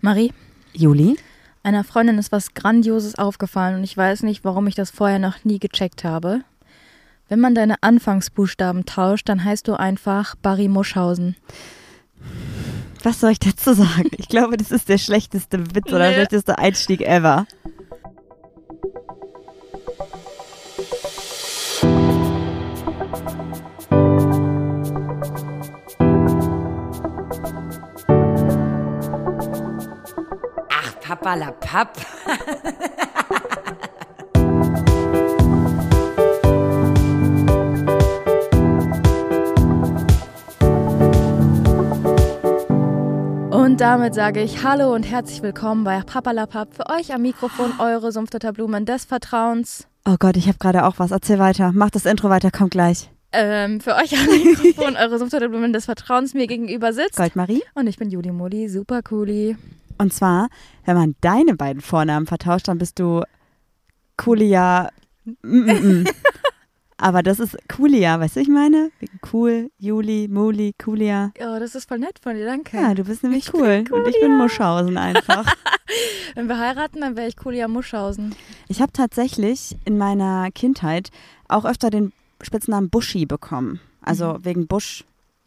Marie, 0.00 0.32
Juli? 0.72 1.16
einer 1.62 1.82
Freundin 1.84 2.18
ist 2.18 2.30
was 2.30 2.54
Grandioses 2.54 3.16
aufgefallen 3.16 3.76
und 3.76 3.84
ich 3.84 3.96
weiß 3.96 4.22
nicht, 4.22 4.44
warum 4.44 4.66
ich 4.68 4.76
das 4.76 4.90
vorher 4.90 5.18
noch 5.18 5.44
nie 5.44 5.58
gecheckt 5.58 6.04
habe. 6.04 6.42
Wenn 7.28 7.40
man 7.40 7.56
deine 7.56 7.82
Anfangsbuchstaben 7.82 8.86
tauscht, 8.86 9.28
dann 9.28 9.42
heißt 9.42 9.66
du 9.66 9.74
einfach 9.74 10.36
Barry 10.36 10.68
Muschhausen. 10.68 11.34
Was 13.02 13.18
soll 13.20 13.32
ich 13.32 13.40
dazu 13.40 13.72
sagen? 13.74 14.10
Ich 14.16 14.28
glaube, 14.28 14.56
das 14.56 14.70
ist 14.70 14.88
der 14.88 14.98
schlechteste 14.98 15.74
Witz 15.74 15.88
oder 15.92 16.08
Nee. 16.08 16.14
schlechteste 16.14 16.56
Einstieg 16.58 17.00
ever. 17.00 17.46
Papalapap. 31.26 31.90
Und 43.50 43.80
damit 43.80 44.14
sage 44.14 44.40
ich 44.40 44.62
Hallo 44.62 44.94
und 44.94 45.02
herzlich 45.02 45.42
willkommen 45.42 45.82
bei 45.82 46.00
Papalapap. 46.00 46.76
Für 46.76 46.88
euch 46.90 47.12
am 47.12 47.22
Mikrofon 47.22 47.72
eure 47.80 48.12
Sumpfdotter 48.12 48.52
Blumen 48.52 48.86
des 48.86 49.04
Vertrauens. 49.04 49.88
Oh 50.08 50.14
Gott, 50.20 50.36
ich 50.36 50.46
habe 50.46 50.58
gerade 50.58 50.84
auch 50.86 51.00
was. 51.00 51.10
Erzähl 51.10 51.40
weiter. 51.40 51.72
Mach 51.74 51.90
das 51.90 52.06
Intro 52.06 52.30
weiter, 52.30 52.52
kommt 52.52 52.70
gleich. 52.70 53.10
Ähm, 53.32 53.80
für 53.80 53.96
euch 53.96 54.16
am 54.16 54.26
Mikrofon 54.26 54.94
eure 54.94 55.18
Sumpfdotter 55.18 55.48
Blumen 55.48 55.72
des 55.72 55.86
Vertrauens 55.86 56.34
mir 56.34 56.46
gegenüber 56.46 56.92
sitzt. 56.92 57.16
Goldmarie. 57.16 57.64
Und 57.74 57.88
ich 57.88 57.96
bin 57.96 58.10
Juli 58.10 58.30
Modi, 58.30 58.68
super 58.68 59.02
cooli. 59.02 59.56
Und 59.98 60.12
zwar, 60.12 60.48
wenn 60.84 60.96
man 60.96 61.14
deine 61.20 61.54
beiden 61.54 61.82
Vornamen 61.82 62.26
vertauscht, 62.26 62.68
dann 62.68 62.78
bist 62.78 62.98
du 62.98 63.22
Kulia. 64.16 64.90
Mm, 65.24 65.58
mm, 65.58 66.00
mm. 66.02 66.04
Aber 66.98 67.22
das 67.22 67.40
ist 67.40 67.56
Kulia, 67.68 68.18
weißt 68.20 68.36
du, 68.36 68.40
was 68.40 68.46
ich 68.46 68.52
meine? 68.52 68.90
Cool, 69.30 69.70
Juli, 69.78 70.28
Muli, 70.30 70.72
Kulia. 70.82 71.30
Oh, 71.40 71.58
das 71.58 71.74
ist 71.74 71.86
voll 71.86 71.98
nett 71.98 72.18
von 72.22 72.34
dir, 72.34 72.46
danke. 72.46 72.78
Ja, 72.78 72.94
du 72.94 73.04
bist 73.04 73.22
nämlich 73.22 73.48
Ich 73.48 73.54
cool. 73.54 73.84
Und 73.90 74.08
ich 74.08 74.18
bin 74.18 74.38
Muschhausen 74.38 74.96
einfach. 74.96 75.44
Wenn 76.34 76.48
wir 76.48 76.58
heiraten, 76.58 77.02
dann 77.02 77.16
wäre 77.16 77.28
ich 77.28 77.36
Kulia 77.36 77.68
Muschhausen. 77.68 78.34
Ich 78.68 78.80
habe 78.80 78.92
tatsächlich 78.92 79.76
in 79.84 79.98
meiner 79.98 80.50
Kindheit 80.52 81.10
auch 81.48 81.66
öfter 81.66 81.90
den 81.90 82.12
Spitznamen 82.40 82.88
Buschi 82.88 83.26
bekommen. 83.26 83.80
Also 84.00 84.38
wegen 84.42 84.66
Busch. 84.66 85.04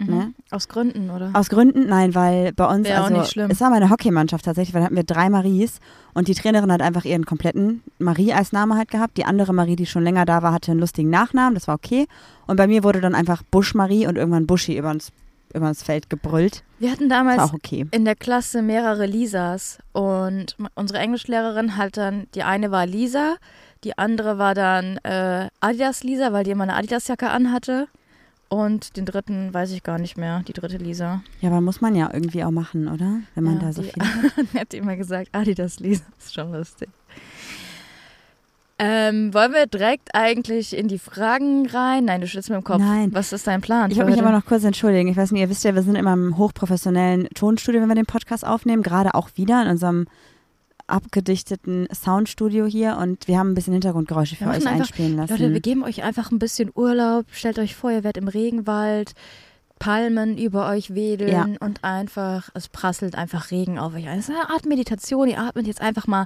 Ne? 0.07 0.33
Aus 0.49 0.69
Gründen, 0.69 1.09
oder? 1.09 1.31
Aus 1.33 1.49
Gründen, 1.49 1.87
nein, 1.87 2.15
weil 2.15 2.53
bei 2.53 2.65
uns, 2.65 2.87
Wäre 2.87 3.01
auch 3.01 3.07
also 3.07 3.17
nicht 3.19 3.31
schlimm. 3.31 3.51
es 3.51 3.59
war 3.59 3.69
meine 3.69 3.89
Hockeymannschaft 3.89 4.45
tatsächlich, 4.45 4.73
weil 4.73 4.81
da 4.81 4.85
hatten 4.85 4.95
wir 4.95 5.03
drei 5.03 5.29
Maries 5.29 5.79
und 6.13 6.29
die 6.29 6.35
Trainerin 6.35 6.71
hat 6.71 6.81
einfach 6.81 7.03
ihren 7.03 7.25
kompletten 7.25 7.83
Marie 7.99 8.31
als 8.31 8.53
Name 8.53 8.77
halt 8.77 8.91
gehabt. 8.91 9.17
Die 9.17 9.25
andere 9.25 9.53
Marie, 9.53 9.75
die 9.75 9.85
schon 9.85 10.03
länger 10.03 10.25
da 10.25 10.41
war, 10.41 10.53
hatte 10.53 10.71
einen 10.71 10.79
lustigen 10.79 11.09
Nachnamen, 11.09 11.53
das 11.53 11.67
war 11.67 11.75
okay. 11.75 12.07
Und 12.47 12.55
bei 12.55 12.67
mir 12.67 12.83
wurde 12.85 13.01
dann 13.01 13.13
einfach 13.13 13.43
Busch-Marie 13.43 14.07
und 14.07 14.17
irgendwann 14.17 14.47
Buschi 14.47 14.77
übers, 14.77 15.11
übers 15.53 15.83
Feld 15.83 16.09
gebrüllt. 16.09 16.63
Wir 16.79 16.91
hatten 16.91 17.09
Das 17.09 17.17
damals 17.17 17.39
auch 17.39 17.53
okay. 17.53 17.85
in 17.91 18.05
der 18.05 18.15
Klasse 18.15 18.61
mehrere 18.61 19.05
Lisas 19.05 19.79
und 19.91 20.55
unsere 20.75 20.99
Englischlehrerin 20.99 21.75
hat 21.75 21.97
dann, 21.97 22.27
die 22.35 22.43
eine 22.43 22.71
war 22.71 22.85
Lisa, 22.85 23.35
die 23.83 23.97
andere 23.97 24.37
war 24.37 24.55
dann 24.55 24.97
äh, 25.03 25.49
Adidas 25.59 26.03
Lisa, 26.03 26.31
weil 26.31 26.45
die 26.45 26.51
immer 26.51 26.63
eine 26.63 26.75
Adidas-Jacke 26.75 27.29
anhatte. 27.29 27.87
Und 28.49 28.97
den 28.97 29.05
dritten 29.05 29.53
weiß 29.53 29.71
ich 29.71 29.83
gar 29.83 29.99
nicht 29.99 30.17
mehr, 30.17 30.41
die 30.47 30.53
dritte 30.53 30.77
Lisa. 30.77 31.21
Ja, 31.39 31.49
aber 31.49 31.61
muss 31.61 31.81
man 31.81 31.95
ja 31.95 32.09
irgendwie 32.11 32.43
auch 32.43 32.49
machen, 32.51 32.87
oder? 32.87 33.19
Wenn 33.35 33.43
man 33.43 33.55
Ja, 33.55 33.67
da 33.67 33.73
so 33.73 33.83
die- 33.83 33.89
viel 33.89 34.03
hat. 34.53 34.61
hat 34.61 34.73
immer 34.73 34.95
gesagt, 34.95 35.29
Adidas 35.33 35.79
Lisa, 35.79 36.03
ist 36.17 36.33
schon 36.33 36.51
lustig. 36.51 36.89
Ähm, 38.81 39.33
wollen 39.33 39.51
wir 39.51 39.65
direkt 39.67 40.15
eigentlich 40.15 40.75
in 40.75 40.87
die 40.87 40.99
Fragen 40.99 41.67
rein? 41.67 42.05
Nein, 42.05 42.21
du 42.21 42.27
schützt 42.27 42.49
mir 42.49 42.55
im 42.55 42.63
Kopf. 42.63 42.79
Nein. 42.79 43.09
Was 43.13 43.33
ist 43.33 43.45
dein 43.45 43.59
Plan? 43.59 43.91
Ich 43.91 43.97
wollte 43.97 44.11
mich 44.11 44.21
aber 44.21 44.31
noch 44.31 44.45
kurz 44.45 44.63
entschuldigen. 44.63 45.09
Ich 45.09 45.17
weiß 45.17 45.31
nicht, 45.33 45.41
ihr 45.41 45.49
wisst 45.49 45.65
ja, 45.65 45.75
wir 45.75 45.83
sind 45.83 45.95
immer 45.95 46.13
im 46.13 46.37
hochprofessionellen 46.37 47.27
Tonstudio, 47.35 47.81
wenn 47.81 47.89
wir 47.89 47.95
den 47.95 48.05
Podcast 48.05 48.47
aufnehmen. 48.47 48.81
Gerade 48.81 49.15
auch 49.15 49.31
wieder 49.35 49.61
in 49.63 49.67
unserem 49.67 50.07
abgedichteten 50.89 51.87
Soundstudio 51.93 52.65
hier. 52.65 52.97
Und 52.97 53.27
wir 53.27 53.37
haben 53.39 53.51
ein 53.51 53.55
bisschen 53.55 53.73
Hintergrundgeräusche 53.73 54.35
für 54.35 54.45
euch 54.47 54.55
einfach- 54.57 54.71
einspielen 54.71 55.15
lassen. 55.17 55.31
Leute, 55.33 55.53
wir 55.53 55.59
geben 55.61 55.83
euch 55.83 56.03
einfach 56.03 56.31
ein 56.31 56.39
bisschen 56.39 56.71
Urlaub. 56.75 57.25
Stellt 57.31 57.59
euch 57.59 57.75
vor, 57.75 57.91
ihr 57.91 58.03
werdet 58.03 58.21
im 58.21 58.27
Regenwald, 58.27 59.13
Palmen 59.79 60.37
über 60.37 60.67
euch 60.69 60.93
wedeln 60.93 61.55
und 61.57 61.83
einfach, 61.85 62.49
es 62.53 62.67
prasselt 62.67 63.15
einfach 63.15 63.49
Regen 63.51 63.79
auf 63.79 63.93
euch 63.93 64.07
ein. 64.09 64.19
Es 64.19 64.27
ist 64.27 64.35
eine 64.35 64.49
Art 64.49 64.65
Meditation. 64.65 65.27
Ihr 65.29 65.39
atmet 65.39 65.67
jetzt 65.67 65.79
einfach 65.81 66.05
mal. 66.05 66.25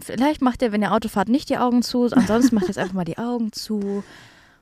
Vielleicht 0.00 0.42
macht 0.42 0.62
ihr, 0.62 0.72
wenn 0.72 0.82
ihr 0.82 0.92
Auto 0.92 1.08
fahrt, 1.08 1.28
nicht 1.28 1.48
die 1.48 1.58
Augen 1.58 1.82
zu. 1.82 2.08
Ansonsten 2.10 2.54
macht 2.56 2.64
ihr 2.64 2.68
jetzt 2.70 2.78
einfach 2.78 2.94
mal 2.94 3.04
die 3.04 3.18
Augen 3.18 3.52
zu. 3.52 4.02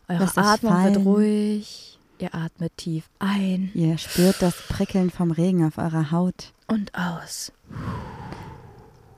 Eure 0.08 0.20
Lasst 0.20 0.36
Atmung 0.36 0.84
wird 0.84 0.97
ruhig. 0.98 1.98
Ihr 2.18 2.34
atmet 2.34 2.76
tief 2.76 3.04
ein 3.20 3.70
Ihr 3.72 3.97
spürt 3.97 4.42
das 4.42 4.54
Prickeln 4.68 5.08
vom 5.08 5.30
Regen 5.30 5.64
auf 5.66 5.78
eurer 5.78 6.10
Haut. 6.10 6.52
und 6.66 6.92
aus. 6.94 7.52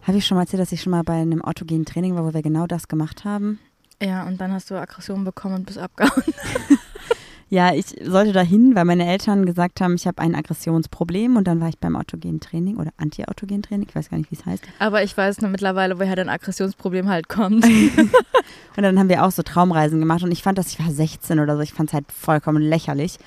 Habe 0.03 0.19
ich 0.19 0.27
schon 0.27 0.37
mal 0.37 0.43
erzählt, 0.43 0.61
dass 0.61 0.73
ich 0.73 0.83
schon 0.83 0.91
mal 0.91 1.03
bei 1.03 1.15
einem 1.15 1.43
autogenen 1.43 1.85
Training 1.85 2.15
war, 2.15 2.25
wo 2.25 2.35
wir 2.35 2.43
genau 2.43 2.67
das 2.67 2.89
gemacht 2.89 3.25
haben? 3.25 3.59
Ja, 4.03 4.27
und 4.27 4.41
dann 4.41 4.53
hast 4.53 4.71
du 4.71 4.75
Aggression 4.75 5.25
bekommen 5.25 5.55
und 5.57 5.67
bist 5.67 5.79
abgehauen. 5.79 6.23
Ja, 7.53 7.75
ich 7.75 7.85
sollte 8.03 8.33
dahin, 8.33 8.75
weil 8.75 8.87
meine 8.87 9.07
Eltern 9.07 9.45
gesagt 9.45 9.83
haben, 9.83 9.95
ich 9.97 10.07
habe 10.07 10.23
ein 10.23 10.35
Aggressionsproblem 10.35 11.37
und 11.37 11.47
dann 11.47 11.61
war 11.61 11.69
ich 11.69 11.77
beim 11.77 11.97
autogenen 11.97 12.41
Training 12.41 12.79
oder 12.79 12.93
anti-autogenen 12.97 13.63
Training, 13.63 13.87
ich 13.91 13.95
weiß 13.95 14.09
gar 14.09 14.17
nicht, 14.17 14.31
wie 14.31 14.37
es 14.37 14.47
heißt. 14.47 14.65
Aber 14.79 15.03
ich 15.03 15.15
weiß 15.15 15.43
nur 15.43 15.51
mittlerweile, 15.51 15.99
woher 15.99 16.17
dein 16.17 16.31
Aggressionsproblem 16.31 17.11
halt 17.11 17.29
kommt. 17.29 17.67
Und 18.77 18.83
dann 18.83 18.99
haben 18.99 19.11
wir 19.11 19.23
auch 19.23 19.33
so 19.33 19.43
Traumreisen 19.43 20.01
gemacht 20.01 20.23
und 20.23 20.33
ich 20.33 20.43
fand 20.43 20.57
das, 20.57 20.69
ich 20.69 20.79
war 20.79 20.91
16 20.91 21.41
oder 21.41 21.57
so, 21.57 21.63
ich 21.63 21.75
fand 21.75 21.91
es 21.91 21.93
halt 21.93 22.11
vollkommen 22.11 22.63
lächerlich. 22.63 23.19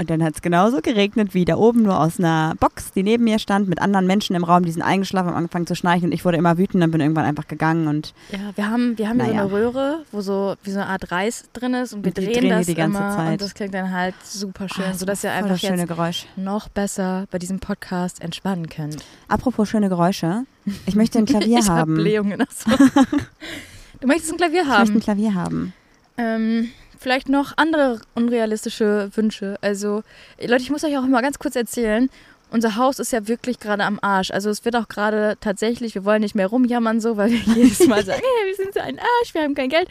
Und 0.00 0.10
dann 0.10 0.22
hat 0.22 0.34
es 0.36 0.42
genauso 0.42 0.80
geregnet 0.80 1.34
wie 1.34 1.44
da 1.44 1.56
oben, 1.56 1.82
nur 1.82 1.98
aus 1.98 2.20
einer 2.20 2.54
Box, 2.60 2.92
die 2.92 3.02
neben 3.02 3.24
mir 3.24 3.40
stand, 3.40 3.68
mit 3.68 3.82
anderen 3.82 4.06
Menschen 4.06 4.36
im 4.36 4.44
Raum, 4.44 4.64
die 4.64 4.70
sind 4.70 4.82
eingeschlafen, 4.82 5.28
haben 5.30 5.36
angefangen 5.36 5.66
zu 5.66 5.74
schnarchen 5.74 6.04
und 6.04 6.12
ich 6.12 6.24
wurde 6.24 6.36
immer 6.36 6.56
wütend 6.56 6.84
und 6.84 6.92
bin 6.92 7.00
irgendwann 7.00 7.24
einfach 7.24 7.48
gegangen 7.48 7.88
und 7.88 8.14
Ja, 8.30 8.38
wir 8.54 8.70
haben, 8.70 8.96
wir 8.96 9.08
haben 9.08 9.16
Naja. 9.16 9.32
so 9.32 9.38
eine 9.40 9.50
Röhre, 9.52 10.04
wo 10.12 10.20
so 10.20 10.54
wie 10.62 10.70
so 10.70 10.78
eine 10.78 10.88
Art 10.88 11.10
Reis 11.10 11.46
drin 11.52 11.74
ist 11.74 11.94
und 11.94 12.04
wir 12.04 12.10
Und 12.10 12.18
drehen, 12.18 12.32
drehen 12.32 12.48
das 12.50 12.66
die 12.66 12.74
ganze 12.76 12.96
immer 12.98 13.16
Zeit. 13.16 13.32
und 13.32 13.40
das 13.42 13.54
klingt 13.54 13.74
dann 13.74 13.90
halt 13.92 14.14
super 14.24 14.68
schön, 14.68 14.84
Ah, 14.84 14.88
das 14.90 15.00
sodass 15.00 15.24
war 15.24 15.30
ihr 15.32 15.34
einfach 15.36 15.56
jetzt 15.58 15.88
Geräusch. 15.88 16.26
noch 16.36 16.68
besser 16.68 17.26
bei 17.32 17.38
diesem 17.40 17.58
Podcast 17.58 18.22
entspannen 18.22 18.68
könnt. 18.68 19.04
Apropos 19.26 19.68
schöne 19.68 19.88
Geräusche, 19.88 20.44
ich 20.86 20.94
möchte 20.94 21.18
ein 21.18 21.26
Klavier 21.26 21.58
ich 21.60 21.68
haben. 21.68 21.96
Hab 21.96 22.02
Blähungen. 22.02 22.40
Achso. 22.40 22.70
du 24.00 24.06
möchtest 24.06 24.30
ein 24.32 24.36
Klavier 24.36 24.62
Ich 24.62 24.68
möchte 24.68 24.80
ein 24.80 24.88
haben. 24.94 25.00
Klavier 25.00 25.34
haben. 25.34 25.72
Ähm, 26.16 26.68
vielleicht 27.00 27.28
noch 27.28 27.52
andere 27.56 28.00
unrealistische 28.14 29.10
Wünsche. 29.14 29.56
Also, 29.60 30.02
Leute, 30.40 30.62
ich 30.62 30.70
muss 30.70 30.84
euch 30.84 30.96
auch 30.98 31.02
mal 31.02 31.22
ganz 31.22 31.38
kurz 31.38 31.56
erzählen. 31.56 32.10
Unser 32.50 32.76
Haus 32.76 32.98
ist 32.98 33.12
ja 33.12 33.28
wirklich 33.28 33.60
gerade 33.60 33.84
am 33.84 33.98
Arsch. 34.00 34.30
Also 34.30 34.48
es 34.48 34.64
wird 34.64 34.74
auch 34.74 34.88
gerade 34.88 35.36
tatsächlich, 35.40 35.94
wir 35.94 36.06
wollen 36.06 36.22
nicht 36.22 36.34
mehr 36.34 36.46
rumjammern 36.46 36.98
so, 37.00 37.18
weil 37.18 37.30
wir 37.30 37.38
jedes 37.54 37.86
Mal 37.86 38.02
sagen, 38.04 38.22
hey, 38.22 38.48
wir 38.48 38.56
sind 38.56 38.72
so 38.72 38.80
ein 38.80 38.98
Arsch, 38.98 39.34
wir 39.34 39.42
haben 39.42 39.54
kein 39.54 39.68
Geld. 39.68 39.88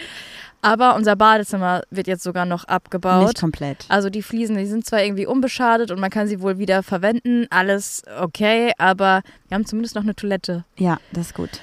Aber 0.64 0.96
unser 0.96 1.16
Badezimmer 1.16 1.84
wird 1.92 2.08
jetzt 2.08 2.24
sogar 2.24 2.46
noch 2.46 2.64
abgebaut. 2.64 3.28
Nicht 3.28 3.40
komplett. 3.40 3.86
Also 3.90 4.10
die 4.10 4.24
Fliesen, 4.24 4.58
die 4.58 4.66
sind 4.66 4.88
zwar 4.88 5.04
irgendwie 5.04 5.28
unbeschadet 5.28 5.92
und 5.92 6.00
man 6.00 6.10
kann 6.10 6.28
sie 6.28 6.42
wohl 6.42 6.58
wieder 6.58 6.82
verwenden, 6.82 7.46
alles 7.52 8.02
okay, 8.20 8.72
aber 8.80 9.22
wir 9.50 9.56
haben 9.56 9.68
zumindest 9.68 9.94
noch 9.94 10.02
eine 10.02 10.16
Toilette. 10.16 10.66
Ja, 10.78 10.98
das 11.12 11.28
ist 11.28 11.36
gut. 11.36 11.62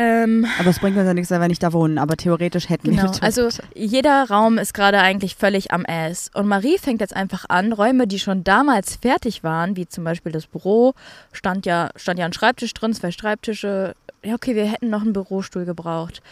Ähm, 0.00 0.46
Aber 0.60 0.70
es 0.70 0.78
bringt 0.78 0.96
uns 0.96 1.06
ja 1.06 1.12
nichts, 1.12 1.28
weil 1.32 1.40
wir 1.40 1.48
nicht 1.48 1.60
da 1.62 1.72
wohnen. 1.72 1.98
Aber 1.98 2.16
theoretisch 2.16 2.68
hätten 2.68 2.84
wir 2.84 2.92
Genau, 2.92 3.10
eine 3.10 3.20
also 3.22 3.48
Toilette. 3.50 3.62
jeder 3.74 4.28
Raum 4.30 4.56
ist 4.56 4.72
gerade 4.72 5.00
eigentlich 5.00 5.34
völlig 5.34 5.72
am 5.72 5.84
Ass. 5.88 6.30
Und 6.34 6.46
Marie 6.46 6.78
fängt 6.78 7.00
jetzt 7.00 7.16
einfach 7.16 7.46
an, 7.48 7.72
Räume, 7.72 8.06
die 8.06 8.20
schon 8.20 8.44
damals 8.44 8.94
fertig 8.94 9.42
waren, 9.42 9.74
wie 9.74 9.88
zum 9.88 10.04
Beispiel 10.04 10.30
das 10.30 10.46
Büro, 10.46 10.94
stand 11.32 11.66
ja, 11.66 11.90
stand 11.96 12.20
ja 12.20 12.26
ein 12.26 12.32
Schreibtisch 12.32 12.72
drin, 12.74 12.94
zwei 12.94 13.10
Schreibtische. 13.10 13.94
Ja, 14.22 14.34
okay, 14.36 14.54
wir 14.54 14.66
hätten 14.66 14.88
noch 14.88 15.02
einen 15.02 15.12
Bürostuhl 15.12 15.64
gebraucht. 15.64 16.22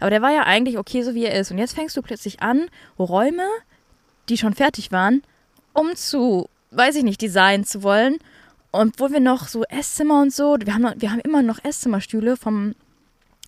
Aber 0.00 0.10
der 0.10 0.20
war 0.20 0.30
ja 0.32 0.42
eigentlich 0.42 0.76
okay, 0.76 1.02
so 1.02 1.14
wie 1.14 1.24
er 1.24 1.40
ist. 1.40 1.50
Und 1.50 1.56
jetzt 1.56 1.74
fängst 1.74 1.96
du 1.96 2.02
plötzlich 2.02 2.42
an, 2.42 2.66
Räume, 2.98 3.46
die 4.28 4.36
schon 4.36 4.52
fertig 4.54 4.92
waren, 4.92 5.22
um 5.72 5.96
zu, 5.96 6.50
weiß 6.72 6.96
ich 6.96 7.04
nicht, 7.04 7.22
designen 7.22 7.64
zu 7.64 7.82
wollen. 7.82 8.18
Und 8.70 9.00
wo 9.00 9.10
wir 9.10 9.20
noch 9.20 9.48
so 9.48 9.62
Esszimmer 9.64 10.20
und 10.20 10.32
so, 10.34 10.56
wir 10.62 10.74
haben, 10.74 10.92
wir 11.00 11.10
haben 11.10 11.20
immer 11.20 11.40
noch 11.42 11.62
Esszimmerstühle 11.64 12.36
vom, 12.36 12.74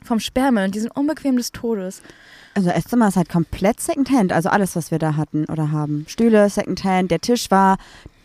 vom 0.06 0.20
Sperrmüll 0.20 0.64
und 0.64 0.74
die 0.74 0.80
sind 0.80 0.94
unbequem 0.96 1.36
des 1.36 1.52
Todes. 1.52 2.02
Also 2.54 2.70
Esszimmer 2.70 3.08
ist 3.08 3.16
halt 3.16 3.28
komplett 3.28 3.80
Secondhand. 3.80 4.32
Also 4.32 4.48
alles, 4.48 4.76
was 4.76 4.90
wir 4.90 4.98
da 4.98 5.16
hatten 5.16 5.44
oder 5.46 5.72
haben. 5.72 6.06
Stühle, 6.08 6.48
Secondhand. 6.48 7.10
Der 7.10 7.20
Tisch 7.20 7.50
war, 7.50 7.76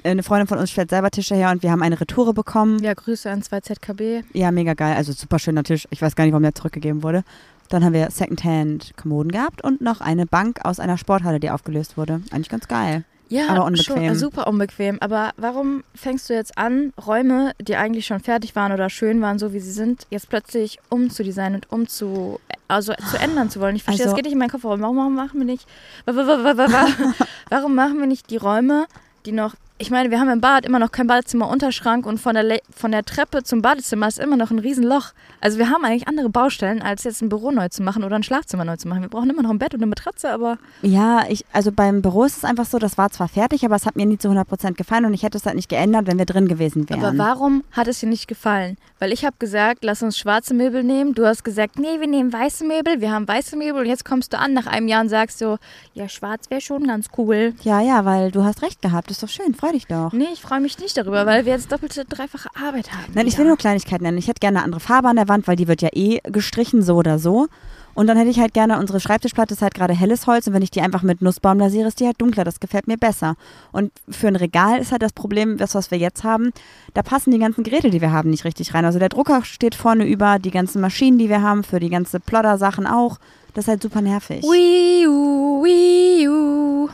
eine 0.04 0.24
Freundin 0.24 0.48
von 0.48 0.58
uns 0.58 0.72
stellt 0.72 0.90
selber 0.90 1.12
Tische 1.12 1.36
her 1.36 1.52
und 1.52 1.64
wir 1.64 1.72
haben 1.72 1.84
eine 1.84 2.00
Retoure 2.00 2.34
bekommen. 2.34 2.82
Ja, 2.82 2.94
Grüße 2.94 3.30
an 3.30 3.42
2ZKB. 3.42 4.24
Ja, 4.34 4.52
mega 4.52 4.74
geil. 4.74 4.96
Also 4.96 5.12
super 5.12 5.38
schöner 5.38 5.64
Tisch. 5.64 5.88
Ich 5.92 6.02
weiß 6.02 6.16
gar 6.16 6.24
nicht, 6.24 6.32
warum 6.32 6.44
der 6.44 6.56
zurückgegeben 6.56 7.04
wurde. 7.04 7.24
Dann 7.72 7.84
haben 7.86 7.94
wir 7.94 8.12
Secondhand 8.12 8.92
Kommoden 8.98 9.32
gehabt 9.32 9.64
und 9.64 9.82
noch 9.82 10.02
eine 10.02 10.26
Bank 10.26 10.60
aus 10.66 10.80
einer 10.80 10.98
Sporthalle, 10.98 11.40
die 11.40 11.50
aufgelöst 11.50 11.98
wurde. 11.98 12.22
Eigentlich 12.32 12.50
ganz 12.50 12.68
geil. 12.68 13.04
Ja, 13.30 13.48
Aber 13.48 13.64
unbequem. 13.64 13.96
Schon, 13.96 14.04
äh, 14.04 14.16
super 14.16 14.46
unbequem. 14.48 14.98
Aber 15.00 15.32
warum 15.38 15.86
fängst 15.96 16.30
du 16.30 16.34
jetzt 16.34 16.58
an, 16.58 16.92
Räume, 17.08 17.54
die 17.62 17.78
eigentlich 17.78 18.06
schon 18.06 18.20
fertig 18.20 18.58
waren 18.58 18.74
oder 18.74 18.90
schön 18.90 19.22
waren, 19.22 19.40
so 19.40 19.54
wie 19.54 19.62
sie 19.62 19.72
sind, 19.72 20.06
jetzt 20.10 20.28
plötzlich 20.28 20.80
umzudesignen 20.90 21.56
und 21.56 21.72
umzu, 21.72 22.42
also 22.68 22.94
zu 23.10 23.18
ändern 23.18 23.50
zu 23.50 23.62
wollen? 23.62 23.78
Ich 23.78 23.84
verstehe, 23.84 24.06
Also- 24.06 24.16
das 24.16 24.18
geht 24.18 24.26
nicht 24.26 24.34
in 24.34 24.40
meinen 24.40 24.50
Kopf. 24.50 24.66
Warum, 24.66 24.82
warum 24.82 25.16
machen 25.16 25.40
wir 25.40 25.46
nicht, 25.46 25.66
wa- 26.06 26.14
wa- 26.14 26.28
wa- 26.28 26.44
wa- 26.44 26.58
wa- 26.58 26.72
wa- 26.74 26.88
warum 27.50 27.74
machen 27.74 28.00
wir 28.00 28.06
nicht 28.08 28.30
die 28.32 28.38
Räume, 28.38 28.86
die 29.26 29.32
noch, 29.32 29.56
ich 29.82 29.90
meine, 29.90 30.12
wir 30.12 30.20
haben 30.20 30.30
im 30.30 30.42
Bad 30.42 30.66
immer 30.66 30.78
noch 30.78 30.92
kein 30.92 31.08
Badezimmer-Unterschrank 31.08 32.06
und 32.06 32.20
von 32.20 32.36
der, 32.36 32.44
Le 32.44 32.60
von 32.76 32.92
der 32.92 33.04
Treppe 33.04 33.42
zum 33.44 33.64
Badezimmer 33.64 34.08
ist 34.08 34.20
immer 34.20 34.38
noch 34.38 34.52
ein 34.52 34.60
Riesenloch. 34.60 35.08
Also 35.42 35.58
wir 35.58 35.70
haben 35.70 35.84
eigentlich 35.84 36.08
andere 36.08 36.30
Baustellen, 36.30 36.84
als 36.84 37.04
jetzt 37.04 37.22
ein 37.22 37.30
Büro 37.30 37.50
neu 37.50 37.68
zu 37.70 37.82
machen 37.82 38.04
oder 38.04 38.16
ein 38.16 38.22
Schlafzimmer 38.24 38.64
neu 38.64 38.76
zu 38.78 38.88
machen. 38.88 39.02
Wir 39.02 39.10
brauchen 39.10 39.30
immer 39.32 39.42
noch 39.42 39.50
ein 39.50 39.58
Bett 39.58 39.74
und 39.74 39.80
eine 39.80 39.88
Matratze, 39.88 40.32
aber 40.32 40.60
Ja, 40.84 41.24
ich, 41.28 41.46
also 41.52 41.72
beim 41.72 42.04
Büro 42.04 42.26
ist 42.26 42.38
es 42.38 42.46
einfach 42.46 42.66
so, 42.66 42.78
das 42.78 42.98
war 43.00 43.10
zwar 43.10 43.28
fertig, 43.28 43.66
aber 43.66 43.76
es 43.76 43.86
hat 43.88 43.96
mir 43.96 44.06
nie 44.06 44.20
zu 44.20 44.30
100% 44.30 44.74
gefallen 44.74 45.06
und 45.06 45.16
ich 45.16 45.24
hätte 45.24 45.40
es 45.40 45.46
halt 45.46 45.56
nicht 45.56 45.70
geändert, 45.70 46.06
wenn 46.06 46.20
wir 46.20 46.26
drin 46.26 46.48
gewesen 46.48 46.88
wären. 46.88 47.04
Aber 47.04 47.18
warum 47.18 47.64
hat 47.72 47.88
es 47.88 48.00
dir 48.00 48.08
nicht 48.10 48.28
gefallen? 48.28 48.78
Weil 49.00 49.12
ich 49.12 49.26
habe 49.26 49.36
gesagt, 49.40 49.84
lass 49.84 50.04
uns 50.04 50.16
schwarze 50.16 50.54
Möbel 50.54 50.84
nehmen. 50.84 51.16
Du 51.16 51.26
hast 51.26 51.44
gesagt, 51.44 51.80
nee, 51.80 52.00
wir 52.00 52.08
nehmen 52.08 52.32
weiße 52.32 52.64
Möbel. 52.66 53.02
Wir 53.02 53.12
haben 53.12 53.28
weiße 53.28 53.58
Möbel. 53.58 53.82
Und 53.82 53.88
jetzt 53.88 54.06
kommst 54.06 54.32
du 54.32 54.38
an 54.38 54.54
nach 54.54 54.68
einem 54.68 54.88
Jahr 54.88 55.02
und 55.02 55.10
sagst 55.10 55.40
so, 55.40 55.58
ja, 55.96 56.08
schwarz 56.08 56.52
wäre 56.52 56.62
schon 56.62 56.86
ganz 56.86 57.08
cool. 57.18 57.56
Ja, 57.64 57.82
ja, 57.82 58.06
weil 58.06 58.30
du 58.30 58.44
hast 58.44 58.62
recht 58.62 58.80
gehabt. 58.80 59.10
Ist 59.10 59.24
doch 59.24 59.28
schön, 59.30 59.56
freu 59.72 59.78
dich 59.78 59.88
doch. 59.88 60.14
Nee, 60.14 60.28
ich 60.34 60.42
freue 60.42 60.60
mich 60.60 60.78
nicht 60.80 60.98
darüber, 60.98 61.26
weil 61.26 61.46
wir 61.46 61.54
jetzt 61.54 61.72
doppelte, 61.72 62.06
dreifache 62.06 62.50
Arbeit 62.56 62.92
haben. 62.92 63.14
Nein, 63.14 63.28
ich 63.28 63.38
will 63.38 63.46
nur 63.46 63.58
Kleinigkeiten 63.58 64.04
nennen. 64.04 64.18
Ich 64.18 64.28
hätte 64.28 64.40
gerne 64.40 64.60
eine 64.60 64.66
andere 64.66 64.82
Farbe 64.82 65.08
an 65.08 65.16
der 65.16 65.28
Wand, 65.28 65.48
weil 65.48 65.56
die 65.56 65.68
wird 65.68 65.82
ja 65.82 65.90
eh 65.94 66.20
gestrichen, 66.24 66.82
so 66.82 66.96
oder 66.96 67.20
so. 67.20 67.48
Und 67.94 68.08
dann 68.08 68.18
hätte 68.18 68.30
ich 68.30 68.40
halt 68.40 68.54
gerne, 68.54 68.80
unsere 68.80 69.02
Schreibtischplatte 69.02 69.54
ist 69.54 69.62
halt 69.62 69.74
gerade 69.74 69.94
helles 69.94 70.26
Holz 70.26 70.48
und 70.48 70.54
wenn 70.54 70.62
ich 70.62 70.72
die 70.72 70.80
einfach 70.80 71.02
mit 71.02 71.22
Nussbaum 71.22 71.60
lasiere, 71.60 71.90
ist 71.90 72.00
die 72.00 72.06
halt 72.06 72.22
dunkler. 72.22 72.46
Das 72.46 72.62
gefällt 72.62 72.88
mir 72.88 72.98
besser. 72.98 73.36
Und 73.74 73.92
für 74.10 74.28
ein 74.28 74.38
Regal 74.38 74.80
ist 74.80 74.94
halt 74.94 75.02
das 75.02 75.12
Problem, 75.12 75.58
das, 75.58 75.76
was 75.76 75.92
wir 75.92 75.98
jetzt 75.98 76.24
haben, 76.24 76.52
da 76.94 77.04
passen 77.04 77.32
die 77.32 77.40
ganzen 77.40 77.66
Geräte, 77.66 77.90
die 77.90 78.00
wir 78.00 78.14
haben, 78.14 78.30
nicht 78.30 78.46
richtig 78.46 78.74
rein. 78.74 78.86
Also 78.86 78.98
der 78.98 79.10
Drucker 79.10 79.44
steht 79.44 79.76
vorne 79.76 80.06
über, 80.06 80.40
die 80.40 80.52
ganzen 80.52 80.80
Maschinen, 80.80 81.18
die 81.18 81.28
wir 81.28 81.42
haben, 81.42 81.66
für 81.66 81.82
die 81.82 81.90
ganze 81.90 82.22
Plodder-Sachen 82.22 82.88
auch. 82.88 83.18
Das 83.54 83.66
ist 83.66 83.68
halt 83.68 83.82
super 83.82 84.00
nervig. 84.00 84.44
Wii 84.44 85.08
U, 85.08 85.62
Wii 85.62 86.30
U. 86.30 86.90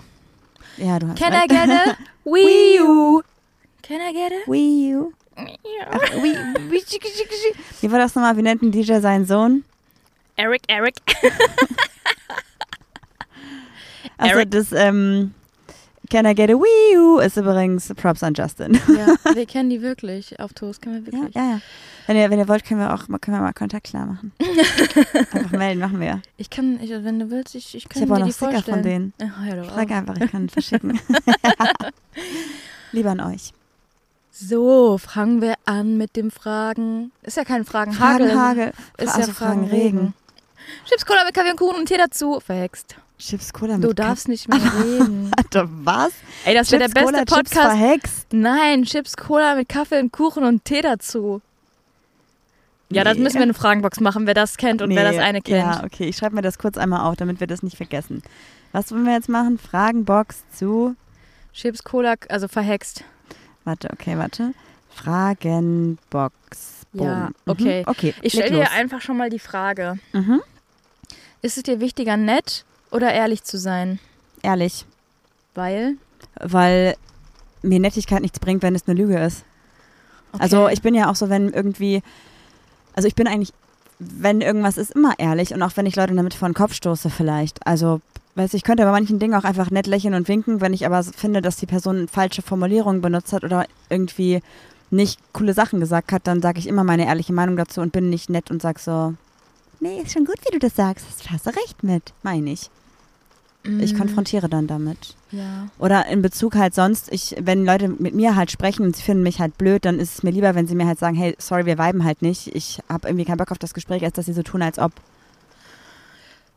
Ja, 0.77 1.00
du 1.00 1.07
hast 1.07 1.18
Can 1.19 1.33
I 1.33 1.47
get 1.47 1.69
a 1.69 1.97
Wii 2.25 2.81
U? 2.81 3.24
Can 3.81 4.01
I 4.01 4.13
get 4.13 4.31
a 4.31 4.50
Wii 4.50 4.95
U. 4.95 5.13
Ach, 5.89 6.01
Wii. 6.21 6.38
Wie 7.81 7.91
war 7.91 8.00
das 8.00 8.15
nochmal? 8.15 8.38
Wie 8.38 8.41
nennt 8.41 8.62
ein 8.62 8.71
DJ 8.71 9.00
seinen 9.00 9.25
Sohn? 9.25 9.63
Eric, 10.35 10.62
Eric. 10.68 10.95
Also 14.19 14.33
Eric. 14.38 14.51
das 14.51 14.71
ähm, 14.71 15.35
Can 16.09 16.25
I 16.25 16.33
Get 16.33 16.50
a 16.50 16.54
Wii 16.54 16.98
U 16.98 17.19
ist 17.19 17.36
übrigens 17.38 17.94
Props 17.95 18.24
an 18.24 18.33
Justin. 18.33 18.74
Ja, 18.88 19.33
wir 19.36 19.45
kennen 19.48 19.69
die 19.69 19.81
wirklich. 19.81 20.39
Auf 20.39 20.54
Toast 20.54 20.81
kennen 20.81 21.06
wir 21.06 21.12
wirklich. 21.12 21.36
ja, 21.36 21.51
ja. 21.51 21.62
Wenn 22.06 22.15
ihr, 22.15 22.30
wenn 22.30 22.39
ihr 22.39 22.48
wollt, 22.48 22.63
können 22.63 22.80
wir 22.80 22.94
auch 22.94 23.06
können 23.19 23.36
wir 23.38 23.42
mal 23.42 23.51
Kontakt 23.51 23.88
klar 23.88 24.06
machen. 24.06 24.31
Einfach 25.33 25.51
melden, 25.51 25.81
machen 25.81 26.00
wir. 26.00 26.21
Ich 26.38 26.50
kann, 26.50 26.80
ich, 26.81 26.89
wenn 26.92 27.19
du 27.19 27.30
willst, 27.30 27.56
ich, 27.56 27.75
ich 27.75 27.83
Ich 27.83 27.89
kann 27.89 28.04
auch 28.04 28.15
dir 28.15 28.19
noch 28.19 28.27
die 28.27 28.33
Sticker 28.33 28.51
vorstellen. 28.51 28.75
von 28.77 28.83
denen. 28.83 29.13
Ja, 29.19 29.62
Ich 29.63 29.69
frage 29.69 29.95
einfach, 29.95 30.15
ich 30.18 30.31
kann 30.31 30.48
verschicken. 30.48 30.98
Lieber 32.94 33.10
an 33.12 33.19
euch. 33.19 33.51
So, 34.31 34.98
fangen 34.98 35.42
wir 35.42 35.56
an 35.65 35.98
mit 35.98 36.15
dem 36.15 36.31
Fragen. 36.31 37.12
Ist 37.24 37.36
ja 37.36 37.44
kein 37.44 37.65
Fragenhagel. 37.65 38.30
Fragen, 38.30 38.39
Hagel. 38.39 38.74
Ist 38.98 39.10
also 39.10 39.27
ja 39.27 39.33
Fragen, 39.33 39.68
Fragen 39.68 39.69
Regen. 39.69 40.13
Chips, 40.86 41.06
Cola 41.06 41.25
mit 41.25 41.33
Kaffee 41.33 41.51
und 41.51 41.57
Kuchen 41.57 41.80
und 41.80 41.86
Tee 41.88 41.98
dazu. 41.98 42.39
Verhext. 42.39 42.95
Chips 43.19 43.51
Cola 43.51 43.77
mit 43.77 43.83
Du 43.89 43.93
darfst 43.93 44.27
nicht 44.27 44.47
mehr 44.47 44.59
reden. 44.59 45.31
Kaffee. 45.51 45.67
Was? 45.83 46.11
Ey, 46.45 46.53
das 46.53 46.71
wäre 46.71 46.87
der 46.87 46.87
Chips 46.89 46.93
beste 46.93 47.05
Cola, 47.11 47.17
Chips 47.25 47.33
Podcast. 47.51 47.77
verhext. 47.77 48.27
Nein, 48.31 48.83
Chips, 48.83 49.17
Cola 49.17 49.55
mit 49.55 49.69
Kaffee 49.69 49.99
und 49.99 50.11
Kuchen 50.11 50.43
und 50.43 50.63
Tee 50.65 50.81
dazu. 50.81 51.41
Ja, 52.89 53.03
das 53.03 53.17
Nee. 53.17 53.23
müssen 53.23 53.35
wir 53.35 53.43
in 53.43 53.49
eine 53.49 53.53
Fragenbox 53.55 53.99
machen, 53.99 54.27
wer 54.27 54.33
das 54.35 54.55
kennt 54.57 54.81
und 54.81 54.95
wer 54.95 55.03
das 55.03 55.15
Nee, 55.15 55.21
eine 55.21 55.41
kennt. 55.41 55.57
Ja, 55.57 55.83
okay, 55.83 56.05
ich 56.05 56.15
schreibe 56.17 56.35
mir 56.35 56.41
das 56.41 56.57
kurz 56.57 56.77
einmal 56.77 57.01
auf, 57.01 57.15
damit 57.17 57.39
wir 57.39 57.47
das 57.47 57.63
nicht 57.63 57.75
vergessen. 57.75 58.21
Was 58.71 58.91
wollen 58.91 59.05
wir 59.05 59.13
jetzt 59.13 59.29
machen? 59.29 59.57
Fragenbox 59.57 60.43
zu. 60.53 60.95
Chips, 61.53 61.83
Cola, 61.83 62.15
also 62.29 62.47
verhext. 62.47 63.03
Warte, 63.65 63.89
okay, 63.91 64.17
warte. 64.17 64.53
Fragenbox. 64.91 66.85
Boom. 66.93 67.05
Ja, 67.07 67.27
Mhm, 67.27 67.33
okay. 67.47 67.83
Okay, 67.87 68.13
Ich 68.21 68.33
stelle 68.33 68.51
dir 68.51 68.71
einfach 68.71 69.01
schon 69.01 69.17
mal 69.17 69.29
die 69.29 69.39
Frage. 69.39 69.97
Mhm. 70.13 70.41
Ist 71.41 71.57
es 71.57 71.63
dir 71.63 71.79
wichtiger, 71.79 72.15
nett 72.15 72.63
oder 72.92 73.13
ehrlich 73.13 73.44
zu 73.44 73.57
sein? 73.57 74.00
Ehrlich, 74.44 74.86
Weil? 75.56 75.95
weil 76.39 76.95
mir 77.63 77.80
Nettigkeit 77.80 78.22
nichts 78.22 78.39
bringt, 78.39 78.62
wenn 78.63 78.75
es 78.75 78.88
eine 78.88 78.98
Lüge 79.00 79.18
ist. 79.19 79.44
Also 80.38 80.63
Okay. 80.66 80.74
ich 80.74 80.81
bin 80.81 80.94
ja 80.95 81.10
auch 81.10 81.16
so, 81.16 81.30
wenn 81.30 81.50
irgendwie, 81.51 82.01
also 82.94 83.07
ich 83.07 83.16
bin 83.16 83.28
eigentlich, 83.28 83.54
wenn 84.00 84.42
irgendwas 84.42 84.78
ist, 84.78 84.92
immer 84.92 85.13
ehrlich 85.18 85.54
und 85.54 85.62
auch 85.63 85.72
wenn 85.75 85.86
ich 85.88 85.95
Leute 85.95 86.13
damit 86.13 86.34
vor 86.36 86.48
den 86.48 86.54
Kopf 86.54 86.74
stoße 86.74 87.10
vielleicht. 87.10 87.66
Also, 87.66 88.01
weiß 88.36 88.54
ich 88.54 88.63
könnte 88.63 88.84
bei 88.84 88.92
manchen 88.92 89.18
Dingen 89.18 89.34
auch 89.34 89.44
einfach 89.44 89.72
nett 89.72 89.88
lächeln 89.88 90.13
und 90.13 90.28
winken, 90.28 90.62
wenn 90.62 90.74
ich 90.74 90.86
aber 90.86 91.04
finde, 91.04 91.42
dass 91.42 91.56
die 91.57 91.66
Person 91.66 92.07
falsche 92.07 92.44
Formulierungen 92.44 93.01
benutzt 93.01 93.34
hat 93.34 93.44
oder 93.44 93.66
irgendwie 93.89 94.42
nicht 94.92 95.19
coole 95.34 95.54
Sachen 95.54 95.80
gesagt 95.80 96.12
hat, 96.12 96.28
dann 96.28 96.42
sage 96.42 96.60
ich 96.60 96.68
immer 96.68 96.84
meine 96.84 97.07
ehrliche 97.07 97.34
Meinung 97.34 97.57
dazu 97.57 97.81
und 97.81 97.92
bin 97.92 98.10
nicht 98.12 98.30
nett 98.30 98.51
und 98.51 98.62
sag 98.62 98.78
so, 98.80 99.16
nee, 99.79 100.01
ist 100.01 100.13
schon 100.13 100.25
gut, 100.25 100.38
wie 100.45 100.51
du 100.51 100.59
das 100.59 100.75
sagst, 100.75 101.06
hast 101.29 101.45
du 101.45 101.50
recht 101.51 101.83
mit, 101.83 102.13
meine 102.24 102.51
ich. 102.51 102.69
Ich 103.79 103.94
Mm, 103.94 103.97
konfrontiere 103.97 104.47
dann 104.47 104.65
damit. 104.68 105.15
Ja. 105.31 105.68
Oder 105.77 106.06
in 106.07 106.21
Bezug 106.21 106.56
halt 106.56 106.74
sonst, 106.74 107.12
ich, 107.12 107.35
wenn 107.39 107.65
Leute 107.65 107.89
mit 107.89 108.13
mir 108.13 108.35
halt 108.35 108.50
sprechen 108.50 108.85
und 108.85 108.95
sie 108.95 109.03
finden 109.03 109.24
mich 109.24 109.39
halt 109.39 109.57
blöd, 109.57 109.83
dann 109.83 110.00
ist 110.00 110.13
es 110.13 110.24
mir 110.24 110.31
lieber, 110.31 110.56
wenn 110.56 110.68
sie 110.68 110.75
mir 110.75 110.88
halt 110.88 111.00
sagen, 111.00 111.18
hey, 111.18 111.35
sorry, 111.38 111.65
wir 111.65 111.77
viben 111.77 112.06
halt 112.06 112.21
nicht. 112.21 112.56
Ich 112.56 112.79
habe 112.88 113.09
irgendwie 113.09 113.25
keinen 113.25 113.38
Bock 113.38 113.51
auf 113.51 113.59
das 113.59 113.74
Gespräch, 113.74 114.03
als 114.03 114.13
dass 114.13 114.25
sie 114.25 114.33
so 114.33 114.44
tun, 114.44 114.62
als 114.62 114.79
ob. 114.79 114.94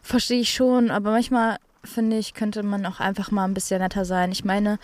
Verstehe 0.02 0.40
ich 0.40 0.52
schon, 0.52 0.90
aber 0.90 1.10
manchmal 1.10 1.58
finde 1.84 2.16
ich, 2.16 2.34
könnte 2.34 2.62
man 2.62 2.86
auch 2.86 3.00
einfach 3.00 3.30
mal 3.30 3.44
ein 3.44 3.54
bisschen 3.54 3.80
netter 3.80 4.04
sein. 4.04 4.30
Ich 4.32 4.44
meine, 4.44 4.78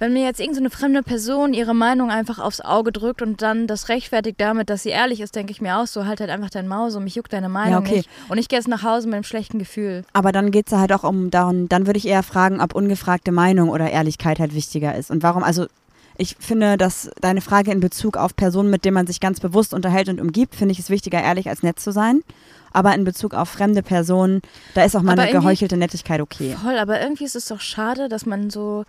wenn 0.00 0.14
mir 0.14 0.24
jetzt 0.24 0.40
irgendeine 0.40 0.70
so 0.70 0.74
eine 0.74 0.80
fremde 0.80 1.02
Person 1.02 1.52
ihre 1.52 1.74
Meinung 1.74 2.10
einfach 2.10 2.38
aufs 2.38 2.60
Auge 2.60 2.90
drückt 2.90 3.20
und 3.20 3.42
dann 3.42 3.66
das 3.66 3.90
rechtfertigt 3.90 4.40
damit, 4.40 4.70
dass 4.70 4.82
sie 4.82 4.88
ehrlich 4.88 5.20
ist, 5.20 5.36
denke 5.36 5.52
ich 5.52 5.60
mir 5.60 5.76
auch 5.76 5.86
so, 5.86 6.06
halt 6.06 6.20
halt 6.20 6.30
einfach 6.30 6.50
dein 6.50 6.66
Maus 6.66 6.96
und 6.96 7.04
mich 7.04 7.14
juckt 7.14 7.32
deine 7.32 7.50
Meinung 7.50 7.80
okay. 7.80 7.98
nicht. 7.98 8.10
Und 8.28 8.38
ich 8.38 8.48
gehe 8.48 8.58
jetzt 8.58 8.66
nach 8.66 8.82
Hause 8.82 9.06
mit 9.06 9.14
einem 9.14 9.24
schlechten 9.24 9.58
Gefühl. 9.58 10.04
Aber 10.14 10.32
dann 10.32 10.50
geht 10.50 10.68
es 10.68 10.72
halt 10.72 10.92
auch 10.92 11.04
um 11.04 11.30
darum, 11.30 11.68
dann 11.68 11.86
würde 11.86 11.98
ich 11.98 12.08
eher 12.08 12.22
fragen, 12.22 12.60
ob 12.60 12.74
ungefragte 12.74 13.30
Meinung 13.30 13.68
oder 13.68 13.90
Ehrlichkeit 13.90 14.40
halt 14.40 14.54
wichtiger 14.54 14.96
ist. 14.96 15.10
Und 15.10 15.22
warum, 15.22 15.44
also 15.44 15.66
ich 16.16 16.36
finde, 16.38 16.78
dass 16.78 17.10
deine 17.20 17.42
Frage 17.42 17.70
in 17.70 17.80
Bezug 17.80 18.16
auf 18.16 18.34
Personen, 18.34 18.70
mit 18.70 18.86
denen 18.86 18.94
man 18.94 19.06
sich 19.06 19.20
ganz 19.20 19.38
bewusst 19.38 19.74
unterhält 19.74 20.08
und 20.08 20.20
umgibt, 20.20 20.54
finde 20.54 20.72
ich 20.72 20.78
es 20.78 20.88
wichtiger, 20.88 21.22
ehrlich 21.22 21.48
als 21.48 21.62
nett 21.62 21.78
zu 21.78 21.92
sein. 21.92 22.22
Aber 22.72 22.94
in 22.94 23.04
Bezug 23.04 23.34
auf 23.34 23.50
fremde 23.50 23.82
Personen, 23.82 24.40
da 24.74 24.84
ist 24.84 24.96
auch 24.96 25.02
mal 25.02 25.12
Aber 25.12 25.22
eine 25.22 25.32
geheuchelte 25.32 25.76
Nettigkeit 25.76 26.20
okay. 26.20 26.56
Voll, 26.62 26.78
aber 26.78 27.00
irgendwie 27.00 27.24
ist 27.24 27.36
es 27.36 27.48
doch 27.48 27.60
schade, 27.60 28.08
dass 28.08 28.26
man 28.26 28.48
so 28.48 28.84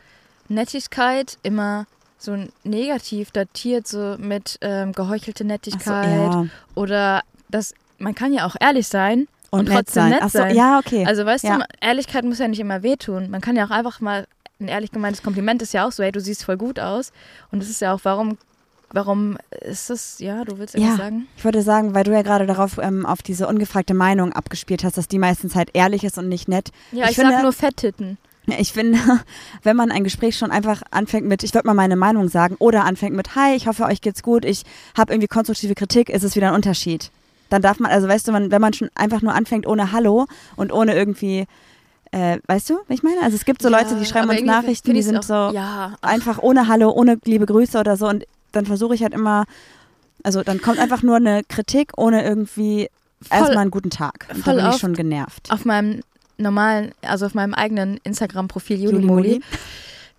Nettigkeit 0.51 1.38
immer 1.43 1.86
so 2.17 2.38
negativ 2.63 3.31
datiert, 3.31 3.88
so 3.88 4.15
mit 4.20 4.58
ähm, 4.62 4.91
geheuchelte 4.93 5.43
Ach 5.43 5.48
so, 5.48 5.48
Nettigkeit 5.48 6.34
ja. 6.34 6.46
oder 6.75 7.22
das, 7.50 7.74
man 7.98 8.13
kann 8.15 8.31
ja 8.34 8.46
auch 8.46 8.55
ehrlich 8.60 8.88
sein 8.88 9.27
und, 9.50 9.65
nett 9.67 9.74
trotzdem 9.88 10.10
nett 10.10 10.20
Ach 10.22 10.29
so, 10.29 10.38
sein. 10.39 10.55
ja, 10.55 10.77
okay. 10.79 11.05
Also 11.05 11.25
weißt 11.25 11.43
Ja. 11.46 11.58
du, 11.58 11.65
Ehrlichkeit 11.81 12.24
muss 12.24 12.39
ja 12.39 12.48
nicht 12.48 12.60
immer 12.60 12.84
wehtun. 12.84 13.29
Man 13.31 13.41
kann 13.41 13.55
ja 13.55 13.65
auch 13.65 13.72
einfach 13.72 14.00
mal, 14.01 14.27
ein 14.60 14.67
ehrlich 14.67 14.91
gemeintes 14.91 15.24
Kompliment 15.24 15.62
ist 15.63 15.74
ja 15.74 15.88
auch 15.88 15.91
so, 15.91 16.03
hey, 16.03 16.12
du 16.12 16.22
siehst 16.22 16.43
voll 16.46 16.58
gut 16.58 16.79
aus. 16.79 17.12
Und 17.51 17.62
das 17.63 17.70
ist 17.70 17.81
ja 17.81 17.91
auch, 17.93 18.00
warum, 18.03 18.38
warum 18.91 19.38
ist 19.62 19.89
das, 19.89 20.20
ja, 20.20 20.46
du 20.46 20.60
willst 20.60 20.75
irgendwas 20.75 21.00
Ja. 21.00 21.03
sagen? 21.05 21.27
Ich 21.36 21.43
würde 21.43 21.63
sagen, 21.63 21.96
weil 21.96 22.03
du 22.03 22.12
ja 22.12 22.22
gerade 22.22 22.46
darauf 22.46 22.77
ähm, 22.77 23.05
auf 23.08 23.24
diese 23.24 23.48
ungefragte 23.48 23.96
Meinung 23.96 24.31
abgespielt 24.34 24.84
hast, 24.84 24.98
dass 24.98 25.08
die 25.08 25.17
meistens 25.17 25.55
halt 25.55 25.72
ehrlich 25.74 26.03
ist 26.03 26.20
und 26.20 26.29
nicht 26.29 26.48
nett. 26.48 26.70
Ja, 26.91 27.05
Ich 27.05 27.12
ich, 27.12 27.15
finde- 27.15 27.31
sag 27.34 27.41
nur 27.41 27.53
Fetttitten. 27.53 28.20
Ich 28.48 28.74
finde, 28.74 29.00
wenn 29.63 29.75
man 29.75 29.91
ein 29.91 30.03
Gespräch 30.03 30.38
schon 30.38 30.51
einfach 30.51 30.81
anfängt 30.91 31.27
mit, 31.27 31.43
ich 31.43 31.53
würde 31.53 31.67
mal 31.67 31.74
meine 31.74 31.95
Meinung 31.95 32.27
sagen, 32.27 32.55
oder 32.60 32.86
anfängt 32.86 33.15
mit, 33.15 33.36
hi, 33.36 33.55
ich 33.55 33.67
hoffe, 33.67 33.86
euch 33.86 34.01
geht's 34.01 34.24
gut, 34.24 34.45
ich 34.45 34.63
habe 34.98 35.13
irgendwie 35.13 35.27
konstruktive 35.27 35.75
Kritik, 35.75 36.10
ist 36.10 36.24
es 36.24 36.36
wieder 36.36 36.50
ein 36.50 36.55
Unterschied. 36.55 37.12
Dann 37.50 37.62
darf 37.62 37.79
man, 37.79 37.91
also 37.91 38.07
weißt 38.07 38.27
du, 38.27 38.33
wenn 38.33 38.62
man 38.62 38.74
schon 38.74 38.89
einfach 38.95 39.21
nur 39.21 39.33
anfängt 39.33 39.67
ohne 39.67 39.91
Hallo 39.91 40.25
und 40.55 40.71
ohne 40.71 40.95
irgendwie, 40.95 41.45
äh, 42.12 42.39
weißt 42.48 42.69
du, 42.69 42.75
was 42.88 42.98
ich 42.98 43.03
meine? 43.03 43.21
Also 43.21 43.36
es 43.36 43.45
gibt 43.45 43.62
so 43.62 43.69
Leute, 43.69 43.95
die 43.95 44.05
schreiben 44.05 44.29
uns 44.29 44.41
Nachrichten, 44.41 44.93
die 44.93 45.01
sind 45.01 45.17
auch, 45.17 45.24
so 45.24 45.33
Ja, 45.33 45.98
ach, 46.01 46.10
einfach 46.10 46.39
ohne 46.39 46.67
Hallo, 46.67 46.91
ohne 46.91 47.19
liebe 47.25 47.45
Grüße 47.45 47.77
oder 47.77 47.98
so 47.98 48.07
und 48.07 48.25
dann 48.53 48.65
versuche 48.65 48.95
ich 48.95 49.03
halt 49.03 49.13
immer, 49.13 49.45
also 50.24 50.43
dann 50.43 50.62
kommt 50.62 50.79
einfach 50.79 51.03
nur 51.03 51.17
eine 51.17 51.43
Kritik 51.43 51.91
ohne 51.98 52.24
irgendwie 52.24 52.89
erstmal 53.29 53.60
einen 53.60 53.71
guten 53.71 53.89
Tag. 53.89 54.27
Und 54.33 54.43
voll 54.43 54.55
bin 54.55 54.69
ich 54.69 54.77
schon 54.77 54.93
genervt. 54.93 55.51
auf 55.51 55.65
meinem 55.65 56.01
normalen, 56.38 56.91
also 57.01 57.25
auf 57.25 57.33
meinem 57.33 57.53
eigenen 57.53 57.97
Instagram-Profil 58.03 58.81
Julimoli, 58.81 59.41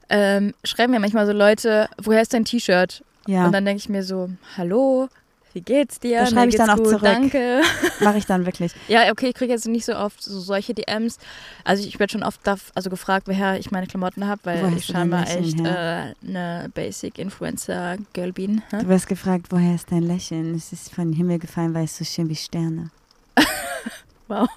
ähm, 0.09 0.55
schreiben 0.65 0.93
mir 0.93 1.01
manchmal 1.01 1.27
so 1.27 1.33
Leute, 1.33 1.89
woher 2.03 2.23
ist 2.23 2.35
dein 2.35 2.45
T-Shirt? 2.45 3.03
Ja. 3.27 3.47
Und 3.47 3.53
dann 3.53 3.65
denke 3.65 3.79
ich 3.79 3.89
mir 3.89 4.03
so, 4.03 4.31
hallo, 4.57 5.09
Wie 5.55 5.61
geht's 5.61 6.01
dir? 6.01 6.21
Da 6.21 6.27
schreibe 6.27 6.49
ich 6.49 6.57
dann 6.57 6.71
auch 6.71 6.77
gut, 6.77 6.89
zurück. 6.89 7.03
Danke. 7.03 7.61
Mache 8.01 8.17
ich 8.19 8.25
dann 8.27 8.47
wirklich. 8.47 8.73
Ja, 8.89 9.11
okay, 9.11 9.29
ich 9.29 9.35
kriege 9.35 9.53
jetzt 9.53 9.67
nicht 9.69 9.85
so 9.85 9.95
oft 9.95 10.23
so 10.23 10.41
solche 10.41 10.73
DMs. 10.73 11.19
Also 11.63 11.87
ich 11.87 11.99
werde 12.01 12.11
schon 12.11 12.23
oft 12.23 12.41
da, 12.45 12.57
also 12.75 12.89
gefragt, 12.89 13.29
woher 13.29 13.59
ich 13.59 13.71
meine 13.71 13.87
Klamotten 13.87 14.27
habe, 14.27 14.41
weil 14.45 14.63
Wo 14.63 14.67
hast 14.69 14.77
ich 14.79 14.85
scheinbar 14.87 15.29
echt 15.29 15.61
äh, 15.61 16.15
eine 16.27 16.71
Basic 16.73 17.19
Influencer 17.19 17.99
Girl 18.15 18.33
bin. 18.33 18.63
hä? 18.71 18.79
Du 18.81 18.89
wirst 18.89 19.09
gefragt, 19.09 19.47
woher 19.51 19.75
ist 19.75 19.93
dein 19.93 20.03
Lächeln? 20.05 20.55
Es 20.55 20.73
ist 20.73 20.95
von 20.95 21.13
Himmel 21.13 21.39
gefallen, 21.39 21.75
weil 21.75 21.85
es 21.85 21.99
so 21.99 22.05
schön 22.05 22.29
wie 22.29 22.37
Sterne. 22.37 22.91
Wow. 24.29 24.49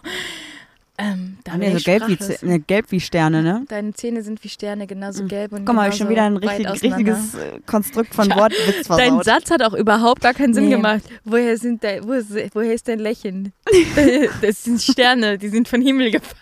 Ähm, 0.97 1.37
da 1.43 1.57
ja 1.57 1.77
so 1.77 1.83
gelb 1.83 2.07
wie, 2.07 2.45
ne, 2.45 2.59
gelb 2.61 2.85
wie 2.91 3.01
Sterne, 3.01 3.43
ne? 3.43 3.65
Deine 3.67 3.93
Zähne 3.93 4.23
sind 4.23 4.41
wie 4.45 4.49
Sterne, 4.49 4.87
genauso 4.87 5.25
gelb 5.25 5.51
und 5.51 5.65
Guck 5.65 5.75
mal, 5.75 5.85
hab 5.87 5.91
ich 5.91 5.97
schon 5.97 6.07
wieder 6.07 6.23
ein 6.23 6.37
richtig, 6.37 6.67
richtiges 6.83 7.33
äh, 7.35 7.59
Konstrukt 7.65 8.15
von 8.15 8.29
Ja, 8.29 8.37
Wortwitz 8.37 8.87
Dein 8.87 8.99
versaut. 9.09 9.25
Satz 9.25 9.51
hat 9.51 9.61
auch 9.61 9.73
überhaupt 9.73 10.21
gar 10.21 10.33
keinen 10.33 10.53
Sinn 10.53 10.65
Nee. 10.69 10.75
gemacht. 10.75 11.01
Woher 11.25 11.57
sind 11.57 11.83
dein, 11.83 12.07
wo 12.07 12.13
ist, 12.13 12.31
woher 12.53 12.73
ist 12.73 12.87
dein 12.87 12.99
Lächeln? 12.99 13.51
das 14.41 14.63
sind 14.63 14.81
Sterne, 14.81 15.37
die 15.37 15.49
sind 15.49 15.67
von 15.67 15.81
Himmel 15.81 16.11
gefallen. 16.11 16.35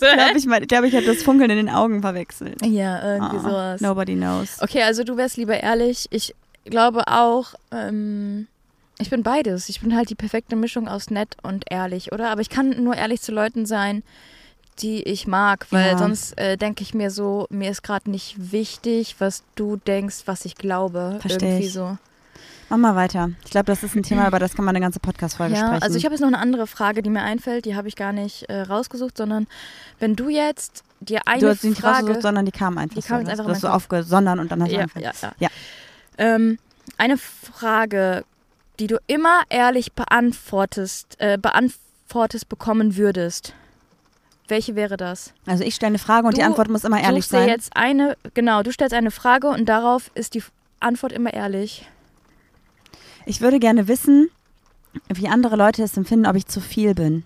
So, 0.00 0.06
Ich 0.06 0.44
glaube, 0.44 0.62
ich, 0.62 0.68
glaub, 0.68 0.84
ich 0.84 0.94
habe 0.94 1.04
das 1.04 1.22
Funkeln 1.22 1.50
in 1.50 1.58
den 1.58 1.68
Augen 1.68 2.00
verwechselt. 2.00 2.64
ja, 2.64 3.02
irgendwie 3.16 3.36
Ah, 3.36 3.40
sowas. 3.40 3.80
Nobody 3.82 4.14
knows. 4.14 4.56
Okay, 4.62 4.82
also 4.82 5.04
du 5.04 5.18
wärst 5.18 5.36
lieber 5.36 5.60
ehrlich. 5.60 6.06
Ich 6.10 6.34
glaube 6.64 7.06
auch, 7.06 7.52
ähm, 7.70 8.46
ich 9.00 9.10
bin 9.10 9.22
beides. 9.22 9.68
Ich 9.68 9.80
bin 9.80 9.94
halt 9.96 10.10
die 10.10 10.14
perfekte 10.14 10.56
Mischung 10.56 10.88
aus 10.88 11.10
nett 11.10 11.36
und 11.42 11.64
ehrlich, 11.70 12.12
oder? 12.12 12.30
Aber 12.30 12.40
ich 12.40 12.50
kann 12.50 12.82
nur 12.82 12.94
ehrlich 12.96 13.20
zu 13.20 13.32
Leuten 13.32 13.66
sein, 13.66 14.02
die 14.80 15.02
ich 15.02 15.26
mag, 15.26 15.66
weil 15.70 15.92
Ja. 15.92 15.98
sonst 15.98 16.38
äh, 16.38 16.56
denke 16.56 16.82
ich 16.82 16.94
mir 16.94 17.10
so, 17.10 17.46
mir 17.50 17.70
ist 17.70 17.82
gerade 17.82 18.10
nicht 18.10 18.52
wichtig, 18.52 19.16
was 19.18 19.42
du 19.56 19.76
denkst, 19.76 20.22
was 20.26 20.44
ich 20.44 20.54
glaube. 20.56 21.18
Versteh 21.20 21.46
Irgendwie 21.46 21.66
ich. 21.66 21.72
so. 21.72 21.98
Mach 22.70 22.76
mal 22.76 22.94
weiter. 22.94 23.30
Ich 23.44 23.50
glaube, 23.50 23.64
das 23.66 23.82
ist 23.82 23.96
ein 23.96 24.02
Thema, 24.02 24.26
über 24.28 24.38
das 24.38 24.54
kann 24.54 24.64
man 24.64 24.76
eine 24.76 24.82
ganze 24.84 25.00
Podcast-Folge 25.00 25.54
Ja, 25.54 25.66
sprechen. 25.66 25.82
also 25.82 25.96
ich 25.96 26.04
habe 26.04 26.14
jetzt 26.14 26.20
noch 26.20 26.28
eine 26.28 26.38
andere 26.38 26.66
Frage, 26.66 27.02
die 27.02 27.10
mir 27.10 27.22
einfällt, 27.22 27.64
die 27.64 27.74
habe 27.74 27.88
ich 27.88 27.96
gar 27.96 28.12
nicht 28.12 28.44
äh, 28.50 28.60
rausgesucht, 28.60 29.16
sondern 29.16 29.46
wenn 29.98 30.14
du 30.16 30.28
jetzt 30.28 30.84
dir 31.00 31.20
eine 31.26 31.40
du 31.40 31.48
hast 31.48 31.62
sie 31.62 31.70
nicht 31.70 31.80
Frage... 31.80 31.98
rausgesucht, 31.98 32.22
sondern 32.22 32.44
die 32.46 32.52
kam 32.52 32.76
einfach 32.78 32.94
Die 32.94 33.02
kam 33.02 33.16
so. 33.16 33.20
jetzt 33.22 33.30
einfach 33.30 33.44
du 33.46 33.50
meinen 33.52 33.60
Kopf. 33.62 33.70
aufgesondert 33.72 34.38
und 34.38 34.52
dann 34.52 34.62
hast 34.62 34.70
du 34.70 34.74
ja, 34.74 34.80
angefangen. 34.82 35.04
ja, 35.04 35.12
ja. 35.22 35.32
Ja. 35.40 35.48
Ähm, 36.18 36.58
eine 36.98 37.16
Frage, 37.18 38.24
die 38.78 38.86
du 38.86 38.98
immer 39.06 39.42
ehrlich 39.48 39.92
beantwortest, 39.92 41.16
äh, 41.18 41.38
beantwortest 41.40 42.48
bekommen 42.48 42.96
würdest. 42.96 43.54
Welche 44.48 44.74
wäre 44.76 44.96
das? 44.96 45.32
Also 45.46 45.62
ich 45.64 45.74
stelle 45.74 45.88
eine 45.88 45.98
Frage 45.98 46.26
und 46.26 46.36
die 46.36 46.40
Du 46.40 46.46
Antwort 46.46 46.68
muss 46.70 46.84
immer 46.84 47.00
ehrlich 47.00 47.24
Suchst 47.24 47.32
dir 47.34 47.38
sein. 47.40 47.48
jetzt 47.48 47.76
eine, 47.76 48.16
genau, 48.34 48.62
du 48.62 48.72
stellst 48.72 48.94
eine 48.94 49.10
Frage 49.10 49.48
und 49.48 49.66
darauf 49.68 50.10
ist 50.14 50.34
die 50.34 50.42
Antwort 50.80 51.12
immer 51.12 51.32
ehrlich. 51.34 51.86
Ich 53.26 53.40
würde 53.42 53.58
gerne 53.58 53.88
wissen, 53.88 54.30
wie 55.12 55.28
andere 55.28 55.56
Leute 55.56 55.82
es 55.82 55.96
empfinden, 55.96 56.24
ob 56.26 56.34
ich 56.36 56.46
zu 56.46 56.60
viel 56.60 56.94
bin. 56.94 57.24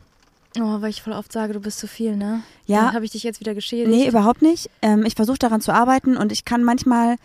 Oh, 0.58 0.80
weil 0.80 0.90
ich 0.90 1.00
voll 1.00 1.12
oft 1.12 1.32
sage, 1.32 1.52
du 1.52 1.60
bist 1.60 1.78
zu 1.78 1.86
viel, 1.86 2.16
ne? 2.16 2.42
Ja. 2.66 2.92
Habe 2.92 3.04
ich 3.04 3.12
dich 3.12 3.22
jetzt 3.22 3.40
wieder 3.40 3.54
geschädigt. 3.54 3.88
Nee, 3.88 4.08
überhaupt 4.08 4.42
nicht. 4.42 4.68
Ähm, 4.82 5.04
ich 5.06 5.14
versuche 5.14 5.38
daran 5.38 5.60
zu 5.60 5.72
arbeiten 5.72 6.16
und 6.16 6.32
ich 6.32 6.44
kann 6.44 6.64
manchmal, 6.64 7.16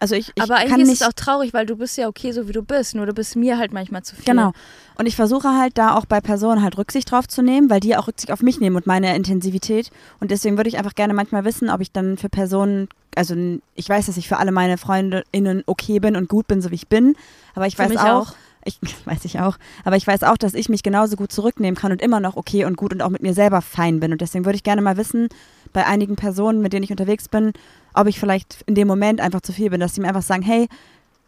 also 0.00 0.14
ich, 0.14 0.32
ich 0.34 0.42
Aber 0.42 0.56
eigentlich 0.56 0.82
ist 0.82 0.88
nicht, 0.88 1.00
es 1.02 1.08
auch 1.08 1.12
traurig, 1.12 1.52
weil 1.52 1.66
du 1.66 1.76
bist 1.76 1.96
ja 1.96 2.08
okay, 2.08 2.32
so 2.32 2.48
wie 2.48 2.52
du 2.52 2.62
bist. 2.62 2.94
Nur 2.94 3.06
du 3.06 3.12
bist 3.12 3.36
mir 3.36 3.58
halt 3.58 3.72
manchmal 3.72 4.02
zu 4.02 4.14
viel. 4.14 4.24
Genau. 4.24 4.52
Und 4.96 5.06
ich 5.06 5.16
versuche 5.16 5.56
halt 5.56 5.78
da 5.78 5.96
auch 5.96 6.06
bei 6.06 6.20
Personen 6.20 6.62
halt 6.62 6.78
Rücksicht 6.78 7.10
drauf 7.10 7.26
zu 7.28 7.42
nehmen, 7.42 7.70
weil 7.70 7.80
die 7.80 7.96
auch 7.96 8.08
Rücksicht 8.08 8.32
auf 8.32 8.42
mich 8.42 8.60
nehmen 8.60 8.76
und 8.76 8.86
meine 8.86 9.14
Intensivität. 9.14 9.90
Und 10.20 10.30
deswegen 10.30 10.56
würde 10.56 10.68
ich 10.68 10.78
einfach 10.78 10.94
gerne 10.94 11.14
manchmal 11.14 11.44
wissen, 11.44 11.70
ob 11.70 11.80
ich 11.80 11.92
dann 11.92 12.16
für 12.16 12.28
Personen, 12.28 12.88
also 13.14 13.34
ich 13.74 13.88
weiß, 13.88 14.06
dass 14.06 14.16
ich 14.16 14.28
für 14.28 14.38
alle 14.38 14.52
meine 14.52 14.78
FreundInnen 14.78 15.62
okay 15.66 15.98
bin 15.98 16.16
und 16.16 16.28
gut 16.28 16.46
bin, 16.48 16.60
so 16.60 16.70
wie 16.70 16.76
ich 16.76 16.88
bin. 16.88 17.14
Aber 17.54 17.66
ich 17.66 17.76
Für 17.76 17.90
weiß 17.90 17.96
auch, 17.96 18.30
auch. 18.30 18.34
ich 18.64 18.78
weiß 19.04 19.24
ich 19.24 19.40
auch, 19.40 19.56
aber 19.84 19.96
ich 19.96 20.06
weiß 20.06 20.22
auch, 20.22 20.36
dass 20.36 20.54
ich 20.54 20.68
mich 20.68 20.82
genauso 20.82 21.16
gut 21.16 21.32
zurücknehmen 21.32 21.76
kann 21.76 21.92
und 21.92 22.02
immer 22.02 22.20
noch 22.20 22.36
okay 22.36 22.64
und 22.64 22.76
gut 22.76 22.92
und 22.92 23.02
auch 23.02 23.10
mit 23.10 23.22
mir 23.22 23.34
selber 23.34 23.62
fein 23.62 24.00
bin. 24.00 24.12
Und 24.12 24.20
deswegen 24.20 24.44
würde 24.44 24.56
ich 24.56 24.62
gerne 24.62 24.82
mal 24.82 24.96
wissen, 24.96 25.28
bei 25.72 25.86
einigen 25.86 26.16
Personen, 26.16 26.60
mit 26.62 26.72
denen 26.72 26.84
ich 26.84 26.90
unterwegs 26.90 27.28
bin, 27.28 27.52
ob 27.94 28.06
ich 28.06 28.18
vielleicht 28.20 28.62
in 28.66 28.74
dem 28.74 28.88
Moment 28.88 29.20
einfach 29.20 29.40
zu 29.40 29.52
viel 29.52 29.70
bin, 29.70 29.80
dass 29.80 29.94
sie 29.94 30.00
mir 30.00 30.08
einfach 30.08 30.22
sagen, 30.22 30.42
hey, 30.42 30.68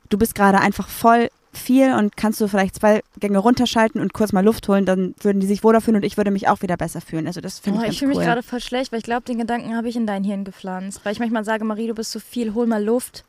du 0.09 0.19
bist 0.19 0.35
gerade 0.35 0.59
einfach 0.61 0.89
voll 0.89 1.29
viel 1.53 1.93
und 1.95 2.17
kannst 2.17 2.41
du 2.41 2.47
vielleicht 2.47 2.77
zwei 2.77 3.03
Gänge 3.19 3.39
runterschalten 3.39 4.01
und 4.01 4.13
kurz 4.13 4.33
mal 4.33 4.45
Luft 4.45 4.69
holen, 4.69 4.85
dann 4.87 5.17
würden 5.21 5.41
die 5.41 5.49
sich 5.49 5.65
wohler 5.65 5.81
fühlen 5.81 5.97
und 5.97 6.05
ich 6.05 6.17
würde 6.17 6.31
mich 6.31 6.47
auch 6.47 6.63
wieder 6.63 6.77
besser 6.77 7.01
fühlen. 7.01 7.27
Also 7.27 7.41
das 7.41 7.59
finde 7.59 7.81
Oh, 7.81 7.83
ich 7.83 7.91
ich 7.91 7.99
fühle 7.99 8.13
cool. 8.13 8.19
mich 8.19 8.27
gerade 8.27 8.43
voll 8.45 8.61
schlecht, 8.61 8.93
weil 8.93 9.01
ich 9.01 9.05
glaube, 9.05 9.23
den 9.23 9.39
Gedanken 9.39 9.75
habe 9.77 9.89
ich 9.89 9.97
in 9.97 10.07
dein 10.07 10.23
Hirn 10.23 10.45
gepflanzt. 10.45 11.01
Weil 11.05 11.13
ich 11.13 11.19
manchmal 11.19 11.45
sage, 11.45 11.65
Marie, 11.65 11.89
du 11.89 11.95
bist 11.95 12.13
so 12.13 12.21
viel, 12.21 12.55
hol 12.55 12.67
mal 12.67 12.85
Luft. 12.85 13.25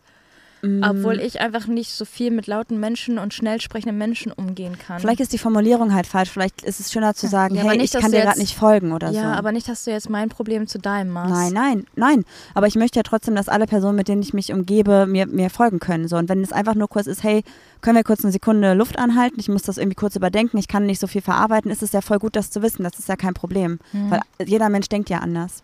Mm, 0.62 0.84
Obwohl 0.84 1.20
ich 1.20 1.42
einfach 1.42 1.68
nicht 1.68 1.92
so 1.92 2.06
viel 2.06 2.32
mit 2.32 2.48
lauten 2.48 2.80
Menschen 2.80 3.18
und 3.18 3.34
schnell 3.34 3.60
sprechenden 3.60 3.98
Menschen 3.98 4.32
umgehen 4.32 4.78
kann. 4.78 5.00
Vielleicht 5.00 5.20
ist 5.20 5.34
die 5.34 5.38
Formulierung 5.38 5.94
halt 5.94 6.06
falsch. 6.06 6.30
Vielleicht 6.30 6.62
ist 6.62 6.80
es 6.80 6.92
schöner 6.92 7.16
zu 7.16 7.28
sagen, 7.28 7.56
Ja, 7.56 7.64
hey, 7.64 7.78
nicht, 7.78 7.96
ich 7.96 8.02
kann 8.02 8.12
dir 8.12 8.22
gerade 8.22 8.40
nicht 8.40 8.56
folgen 8.56 8.92
oder 8.92 9.10
ja, 9.10 9.22
so. 9.22 9.28
aber 9.28 9.52
nicht, 9.52 9.68
dass 9.68 9.84
du 9.84 9.92
jetzt 9.92 10.10
mein 10.10 10.30
Problem 10.30 10.68
zu 10.68 10.78
deinem 10.78 11.12
machst. 11.12 11.32
Nein, 11.32 11.54
nein, 11.54 11.86
nein. 11.96 12.26
Aber 12.54 12.68
ich 12.68 12.76
möchte 12.76 13.00
ja 13.00 13.04
trotzdem, 13.04 13.36
dass 13.36 13.50
alle 13.50 13.66
Personen, 13.66 13.96
mit 13.96 14.08
denen 14.08 14.22
ich 14.22 14.34
mich 14.34 14.54
umgebe, 14.54 15.08
mir, 15.08 15.26
mir 15.26 15.50
folgen 15.50 15.80
können. 15.80 16.08
So. 16.08 16.18
Und 16.18 16.30
wenn 16.30 16.44
es 16.44 16.52
einfach 16.52 16.76
nur 16.76 16.88
kurz 16.88 17.08
ist, 17.08 17.24
hey, 17.24 17.44
können 17.82 17.98
wir 17.98 18.04
kurz 18.04 18.24
eine 18.24 18.32
Sekunde 18.32 18.74
Luft 18.74 19.00
anhalten? 19.00 19.40
Ich 19.40 19.50
muss 19.50 19.64
das 19.64 19.78
irgendwie 19.78 19.96
kurz 19.96 20.16
überdenken. 20.16 20.58
Ich 20.58 20.68
kann 20.68 20.86
nicht 20.86 21.00
so 21.00 21.08
viel 21.08 21.22
verarbeiten. 21.22 21.72
Ist 21.72 21.82
es 21.82 21.92
ja 21.92 22.02
voll 22.02 22.20
gut, 22.20 22.36
das 22.36 22.52
zu 22.52 22.62
wissen. 22.62 22.84
Das 22.84 23.00
ist 23.00 23.10
ja 23.10 23.16
kein 23.16 23.34
Problem. 23.34 23.80
Hm. 23.92 24.12
Weil 24.12 24.22
jeder 24.46 24.70
Mensch 24.70 24.90
denkt 24.90 25.10
ja 25.10 25.20
anders. 25.20 25.64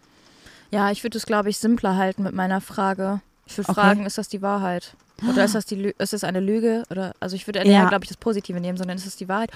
Ja, 0.71 0.91
ich 0.91 1.03
würde 1.03 1.17
es, 1.17 1.25
glaube 1.25 1.49
ich, 1.49 1.57
simpler 1.57 1.95
halten 1.95 2.23
mit 2.23 2.33
meiner 2.33 2.59
Frage. 2.61 3.21
Ich 3.47 3.57
würde 3.57 3.69
Okay. 3.69 3.79
fragen, 3.81 4.05
ist 4.05 4.17
das 4.17 4.27
die 4.27 4.41
Wahrheit? 4.41 4.93
Oder 5.27 5.45
ist 5.45 5.55
das, 5.55 5.65
die 5.65 5.75
Lü 5.75 5.91
ist 5.97 6.13
das 6.13 6.23
eine 6.23 6.39
Lüge? 6.39 6.83
Oder, 6.91 7.13
also 7.19 7.35
ich 7.35 7.47
würde 7.47 7.59
Ja. 7.59 7.65
eher, 7.65 7.85
glaube 7.87 8.03
ich, 8.03 8.09
das 8.09 8.17
Positive 8.17 8.59
nehmen, 8.59 8.77
sondern 8.77 8.97
ist 8.97 9.07
das 9.07 9.15
die 9.15 9.27
Wahrheit? 9.27 9.49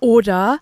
Oder 0.00 0.58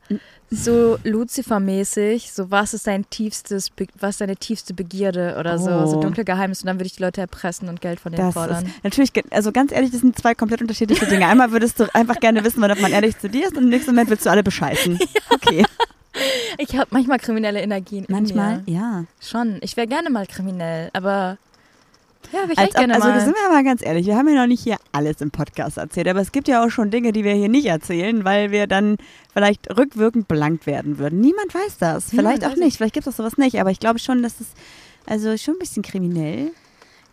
so 0.51 0.99
Lucifer-mäßig, 1.05 2.33
so 2.33 2.51
was 2.51 2.75
ist 2.75 2.87
dein 2.87 3.09
tiefstes, 3.11 3.71
Be 3.71 3.87
was 3.99 4.19
deine 4.19 4.37
tiefste 4.37 4.75
Begierde 4.75 5.37
oder 5.39 5.59
so, 5.59 5.87
so 5.87 5.97
Oh. 5.97 6.01
dunkle 6.01 6.25
Geheimnisse 6.25 6.63
und 6.63 6.67
dann 6.69 6.77
würde 6.79 6.87
ich 6.87 6.97
die 6.97 7.03
Leute 7.03 7.21
erpressen 7.21 7.69
und 7.69 7.81
Geld 7.81 7.99
von 8.01 8.13
denen 8.13 8.27
Das 8.27 8.35
fordern. 8.35 8.67
ist 8.67 8.85
natürlich, 8.85 9.13
also 9.31 9.51
ganz 9.53 9.73
ehrlich, 9.73 9.91
das 9.91 10.01
sind 10.01 10.17
zwei 10.19 10.35
komplett 10.35 10.61
unterschiedliche 10.61 11.07
Dinge. 11.07 11.27
Einmal 11.27 11.51
würdest 11.53 11.81
du 11.81 11.93
einfach 11.95 12.21
gerne 12.21 12.45
wissen, 12.45 12.61
wann 12.61 12.81
man 12.81 12.93
ehrlich 12.93 13.19
zu 13.19 13.29
dir 13.29 13.47
ist 13.47 13.57
und 13.57 13.65
im 13.65 13.69
nächsten 13.71 13.91
Moment 13.93 14.11
willst 14.11 14.27
du 14.27 14.31
alle 14.31 14.43
bescheißen. 14.43 14.99
Okay. 15.31 15.65
Ich 16.59 16.77
habe 16.77 16.89
manchmal 16.91 17.19
kriminelle 17.19 17.61
Energien 17.63 18.05
Manchmal, 18.09 18.63
ja. 18.67 19.05
Schon. 19.21 19.59
Ich 19.63 19.77
wäre 19.79 19.87
gerne 19.87 20.11
mal 20.11 20.27
kriminell, 20.27 20.91
aber 20.93 21.39
ja, 22.33 22.41
ich 22.51 22.59
Als 22.59 22.69
echt 22.69 22.75
ob, 22.75 22.79
gerne 22.79 22.95
also 22.95 23.07
sind 23.25 23.35
wir 23.37 23.49
mal 23.51 23.63
ganz 23.65 23.85
ehrlich, 23.85 24.07
wir 24.07 24.17
haben 24.17 24.29
ja 24.29 24.35
noch 24.35 24.47
nicht 24.47 24.63
hier 24.63 24.77
alles 24.93 25.21
im 25.21 25.31
Podcast 25.31 25.77
erzählt, 25.77 26.09
aber 26.09 26.21
es 26.21 26.33
gibt 26.33 26.49
ja 26.49 26.65
auch 26.65 26.71
schon 26.71 26.91
Dinge, 26.91 27.13
die 27.13 27.25
wir 27.25 27.35
hier 27.35 27.49
nicht 27.49 27.67
erzählen, 27.67 28.25
weil 28.25 28.51
wir 28.51 28.67
dann 28.67 28.97
vielleicht 29.33 29.69
rückwirkend 29.77 30.29
belangt 30.29 30.67
werden 30.67 30.99
würden. 30.99 31.21
Niemand 31.21 31.55
weiß 31.55 31.79
das. 31.79 32.07
Vielleicht 32.11 32.41
Niemand 32.43 32.55
auch 32.55 32.57
nicht, 32.59 32.77
vielleicht 32.77 32.95
gibt 32.95 33.07
es 33.07 33.17
sowas 33.17 33.37
nicht, 33.39 33.61
aber 33.61 33.71
ich 33.71 33.81
glaube 33.81 33.99
schon, 33.99 34.23
dass 34.23 34.41
es 34.41 34.49
also 35.07 35.37
schon 35.37 35.55
ein 35.55 35.59
bisschen 35.59 35.83
kriminell 35.83 36.51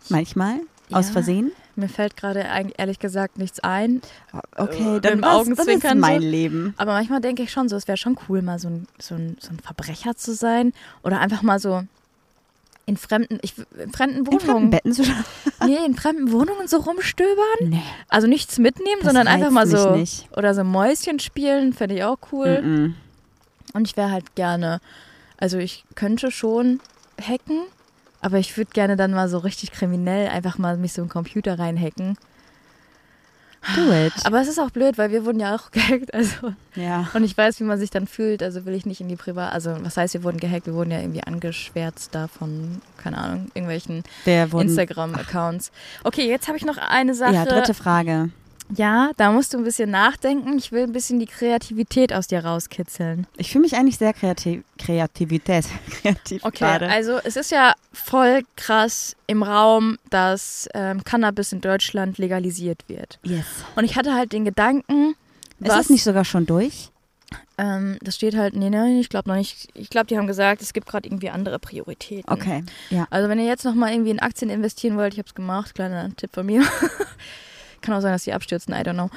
manchmal 0.08 0.60
aus 0.92 1.06
Ja. 1.08 1.12
Versehen. 1.12 1.52
Mir 1.76 1.88
fällt 1.88 2.16
gerade 2.16 2.44
ehrlich 2.76 2.98
gesagt 2.98 3.38
nichts 3.38 3.60
ein. 3.60 4.02
Okay, 4.56 4.96
Äh, 4.96 5.00
dann, 5.00 5.12
im 5.14 5.22
was, 5.22 5.48
das 5.48 5.66
ist 5.66 5.94
mein 5.94 6.20
so. 6.20 6.26
Leben. 6.26 6.74
Aber 6.76 6.92
manchmal 6.92 7.20
denke 7.20 7.42
ich 7.42 7.52
schon 7.52 7.68
so, 7.68 7.76
es 7.76 7.88
wäre 7.88 7.96
schon 7.96 8.18
cool, 8.28 8.42
mal 8.42 8.58
so 8.58 8.68
ein, 8.68 8.86
so, 8.98 9.14
ein, 9.14 9.36
so 9.40 9.50
ein 9.50 9.58
Verbrecher 9.60 10.16
zu 10.16 10.34
sein. 10.34 10.72
Oder 11.02 11.20
einfach 11.20 11.42
mal 11.42 11.58
so 11.58 11.82
in 12.86 12.96
fremden, 12.96 13.38
ich, 13.42 13.54
in 13.58 13.92
fremden 13.92 14.18
In 14.18 14.24
fremden 14.24 14.46
Wohnungen. 14.48 14.70
Betten 14.70 14.92
zu 14.92 15.04
schlafen? 15.04 15.24
nee, 15.66 15.78
in 15.86 15.94
fremden 15.94 16.32
Wohnungen 16.32 16.66
so 16.66 16.78
rumstöbern. 16.78 17.68
Nee. 17.68 17.82
Also 18.08 18.26
nichts 18.26 18.58
mitnehmen, 18.58 19.00
Das 19.02 19.12
sondern 19.12 19.28
einfach 19.28 19.50
mal 19.50 19.66
so. 19.66 19.94
nicht. 19.94 20.28
Oder 20.36 20.54
so 20.54 20.64
Mäuschen 20.64 21.20
spielen, 21.20 21.72
fände 21.72 21.94
ich 21.94 22.04
auch 22.04 22.18
cool. 22.32 22.60
Mm-mm. 22.62 22.94
Und 23.72 23.88
ich 23.88 23.96
wäre 23.96 24.10
halt 24.10 24.34
gerne, 24.34 24.80
also 25.36 25.58
ich 25.58 25.84
könnte 25.94 26.30
schon 26.30 26.80
hacken, 27.20 27.62
aber 28.20 28.38
ich 28.38 28.56
würde 28.56 28.70
gerne 28.72 28.96
dann 28.96 29.12
mal 29.12 29.28
so 29.28 29.38
richtig 29.38 29.72
kriminell 29.72 30.28
einfach 30.28 30.58
mal 30.58 30.76
mich 30.76 30.92
so 30.92 31.02
im 31.02 31.08
Computer 31.08 31.58
reinhacken. 31.58 32.16
Do 33.76 33.92
it. 33.92 34.12
Aber 34.24 34.40
es 34.40 34.48
ist 34.48 34.58
auch 34.58 34.70
blöd, 34.70 34.96
weil 34.96 35.10
wir 35.10 35.24
wurden 35.24 35.40
ja 35.40 35.54
auch 35.54 35.70
gehackt, 35.72 36.14
also 36.14 36.54
ja. 36.74 37.08
und 37.12 37.24
ich 37.24 37.36
weiß, 37.36 37.60
wie 37.60 37.64
man 37.64 37.78
sich 37.78 37.90
dann 37.90 38.06
fühlt, 38.06 38.42
also 38.42 38.64
will 38.64 38.74
ich 38.74 38.86
nicht 38.86 39.00
in 39.00 39.08
die 39.08 39.16
Privat, 39.16 39.52
also 39.52 39.76
was 39.82 39.96
heißt, 39.96 40.14
wir 40.14 40.24
wurden 40.24 40.38
gehackt, 40.38 40.66
wir 40.66 40.74
wurden 40.74 40.90
ja 40.90 41.00
irgendwie 41.00 41.22
angeschwärzt 41.22 42.14
da 42.14 42.26
von, 42.26 42.80
keine 42.96 43.18
Ahnung, 43.18 43.50
irgendwelchen 43.54 44.02
Instagram-Accounts. 44.24 45.72
Okay, 46.04 46.26
jetzt 46.28 46.48
habe 46.48 46.56
ich 46.56 46.64
noch 46.64 46.78
eine 46.78 47.14
Sache. 47.14 47.34
ja, 47.34 47.44
dritte 47.44 47.74
Frage. 47.74 48.30
Ja, 48.76 49.10
da 49.16 49.32
musst 49.32 49.52
du 49.52 49.58
ein 49.58 49.64
bisschen 49.64 49.90
nachdenken. 49.90 50.56
Ich 50.58 50.70
will 50.72 50.84
ein 50.84 50.92
bisschen 50.92 51.18
die 51.18 51.26
Kreativität 51.26 52.12
aus 52.12 52.26
dir 52.28 52.44
rauskitzeln. 52.44 53.26
Ich 53.36 53.50
fühle 53.50 53.62
mich 53.62 53.74
eigentlich 53.76 53.98
sehr 53.98 54.12
kreativ. 54.12 54.62
Kreativität. 54.78 55.64
Kreativ 56.02 56.44
Okay, 56.44 56.58
gerade. 56.58 56.88
also 56.88 57.18
es 57.24 57.36
ist 57.36 57.50
ja 57.50 57.74
voll 57.92 58.42
krass 58.56 59.16
im 59.26 59.42
Raum, 59.42 59.98
dass 60.10 60.68
ähm, 60.74 61.02
Cannabis 61.04 61.52
in 61.52 61.60
Deutschland 61.60 62.18
legalisiert 62.18 62.84
wird. 62.88 63.18
yes. 63.24 63.44
Und 63.76 63.84
ich 63.84 63.96
hatte 63.96 64.14
halt 64.14 64.32
den 64.32 64.44
Gedanken, 64.44 65.14
Ist 65.60 65.68
was, 65.68 65.76
das 65.76 65.90
nicht 65.90 66.04
sogar 66.04 66.24
schon 66.24 66.46
durch? 66.46 66.90
ähm, 67.58 67.98
das 68.02 68.16
steht 68.16 68.36
halt, 68.36 68.54
nee, 68.56 68.70
nee, 68.70 69.00
ich 69.00 69.08
glaube 69.08 69.28
noch 69.28 69.36
nicht. 69.36 69.68
Ich 69.74 69.90
glaube, 69.90 70.06
die 70.06 70.16
haben 70.16 70.26
gesagt, 70.26 70.62
es 70.62 70.72
gibt 70.72 70.86
gerade 70.88 71.06
irgendwie 71.08 71.30
andere 71.30 71.58
Prioritäten. 71.58 72.32
Okay. 72.32 72.64
Ja. 72.88 73.06
Also 73.10 73.28
wenn 73.28 73.38
ihr 73.38 73.44
jetzt 73.46 73.64
nochmal 73.64 73.92
irgendwie 73.92 74.10
in 74.10 74.18
Aktien 74.20 74.50
investieren 74.50 74.96
wollt, 74.96 75.12
ich 75.12 75.18
habe 75.18 75.28
es 75.28 75.34
gemacht, 75.34 75.74
kleiner 75.74 76.14
Tipp 76.16 76.30
von 76.32 76.46
mir. 76.46 76.62
Kann 77.80 77.94
auch 77.94 78.00
sein, 78.00 78.12
dass 78.12 78.24
die 78.24 78.32
abstürzen, 78.32 78.74
I 78.74 78.78
don't 78.78 78.94
know. 78.94 79.10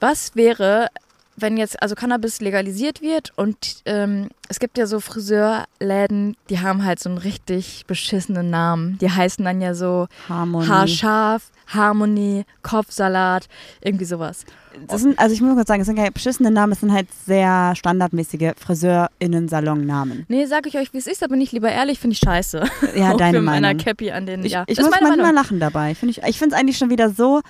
Was 0.00 0.36
wäre, 0.36 0.88
wenn 1.36 1.56
jetzt 1.56 1.82
also 1.82 1.94
Cannabis 1.94 2.40
legalisiert 2.40 3.02
wird 3.02 3.32
und 3.36 3.82
ähm, 3.84 4.28
es 4.48 4.58
gibt 4.60 4.78
ja 4.78 4.86
so 4.86 5.00
Friseurläden, 5.00 6.36
die 6.50 6.60
haben 6.60 6.84
halt 6.84 7.00
so 7.00 7.08
einen 7.08 7.18
richtig 7.18 7.84
beschissenen 7.86 8.50
Namen. 8.50 8.98
Die 8.98 9.10
heißen 9.10 9.44
dann 9.44 9.60
ja 9.60 9.74
so 9.74 10.08
Harmonie. 10.28 10.68
Haarscharf, 10.68 11.50
Harmonie, 11.68 12.44
Kopfsalat, 12.62 13.48
irgendwie 13.80 14.04
sowas. 14.04 14.44
Das 14.86 15.02
sind, 15.02 15.18
also 15.18 15.34
ich 15.34 15.40
muss 15.40 15.54
kurz 15.54 15.68
sagen, 15.68 15.80
es 15.80 15.86
sind 15.86 15.96
keine 15.96 16.12
beschissene 16.12 16.50
Namen, 16.50 16.72
es 16.72 16.80
sind 16.80 16.92
halt 16.92 17.08
sehr 17.26 17.74
standardmäßige 17.76 18.52
FriseurInnen-Salon-Namen. 18.56 20.26
Nee, 20.28 20.46
sag 20.46 20.66
ich 20.66 20.76
euch, 20.78 20.92
wie 20.92 20.98
es 20.98 21.06
ist, 21.06 21.22
aber 21.22 21.36
nicht 21.36 21.52
lieber 21.52 21.70
ehrlich, 21.70 21.98
finde 21.98 22.14
ich 22.14 22.20
scheiße. 22.20 22.62
Ja, 22.96 23.14
deine 23.16 23.38
für 23.38 23.42
meiner 23.44 23.68
Meinung. 23.68 23.82
Cappy 23.84 24.10
an 24.10 24.26
den, 24.26 24.44
Ich, 24.44 24.52
ja. 24.52 24.64
ich 24.66 24.78
muss 24.78 24.90
manchmal 24.90 25.16
Meinung. 25.16 25.34
lachen 25.34 25.60
dabei. 25.60 25.94
Find 25.94 26.10
ich 26.16 26.22
ich 26.24 26.38
finde 26.38 26.54
es 26.54 26.60
eigentlich 26.60 26.78
schon 26.78 26.90
wieder 26.90 27.10
so 27.10 27.40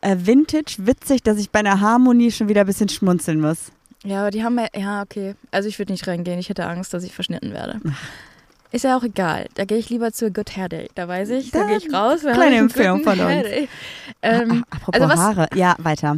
äh, 0.00 0.16
vintage, 0.18 0.76
witzig, 0.78 1.22
dass 1.22 1.38
ich 1.38 1.50
bei 1.50 1.60
einer 1.60 1.80
Harmonie 1.80 2.30
schon 2.30 2.48
wieder 2.48 2.62
ein 2.62 2.66
bisschen 2.66 2.88
schmunzeln 2.88 3.40
muss. 3.40 3.70
Ja, 4.04 4.22
aber 4.22 4.30
die 4.32 4.42
haben 4.42 4.58
ja, 4.58 4.66
ja, 4.74 5.02
okay. 5.02 5.36
Also 5.52 5.68
ich 5.68 5.78
würde 5.78 5.92
nicht 5.92 6.06
reingehen, 6.08 6.38
ich 6.40 6.48
hätte 6.48 6.66
Angst, 6.66 6.92
dass 6.92 7.04
ich 7.04 7.14
verschnitten 7.14 7.52
werde. 7.52 7.80
Ist 8.72 8.84
ja 8.84 8.96
auch 8.96 9.02
egal. 9.04 9.46
Da 9.54 9.64
gehe 9.66 9.78
ich 9.78 9.90
lieber 9.90 10.12
zur 10.12 10.30
Good 10.30 10.56
Hair 10.56 10.68
Day. 10.70 10.88
Da 10.94 11.06
weiß 11.06 11.30
ich, 11.30 11.50
da, 11.50 11.60
Da- 11.60 11.66
gehe 11.66 11.76
ich 11.76 11.92
raus. 11.92 12.22
wir 12.24 12.32
kleine 12.32 12.56
Empfehlung 12.56 13.02
von 13.04 13.20
uns. 13.20 13.46
Ähm, 14.22 14.64
Ah, 14.70 14.76
apropos 14.76 15.00
also 15.00 15.08
was- 15.14 15.18
Haare. 15.20 15.48
Ja, 15.54 15.76
weiter. 15.78 16.16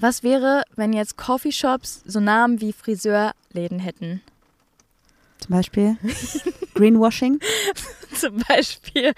was 0.00 0.22
wäre, 0.22 0.62
wenn 0.76 0.92
jetzt 0.92 1.16
Coffeeshops 1.16 2.02
so 2.04 2.20
Namen 2.20 2.60
wie 2.60 2.72
Friseurläden 2.72 3.78
hätten? 3.78 4.20
Zum 5.38 5.56
Beispiel 5.56 5.96
Greenwashing. 6.74 7.40
Zum 8.14 8.36
Beispiel, 8.48 9.12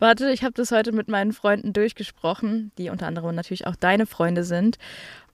warte, 0.00 0.30
ich 0.30 0.42
habe 0.42 0.52
das 0.54 0.72
heute 0.72 0.90
mit 0.92 1.08
meinen 1.08 1.32
Freunden 1.32 1.72
durchgesprochen, 1.72 2.72
die 2.78 2.90
unter 2.90 3.06
anderem 3.06 3.34
natürlich 3.34 3.66
auch 3.66 3.76
deine 3.76 4.06
Freunde 4.06 4.42
sind. 4.44 4.76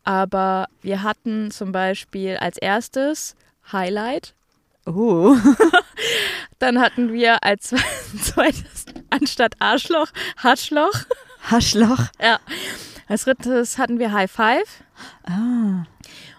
Aber 0.04 0.66
wir 0.82 1.02
hatten 1.02 1.50
zum 1.50 1.72
Beispiel 1.72 2.36
als 2.36 2.58
erstes 2.58 3.34
Highlight. 3.72 4.34
Oh. 4.86 5.36
Dann 6.58 6.80
hatten 6.80 7.12
wir 7.12 7.42
als 7.42 7.74
zweites 8.22 8.86
anstatt 9.10 9.54
Arschloch 9.58 10.08
Hatschloch. 10.36 10.94
Haschloch. 11.50 12.06
Ja. 12.20 12.38
Als 13.08 13.24
drittes 13.24 13.78
hatten 13.78 13.98
wir 13.98 14.12
High 14.12 14.30
Five. 14.30 14.84
Ah. 15.24 15.84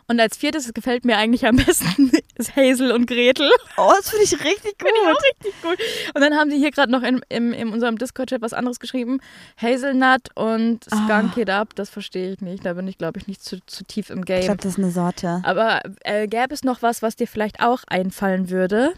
Und 0.09 0.21
als 0.21 0.37
viertes, 0.37 0.73
gefällt 0.73 1.03
mir 1.03 1.17
eigentlich 1.17 1.45
am 1.45 1.57
besten, 1.57 2.09
ist 2.37 2.55
Hazel 2.55 2.93
und 2.93 3.07
Gretel. 3.07 3.51
Oh, 3.75 3.91
das 3.97 4.09
finde 4.09 4.23
ich 4.23 4.31
richtig 4.41 4.77
gut. 4.79 4.87
Finde 4.87 5.01
ich 5.03 5.07
auch 5.07 5.21
richtig 5.21 5.61
gut. 5.61 5.77
Und 6.15 6.21
dann 6.21 6.33
haben 6.35 6.49
sie 6.49 6.57
hier 6.57 6.71
gerade 6.71 6.89
noch 6.91 7.03
in, 7.03 7.21
im, 7.27 7.51
in 7.51 7.69
unserem 7.73 7.97
Discord-Chat 7.97 8.41
was 8.41 8.53
anderes 8.53 8.79
geschrieben. 8.79 9.19
Hazelnut 9.61 10.29
und 10.35 10.85
Skunk 10.85 11.35
It 11.35 11.49
Up, 11.49 11.75
das 11.75 11.89
verstehe 11.89 12.31
ich 12.31 12.39
nicht. 12.39 12.65
Da 12.65 12.71
bin 12.73 12.87
ich, 12.87 12.97
glaube 12.97 13.19
ich, 13.19 13.27
nicht 13.27 13.43
zu, 13.43 13.59
zu 13.65 13.83
tief 13.83 14.09
im 14.09 14.19
Ich 14.19 14.25
Game. 14.25 14.41
glaube, 14.43 14.61
das 14.61 14.71
ist 14.73 14.77
eine 14.79 14.91
Sorte. 14.91 15.41
Aber 15.43 15.81
äh, 16.05 16.27
gäbe 16.27 16.53
es 16.53 16.63
noch 16.63 16.81
was, 16.81 17.01
was 17.01 17.17
dir 17.17 17.27
vielleicht 17.27 17.59
auch 17.61 17.83
einfallen 17.87 18.49
würde? 18.49 18.93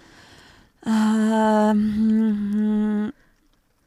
Ähm, 1.80 3.12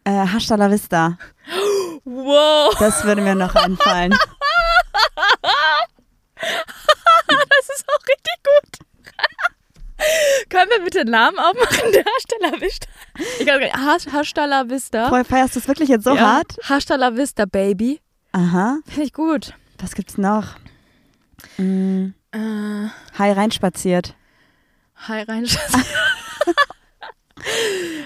äh, 0.05 0.11
Hasta 0.27 0.57
la 0.57 0.69
Vista. 0.71 1.19
Wow, 2.05 2.75
Das 2.81 3.05
würde 3.05 3.23
mir 3.23 3.37
noch 3.37 3.55
einfallen. 3.55 4.13
auch 8.03 8.09
richtig 8.09 8.37
gut. 8.45 8.87
Können 10.51 10.71
wir 10.71 10.85
bitte 10.85 11.01
einen 11.01 11.11
Namen 11.11 11.39
aufmachen? 11.39 11.93
Der 11.93 12.05
Hasta 12.05 12.61
Vista. 12.61 12.89
Ich 13.39 13.47
kann 13.47 13.47
gar 13.47 13.59
nicht. 13.61 13.75
Has- 13.77 14.07
Hasta 14.13 14.45
la 14.47 14.69
Vista. 14.69 15.09
Boah, 15.09 15.25
feierst 15.25 15.55
du 15.55 15.61
es 15.61 15.69
wirklich 15.69 15.89
jetzt 15.89 16.05
so 16.05 16.15
Ja. 16.15 16.21
hart? 16.37 16.57
Hasta 16.69 16.97
la 16.97 17.15
Vista, 17.17 17.45
Baby. 17.45 18.01
Aha. 18.33 18.79
Finde 18.87 19.03
ich 19.05 19.13
gut. 19.13 19.55
Was 19.79 19.95
gibt's 19.95 20.19
noch? 20.19 20.57
Mm, 21.59 22.15
Äh, 22.33 22.89
Hi 23.19 23.31
reinspaziert. 23.33 24.15
hi 25.07 25.23
rein. 25.23 25.47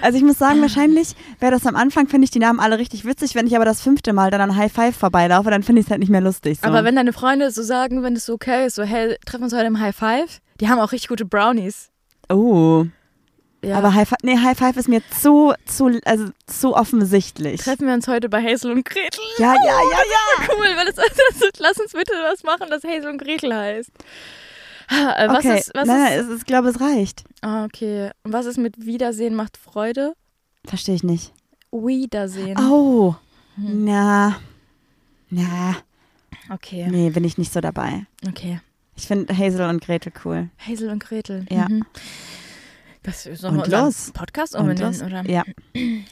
Also 0.01 0.17
ich 0.17 0.23
muss 0.23 0.37
sagen, 0.37 0.61
wahrscheinlich 0.61 1.15
wäre 1.39 1.51
das 1.51 1.65
am 1.65 1.75
Anfang, 1.75 2.07
finde 2.07 2.25
ich 2.25 2.31
die 2.31 2.39
Namen 2.39 2.59
alle 2.59 2.77
richtig 2.77 3.05
witzig. 3.05 3.33
Wenn 3.35 3.47
ich 3.47 3.55
aber 3.55 3.65
das 3.65 3.81
fünfte 3.81 4.13
Mal 4.13 4.29
dann 4.31 4.41
an 4.41 4.55
High 4.55 4.71
Five 4.71 4.95
vorbeilaufe, 4.95 5.49
dann 5.49 5.63
finde 5.63 5.79
ich 5.81 5.87
es 5.87 5.91
halt 5.91 5.99
nicht 5.99 6.09
mehr 6.09 6.21
lustig. 6.21 6.59
So. 6.61 6.67
Aber 6.67 6.83
wenn 6.83 6.95
deine 6.95 7.13
Freunde 7.13 7.49
so 7.51 7.63
sagen, 7.63 8.03
wenn 8.03 8.15
es 8.15 8.25
so 8.25 8.33
okay 8.33 8.65
ist, 8.67 8.75
so 8.75 8.83
hey, 8.83 9.15
treffen 9.25 9.41
wir 9.41 9.45
uns 9.45 9.53
heute 9.53 9.65
im 9.65 9.79
High 9.79 9.95
Five, 9.95 10.39
die 10.59 10.69
haben 10.69 10.79
auch 10.79 10.91
richtig 10.91 11.09
gute 11.09 11.25
Brownies. 11.25 11.89
oh, 12.29 12.85
Ja. 13.63 13.77
aber 13.77 13.93
High 13.95 14.07
Five, 14.07 14.19
nee, 14.23 14.37
High 14.37 14.57
Five 14.57 14.77
ist 14.77 14.87
mir 14.87 15.01
zu, 15.19 15.53
zu, 15.65 15.99
also 16.05 16.25
zu 16.45 16.75
offensichtlich. 16.75 17.61
treffen 17.61 17.87
wir 17.87 17.93
uns 17.95 18.07
heute 18.07 18.29
bei 18.29 18.41
Hazel 18.43 18.71
und 18.71 18.85
Gretel. 18.85 19.23
Ja, 19.39 19.53
ja, 19.53 19.63
ja, 19.65 19.73
ja. 19.81 20.47
Cool, 20.55 20.67
weil 20.75 20.85
das, 20.85 20.95
das, 21.39 21.49
lass 21.59 21.79
uns 21.79 21.91
bitte 21.93 22.13
was 22.29 22.43
machen, 22.43 22.67
das 22.69 22.83
Hazel 22.83 23.09
und 23.09 23.17
Gretel 23.17 23.53
heißt. 23.53 23.91
Äh, 24.89 25.27
Was 25.27 25.37
okay, 25.45 25.59
ist, 25.59 25.71
was 25.75 25.87
nein, 25.87 26.19
ist, 26.19 26.37
ich 26.37 26.45
glaube, 26.45 26.69
es 26.69 26.79
reicht. 26.79 27.23
ah, 27.41 27.65
okay. 27.65 28.11
Und 28.23 28.31
was 28.33 28.45
ist 28.45 28.57
mit 28.57 28.85
Wiedersehen 28.85 29.35
macht 29.35 29.57
Freude? 29.57 30.13
Verstehe 30.65 30.95
ich 30.95 31.03
nicht. 31.03 31.33
Wiedersehen. 31.71 32.57
Oh, 32.59 33.15
Hm. 33.55 33.83
na, 33.85 34.37
na, 35.29 35.75
Okay, 36.49 36.87
nee, 36.89 37.09
bin 37.09 37.23
ich 37.25 37.37
nicht 37.37 37.51
so 37.51 37.59
dabei. 37.59 38.05
okay. 38.27 38.61
Ich 38.95 39.05
finde 39.07 39.37
Hazel 39.37 39.69
und 39.69 39.83
Gretel 39.83 40.11
cool. 40.25 40.49
Hazel 40.57 40.89
und 40.89 41.03
Gretel. 41.03 41.45
Ja. 41.51 41.67
Mhm. 41.69 41.83
Das 43.03 43.23
sollen 43.23 43.35
Und 43.35 43.57
wir 43.57 43.63
unseren 43.65 43.85
los. 43.85 44.11
Podcast 44.11 44.55
Und 44.55 44.61
umbenennen, 44.61 44.93
los. 44.93 45.01
oder? 45.03 45.29
Ja. 45.29 45.43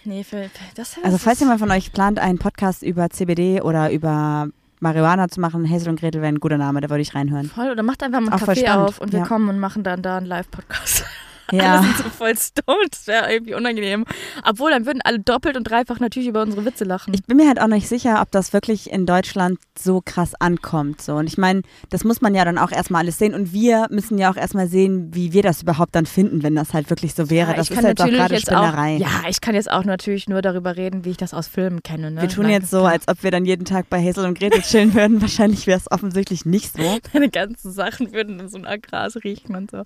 Nee, 0.03 0.23
für, 0.23 0.49
das 0.75 0.97
Also 0.97 1.11
das 1.11 1.23
falls 1.23 1.35
ist- 1.37 1.41
jemand 1.41 1.59
von 1.59 1.71
euch 1.71 1.91
plant, 1.93 2.19
einen 2.19 2.37
Podcast 2.37 2.83
über 2.83 3.09
CBD 3.09 3.61
oder 3.61 3.91
über 3.91 4.49
Marihuana 4.79 5.27
zu 5.29 5.39
machen, 5.39 5.69
Hazel 5.69 5.89
und 5.89 5.99
Gretel 5.99 6.21
wäre 6.21 6.33
ein 6.33 6.39
guter 6.39 6.57
Name, 6.57 6.81
da 6.81 6.89
würde 6.89 7.01
ich 7.01 7.15
reinhören. 7.15 7.47
Voll, 7.49 7.71
oder 7.71 7.83
macht 7.83 8.03
einfach 8.03 8.19
mal 8.19 8.29
Auch 8.33 8.39
ein 8.39 8.45
voll 8.45 8.53
Café 8.55 8.59
spannend, 8.59 8.89
auf 8.89 8.99
und 8.99 9.11
wir 9.13 9.19
ja. 9.19 9.25
kommen 9.25 9.49
und 9.49 9.59
machen 9.59 9.83
dann 9.83 10.01
da 10.01 10.17
einen 10.17 10.25
Live-Podcast. 10.25 11.05
Ja. 11.51 11.75
Alle 11.75 11.83
sind 11.83 11.97
so 11.97 12.09
voll 12.09 12.37
stoned, 12.37 12.91
das 12.91 13.07
wäre 13.07 13.31
irgendwie 13.31 13.53
unangenehm. 13.53 14.05
Obwohl, 14.43 14.71
dann 14.71 14.85
würden 14.85 15.01
alle 15.03 15.19
doppelt 15.19 15.57
und 15.57 15.63
dreifach 15.65 15.99
natürlich 15.99 16.27
über 16.27 16.41
unsere 16.41 16.65
Witze 16.65 16.83
lachen. 16.83 17.13
Ich 17.13 17.23
bin 17.23 17.37
mir 17.37 17.47
halt 17.47 17.61
auch 17.61 17.67
nicht 17.67 17.87
sicher, 17.87 18.21
ob 18.21 18.31
das 18.31 18.53
wirklich 18.53 18.89
in 18.89 19.05
Deutschland 19.05 19.59
so 19.77 20.01
krass 20.03 20.33
ankommt. 20.39 21.01
So. 21.01 21.15
Und 21.15 21.27
ich 21.27 21.37
meine, 21.37 21.61
das 21.89 22.03
muss 22.03 22.21
man 22.21 22.33
ja 22.33 22.45
dann 22.45 22.57
auch 22.57 22.71
erstmal 22.71 23.01
alles 23.01 23.17
sehen. 23.17 23.33
Und 23.33 23.53
wir 23.53 23.87
müssen 23.89 24.17
ja 24.17 24.31
auch 24.31 24.37
erstmal 24.37 24.67
sehen, 24.67 25.13
wie 25.13 25.33
wir 25.33 25.43
das 25.43 25.61
überhaupt 25.61 25.95
dann 25.95 26.05
finden, 26.05 26.43
wenn 26.43 26.55
das 26.55 26.73
halt 26.73 26.89
wirklich 26.89 27.13
so 27.13 27.29
wäre. 27.29 27.51
Ja, 27.51 27.57
das 27.57 27.69
ist 27.69 27.75
kann 27.75 27.85
halt 27.85 27.99
doch 27.99 28.07
gerade 28.07 28.33
jetzt 28.33 28.47
Spinnerei. 28.47 28.95
Auch, 28.95 28.99
ja, 28.99 29.29
ich 29.29 29.41
kann 29.41 29.55
jetzt 29.55 29.71
auch 29.71 29.83
natürlich 29.83 30.27
nur 30.27 30.41
darüber 30.41 30.75
reden, 30.75 31.05
wie 31.05 31.11
ich 31.11 31.17
das 31.17 31.33
aus 31.33 31.47
Filmen 31.47 31.83
kenne. 31.83 32.11
Ne? 32.11 32.21
wir 32.21 32.29
tun 32.29 32.45
Like, 32.45 32.61
jetzt 32.61 32.71
so, 32.71 32.83
als 32.83 33.07
ob 33.07 33.23
wir 33.23 33.31
dann 33.31 33.45
jeden 33.45 33.65
Tag 33.65 33.89
bei 33.89 34.03
Hazel 34.03 34.25
und 34.25 34.37
Gretel 34.37 34.61
chillen 34.61 34.93
würden. 34.93 35.21
Wahrscheinlich 35.21 35.67
wäre 35.67 35.79
es 35.79 35.91
offensichtlich 35.91 36.45
nicht 36.45 36.73
so. 36.75 36.99
Meine 37.13 37.29
ganzen 37.29 37.71
Sachen 37.71 38.13
würden 38.13 38.39
in 38.39 38.49
so 38.49 38.57
einem 38.57 38.81
Gras 38.81 39.15
riechen 39.23 39.55
und 39.55 39.71
so. 39.71 39.83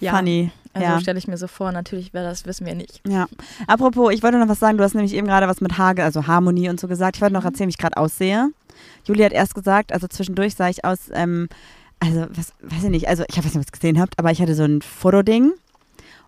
Ja, 0.00 0.16
Funny. 0.16 0.50
also 0.72 0.86
ja. 0.86 1.00
stelle 1.00 1.18
ich 1.18 1.28
mir 1.28 1.36
so 1.36 1.46
vor. 1.46 1.72
Natürlich 1.72 2.12
wäre 2.12 2.24
das, 2.24 2.46
wissen 2.46 2.66
wir 2.66 2.74
nicht. 2.74 3.00
Ja. 3.06 3.26
Apropos, 3.66 4.12
ich 4.12 4.22
wollte 4.22 4.38
noch 4.38 4.48
was 4.48 4.60
sagen. 4.60 4.78
Du 4.78 4.84
hast 4.84 4.94
nämlich 4.94 5.14
eben 5.14 5.26
gerade 5.26 5.46
was 5.48 5.60
mit 5.60 5.78
Hage, 5.78 6.02
also 6.02 6.26
Harmonie 6.26 6.68
und 6.68 6.80
so 6.80 6.88
gesagt. 6.88 7.16
Ich 7.16 7.22
wollte 7.22 7.34
noch 7.34 7.44
erzählen, 7.44 7.68
wie 7.68 7.72
ich 7.72 7.78
gerade 7.78 7.96
aussehe. 7.96 8.50
Julie 9.04 9.24
hat 9.24 9.32
erst 9.32 9.54
gesagt, 9.54 9.92
also 9.92 10.06
zwischendurch 10.06 10.54
sah 10.54 10.68
ich 10.68 10.84
aus, 10.84 11.10
ähm, 11.12 11.48
also 12.00 12.26
was, 12.30 12.52
weiß 12.62 12.84
ich 12.84 12.90
nicht, 12.90 13.08
also 13.08 13.24
ich 13.28 13.36
habe 13.36 13.46
weiß 13.46 13.54
nicht, 13.54 13.60
ob 13.60 13.66
ihr 13.66 13.72
es 13.72 13.72
gesehen 13.72 14.00
habt, 14.00 14.18
aber 14.18 14.30
ich 14.30 14.40
hatte 14.40 14.54
so 14.54 14.64
ein 14.64 14.80
Fotoding 14.80 15.52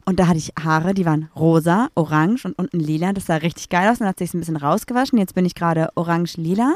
und 0.04 0.18
da 0.18 0.26
hatte 0.26 0.38
ich 0.38 0.52
Haare, 0.62 0.94
die 0.94 1.06
waren 1.06 1.28
rosa, 1.36 1.88
orange 1.94 2.44
und 2.44 2.58
unten 2.58 2.80
lila. 2.80 3.12
Das 3.12 3.26
sah 3.26 3.36
richtig 3.36 3.68
geil 3.68 3.88
aus. 3.88 3.98
Dann 3.98 4.08
hat 4.08 4.18
sich 4.18 4.34
ein 4.34 4.40
bisschen 4.40 4.56
rausgewaschen. 4.56 5.18
Jetzt 5.18 5.34
bin 5.34 5.44
ich 5.44 5.54
gerade 5.54 5.90
orange-lila, 5.94 6.74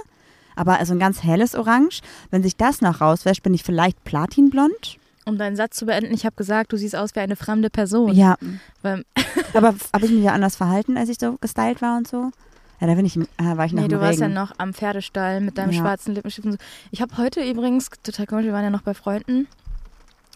aber 0.54 0.78
also 0.78 0.92
ein 0.92 1.00
ganz 1.00 1.22
helles 1.22 1.54
Orange. 1.54 2.02
Wenn 2.30 2.42
sich 2.42 2.56
das 2.56 2.80
noch 2.80 3.00
rauswäscht, 3.00 3.42
bin 3.42 3.54
ich 3.54 3.64
vielleicht 3.64 4.02
platinblond. 4.04 4.98
Um 5.26 5.38
deinen 5.38 5.56
Satz 5.56 5.76
zu 5.76 5.86
beenden, 5.86 6.14
ich 6.14 6.24
habe 6.24 6.36
gesagt, 6.36 6.72
du 6.72 6.76
siehst 6.76 6.94
aus 6.96 7.14
wie 7.14 7.20
eine 7.20 7.36
fremde 7.36 7.68
Person. 7.68 8.14
Ja, 8.14 8.36
Weil, 8.82 9.04
aber 9.54 9.74
habe 9.92 10.06
ich 10.06 10.12
mich 10.12 10.22
ja 10.22 10.32
anders 10.32 10.56
verhalten, 10.56 10.96
als 10.96 11.08
ich 11.08 11.18
so 11.18 11.36
gestylt 11.40 11.82
war 11.82 11.96
und 11.98 12.06
so? 12.08 12.30
Ja, 12.80 12.86
da 12.86 12.94
bin 12.94 13.04
ich, 13.06 13.16
äh, 13.16 13.22
war 13.38 13.64
ich 13.64 13.72
noch 13.72 13.82
nee, 13.82 13.88
du 13.88 14.00
warst 14.00 14.20
ja 14.20 14.28
noch 14.28 14.52
am 14.58 14.72
Pferdestall 14.72 15.40
mit 15.40 15.58
deinem 15.58 15.72
Ja. 15.72 15.80
schwarzen 15.80 16.14
Lippenstift. 16.14 16.46
und 16.46 16.52
so. 16.52 16.58
Ich 16.92 17.00
habe 17.02 17.16
heute 17.16 17.42
übrigens, 17.42 17.88
total 18.02 18.26
komisch, 18.26 18.44
wir 18.44 18.52
waren 18.52 18.64
ja 18.64 18.70
noch 18.70 18.82
bei 18.82 18.94
Freunden, 18.94 19.48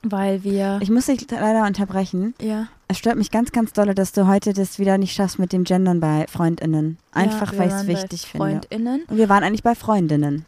weil 0.03 0.43
wir. 0.43 0.79
Ich 0.83 0.91
muss 0.91 1.07
dich 1.07 1.31
leider 1.31 1.65
unterbrechen. 1.67 2.35
ja. 2.41 2.67
Es 2.89 2.99
stört 2.99 3.15
mich 3.17 3.31
ganz, 3.31 3.53
ganz 3.53 3.73
dolle, 3.73 3.95
dass 3.95 4.11
du 4.11 4.27
heute 4.27 4.53
das 4.53 4.81
wieder 4.81 4.99
nicht 4.99 5.15
schaffst 5.15 5.39
mit 5.39 5.53
dem 5.53 5.63
Gendern 5.63 6.01
bei 6.01 6.27
FreundInnen. 6.29 6.99
Einfach, 7.13 7.53
ja, 7.53 7.59
weil 7.61 7.69
ich 7.69 7.75
es 7.75 7.87
wichtig 7.87 8.23
bei 8.23 8.27
finde. 8.51 8.67
FreundInnen. 8.69 9.03
Und 9.07 9.17
wir 9.17 9.29
waren 9.29 9.45
eigentlich 9.45 9.63
bei 9.63 9.77
Freundinnen. 9.77 10.45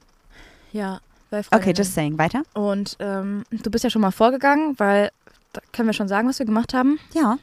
Ja, 0.72 0.98
bei 1.33 1.42
Freundinnen. 1.42 1.71
Okay, 1.71 1.83
just 1.83 1.95
saying. 1.95 2.18
Weiter? 2.18 2.42
Und 2.55 2.97
ähm, 3.01 3.42
du 3.51 3.71
bist 3.71 3.83
ja 3.83 3.90
schon 3.90 4.03
mal 4.03 4.12
vorgegangen, 4.12 4.75
weil 4.79 5.11
da 5.53 5.61
können 5.73 5.88
wir 5.88 5.92
schon 5.92 6.09
sagen, 6.09 6.29
was 6.29 6.38
wir 6.38 6.47
gemacht 6.47 6.73
haben. 6.75 6.99
Ja. 7.14 7.37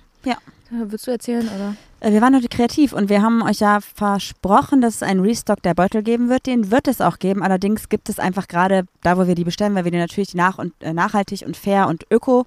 Äh, 0.71 0.85
Willst 0.91 1.07
du 1.07 1.11
erzählen 1.11 1.47
oder? 1.47 1.75
Äh, 1.99 2.11
Wir 2.11 2.21
waren 2.21 2.35
heute 2.35 2.47
kreativ 2.47 2.93
und 2.93 3.09
wir 3.09 3.21
haben 3.21 3.41
euch 3.41 3.59
ja 3.59 3.79
versprochen, 3.81 4.81
dass 4.81 4.95
es 4.95 5.03
einen 5.03 5.19
Restock 5.21 5.61
der 5.63 5.73
Beutel 5.73 6.03
geben 6.03 6.29
wird. 6.29 6.45
Den 6.45 6.71
wird 6.71 6.87
es 6.87 7.01
auch 7.01 7.17
geben. 7.19 7.41
Allerdings 7.43 7.89
gibt 7.89 8.09
es 8.09 8.19
einfach 8.19 8.47
gerade 8.47 8.85
da, 9.01 9.17
wo 9.17 9.27
wir 9.27 9.35
die 9.35 9.43
bestellen, 9.43 9.75
weil 9.75 9.83
wir 9.85 9.91
die 9.91 9.97
natürlich 9.97 10.35
nach 10.35 10.57
und, 10.57 10.73
äh, 10.81 10.93
nachhaltig 10.93 11.43
und 11.45 11.57
fair 11.57 11.87
und 11.87 12.05
öko 12.11 12.45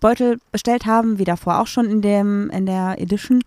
Beutel 0.00 0.38
bestellt 0.50 0.84
haben, 0.84 1.18
wie 1.18 1.24
davor 1.24 1.60
auch 1.60 1.66
schon 1.66 1.88
in, 1.88 2.02
dem, 2.02 2.50
in 2.50 2.66
der 2.66 2.96
Edition. 2.98 3.40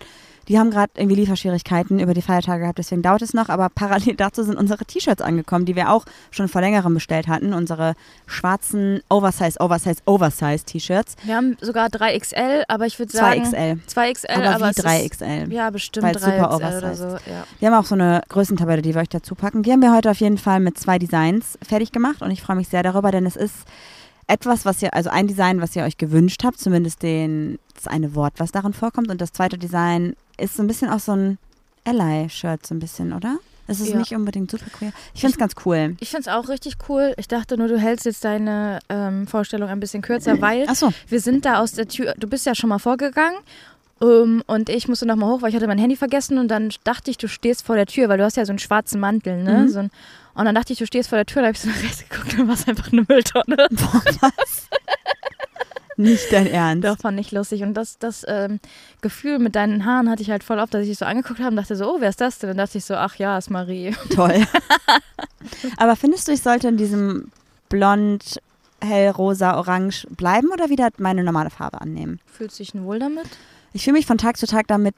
Die 0.48 0.60
haben 0.60 0.70
gerade 0.72 0.92
irgendwie 0.96 1.16
Lieferschwierigkeiten 1.16 2.00
über 2.00 2.14
die 2.14 2.22
Feiertage 2.22 2.62
gehabt, 2.62 2.78
deswegen 2.78 3.02
dauert 3.02 3.22
es 3.22 3.34
noch. 3.34 3.50
Aber 3.50 3.70
parallel 3.70 4.16
dazu 4.18 4.44
sind 4.44 4.58
unsere 4.58 4.86
T-Shirts 4.86 5.22
angekommen, 5.22 5.66
die 5.66 5.76
wir 5.76 5.92
auch 5.92 6.06
schon 6.32 6.48
vor 6.48 6.62
längerem 6.62 6.94
bestellt 6.94 7.28
hatten. 7.28 7.54
Unsere 7.54 7.94
schwarzen 8.28 9.02
Oversize, 9.10 9.60
Oversize, 9.60 9.98
Oversize 10.06 10.64
T-Shirts. 10.66 11.16
Wir 11.24 11.36
haben 11.36 11.58
sogar 11.62 11.88
3XL, 11.88 12.64
aber 12.68 12.86
ich 12.86 13.00
würde 13.00 13.12
sagen. 13.12 13.44
2XL. 13.44 13.80
2XL, 13.88 14.30
Aber, 14.30 14.50
aber, 14.56 14.66
wie 14.66 14.70
es 14.72 14.78
ist- 14.78 14.86
3XL. 15.22 15.52
Ja, 15.52 15.70
bestimmt 15.70 16.06
Weil 16.06 16.16
es 16.16 16.22
super 16.24 16.52
3XL 16.52 16.78
oder 16.78 16.96
so. 16.96 17.06
Ja. 17.06 17.44
Wir 17.60 17.72
haben 17.72 17.76
auch 17.80 17.86
so 17.86 17.96
eine 17.96 18.22
Größentabelle, 18.30 18.82
die 18.82 18.94
wir 18.94 19.02
euch 19.02 19.10
dazu 19.10 19.36
packen. 19.36 19.64
Die 19.64 19.72
haben 19.72 19.82
wir 19.82 19.94
heute 19.94 20.12
auf 20.12 20.20
jeden 20.20 20.38
Fall 20.38 20.60
mit 20.60 20.78
zwei 20.78 21.00
Designs 21.00 21.58
fertig 21.68 21.92
gemacht 21.92 22.22
und 22.22 22.32
ich 22.32 22.42
freue 22.42 22.56
mich 22.56 22.68
sehr 22.68 22.84
darüber, 22.84 23.12
denn 23.12 23.26
es 23.26 23.36
ist 23.36 23.56
etwas, 24.28 24.66
was 24.66 24.82
ihr, 24.82 24.94
also 24.94 25.10
ein 25.10 25.28
Design, 25.28 25.62
was 25.62 25.76
ihr 25.76 25.84
euch 25.84 25.98
gewünscht 25.98 26.44
habt, 26.44 26.60
zumindest 26.60 27.04
den, 27.04 27.60
das 27.76 27.88
eine 27.88 28.16
Wort, 28.16 28.34
was 28.38 28.52
darin 28.52 28.74
vorkommt. 28.74 29.10
Und 29.10 29.22
das 29.22 29.32
zweite 29.34 29.58
Design 29.58 30.16
ist 30.38 30.56
so 30.56 30.64
ein 30.64 30.68
bisschen 30.68 30.90
auch 30.90 31.00
so 31.00 31.14
ein 31.14 31.38
Ally-Shirt, 31.86 32.66
so 32.66 32.74
ein 32.76 32.80
bisschen, 32.80 33.14
oder? 33.14 33.38
Es 33.68 33.80
ist 33.80 33.90
Ja. 33.90 33.98
nicht 33.98 34.14
unbedingt 34.14 34.52
super 34.52 34.66
queer. 34.72 34.92
Ich 35.14 35.22
finde 35.22 35.34
es 35.34 35.40
ganz 35.40 35.54
cool. 35.66 35.96
Ich 36.00 36.10
finde 36.10 36.22
es 36.22 36.28
auch 36.28 36.50
richtig 36.50 36.76
cool. 36.88 37.14
Ich 37.18 37.28
dachte 37.28 37.58
nur, 37.58 37.68
du 37.68 37.80
hältst 37.80 38.06
jetzt 38.06 38.24
deine 38.24 38.80
ähm, 38.90 39.26
Vorstellung 39.28 39.70
ein 39.70 39.80
bisschen 39.80 40.02
kürzer, 40.04 40.40
weil 40.42 40.68
Achso, 40.70 40.92
wir 41.08 41.20
sind 41.20 41.46
da 41.46 41.60
aus 41.60 41.72
der 41.74 41.88
Tür. 41.88 42.14
Du 42.18 42.28
bist 42.28 42.46
ja 42.46 42.54
schon 42.54 42.70
mal 42.70 42.80
vorgegangen. 42.80 43.38
Ähm, 44.02 44.44
und 44.46 44.70
ich 44.70 44.88
musste 44.88 45.06
nochmal 45.06 45.30
hoch, 45.32 45.42
weil 45.42 45.50
ich 45.50 45.56
hatte 45.56 45.68
mein 45.68 45.78
Handy 45.80 45.96
vergessen 45.96 46.38
und 46.38 46.50
dann 46.50 46.70
dachte 46.84 47.10
ich, 47.10 47.18
du 47.18 47.28
stehst 47.28 47.64
vor 47.66 47.76
der 47.76 47.86
Tür, 47.86 48.10
weil 48.10 48.18
du 48.18 48.24
hast 48.26 48.36
ja 48.38 48.46
so 48.46 48.52
einen 48.52 48.60
schwarzen 48.60 49.00
Mantel, 49.00 49.42
ne? 49.42 49.60
Mhm. 49.64 49.68
So 49.70 49.80
ein, 49.80 49.92
und 50.36 50.46
dann 50.46 50.56
dachte 50.56 50.74
ich, 50.74 50.80
du 50.80 50.86
stehst 50.86 51.10
vor 51.10 51.18
der 51.18 51.26
Tür, 51.26 51.42
da 51.42 51.48
habe 51.48 51.56
ich 51.56 51.62
so 51.62 51.70
nach 51.70 51.82
rechts 51.82 52.08
geguckt 52.08 52.38
und 52.38 52.48
war 52.48 52.56
es 52.56 52.68
einfach 52.68 52.92
eine 52.92 53.06
Mülltonne. 53.08 53.56
nicht 55.98 56.32
dein 56.32 56.48
Ernst. 56.48 56.86
Doch, 56.86 56.98
fand 56.98 57.20
ich 57.20 57.32
lustig. 57.32 57.64
Und 57.64 57.74
das, 57.74 57.98
das 58.00 58.26
ähm, 58.28 58.60
Gefühl 59.02 59.40
mit 59.40 59.56
deinen 59.56 59.86
Haaren 59.86 60.10
hatte 60.10 60.22
ich 60.22 60.30
halt 60.30 60.44
voll 60.44 60.60
oft, 60.60 60.74
dass 60.74 60.82
ich 60.82 60.90
dich 60.90 60.98
so 60.98 61.06
angeguckt 61.06 61.40
habe 61.40 61.52
und 61.52 61.56
dachte 61.56 61.76
so, 61.76 61.90
oh, 61.90 61.98
wer 62.00 62.10
ist 62.10 62.20
das 62.20 62.40
denn? 62.40 62.50
Und 62.50 62.58
dann 62.58 62.66
dachte 62.66 62.78
ich 62.78 62.86
so, 62.86 62.96
ach 62.96 63.16
ja, 63.16 63.38
ist 63.38 63.50
Marie. 63.50 63.96
Toll. 64.14 64.46
Aber 65.78 65.96
findest 65.96 66.28
du, 66.28 66.34
ich 66.34 66.42
sollte 66.42 66.68
in 66.68 66.78
diesem 66.78 67.32
blond, 67.70 68.42
hellrosa, 68.82 69.58
orange 69.58 70.06
bleiben 70.12 70.50
oder 70.52 70.70
wieder 70.70 70.90
meine 70.98 71.24
normale 71.24 71.50
Farbe 71.50 71.80
annehmen? 71.80 72.20
Fühlst 72.26 72.60
du 72.60 72.64
dich 72.64 72.76
wohl 72.76 73.00
damit? 73.00 73.26
Ich 73.74 73.84
fühle 73.84 73.96
mich 73.96 74.06
von 74.06 74.18
Tag 74.18 74.38
zu 74.38 74.48
Tag 74.48 74.68
damit 74.68 74.96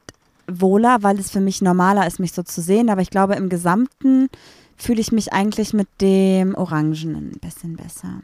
wohler, 0.48 1.04
weil 1.04 1.20
es 1.20 1.30
für 1.30 1.42
mich 1.42 1.62
normaler 1.62 2.08
ist, 2.08 2.20
mich 2.20 2.34
so 2.34 2.44
zu 2.44 2.62
sehen. 2.62 2.90
Aber 2.90 3.02
ich 3.02 3.10
glaube, 3.10 3.36
im 3.36 3.50
Gesamten 3.50 4.30
fühle 4.78 5.02
ich 5.02 5.12
mich 5.12 5.34
eigentlich 5.34 5.74
mit 5.74 5.88
dem 6.02 6.56
Orangenen 6.56 7.32
ein 7.32 7.40
bisschen 7.40 7.76
besser. 7.76 8.22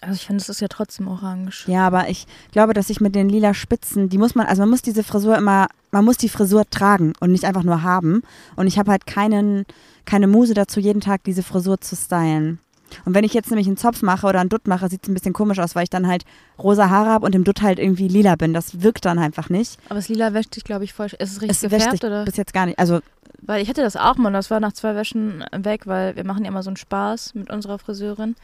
Also 0.00 0.14
ich 0.14 0.26
finde, 0.26 0.42
es 0.42 0.48
ist 0.48 0.60
ja 0.60 0.68
trotzdem 0.68 1.08
orange. 1.08 1.66
Ja, 1.68 1.86
aber 1.86 2.08
ich 2.08 2.26
glaube, 2.52 2.72
dass 2.74 2.90
ich 2.90 3.00
mit 3.00 3.14
den 3.14 3.28
lila 3.28 3.54
Spitzen, 3.54 4.08
die 4.08 4.18
muss 4.18 4.34
man, 4.34 4.46
also 4.46 4.62
man 4.62 4.70
muss 4.70 4.82
diese 4.82 5.02
Frisur 5.02 5.36
immer, 5.36 5.68
man 5.90 6.04
muss 6.04 6.16
die 6.16 6.28
Frisur 6.28 6.68
tragen 6.68 7.12
und 7.20 7.32
nicht 7.32 7.44
einfach 7.44 7.62
nur 7.62 7.82
haben. 7.82 8.22
Und 8.56 8.66
ich 8.66 8.78
habe 8.78 8.90
halt 8.90 9.06
keinen, 9.06 9.64
keine 10.04 10.26
Muse 10.26 10.54
dazu, 10.54 10.80
jeden 10.80 11.00
Tag 11.00 11.24
diese 11.24 11.42
Frisur 11.42 11.80
zu 11.80 11.96
stylen. 11.96 12.58
Und 13.04 13.14
wenn 13.14 13.24
ich 13.24 13.34
jetzt 13.34 13.50
nämlich 13.50 13.66
einen 13.66 13.76
Zopf 13.76 14.02
mache 14.02 14.26
oder 14.26 14.40
einen 14.40 14.48
Dutt 14.48 14.66
mache, 14.66 14.88
sieht 14.88 15.02
es 15.02 15.08
ein 15.08 15.14
bisschen 15.14 15.32
komisch 15.32 15.58
aus, 15.58 15.74
weil 15.74 15.84
ich 15.84 15.90
dann 15.90 16.06
halt 16.06 16.24
rosa 16.58 16.88
Haare 16.88 17.10
habe 17.10 17.26
und 17.26 17.34
im 17.34 17.44
Dutt 17.44 17.60
halt 17.62 17.78
irgendwie 17.78 18.08
lila 18.08 18.36
bin. 18.36 18.54
Das 18.54 18.80
wirkt 18.82 19.04
dann 19.04 19.18
einfach 19.18 19.50
nicht. 19.50 19.78
Aber 19.86 19.96
das 19.96 20.08
Lila 20.08 20.32
wäscht 20.32 20.56
dich, 20.56 20.64
glaube 20.64 20.84
ich, 20.84 20.94
voll. 20.94 21.06
Ist 21.06 21.18
es 21.18 21.42
richtig 21.42 21.50
Es 21.50 21.62
wäscht 21.62 21.72
gefärbt 21.72 21.92
sich 21.92 22.04
oder? 22.04 22.24
bis 22.24 22.36
jetzt 22.36 22.54
gar 22.54 22.66
nicht. 22.66 22.78
Also 22.78 23.00
Weil 23.48 23.62
ich 23.62 23.68
hatte 23.70 23.80
das 23.80 23.96
auch 23.96 24.16
mal 24.16 24.26
und 24.28 24.34
das 24.34 24.50
war 24.50 24.60
nach 24.60 24.74
zwei 24.74 24.94
Wäschen 24.94 25.42
weg, 25.56 25.86
weil 25.86 26.14
wir 26.16 26.24
machen 26.24 26.44
ja 26.44 26.50
immer 26.50 26.62
so 26.62 26.68
einen 26.68 26.76
Spaß 26.76 27.34
mit 27.34 27.48
unserer 27.50 27.78
Friseurin. 27.78 28.36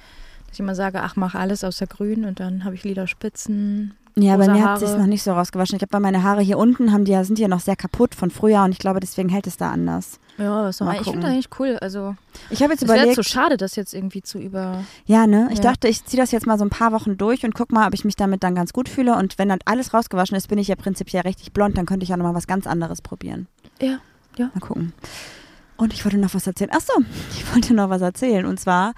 Dass 0.47 0.55
ich 0.55 0.61
immer 0.61 0.75
sage, 0.75 1.03
ach, 1.03 1.15
mach 1.17 1.35
alles 1.35 1.63
außer 1.63 1.87
grün 1.87 2.25
und 2.25 2.41
dann 2.41 2.65
habe 2.65 2.75
ich 2.75 2.85
lila 2.85 3.07
Spitzen. 3.07 3.95
Ja, 4.17 4.37
bei 4.37 4.47
mir 4.47 4.63
hat 4.63 4.81
Haare. 4.81 4.87
sich 4.87 4.97
noch 4.97 5.07
nicht 5.07 5.23
so 5.25 5.33
rausgewaschen. 5.33 5.77
Ich 5.77 5.83
habe 5.83 5.91
bei 5.91 5.99
meine 6.01 6.23
Haare 6.23 6.41
hier 6.41 6.57
unten 6.57 6.93
haben 6.93 7.05
die 7.05 7.13
ja, 7.13 7.25
sind 7.25 7.37
die 7.37 7.43
ja 7.43 7.49
noch 7.49 7.61
sehr 7.61 7.75
kaputt 7.77 8.15
von 8.15 8.31
früher 8.31 8.63
und 8.63 8.71
ich 8.73 8.79
glaube, 8.79 9.01
deswegen 9.01 9.29
hält 9.29 9.47
es 9.47 9.57
da 9.57 9.71
anders. 9.73 10.21
Ja, 10.39 10.63
das 10.63 10.81
Mal. 10.81 11.01
Ich 11.01 11.11
finde 11.11 11.27
eigentlich 11.27 11.49
cool. 11.59 11.77
Also, 11.83 12.15
Ich 12.49 12.63
habe 12.63 12.73
jetzt 12.73 12.83
es 12.83 12.89
wäre 12.89 12.99
überlegt, 13.01 13.17
zu 13.17 13.25
schade, 13.25 13.57
das 13.57 13.77
jetzt 13.77 13.93
irgendwie 13.93 14.23
zu 14.23 14.39
über. 14.39 14.85
ja, 15.05 15.27
ne? 15.27 15.49
Ich 15.51 15.59
Ja. 15.59 15.65
dachte, 15.65 15.89
ich 15.89 16.05
ziehe 16.07 16.21
das 16.23 16.31
jetzt 16.31 16.47
mal 16.47 16.59
so 16.59 16.65
ein 16.65 16.71
paar 16.71 16.93
Wochen 16.93 17.19
durch 17.19 17.45
und 17.45 17.55
guck 17.55 17.73
mal, 17.73 17.87
ob 17.89 17.93
ich 17.95 18.05
mich 18.05 18.17
damit 18.17 18.43
dann 18.43 18.55
ganz 18.55 18.73
gut 18.73 18.89
fühle. 18.89 19.17
Und 19.17 19.37
wenn 19.39 19.49
dann 19.51 19.59
alles 19.67 19.93
rausgewaschen 19.93 20.37
ist, 20.37 20.47
bin 20.49 20.59
ich 20.59 20.69
ja 20.69 20.77
prinzipiell 20.77 21.23
richtig 21.23 21.53
blond, 21.53 21.77
dann 21.77 21.85
könnte 21.85 22.05
ich 22.05 22.09
ja 22.11 22.17
nochmal 22.17 22.35
was 22.35 22.47
ganz 22.47 22.67
anderes 22.67 23.03
probieren. 23.03 23.49
Ja, 23.83 23.99
ja. 24.37 24.51
Mal 24.55 24.61
gucken. 24.61 24.93
Und 25.77 25.93
ich 25.93 26.05
wollte 26.05 26.19
noch 26.19 26.35
was 26.35 26.47
erzählen. 26.47 26.71
Ach 26.73 26.81
so, 26.81 26.93
ich 27.33 27.53
wollte 27.55 27.75
noch 27.75 27.91
was 27.91 28.03
erzählen. 28.03 28.47
Und 28.47 28.61
zwar 28.61 28.95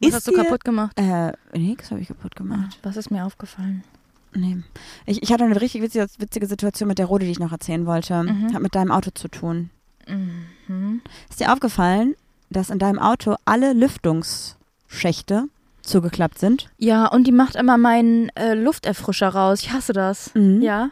Was 0.00 0.08
ist 0.08 0.14
hast 0.16 0.26
du 0.28 0.32
dir- 0.32 0.44
kaputt 0.44 0.64
gemacht? 0.64 0.92
Äh, 0.98 1.32
nix 1.56 1.90
habe 1.90 2.00
ich 2.00 2.08
kaputt 2.08 2.36
gemacht. 2.36 2.78
Was 2.82 2.96
ist 2.96 3.10
mir 3.10 3.24
aufgefallen? 3.24 3.84
Nee. 4.32 4.58
Ich, 5.06 5.22
ich 5.22 5.32
hatte 5.32 5.44
eine 5.44 5.60
richtig 5.60 5.82
witzige, 5.82 6.06
witzige 6.18 6.46
Situation 6.46 6.86
mit 6.88 6.98
der 6.98 7.06
Rode, 7.06 7.24
die 7.24 7.32
ich 7.32 7.40
noch 7.40 7.50
erzählen 7.52 7.84
wollte. 7.86 8.22
Mhm. 8.22 8.54
Hat 8.54 8.62
mit 8.62 8.74
deinem 8.76 8.92
Auto 8.92 9.10
zu 9.12 9.26
tun. 9.28 9.70
Mhm. 10.06 11.00
Ist 11.28 11.40
dir 11.40 11.52
aufgefallen, 11.52 12.14
dass 12.48 12.70
in 12.70 12.78
deinem 12.78 12.98
Auto 13.00 13.34
alle 13.44 13.72
Lüftungsschächte 13.72 15.48
zugeklappt 15.82 16.38
sind? 16.38 16.70
Ja, 16.78 17.06
und 17.06 17.26
die 17.26 17.32
macht 17.32 17.56
immer 17.56 17.78
meinen 17.78 18.28
äh, 18.36 18.54
Lufterfrischer 18.54 19.28
raus. 19.30 19.60
Ich 19.62 19.72
hasse 19.72 19.92
das. 19.92 20.34
Mhm. 20.34 20.62
Ja. 20.62 20.90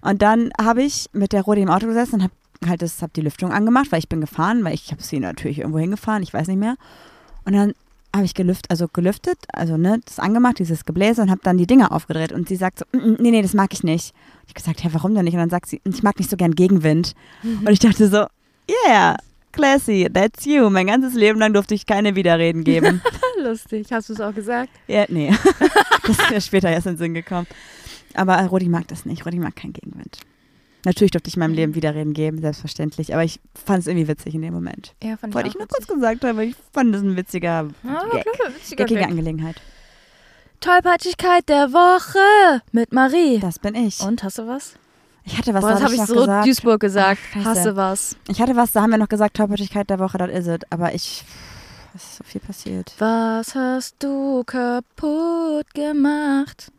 Und 0.00 0.20
dann 0.22 0.50
habe 0.60 0.82
ich 0.82 1.06
mit 1.12 1.32
der 1.32 1.42
Rodi 1.42 1.62
im 1.62 1.70
Auto 1.70 1.86
gesessen 1.86 2.16
und 2.16 2.22
habe 2.24 2.34
halt 2.68 2.82
das, 2.82 3.02
hab 3.02 3.12
die 3.12 3.20
Lüftung 3.20 3.52
angemacht, 3.52 3.92
weil 3.92 3.98
ich 3.98 4.08
bin 4.08 4.20
gefahren, 4.20 4.64
weil 4.64 4.74
ich 4.74 4.90
habe 4.90 5.02
sie 5.02 5.20
natürlich 5.20 5.58
irgendwo 5.58 5.78
hingefahren, 5.78 6.22
ich 6.22 6.32
weiß 6.32 6.48
nicht 6.48 6.58
mehr. 6.58 6.76
Und 7.44 7.54
dann 7.54 7.74
habe 8.14 8.24
ich 8.24 8.34
gelüftet, 8.34 8.70
also 8.70 8.86
gelüftet, 8.88 9.38
also 9.52 9.76
ne, 9.76 10.00
das 10.04 10.20
angemacht, 10.20 10.58
dieses 10.60 10.84
Gebläse 10.84 11.20
und 11.22 11.30
habe 11.30 11.40
dann 11.42 11.58
die 11.58 11.66
Dinger 11.66 11.90
aufgedreht 11.90 12.32
und 12.32 12.48
sie 12.48 12.56
sagt 12.56 12.78
so, 12.78 12.84
"Mm, 12.92 12.98
mm, 12.98 13.16
nee, 13.18 13.30
nee, 13.32 13.42
das 13.42 13.54
mag 13.54 13.72
ich 13.72 13.82
nicht. 13.82 14.14
Ich 14.46 14.50
habe 14.50 14.54
gesagt, 14.54 14.84
hä, 14.84 14.88
warum 14.92 15.14
denn 15.14 15.24
nicht? 15.24 15.34
Und 15.34 15.40
dann 15.40 15.50
sagt 15.50 15.66
sie, 15.68 15.80
ich 15.84 16.02
mag 16.02 16.18
nicht 16.18 16.30
so 16.30 16.36
gern 16.36 16.54
Gegenwind. 16.54 17.14
Und 17.42 17.70
ich 17.70 17.80
dachte 17.80 18.08
so, 18.08 18.26
yeah, 18.86 19.16
classy, 19.52 20.08
that's 20.12 20.44
you. 20.44 20.70
Mein 20.70 20.86
ganzes 20.86 21.14
Leben 21.14 21.40
lang 21.40 21.54
durfte 21.54 21.74
ich 21.74 21.86
keine 21.86 22.14
Widerreden 22.14 22.62
geben. 22.62 23.02
Lustig. 23.42 23.88
Hast 23.90 24.08
du 24.08 24.12
es 24.12 24.20
auch 24.20 24.34
gesagt? 24.34 24.70
ja, 24.86 25.06
nee, 25.08 25.32
das 26.06 26.18
ist 26.18 26.30
mir 26.30 26.40
später 26.40 26.70
erst 26.70 26.86
in 26.86 26.92
den 26.92 26.98
Sinn 26.98 27.14
gekommen. 27.14 27.46
Aber 28.14 28.36
Rodi 28.46 28.68
mag 28.68 28.86
das 28.88 29.06
nicht, 29.06 29.26
Rodi 29.26 29.38
mag 29.38 29.56
keinen 29.56 29.72
Gegenwind. 29.72 30.18
Natürlich 30.84 31.12
durfte 31.12 31.28
ich 31.28 31.36
meinem 31.36 31.54
Leben 31.54 31.74
Widerreden 31.74 32.12
geben, 32.12 32.40
selbstverständlich. 32.40 33.14
Aber 33.14 33.24
ich 33.24 33.40
fand 33.54 33.80
es 33.80 33.86
irgendwie 33.86 34.08
witzig 34.08 34.34
in 34.34 34.42
dem 34.42 34.52
Moment. 34.54 34.94
Ja, 35.02 35.16
fand 35.16 35.34
Wollte 35.34 35.48
ich 35.48 35.54
ich 35.54 35.58
nur 35.58 35.68
kurz 35.68 35.86
gesagt 35.86 36.24
haben, 36.24 36.36
weil 36.38 36.48
ich 36.50 36.56
fand 36.72 36.94
das 36.94 37.02
ein 37.02 37.16
witziger 37.16 37.68
Ah, 37.86 38.04
Gag. 38.12 38.22
klar, 38.34 38.54
witziger 38.54 38.84
Gag. 38.84 39.02
Angelegenheit. 39.04 39.56
Tollpatschigkeit 40.60 41.48
der 41.48 41.72
Woche 41.72 42.62
mit 42.72 42.92
Marie. 42.92 43.38
Das 43.38 43.58
bin 43.58 43.74
ich. 43.74 44.00
Und 44.00 44.22
hast 44.22 44.38
du 44.38 44.46
was? 44.46 44.74
Ich 45.26 45.38
hatte 45.38 45.54
was, 45.54 45.62
Boah, 45.62 45.68
da 45.68 45.74
das 45.74 45.82
hab 45.84 45.90
habe 45.92 45.94
ich 46.02 46.06
so 46.06 46.14
gesagt. 46.14 46.46
Duisburg 46.46 46.80
gesagt. 46.80 47.20
Ach. 47.38 47.44
Hasse 47.46 47.76
was. 47.76 48.16
Ich 48.28 48.40
hatte 48.42 48.56
was, 48.56 48.72
da 48.72 48.82
haben 48.82 48.90
wir 48.90 48.98
noch 48.98 49.08
gesagt, 49.08 49.36
Tollpatschigkeit 49.36 49.88
der 49.88 49.98
Woche, 49.98 50.18
das 50.18 50.30
is 50.30 50.46
it. 50.46 50.64
Aber 50.70 50.94
ich, 50.94 51.24
es 51.94 52.02
ist 52.04 52.16
so 52.18 52.24
viel 52.24 52.40
passiert. 52.42 52.94
Was 52.98 53.54
hast 53.54 53.96
du 54.02 54.44
kaputt 54.44 55.72
gemacht? 55.74 56.70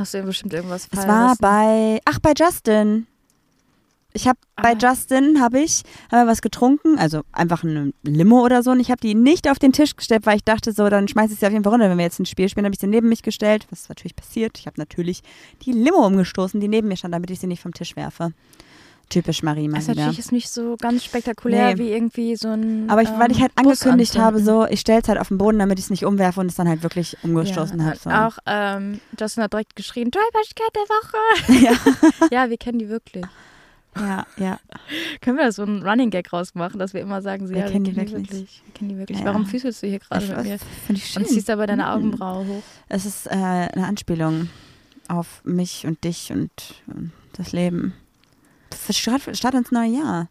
Hast 0.00 0.14
du 0.14 0.22
bestimmt 0.22 0.52
irgendwas 0.54 0.88
Es 0.90 0.98
war 1.06 1.28
lassen? 1.28 1.38
bei, 1.40 2.00
ach, 2.04 2.18
bei 2.20 2.32
Justin. 2.36 3.06
Ich 4.12 4.26
habe 4.26 4.38
bei 4.56 4.72
Ah. 4.72 4.76
Justin 4.76 5.40
habe 5.40 5.60
ich 5.60 5.82
wir 6.10 6.26
was 6.26 6.42
getrunken, 6.42 6.98
also 6.98 7.22
einfach 7.30 7.62
eine 7.62 7.92
Limo 8.02 8.44
oder 8.44 8.64
so 8.64 8.72
und 8.72 8.80
ich 8.80 8.90
habe 8.90 9.00
die 9.00 9.14
nicht 9.14 9.48
auf 9.48 9.60
den 9.60 9.72
Tisch 9.72 9.94
gestellt, 9.94 10.26
weil 10.26 10.36
ich 10.36 10.42
dachte 10.42 10.72
so, 10.72 10.88
dann 10.88 11.06
schmeiße 11.06 11.34
ich 11.34 11.38
sie 11.38 11.46
auf 11.46 11.52
jeden 11.52 11.62
Fall 11.62 11.72
runter, 11.74 11.88
wenn 11.88 11.96
wir 11.98 12.04
jetzt 12.04 12.18
ein 12.18 12.26
Spiel 12.26 12.48
spielen, 12.48 12.64
habe 12.66 12.74
ich 12.74 12.80
sie 12.80 12.88
neben 12.88 13.08
mich 13.08 13.22
gestellt, 13.22 13.68
was 13.70 13.88
natürlich 13.88 14.16
passiert. 14.16 14.58
Ich 14.58 14.66
habe 14.66 14.80
natürlich 14.80 15.22
die 15.62 15.70
Limo 15.70 16.04
umgestoßen, 16.04 16.58
die 16.60 16.66
neben 16.66 16.88
mir 16.88 16.96
stand, 16.96 17.14
damit 17.14 17.30
ich 17.30 17.38
sie 17.38 17.46
nicht 17.46 17.62
vom 17.62 17.72
Tisch 17.72 17.94
werfe. 17.94 18.32
Typisch 19.10 19.42
Marie 19.42 19.68
mal 19.68 19.74
Das 19.76 19.84
ist 19.84 19.90
wieder. 19.90 20.00
natürlich 20.02 20.18
jetzt 20.18 20.32
nicht 20.32 20.48
so 20.48 20.76
ganz 20.80 21.04
spektakulär 21.04 21.74
Nee. 21.74 21.78
wie 21.78 21.92
irgendwie 21.92 22.36
so 22.36 22.48
ein. 22.48 22.88
Aber 22.88 23.02
ich, 23.02 23.10
weil 23.18 23.30
ich 23.30 23.40
halt 23.42 23.52
ähm, 23.58 23.66
angekündigt 23.66 24.16
habe, 24.18 24.40
so, 24.40 24.66
ich 24.66 24.80
stelle 24.80 25.02
es 25.02 25.08
halt 25.08 25.18
auf 25.18 25.28
den 25.28 25.36
Boden, 25.36 25.58
damit 25.58 25.78
ich 25.78 25.84
es 25.86 25.90
nicht 25.90 26.04
umwerfe 26.06 26.40
und 26.40 26.46
es 26.46 26.54
dann 26.54 26.68
halt 26.68 26.82
wirklich 26.82 27.16
umgestoßen 27.22 27.78
ja, 27.78 27.84
habe. 27.86 27.96
So. 27.98 28.08
Auch 28.10 28.38
ähm, 28.46 29.00
Justin 29.20 29.42
hat 29.42 29.52
direkt 29.52 29.76
geschrien, 29.76 30.10
Tollpatschigkeit 30.10 30.70
der 30.74 30.82
Woche. 30.88 31.64
Ja. 32.30 32.30
ja, 32.44 32.50
wir 32.50 32.56
kennen 32.56 32.78
die 32.78 32.88
wirklich. 32.88 33.24
ja, 33.96 34.24
ja. 34.36 34.60
Können 35.20 35.36
wir 35.36 35.44
da 35.46 35.50
so 35.52 35.62
einen 35.62 35.82
Running 35.82 36.10
Gag 36.10 36.32
rausmachen, 36.32 36.78
dass 36.78 36.94
wir 36.94 37.00
immer 37.00 37.20
sagen, 37.20 37.48
so, 37.48 37.52
Wir 37.54 37.62
ja, 37.62 37.68
kennen 37.68 37.84
wir 37.86 37.92
die 37.92 37.98
kennen 37.98 38.06
die 38.06 38.12
wirklich. 38.30 38.32
wirklich. 38.40 38.62
Wir 38.64 38.74
kennen 38.74 38.88
die 38.90 38.96
wirklich. 38.98 39.18
Ja, 39.18 39.24
Warum 39.24 39.46
füßelst 39.46 39.82
du 39.82 39.88
hier 39.88 39.98
gerade 39.98 40.24
mit 40.26 40.44
mir? 40.44 40.58
ich 40.90 41.06
schön. 41.06 41.22
Und 41.22 41.28
ziehst 41.28 41.48
dabei 41.48 41.66
deine 41.66 41.82
Mhm. 41.82 41.88
Augenbraue 41.88 42.46
hoch. 42.46 42.62
Es 42.88 43.04
ist 43.06 43.26
äh, 43.26 43.30
eine 43.30 43.86
Anspielung 43.88 44.48
auf 45.08 45.42
mich 45.44 45.84
und 45.86 46.04
dich 46.04 46.30
und, 46.30 46.50
und 46.86 47.10
das 47.32 47.50
Leben. 47.50 47.94
Start, 48.90 49.36
Start 49.36 49.54
ins 49.54 49.70
neue 49.72 49.90
Jahr. 49.90 50.28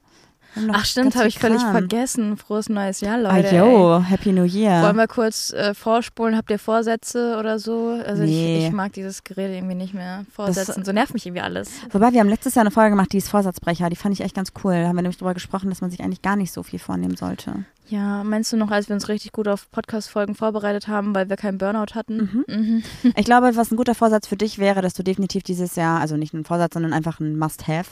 Ach 0.72 0.84
stimmt, 0.84 1.16
habe 1.16 1.28
ich 1.28 1.38
völlig 1.38 1.62
Kram. 1.62 1.74
vergessen. 1.74 2.36
Frohes 2.36 2.70
neues 2.70 3.02
Jahr, 3.02 3.18
Ah, 3.24 3.36
Leute. 3.38 3.50
ey. 3.56 3.60
yo, 3.60 4.02
Happy 4.04 4.32
New 4.32 4.46
Year. 4.46 4.82
Wollen 4.82 4.96
wir 4.98 5.08
kurz 5.08 5.54
äh, 5.54 5.76
vorspulen? 5.76 6.36
Habt 6.36 6.50
ihr 6.50 6.58
Vorsätze 6.58 7.38
oder 7.40 7.60
so? 7.60 8.02
Also 8.04 8.24
Nee. 8.24 8.58
ich, 8.58 8.66
ich 8.66 8.72
mag 8.72 8.92
dieses 8.94 9.24
Gerede 9.24 9.54
irgendwie 9.56 9.76
nicht 9.76 9.94
mehr. 9.94 10.26
Vorsätzen, 10.34 10.84
so 10.84 10.92
nervt 10.92 11.14
mich 11.14 11.28
irgendwie 11.28 11.44
alles. 11.44 11.70
Wobei, 11.92 12.12
wir 12.14 12.20
haben 12.20 12.30
letztes 12.30 12.56
Jahr 12.56 12.62
eine 12.64 12.72
Folge 12.72 12.90
gemacht, 12.90 13.14
die 13.14 13.18
ist 13.20 13.30
Vorsatzbrecher. 13.30 13.90
Die 13.92 13.96
fand 13.96 14.16
ich 14.16 14.22
echt 14.22 14.34
ganz 14.36 14.52
cool. 14.64 14.74
Da 14.74 14.88
haben 14.88 14.96
wir 14.96 15.04
nämlich 15.04 15.18
darüber 15.18 15.36
gesprochen, 15.36 15.70
dass 15.70 15.82
man 15.82 15.92
sich 15.92 16.02
eigentlich 16.02 16.24
gar 16.24 16.36
nicht 16.36 16.52
so 16.52 16.64
viel 16.64 16.80
vornehmen 16.80 17.16
sollte. 17.16 17.64
Ja, 17.88 18.24
meinst 18.24 18.52
du 18.52 18.58
noch, 18.58 18.72
als 18.72 18.90
wir 18.90 18.96
uns 18.96 19.08
richtig 19.08 19.32
gut 19.32 19.48
auf 19.48 19.70
Podcast-Folgen 19.72 20.34
vorbereitet 20.34 20.88
haben, 20.88 21.14
weil 21.14 21.30
wir 21.30 21.38
keinen 21.38 21.60
Burnout 21.60 21.94
hatten? 21.94 22.44
Mhm. 22.48 22.84
Ich 23.16 23.26
glaube, 23.26 23.56
was 23.56 23.72
ein 23.72 23.78
guter 23.78 23.94
Vorsatz 23.96 24.26
für 24.26 24.36
dich 24.36 24.58
wäre, 24.58 24.82
dass 24.82 24.96
du 24.96 25.04
definitiv 25.04 25.44
dieses 25.44 25.76
Jahr, 25.76 26.00
also 26.02 26.18
nicht 26.18 26.34
ein 26.34 26.44
Vorsatz, 26.44 26.74
sondern 26.74 26.92
einfach 26.94 27.20
ein 27.20 27.38
Must-Have, 27.38 27.92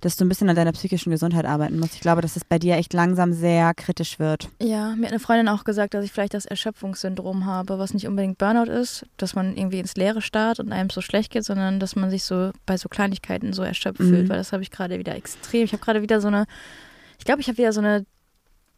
dass 0.00 0.16
du 0.16 0.24
ein 0.24 0.28
bisschen 0.28 0.48
an 0.50 0.56
deiner 0.56 0.72
psychischen 0.72 1.10
Gesundheit 1.10 1.44
arbeiten 1.46 1.78
musst. 1.78 1.94
Ich 1.94 2.00
glaube, 2.00 2.20
dass 2.20 2.36
es 2.36 2.44
bei 2.44 2.58
dir 2.58 2.76
echt 2.76 2.92
langsam 2.92 3.32
sehr 3.32 3.72
kritisch 3.74 4.18
wird. 4.18 4.48
Ja, 4.60 4.94
mir 4.96 5.06
hat 5.06 5.12
eine 5.12 5.20
Freundin 5.20 5.48
auch 5.48 5.64
gesagt, 5.64 5.94
dass 5.94 6.04
ich 6.04 6.12
vielleicht 6.12 6.34
das 6.34 6.44
Erschöpfungssyndrom 6.44 7.46
habe, 7.46 7.78
was 7.78 7.94
nicht 7.94 8.06
unbedingt 8.06 8.38
Burnout 8.38 8.70
ist, 8.70 9.06
dass 9.16 9.34
man 9.34 9.56
irgendwie 9.56 9.78
ins 9.78 9.96
Leere 9.96 10.20
starrt 10.22 10.60
und 10.60 10.72
einem 10.72 10.90
so 10.90 11.00
schlecht 11.00 11.30
geht, 11.32 11.44
sondern 11.44 11.80
dass 11.80 11.96
man 11.96 12.10
sich 12.10 12.24
so 12.24 12.50
bei 12.66 12.76
so 12.76 12.88
Kleinigkeiten 12.88 13.52
so 13.52 13.62
erschöpft 13.62 14.00
Mhm. 14.00 14.08
fühlt, 14.10 14.28
weil 14.28 14.36
das 14.38 14.52
habe 14.52 14.62
ich 14.62 14.70
gerade 14.70 14.98
wieder 14.98 15.14
extrem. 15.14 15.64
Ich 15.64 15.72
habe 15.72 15.82
gerade 15.84 16.02
wieder 16.02 16.20
so 16.20 16.28
eine, 16.28 16.44
ich 17.18 17.24
glaube, 17.24 17.40
ich 17.40 17.48
habe 17.48 17.58
wieder 17.58 17.72
so 17.72 17.80
eine 17.80 18.04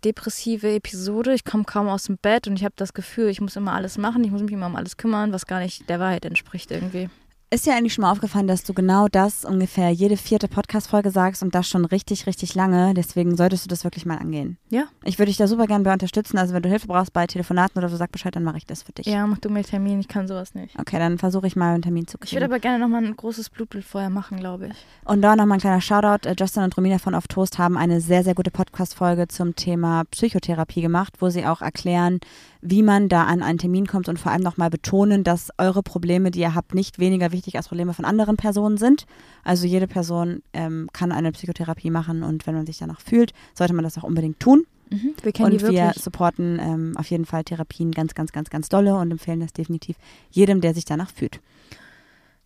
depressive 0.05 0.69
Episode. 0.75 1.33
Ich 1.35 1.45
komme 1.45 1.65
kaum 1.65 1.89
aus 1.89 2.05
dem 2.05 2.19
Bett 2.19 2.47
und 2.47 2.57
ich 2.57 2.65
habe 2.65 2.75
das 2.77 2.93
Gefühl, 2.95 3.29
ich 3.29 3.41
muss 3.41 3.57
immer 3.57 3.73
alles 3.73 3.99
machen, 3.99 4.23
ich 4.25 4.31
muss 4.31 4.43
mich 4.43 4.53
immer 4.53 4.67
um 4.67 4.77
alles 4.77 4.97
kümmern, 4.97 5.33
was 5.33 5.47
gar 5.47 5.61
nicht 5.61 5.89
der 5.89 5.99
Wahrheit 5.99 6.25
entspricht 6.25 6.71
irgendwie. 6.71 7.09
Ist 7.57 7.65
dir 7.65 7.75
eigentlich 7.75 7.95
schon 7.95 8.03
mal 8.03 8.13
aufgefallen, 8.13 8.49
dass 8.49 8.65
du 8.65 8.75
genau 8.75 9.09
das 9.09 9.47
ungefähr 9.47 9.89
jede 9.89 10.19
vierte 10.19 10.47
Podcast-Folge 10.47 11.11
sagst 11.11 11.43
und 11.43 11.55
das 11.55 11.67
schon 11.67 11.87
richtig, 11.87 12.27
richtig 12.27 12.55
lange? 12.55 12.93
Deswegen 12.93 13.35
solltest 13.35 13.65
du 13.65 13.69
das 13.71 13.83
wirklich 13.83 14.05
mal 14.05 14.19
angehen. 14.19 14.59
Ja. 14.69 14.89
Ich 15.05 15.19
würde 15.19 15.31
dich 15.31 15.39
da 15.39 15.47
super 15.47 15.67
gerne 15.67 15.83
bei 15.83 15.91
unterstützen. 15.91 16.37
Also 16.37 16.53
wenn 16.53 16.63
du 16.63 16.69
Hilfe 16.69 16.87
brauchst 16.87 17.15
bei 17.15 17.27
Telefonaten 17.27 17.79
oder 17.79 17.89
so, 17.89 17.97
sag 17.97 18.13
Bescheid, 18.13 18.37
dann 18.37 18.43
mache 18.45 18.59
ich 18.59 18.67
das 18.67 18.83
für 18.83 18.93
dich. 18.93 19.07
Ja, 19.07 19.27
mach 19.27 19.39
du 19.39 19.49
mir 19.49 19.65
Termin, 19.65 20.01
ich 20.01 20.09
kann 20.09 20.29
sowas 20.29 20.55
nicht. 20.55 20.79
Okay, 20.79 20.99
dann 20.99 21.17
versuche 21.17 21.47
ich 21.47 21.57
mal 21.57 21.73
einen 21.73 21.81
Termin 21.81 22.07
zu 22.07 22.19
Ich 22.23 22.29
kriegen. 22.29 22.43
würde 22.43 22.53
aber 22.53 22.61
gerne 22.61 22.79
nochmal 22.79 23.03
ein 23.03 23.17
großes 23.17 23.49
Blutbild 23.49 23.87
vorher 23.87 24.11
machen, 24.11 24.37
glaube 24.39 24.67
ich. 24.67 24.77
Und 25.07 25.23
da 25.23 25.35
nochmal 25.35 25.57
ein 25.57 25.61
kleiner 25.63 25.81
Shoutout. 25.81 26.29
Äh, 26.29 26.35
Justin 26.39 26.63
und 26.65 26.77
Romina 26.77 26.99
von 26.99 27.15
Auf 27.15 27.27
Toast 27.27 27.59
haben 27.59 27.79
eine 27.79 28.03
sehr, 28.03 28.23
sehr 28.23 28.35
gute 28.35 28.51
Podcast-Folge 28.51 29.29
zum 29.29 29.57
Thema 29.57 30.05
Psychotherapie 30.11 30.83
gemacht, 30.83 31.15
wo 31.21 31.31
sie 31.31 31.47
auch 31.47 31.63
erklären, 31.63 32.21
wie 32.61 32.83
man 32.83 33.09
da 33.09 33.25
an 33.25 33.43
einen 33.43 33.59
Termin 33.59 33.87
kommt 33.87 34.09
und 34.09 34.19
vor 34.19 34.33
allem 34.33 34.43
nochmal 34.43 34.71
betonen, 34.71 35.25
dass 35.25 35.51
eure 35.59 35.83
Probleme, 35.83 36.31
die 36.31 36.41
ihr 36.41 36.55
habt, 36.55 36.75
nicht 36.75 36.99
weniger 36.99 37.33
wichtig 37.33 37.57
als 37.57 37.69
Probleme 37.69 37.95
von 37.95 38.05
anderen 38.05 38.37
Personen 38.37 38.77
sind. 38.77 39.07
Also 39.45 39.67
jede 39.67 39.87
Person 39.87 40.43
ähm, 40.53 40.89
kann 40.93 41.13
eine 41.13 41.33
Psychotherapie 41.33 41.91
machen 41.91 42.23
und 42.23 42.47
wenn 42.47 42.55
man 42.55 42.67
sich 42.67 42.79
danach 42.79 43.01
fühlt, 43.01 43.33
sollte 43.55 43.75
man 43.75 43.85
das 43.85 43.99
auch 43.99 44.05
unbedingt 44.05 44.41
tun. 44.41 44.67
Mhm. 44.91 45.15
Wir 45.23 45.33
kennen 45.33 45.53
Und 45.53 45.69
wir 45.69 45.93
supporten 45.97 46.59
ähm, 46.61 46.93
auf 46.97 47.11
jeden 47.11 47.25
Fall 47.27 47.43
Therapien 47.45 47.91
ganz, 47.93 48.15
ganz, 48.15 48.33
ganz, 48.33 48.51
ganz 48.51 48.69
dolle 48.69 48.95
und 48.95 49.11
empfehlen 49.11 49.41
das 49.41 49.53
definitiv 49.53 49.97
jedem, 50.31 50.61
der 50.61 50.75
sich 50.75 50.85
danach 50.85 51.11
fühlt. 51.11 51.41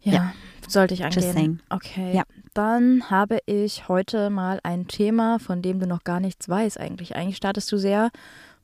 Ja, 0.03 0.12
Ja. 0.12 0.33
sollte 0.66 0.94
ich 0.94 1.05
angehen. 1.05 1.61
Okay. 1.68 2.14
Ja. 2.14 2.23
Dann 2.55 3.11
habe 3.11 3.38
ich 3.46 3.88
heute 3.88 4.31
mal 4.31 4.61
ein 4.62 4.88
Thema, 4.88 5.38
von 5.38 5.61
dem 5.62 5.79
du 5.79 5.87
noch 5.87 6.05
gar 6.05 6.20
nichts 6.20 6.49
weißt 6.49 6.81
eigentlich. 6.81 7.14
Eigentlich 7.14 7.37
startest 7.37 7.70
du 7.70 7.77
sehr 7.77 8.11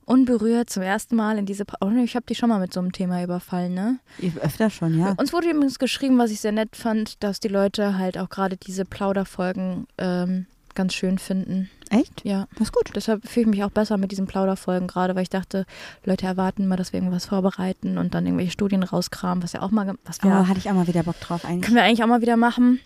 unberührt 0.07 0.69
zum 0.69 0.81
ersten 0.83 1.15
Mal 1.15 1.37
in 1.37 1.45
diese... 1.45 1.65
Pa 1.65 1.77
oh, 1.81 1.91
ich 2.03 2.15
habe 2.15 2.25
dich 2.25 2.37
schon 2.37 2.49
mal 2.49 2.59
mit 2.59 2.73
so 2.73 2.79
einem 2.79 2.91
Thema 2.91 3.23
überfallen, 3.23 3.73
ne? 3.73 3.99
Öfter 4.41 4.69
schon, 4.69 4.97
ja. 4.97 5.13
Uns 5.17 5.33
wurde 5.33 5.49
übrigens 5.51 5.77
geschrieben, 5.79 6.17
was 6.17 6.31
ich 6.31 6.39
sehr 6.39 6.51
nett 6.53 6.75
fand, 6.75 7.21
dass 7.23 7.39
die 7.39 7.49
Leute 7.49 7.97
halt 7.97 8.17
auch 8.17 8.29
gerade 8.29 8.57
diese 8.57 8.85
Plauderfolgen 8.85 9.85
ähm, 9.97 10.45
ganz 10.75 10.93
schön 10.93 11.19
finden. 11.19 11.69
Echt? 11.89 12.23
Ja, 12.25 12.47
Das 12.53 12.67
ist 12.67 12.73
gut. 12.73 12.91
deshalb 12.95 13.27
fühle 13.27 13.45
ich 13.45 13.51
mich 13.51 13.63
auch 13.63 13.69
besser 13.69 13.97
mit 13.97 14.11
diesen 14.11 14.27
Plauderfolgen 14.27 14.87
gerade, 14.87 15.15
weil 15.15 15.23
ich 15.23 15.29
dachte, 15.29 15.65
Leute 16.05 16.25
erwarten 16.25 16.63
immer, 16.63 16.75
dass 16.77 16.93
wir 16.93 16.99
irgendwas 16.99 17.25
vorbereiten 17.25 17.97
und 17.97 18.13
dann 18.13 18.25
irgendwelche 18.25 18.51
Studien 18.51 18.83
rauskramen, 18.83 19.43
was 19.43 19.53
ja 19.53 19.61
auch 19.61 19.71
mal, 19.71 19.95
was 20.05 20.23
wir 20.23 20.31
Oh, 20.31 20.47
hatte 20.47 20.59
ich 20.59 20.69
auch 20.69 20.73
mal 20.73 20.87
wieder 20.87 21.03
Bock 21.03 21.19
drauf 21.19 21.45
eigentlich. 21.45 21.61
können 21.63 21.75
wir 21.75 21.83
eigentlich 21.83 22.03
auch 22.03 22.07
mal 22.07 22.21
wieder 22.21 22.37
machen. 22.37 22.79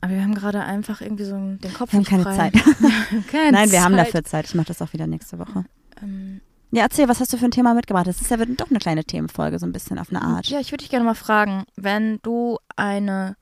Aber 0.00 0.12
wir 0.12 0.22
haben 0.22 0.34
gerade 0.34 0.62
einfach 0.62 1.00
irgendwie 1.00 1.24
so 1.24 1.34
den 1.36 1.74
Kopf 1.74 1.92
Wir 1.92 1.98
haben 1.98 2.04
keine 2.04 2.22
frei. 2.22 2.36
Zeit. 2.36 2.52
keine 3.30 3.52
Nein, 3.52 3.70
wir 3.70 3.84
haben 3.84 3.94
Zeit. 3.94 4.06
dafür 4.06 4.24
Zeit. 4.24 4.46
Ich 4.46 4.54
mache 4.54 4.66
das 4.68 4.82
auch 4.82 4.92
wieder 4.92 5.06
nächste 5.06 5.38
Woche. 5.38 5.64
Ähm, 6.02 6.40
Ja, 6.70 6.82
erzähl, 6.82 7.08
was 7.08 7.20
hast 7.20 7.32
du 7.32 7.36
für 7.36 7.44
ein 7.44 7.50
Thema 7.50 7.74
mitgebracht? 7.74 8.06
Das 8.06 8.20
ist 8.20 8.30
ja 8.30 8.36
doch 8.36 8.70
eine 8.70 8.78
kleine 8.78 9.04
Themenfolge, 9.04 9.58
so 9.58 9.66
ein 9.66 9.72
bisschen 9.72 9.98
auf 9.98 10.10
eine 10.10 10.22
Art. 10.22 10.46
ja, 10.46 10.60
ich 10.60 10.70
würde 10.72 10.82
dich 10.82 10.90
gerne 10.90 11.04
mal 11.04 11.14
fragen, 11.14 11.64
wenn 11.76 12.18
du 12.22 12.58
eine 12.76 13.36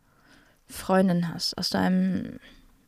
Freundin 0.68 1.32
hast 1.32 1.56
aus 1.58 1.70
deinem 1.70 2.38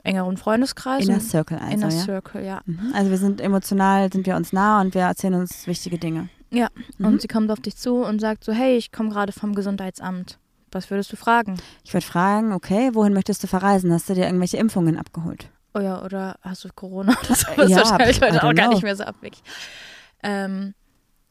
engeren 0.02 0.36
Freundeskreis, 0.36 1.06
Inner 1.06 1.20
Circle 1.20 1.58
also, 1.58 1.72
Inner 1.74 1.88
ja. 1.90 2.02
Circle, 2.02 2.44
ja. 2.44 2.60
Mhm. 2.66 2.92
Also 2.94 3.10
wir 3.10 3.18
sind 3.18 3.40
emotional, 3.40 4.12
sind 4.12 4.26
wir 4.26 4.36
uns 4.36 4.52
nah 4.52 4.80
und 4.80 4.94
wir 4.94 5.02
erzählen 5.02 5.34
uns 5.34 5.66
wichtige 5.66 5.98
Dinge. 5.98 6.28
Ja, 6.50 6.68
Mhm. 6.98 7.06
und 7.06 7.22
sie 7.22 7.28
kommt 7.28 7.50
auf 7.50 7.60
dich 7.60 7.76
zu 7.76 7.96
und 8.04 8.20
sagt 8.20 8.44
so, 8.44 8.52
hey, 8.52 8.76
ich 8.76 8.92
komme 8.92 9.08
gerade 9.10 9.32
vom 9.32 9.54
Gesundheitsamt. 9.54 10.38
Was 10.72 10.90
würdest 10.90 11.10
du 11.12 11.16
fragen? 11.16 11.56
Ich 11.84 11.94
würde 11.94 12.06
fragen, 12.06 12.52
okay, 12.52 12.90
wohin 12.94 13.12
möchtest 13.14 13.42
du 13.42 13.46
verreisen? 13.46 13.92
Hast 13.92 14.08
du 14.10 14.14
dir 14.14 14.26
irgendwelche 14.26 14.56
Impfungen 14.56 14.98
abgeholt? 14.98 15.48
Oh 15.74 15.80
ja, 15.80 16.02
oder 16.04 16.36
hast 16.42 16.64
du 16.64 16.68
Corona 16.74 17.12
oder 17.24 17.34
so? 17.34 17.46
Was 17.56 17.70
Ja, 17.70 17.76
wahrscheinlich 17.78 18.18
I 18.18 18.20
heute 18.26 18.42
auch 18.42 18.50
don't 18.50 18.54
gar 18.54 18.66
know. 18.66 18.74
nicht 18.74 18.82
mehr 18.84 18.96
so 18.96 19.04
abwegig. 19.04 19.42
Ähm, 20.22 20.74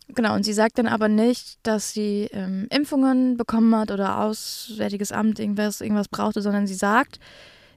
genau, 0.10 0.36
und 0.36 0.44
sie 0.44 0.54
sagt 0.54 0.78
dann 0.78 0.88
aber 0.88 1.08
nicht, 1.08 1.58
dass 1.64 1.94
sie 1.94 2.30
ähm, 2.34 2.68
Impfungen 2.70 3.38
bekommen 3.38 3.76
hat 3.76 3.90
oder 3.92 4.20
Auswärtiges 4.20 5.12
Amt 5.12 5.40
irgendwas, 5.40 5.82
irgendwas 5.82 6.10
brauchte, 6.10 6.42
sondern 6.42 6.68
sie 6.68 6.74
sagt, 6.74 7.20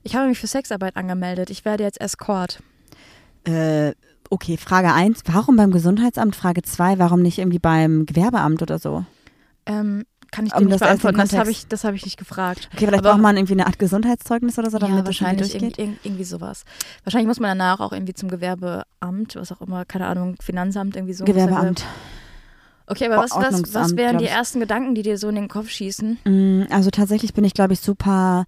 ich 0.03 0.15
habe 0.15 0.27
mich 0.27 0.39
für 0.39 0.47
Sexarbeit 0.47 0.95
angemeldet, 0.97 1.49
ich 1.49 1.65
werde 1.65 1.83
jetzt 1.83 2.01
Escort. 2.01 2.59
Äh, 3.45 3.93
okay, 4.29 4.57
Frage 4.57 4.93
1, 4.93 5.21
warum 5.25 5.55
beim 5.55 5.71
Gesundheitsamt? 5.71 6.35
Frage 6.35 6.61
2, 6.63 6.99
warum 6.99 7.21
nicht 7.21 7.39
irgendwie 7.39 7.59
beim 7.59 8.05
Gewerbeamt 8.05 8.61
oder 8.61 8.77
so? 8.77 9.05
Ähm, 9.65 10.03
kann 10.37 10.45
ich 10.45 10.53
dir 10.53 10.59
nicht 10.59 10.73
das 10.73 10.79
beantworten, 10.81 11.17
das 11.17 11.33
habe 11.33 11.49
ich, 11.49 11.67
das 11.67 11.83
habe 11.83 11.95
ich 11.95 12.05
nicht 12.05 12.17
gefragt. 12.17 12.69
Okay, 12.71 12.85
vielleicht 12.85 12.99
Aber- 13.03 13.13
braucht 13.13 13.21
man 13.21 13.35
irgendwie 13.37 13.53
eine 13.53 13.65
Art 13.65 13.79
Gesundheitszeugnis 13.79 14.59
oder 14.59 14.69
so, 14.69 14.77
damit 14.77 14.95
ja, 14.97 15.01
das 15.01 15.07
wahrscheinlich 15.07 15.51
durchgeht. 15.53 15.79
irg 15.79 15.89
irg 15.89 15.97
irgendwie 16.03 16.23
sowas. 16.25 16.63
Wahrscheinlich 17.03 17.27
muss 17.27 17.39
man 17.39 17.57
danach 17.57 17.79
auch 17.79 17.91
irgendwie 17.91 18.13
zum 18.13 18.29
Gewerbeamt, 18.29 19.35
was 19.35 19.51
auch 19.51 19.61
immer, 19.61 19.83
keine 19.85 20.05
Ahnung, 20.05 20.35
Finanzamt 20.39 20.95
irgendwie 20.95 21.13
so. 21.15 21.25
Gewerbeamt. 21.25 21.83
Okay, 22.85 23.07
aber 23.11 23.17
was, 23.23 23.31
was, 23.31 23.73
was 23.73 23.97
wären 23.97 24.19
die 24.19 24.27
ersten 24.27 24.59
Gedanken, 24.59 24.93
die 24.93 25.01
dir 25.01 25.17
so 25.17 25.27
in 25.27 25.35
den 25.35 25.47
Kopf 25.47 25.69
schießen? 25.69 26.19
Mm, 26.23 26.63
Also 26.71 26.91
tatsächlich 26.91 27.33
bin 27.33 27.43
ich, 27.43 27.53
glaube 27.55 27.73
ich, 27.73 27.79
super 27.81 28.45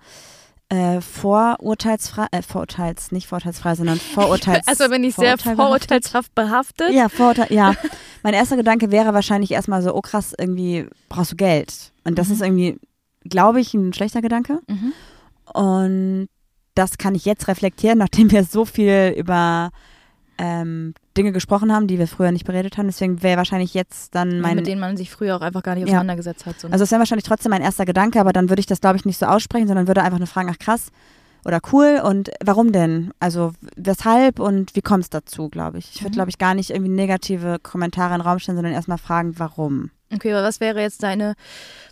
äh, 0.69 1.01
vorurteilsfrei, 1.01 2.27
äh, 2.31 2.41
vorurteils, 2.43 3.11
nicht 3.11 3.27
vorurteilsfrei, 3.27 3.75
sondern 3.75 3.99
vorurteils. 3.99 4.65
Also 4.67 4.87
bin 4.89 5.03
ich 5.03 5.15
sehr 5.15 5.37
vorurteilshaft 5.37 6.33
behaftet. 6.35 6.91
Ja, 6.93 7.09
Vorurteil, 7.09 7.51
ja. 7.51 7.73
Mein 8.23 8.33
erster 8.35 8.55
Gedanke 8.55 8.91
wäre 8.91 9.13
wahrscheinlich 9.13 9.51
erstmal 9.51 9.81
so, 9.81 9.95
oh 9.95 10.01
krass, 10.01 10.33
irgendwie 10.37 10.85
brauchst 11.09 11.31
du 11.31 11.35
Geld. 11.37 11.91
Und 12.03 12.19
das 12.19 12.27
Mhm. 12.27 12.33
ist 12.33 12.41
irgendwie, 12.41 12.79
glaube 13.23 13.59
ich, 13.61 13.73
ein 13.73 13.93
schlechter 13.93 14.21
Gedanke. 14.21 14.59
Mhm. 14.67 14.93
Und 15.53 16.29
das 16.75 16.97
kann 16.97 17.15
ich 17.15 17.25
jetzt 17.25 17.47
reflektieren, 17.47 17.97
nachdem 17.99 18.31
wir 18.31 18.43
so 18.43 18.65
viel 18.65 19.13
über 19.17 19.71
ähm, 20.39 20.93
Dinge 21.17 21.31
gesprochen 21.31 21.71
haben, 21.73 21.85
die 21.87 21.99
wir 21.99 22.07
früher 22.07 22.31
nicht 22.31 22.45
beredet 22.45 22.77
haben. 22.77 22.87
Deswegen 22.87 23.21
wäre 23.21 23.37
wahrscheinlich 23.37 23.73
jetzt 23.73 24.15
dann 24.15 24.31
Ja, 24.31 24.41
mein. 24.41 24.55
mit 24.55 24.65
denen 24.67 24.79
man 24.81 24.97
sich 24.97 25.11
früher 25.11 25.35
auch 25.35 25.41
einfach 25.41 25.61
gar 25.63 25.75
nicht 25.75 25.83
Ja. 25.83 25.89
auseinandergesetzt 25.97 26.45
hat. 26.45 26.59
So. 26.59 26.67
also 26.69 26.83
es 26.83 26.91
wäre 26.91 26.99
wahrscheinlich 26.99 27.25
trotzdem 27.25 27.49
mein 27.51 27.61
erster 27.61 27.85
Gedanke, 27.85 28.19
aber 28.19 28.33
dann 28.33 28.49
würde 28.49 28.59
ich 28.61 28.65
das, 28.65 28.79
glaube 28.81 28.95
ich, 28.97 29.05
nicht 29.05 29.17
so 29.19 29.25
aussprechen, 29.25 29.67
sondern 29.67 29.87
würde 29.87 30.01
einfach 30.01 30.17
nur 30.17 30.27
fragen, 30.27 30.49
ach 30.51 30.57
krass 30.57 30.87
oder 31.45 31.59
cool 31.71 32.01
und 32.03 32.31
warum 32.43 32.71
denn? 32.71 33.11
Also 33.19 33.51
weshalb 33.75 34.39
und 34.39 34.75
wie 34.75 34.81
kommt 34.81 35.03
es 35.03 35.09
dazu, 35.09 35.49
glaube 35.49 35.77
ich. 35.77 35.91
Ich 35.95 36.01
würde, 36.01 36.09
Mhm. 36.11 36.15
glaube 36.15 36.29
ich, 36.31 36.37
gar 36.37 36.53
nicht 36.53 36.69
irgendwie 36.69 36.91
negative 36.91 37.59
Kommentare 37.61 38.13
in 38.15 38.19
den 38.19 38.27
Raum 38.27 38.39
stellen, 38.39 38.57
sondern 38.57 38.73
erstmal 38.73 38.97
fragen, 38.97 39.37
warum. 39.39 39.91
okay, 40.13 40.33
aber 40.33 40.43
was 40.43 40.59
wäre 40.59 40.81
jetzt 40.81 41.03
deine, 41.03 41.35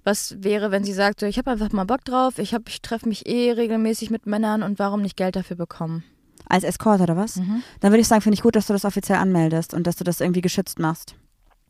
was 0.03 0.35
wäre, 0.39 0.71
wenn 0.71 0.83
sie 0.83 0.91
sagt, 0.93 1.21
ich 1.23 1.37
habe 1.37 1.51
einfach 1.51 1.71
mal 1.71 1.85
Bock 1.85 2.03
drauf, 2.03 2.39
ich, 2.39 2.53
hab- 2.53 2.67
ich 2.67 2.81
treffe 2.81 3.07
mich 3.07 3.25
eh 3.27 3.51
regelmäßig 3.51 4.09
mit 4.09 4.25
Männern 4.25 4.63
und 4.63 4.79
warum 4.79 5.01
nicht 5.01 5.15
Geld 5.17 5.35
dafür 5.35 5.55
bekommen? 5.55 6.03
Als 6.49 6.63
Escort 6.63 7.01
oder 7.01 7.17
was? 7.17 7.37
Mhm. 7.37 7.61
Dann 7.79 7.91
würde 7.91 8.01
ich 8.01 8.07
sagen, 8.07 8.21
finde 8.21 8.35
ich 8.35 8.41
gut, 8.41 8.55
dass 8.55 8.67
du 8.67 8.73
das 8.73 8.85
offiziell 8.85 9.17
anmeldest 9.17 9.73
und 9.73 9.85
dass 9.85 9.95
du 9.95 10.03
das 10.03 10.21
irgendwie 10.21 10.41
geschützt 10.41 10.79
machst. 10.79 11.15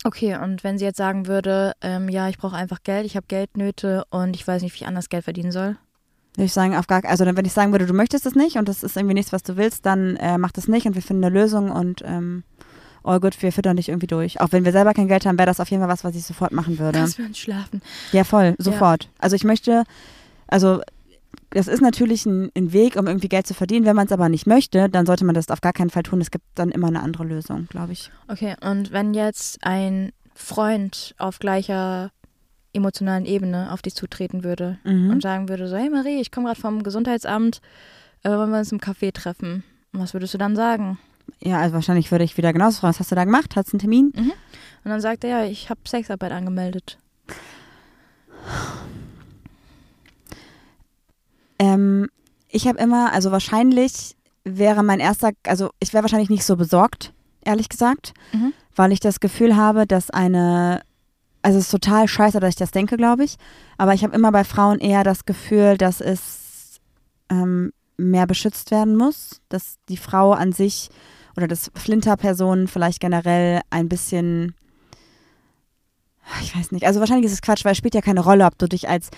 Okay, 0.04 0.38
und 0.38 0.64
wenn 0.64 0.78
sie 0.78 0.86
jetzt 0.86 0.98
sagen 0.98 1.28
würde, 1.28 1.74
ähm, 1.82 2.08
ja, 2.08 2.30
ich 2.30 2.38
brauche 2.38 2.56
einfach 2.56 2.84
Geld, 2.84 3.06
ich 3.06 3.16
habe 3.16 3.26
Geldnöte 3.28 4.06
und 4.10 4.36
ich 4.36 4.48
weiß 4.48 4.62
nicht, 4.62 4.74
wie 4.74 4.84
ich 4.84 4.88
anders 4.88 5.10
Geld 5.10 5.24
verdienen 5.24 5.52
soll. 5.52 5.78
Würde 6.36 6.46
ich 6.46 6.54
sagen, 6.54 6.76
auf 6.76 6.86
gar 6.86 7.04
also 7.04 7.26
dann, 7.26 7.36
wenn 7.36 7.46
ich 7.46 7.54
sagen 7.54 7.72
würde, 7.72 7.88
du 7.88 7.94
möchtest 7.94 8.28
es 8.28 8.36
nicht 8.36 8.58
und 8.58 8.70
das 8.70 8.84
ist 8.84 8.96
irgendwie 8.96 9.16
nichts, 9.16 9.34
was 9.34 9.42
du 9.42 9.58
willst, 9.58 9.88
dann 9.88 10.16
äh, 10.18 10.38
mach 10.38 10.52
das 10.52 10.68
nicht 10.68 10.86
und 10.86 10.94
wir 10.94 11.02
finden 11.02 11.26
eine 11.26 11.34
Lösung 11.34 11.72
und 11.72 12.04
ähm, 12.06 12.44
all 13.04 13.20
good, 13.20 13.42
wir 13.42 13.52
füttern 13.52 13.78
dich 13.78 13.90
irgendwie 13.90 14.08
durch. 14.08 14.40
Auch 14.40 14.52
wenn 14.52 14.64
wir 14.64 14.72
selber 14.72 14.94
kein 14.94 15.08
Geld 15.08 15.26
haben, 15.26 15.40
wäre 15.40 15.48
das 15.48 15.60
auf 15.60 15.70
jeden 15.72 15.82
Fall 15.82 15.90
was, 15.90 16.04
was 16.04 16.16
ich 16.16 16.24
sofort 16.24 16.52
machen 16.52 16.78
würde. 16.78 17.00
Lass 17.00 17.18
wir 17.18 17.26
uns 17.26 17.40
schlafen. 17.40 17.82
Ja, 18.12 18.24
voll, 18.24 18.56
sofort. 18.60 19.10
Also 19.18 19.36
ich 19.36 19.44
möchte, 19.44 19.84
also 20.48 20.82
das 21.52 21.68
ist 21.68 21.82
natürlich 21.82 22.26
ein, 22.26 22.52
ein 22.56 22.74
Weg, 22.74 22.96
um 22.98 23.08
irgendwie 23.08 23.30
Geld 23.30 23.48
zu 23.48 23.54
verdienen. 23.54 23.86
Wenn 23.86 23.96
man 23.96 24.06
es 24.08 24.12
aber 24.12 24.30
nicht 24.30 24.48
möchte, 24.48 24.90
dann 24.90 25.06
sollte 25.06 25.26
man 25.26 25.34
das 25.36 25.50
auf 25.50 25.62
gar 25.62 25.74
keinen 25.74 25.90
Fall 25.90 26.04
tun. 26.04 26.20
Es 26.22 26.32
gibt 26.32 26.46
dann 26.56 26.70
immer 26.72 26.88
eine 26.88 27.02
andere 27.02 27.24
Lösung, 27.24 27.68
glaube 27.68 27.94
ich. 27.94 28.12
Okay, 28.28 28.56
und 28.62 28.92
wenn 28.92 29.14
jetzt 29.14 29.60
ein 29.64 30.12
Freund 30.36 31.16
auf 31.18 31.40
gleicher 31.40 32.12
emotionalen 32.74 33.26
Ebene 33.26 33.72
auf 33.72 33.82
dich 33.82 33.96
zutreten 33.96 34.44
würde 34.44 34.78
Mhm. 34.84 35.10
und 35.10 35.22
sagen 35.24 35.50
würde, 35.50 35.68
so, 35.68 35.76
hey 35.78 35.90
Marie, 35.90 36.20
ich 36.22 36.32
komme 36.32 36.48
gerade 36.48 36.60
vom 36.60 36.84
Gesundheitsamt, 36.84 37.62
äh, 38.24 38.30
wollen 38.30 38.52
wir 38.52 38.60
uns 38.60 38.72
im 38.72 38.80
Café 38.80 39.12
treffen? 39.14 39.64
Was 39.94 40.14
würdest 40.14 40.34
du 40.34 40.38
dann 40.38 40.56
sagen? 40.56 41.00
Ja, 41.40 41.60
also 41.60 41.74
wahrscheinlich 41.76 42.12
würde 42.12 42.24
ich 42.24 42.38
wieder 42.38 42.54
genauso 42.54 42.80
fragen, 42.82 42.90
was 42.94 43.00
hast 43.00 43.12
du 43.12 43.16
da 43.16 43.24
gemacht? 43.26 43.56
Hattest 43.56 43.74
du 43.74 43.76
einen 43.78 43.80
Termin? 43.80 44.12
Und 44.16 44.92
dann 44.92 45.02
sagt 45.02 45.24
er, 45.24 45.30
ja, 45.30 45.46
ich 45.46 45.70
habe 45.70 45.80
Sexarbeit 45.88 46.32
angemeldet. 46.32 46.98
Ähm, 51.60 52.08
ich 52.50 52.68
habe 52.68 52.80
immer, 52.80 53.12
also 53.14 53.32
wahrscheinlich 53.32 54.16
wäre 54.44 54.84
mein 54.84 55.00
erster, 55.00 55.32
also 55.46 55.70
ich 55.80 55.94
wäre 55.94 56.04
wahrscheinlich 56.04 56.30
nicht 56.30 56.46
so 56.46 56.56
besorgt, 56.56 57.14
ehrlich 57.44 57.70
gesagt, 57.70 58.14
Mhm. 58.34 58.54
weil 58.76 58.92
ich 58.92 59.00
das 59.00 59.20
Gefühl 59.20 59.56
habe, 59.56 59.86
dass 59.86 60.10
eine, 60.10 60.82
also 61.42 61.58
es 61.58 61.66
ist 61.66 61.72
total 61.72 62.08
scheiße, 62.08 62.40
dass 62.40 62.50
ich 62.52 62.56
das 62.56 62.72
denke, 62.72 62.96
glaube 62.98 63.24
ich, 63.24 63.36
aber 63.78 63.94
ich 63.94 64.04
habe 64.04 64.16
immer 64.16 64.32
bei 64.32 64.44
Frauen 64.44 64.80
eher 64.80 65.04
das 65.04 65.26
Gefühl, 65.26 65.78
dass 65.78 66.00
es 66.02 66.80
ähm, 67.30 67.74
mehr 67.98 68.28
beschützt 68.28 68.72
werden 68.72 68.96
muss, 68.96 69.42
dass 69.50 69.76
die 69.90 69.98
Frau 69.98 70.32
an 70.32 70.52
sich 70.54 70.90
oder 71.36 71.48
dass 71.48 71.72
Flinterpersonen 71.76 72.68
vielleicht 72.68 73.00
generell 73.00 73.62
ein 73.70 73.90
bisschen, 73.90 74.56
ich 76.42 76.56
weiß 76.56 76.72
nicht, 76.72 76.86
also 76.86 77.00
wahrscheinlich 77.00 77.26
ist 77.26 77.34
es 77.34 77.42
Quatsch, 77.42 77.66
weil 77.66 77.72
es 77.74 77.78
spielt 77.78 77.96
ja 77.96 78.02
keine 78.02 78.22
Rolle, 78.22 78.46
ob 78.46 78.58
du 78.58 78.68
dich 78.68 78.90
als 78.90 79.10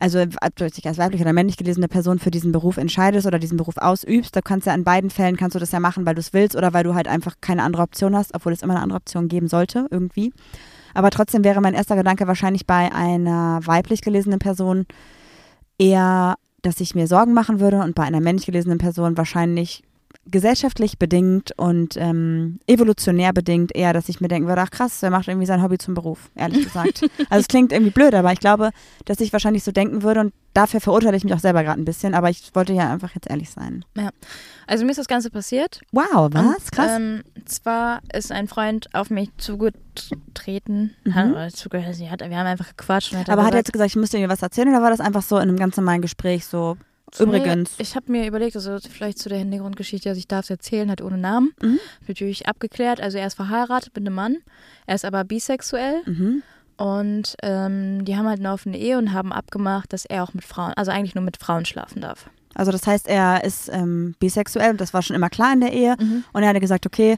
also 0.00 0.20
ob 0.20 0.56
du 0.56 0.70
dich 0.70 0.86
als 0.86 0.98
weiblich 0.98 1.20
oder 1.20 1.32
männlich 1.32 1.56
gelesene 1.56 1.88
Person 1.88 2.20
für 2.20 2.30
diesen 2.30 2.52
Beruf 2.52 2.76
entscheidest 2.76 3.26
oder 3.26 3.40
diesen 3.40 3.56
Beruf 3.56 3.78
ausübst, 3.78 4.34
da 4.34 4.40
kannst 4.40 4.66
du 4.66 4.70
ja 4.70 4.76
in 4.76 4.84
beiden 4.84 5.10
Fällen 5.10 5.36
kannst 5.36 5.56
du 5.56 5.58
das 5.58 5.72
ja 5.72 5.80
machen, 5.80 6.06
weil 6.06 6.14
du 6.14 6.20
es 6.20 6.32
willst 6.32 6.54
oder 6.54 6.72
weil 6.72 6.84
du 6.84 6.94
halt 6.94 7.08
einfach 7.08 7.34
keine 7.40 7.64
andere 7.64 7.82
Option 7.82 8.14
hast, 8.14 8.34
obwohl 8.34 8.52
es 8.52 8.62
immer 8.62 8.74
eine 8.74 8.82
andere 8.82 8.98
Option 8.98 9.26
geben 9.26 9.48
sollte, 9.48 9.86
irgendwie. 9.90 10.32
Aber 10.94 11.10
trotzdem 11.10 11.42
wäre 11.42 11.60
mein 11.60 11.74
erster 11.74 11.96
Gedanke 11.96 12.26
wahrscheinlich 12.28 12.64
bei 12.66 12.92
einer 12.92 13.60
weiblich 13.64 14.00
gelesenen 14.00 14.38
Person 14.38 14.86
eher, 15.78 16.36
dass 16.62 16.80
ich 16.80 16.94
mir 16.94 17.08
Sorgen 17.08 17.34
machen 17.34 17.60
würde 17.60 17.80
und 17.82 17.94
bei 17.94 18.04
einer 18.04 18.20
männlich 18.20 18.46
gelesenen 18.46 18.78
Person 18.78 19.16
wahrscheinlich 19.16 19.82
gesellschaftlich 20.30 20.98
bedingt 20.98 21.52
und 21.56 21.96
ähm, 21.96 22.60
evolutionär 22.66 23.32
bedingt 23.32 23.74
eher, 23.74 23.92
dass 23.92 24.08
ich 24.08 24.20
mir 24.20 24.28
denken 24.28 24.48
würde, 24.48 24.62
ach 24.62 24.70
krass, 24.70 25.00
der 25.00 25.10
macht 25.10 25.28
irgendwie 25.28 25.46
sein 25.46 25.62
Hobby 25.62 25.78
zum 25.78 25.94
Beruf, 25.94 26.30
ehrlich 26.34 26.64
gesagt. 26.64 27.02
also 27.30 27.40
es 27.40 27.48
klingt 27.48 27.72
irgendwie 27.72 27.92
blöd, 27.92 28.14
aber 28.14 28.32
ich 28.32 28.40
glaube, 28.40 28.70
dass 29.04 29.20
ich 29.20 29.32
wahrscheinlich 29.32 29.64
so 29.64 29.72
denken 29.72 30.02
würde 30.02 30.20
und 30.20 30.32
dafür 30.54 30.80
verurteile 30.80 31.16
ich 31.16 31.24
mich 31.24 31.34
auch 31.34 31.38
selber 31.38 31.62
gerade 31.62 31.80
ein 31.80 31.84
bisschen, 31.84 32.14
aber 32.14 32.30
ich 32.30 32.50
wollte 32.54 32.72
ja 32.72 32.92
einfach 32.92 33.14
jetzt 33.14 33.30
ehrlich 33.30 33.50
sein. 33.50 33.84
Also 34.66 34.84
mir 34.84 34.90
ist 34.90 34.98
das 34.98 35.08
Ganze 35.08 35.30
passiert. 35.30 35.80
Wow, 35.92 36.28
was? 36.32 36.44
Und, 36.44 36.72
Krass. 36.72 36.90
Ähm, 36.96 37.22
zwar 37.44 38.00
ist 38.12 38.32
ein 38.32 38.48
Freund 38.48 38.88
auf 38.94 39.10
mich 39.10 39.30
zugetreten. 39.38 40.94
Mhm. 41.04 41.14
Hat, 41.14 41.30
oder 41.30 41.48
zuge 41.48 41.84
sie 41.94 42.10
hat, 42.10 42.20
wir 42.20 42.36
haben 42.36 42.46
einfach 42.46 42.76
gequatscht. 42.76 43.12
Und 43.12 43.20
hat 43.20 43.30
aber 43.30 43.44
hat 43.44 43.52
er 43.52 43.58
jetzt 43.58 43.72
gesagt, 43.72 43.90
ich 43.90 43.96
müsste 43.96 44.18
dir 44.18 44.28
was 44.28 44.42
erzählen 44.42 44.68
oder 44.68 44.82
war 44.82 44.90
das 44.90 45.00
einfach 45.00 45.22
so 45.22 45.36
in 45.36 45.48
einem 45.48 45.56
ganz 45.56 45.76
normalen 45.76 46.02
Gespräch 46.02 46.44
so, 46.44 46.76
übrigens? 47.18 47.70
Ich 47.78 47.96
habe 47.96 48.10
mir 48.12 48.26
überlegt, 48.26 48.56
also 48.56 48.78
vielleicht 48.80 49.18
zu 49.18 49.28
der 49.28 49.38
Hintergrundgeschichte, 49.38 50.08
also 50.08 50.18
ich 50.18 50.28
darf 50.28 50.44
es 50.44 50.50
erzählen, 50.50 50.90
hat 50.90 51.02
ohne 51.02 51.18
Namen. 51.18 51.52
Mhm. 51.62 51.78
Natürlich 52.06 52.46
abgeklärt. 52.48 53.00
Also 53.00 53.18
er 53.18 53.26
ist 53.26 53.34
verheiratet 53.34 53.94
mit 53.94 54.06
einem 54.06 54.14
Mann. 54.14 54.36
Er 54.86 54.94
ist 54.94 55.04
aber 55.04 55.24
bisexuell. 55.24 56.02
Mhm. 56.06 56.42
Und 56.76 57.34
ähm, 57.42 58.04
die 58.04 58.16
haben 58.16 58.28
halt 58.28 58.38
eine 58.38 58.52
offene 58.52 58.78
Ehe 58.78 58.98
und 58.98 59.12
haben 59.12 59.32
abgemacht, 59.32 59.92
dass 59.92 60.04
er 60.04 60.22
auch 60.22 60.32
mit 60.34 60.44
Frauen, 60.44 60.72
also 60.76 60.92
eigentlich 60.92 61.14
nur 61.16 61.24
mit 61.24 61.36
Frauen 61.36 61.64
schlafen 61.64 62.00
darf. 62.02 62.30
Also 62.54 62.70
das 62.72 62.86
heißt, 62.86 63.08
er 63.08 63.42
ist 63.44 63.68
ähm, 63.72 64.14
bisexuell 64.20 64.70
und 64.70 64.80
das 64.80 64.94
war 64.94 65.02
schon 65.02 65.16
immer 65.16 65.28
klar 65.28 65.52
in 65.52 65.60
der 65.60 65.72
Ehe. 65.72 65.96
Und 66.32 66.42
er 66.42 66.48
hatte 66.48 66.60
gesagt, 66.60 66.86
okay, 66.86 67.16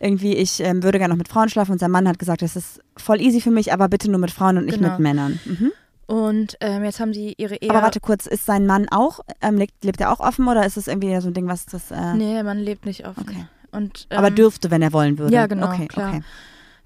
irgendwie, 0.00 0.34
ich 0.34 0.60
ähm, 0.60 0.82
würde 0.82 0.98
gerne 0.98 1.14
noch 1.14 1.18
mit 1.18 1.28
Frauen 1.28 1.48
schlafen. 1.48 1.72
Und 1.72 1.78
sein 1.78 1.90
Mann 1.90 2.06
hat 2.08 2.18
gesagt, 2.18 2.42
das 2.42 2.54
ist 2.56 2.80
voll 2.96 3.20
easy 3.20 3.40
für 3.40 3.50
mich, 3.50 3.72
aber 3.72 3.88
bitte 3.88 4.10
nur 4.10 4.20
mit 4.20 4.30
Frauen 4.30 4.58
und 4.58 4.66
nicht 4.66 4.78
Genau. 4.78 4.90
mit 4.90 5.00
Männern. 5.00 5.40
Mhm. 5.44 5.72
Und 6.06 6.56
ähm, 6.60 6.84
jetzt 6.84 7.00
haben 7.00 7.12
sie 7.12 7.34
ihre 7.36 7.56
Ehe. 7.56 7.70
Aber 7.70 7.82
warte 7.82 7.98
kurz, 8.00 8.26
ist 8.26 8.46
sein 8.46 8.64
Mann 8.66 8.86
auch, 8.90 9.20
ähm, 9.42 9.56
lebt, 9.56 9.84
lebt 9.84 10.00
er 10.00 10.12
auch 10.12 10.20
offen 10.20 10.46
oder 10.46 10.64
ist 10.64 10.76
es 10.76 10.86
irgendwie 10.86 11.18
so 11.20 11.28
ein 11.28 11.34
Ding, 11.34 11.48
was 11.48 11.66
das... 11.66 11.90
Äh, 11.90 12.14
Nee, 12.14 12.42
man 12.44 12.58
lebt 12.58 12.86
nicht 12.86 13.06
offen. 13.06 13.24
Okay. 13.28 13.44
Und, 13.72 14.06
aber 14.10 14.28
ähm, 14.28 14.34
dürfte, 14.36 14.70
wenn 14.70 14.82
er 14.82 14.92
wollen 14.92 15.18
würde. 15.18 15.34
ja, 15.34 15.46
genau, 15.46 15.68
Okay, 15.72 15.86
klar. 15.88 16.08
okay. 16.10 16.22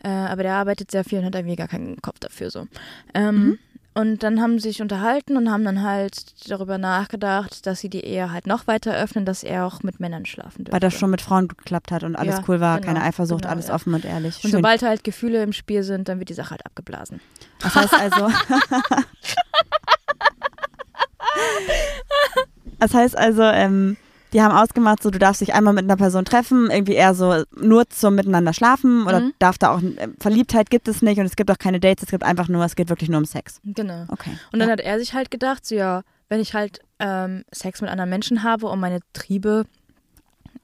Äh, 0.02 0.08
aber 0.08 0.42
der 0.42 0.54
arbeitet 0.54 0.90
sehr 0.90 1.04
viel 1.04 1.18
und 1.18 1.26
hat 1.26 1.34
irgendwie 1.34 1.56
gar 1.56 1.68
keinen 1.68 2.00
Kopf 2.00 2.18
dafür 2.20 2.50
so. 2.50 2.66
Ähm, 3.14 3.34
Mhm. 3.36 3.58
Und 3.92 4.22
dann 4.22 4.40
haben 4.40 4.60
sie 4.60 4.68
sich 4.68 4.80
unterhalten 4.80 5.36
und 5.36 5.50
haben 5.50 5.64
dann 5.64 5.82
halt 5.82 6.48
darüber 6.48 6.78
nachgedacht, 6.78 7.66
dass 7.66 7.80
sie 7.80 7.88
die 7.88 8.04
Ehe 8.04 8.30
halt 8.30 8.46
noch 8.46 8.68
weiter 8.68 8.94
öffnen, 8.94 9.24
dass 9.24 9.42
er 9.42 9.66
auch 9.66 9.82
mit 9.82 9.98
Männern 9.98 10.26
schlafen 10.26 10.64
dürfte. 10.64 10.72
Weil 10.72 10.80
das 10.80 10.94
schon 10.94 11.10
mit 11.10 11.20
Frauen 11.20 11.48
geklappt 11.48 11.90
hat 11.90 12.04
und 12.04 12.14
alles 12.14 12.36
Ja, 12.36 12.44
cool 12.46 12.60
war, 12.60 12.80
genau, 12.80 12.92
keine 12.92 13.04
Eifersucht, 13.04 13.42
genau, 13.42 13.52
alles 13.52 13.66
ja. 13.66 13.74
offen 13.74 13.92
und 13.94 14.04
ehrlich. 14.04 14.36
Und 14.36 14.42
Schön. 14.42 14.52
sobald 14.52 14.82
halt 14.82 15.02
Gefühle 15.02 15.42
im 15.42 15.52
Spiel 15.52 15.82
sind, 15.82 16.08
dann 16.08 16.20
wird 16.20 16.28
die 16.28 16.34
Sache 16.34 16.50
halt 16.50 16.64
abgeblasen. 16.64 17.20
Das 17.58 17.74
heißt 17.74 17.94
also. 17.94 18.28
das 22.78 22.94
heißt 22.94 23.18
also, 23.18 23.42
ähm, 23.42 23.96
die 24.32 24.42
haben 24.42 24.54
ausgemacht, 24.54 25.02
so 25.02 25.10
du 25.10 25.18
darfst 25.18 25.40
dich 25.40 25.54
einmal 25.54 25.74
mit 25.74 25.84
einer 25.84 25.96
Person 25.96 26.24
treffen, 26.24 26.70
irgendwie 26.70 26.94
eher 26.94 27.14
so 27.14 27.44
nur 27.56 27.88
zum 27.88 28.14
Miteinander 28.14 28.52
schlafen 28.52 29.06
oder 29.06 29.20
Mhm. 29.20 29.32
darf 29.38 29.58
da 29.58 29.74
auch 29.74 29.82
äh, 29.82 30.08
Verliebtheit 30.18 30.70
gibt 30.70 30.88
es 30.88 31.02
nicht 31.02 31.18
und 31.18 31.26
es 31.26 31.36
gibt 31.36 31.50
auch 31.50 31.58
keine 31.58 31.80
Dates, 31.80 32.04
es 32.04 32.10
gibt 32.10 32.24
einfach 32.24 32.48
nur, 32.48 32.64
es 32.64 32.76
geht 32.76 32.88
wirklich 32.88 33.08
nur 33.08 33.18
um 33.18 33.24
Sex. 33.24 33.60
Genau. 33.64 34.04
Okay. 34.08 34.30
Und 34.52 34.58
dann 34.58 34.68
ja. 34.68 34.72
hat 34.72 34.80
er 34.80 34.98
sich 34.98 35.14
halt 35.14 35.30
gedacht, 35.30 35.66
so 35.66 35.74
ja, 35.74 36.02
wenn 36.28 36.40
ich 36.40 36.54
halt 36.54 36.80
ähm, 36.98 37.44
Sex 37.52 37.80
mit 37.80 37.90
anderen 37.90 38.10
Menschen 38.10 38.42
habe, 38.42 38.66
um 38.66 38.78
meine 38.80 39.00
Triebe 39.12 39.64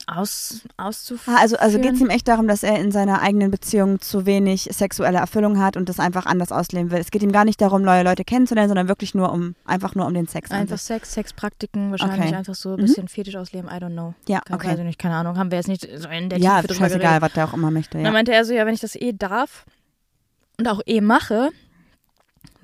aus, 0.07 0.63
auszuführen. 0.77 1.37
Also 1.39 1.57
also 1.57 1.79
geht 1.81 1.95
es 1.95 2.01
ihm 2.01 2.11
echt 2.11 2.29
darum, 2.29 2.47
dass 2.47 2.63
er 2.63 2.79
in 2.79 2.93
seiner 2.93 3.21
eigenen 3.23 3.51
Beziehung 3.51 4.01
zu 4.01 4.25
wenig 4.25 4.69
sexuelle 4.73 5.19
Erfüllung 5.19 5.61
hat 5.61 5.77
und 5.77 5.89
das 5.89 5.99
einfach 5.99 6.27
anders 6.27 6.53
ausleben 6.53 6.91
will. 6.93 6.99
Es 7.01 7.11
geht 7.11 7.23
ihm 7.23 7.33
gar 7.33 7.45
nicht 7.45 7.61
darum, 7.61 7.83
neue 7.83 8.05
Leute 8.05 8.25
kennenzulernen, 8.25 8.69
sondern 8.69 8.87
wirklich 8.89 9.15
nur 9.15 9.33
um 9.33 9.57
einfach 9.65 9.95
nur 9.97 10.07
um 10.07 10.15
den 10.15 10.29
Sex. 10.29 10.51
Einfach. 10.53 10.79
Sex, 10.79 11.13
Sexpraktiken, 11.13 11.91
wahrscheinlich 11.91 12.21
Okay. 12.29 12.35
einfach 12.37 12.55
so 12.55 12.71
ein 12.71 12.77
Mhm. 12.77 12.83
bisschen 12.83 13.09
Fetisch 13.09 13.35
ausleben, 13.37 13.69
I 13.69 13.75
don't 13.83 13.93
know. 13.93 14.15
Ja, 14.29 14.41
Keine, 14.41 14.57
okay. 14.57 14.75
Ich 14.79 14.85
nicht, 14.85 14.99
keine 15.01 15.17
Ahnung, 15.17 15.37
haben 15.39 15.51
wir 15.51 15.59
jetzt 15.59 15.69
nicht 15.69 15.89
so 15.97 16.09
in 16.09 16.29
der 16.31 16.39
Ja, 16.39 16.63
scheißegal, 16.63 17.21
was 17.21 17.33
der 17.33 17.49
auch 17.49 17.55
immer 17.55 17.71
möchte. 17.73 17.99
Ja. 17.99 18.05
dann 18.05 18.13
meinte 18.13 18.33
er 18.33 18.45
so, 18.45 18.53
ja, 18.55 18.65
wenn 18.65 18.75
ich 18.75 18.81
das 18.81 18.95
eh 18.95 19.13
darf 19.13 19.65
und 20.59 20.69
auch 20.69 20.81
eh 20.87 21.01
mache, 21.01 21.51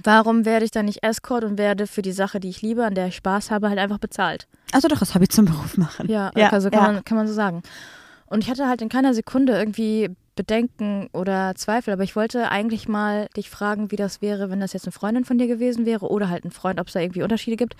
warum 0.04 0.44
werde 0.44 0.64
ich 0.64 0.70
dann 0.70 0.86
nicht 0.86 1.02
Escort 1.02 1.44
und 1.44 1.58
werde 1.58 1.86
für 1.86 2.02
die 2.02 2.12
Sache, 2.12 2.40
die 2.40 2.48
ich 2.48 2.62
liebe, 2.62 2.84
an 2.84 2.94
der 2.94 3.08
ich 3.08 3.16
Spaß 3.16 3.50
habe, 3.50 3.68
halt 3.68 3.78
einfach 3.78 3.98
bezahlt? 3.98 4.46
Also 4.72 4.88
doch 4.88 4.98
das 4.98 5.14
Hobby 5.14 5.28
zum 5.28 5.44
Beruf 5.46 5.76
machen. 5.76 6.08
Ja, 6.08 6.30
Ja, 6.36 6.50
also 6.50 6.70
kann, 6.70 6.82
ja. 6.82 6.92
Man, 6.92 7.04
kann 7.04 7.16
man 7.16 7.26
so 7.26 7.34
sagen. 7.34 7.62
Und 8.26 8.42
ich 8.42 8.50
hatte 8.50 8.66
halt 8.66 8.80
in 8.82 8.88
keiner 8.88 9.14
Sekunde 9.14 9.52
irgendwie 9.52 10.10
Bedenken 10.34 11.08
oder 11.12 11.54
Zweifel, 11.56 11.92
aber 11.92 12.04
ich 12.04 12.16
wollte 12.16 12.50
eigentlich 12.50 12.88
mal 12.88 13.28
dich 13.36 13.50
fragen, 13.50 13.90
wie 13.90 13.96
das 13.96 14.22
wäre, 14.22 14.50
wenn 14.50 14.60
das 14.60 14.72
jetzt 14.72 14.86
eine 14.86 14.92
Freundin 14.92 15.24
von 15.24 15.36
dir 15.36 15.46
gewesen 15.46 15.84
wäre 15.84 16.10
oder 16.10 16.30
halt 16.30 16.44
ein 16.44 16.50
Freund, 16.50 16.80
ob 16.80 16.86
es 16.86 16.94
da 16.94 17.00
irgendwie 17.00 17.22
Unterschiede 17.22 17.56
gibt. 17.56 17.76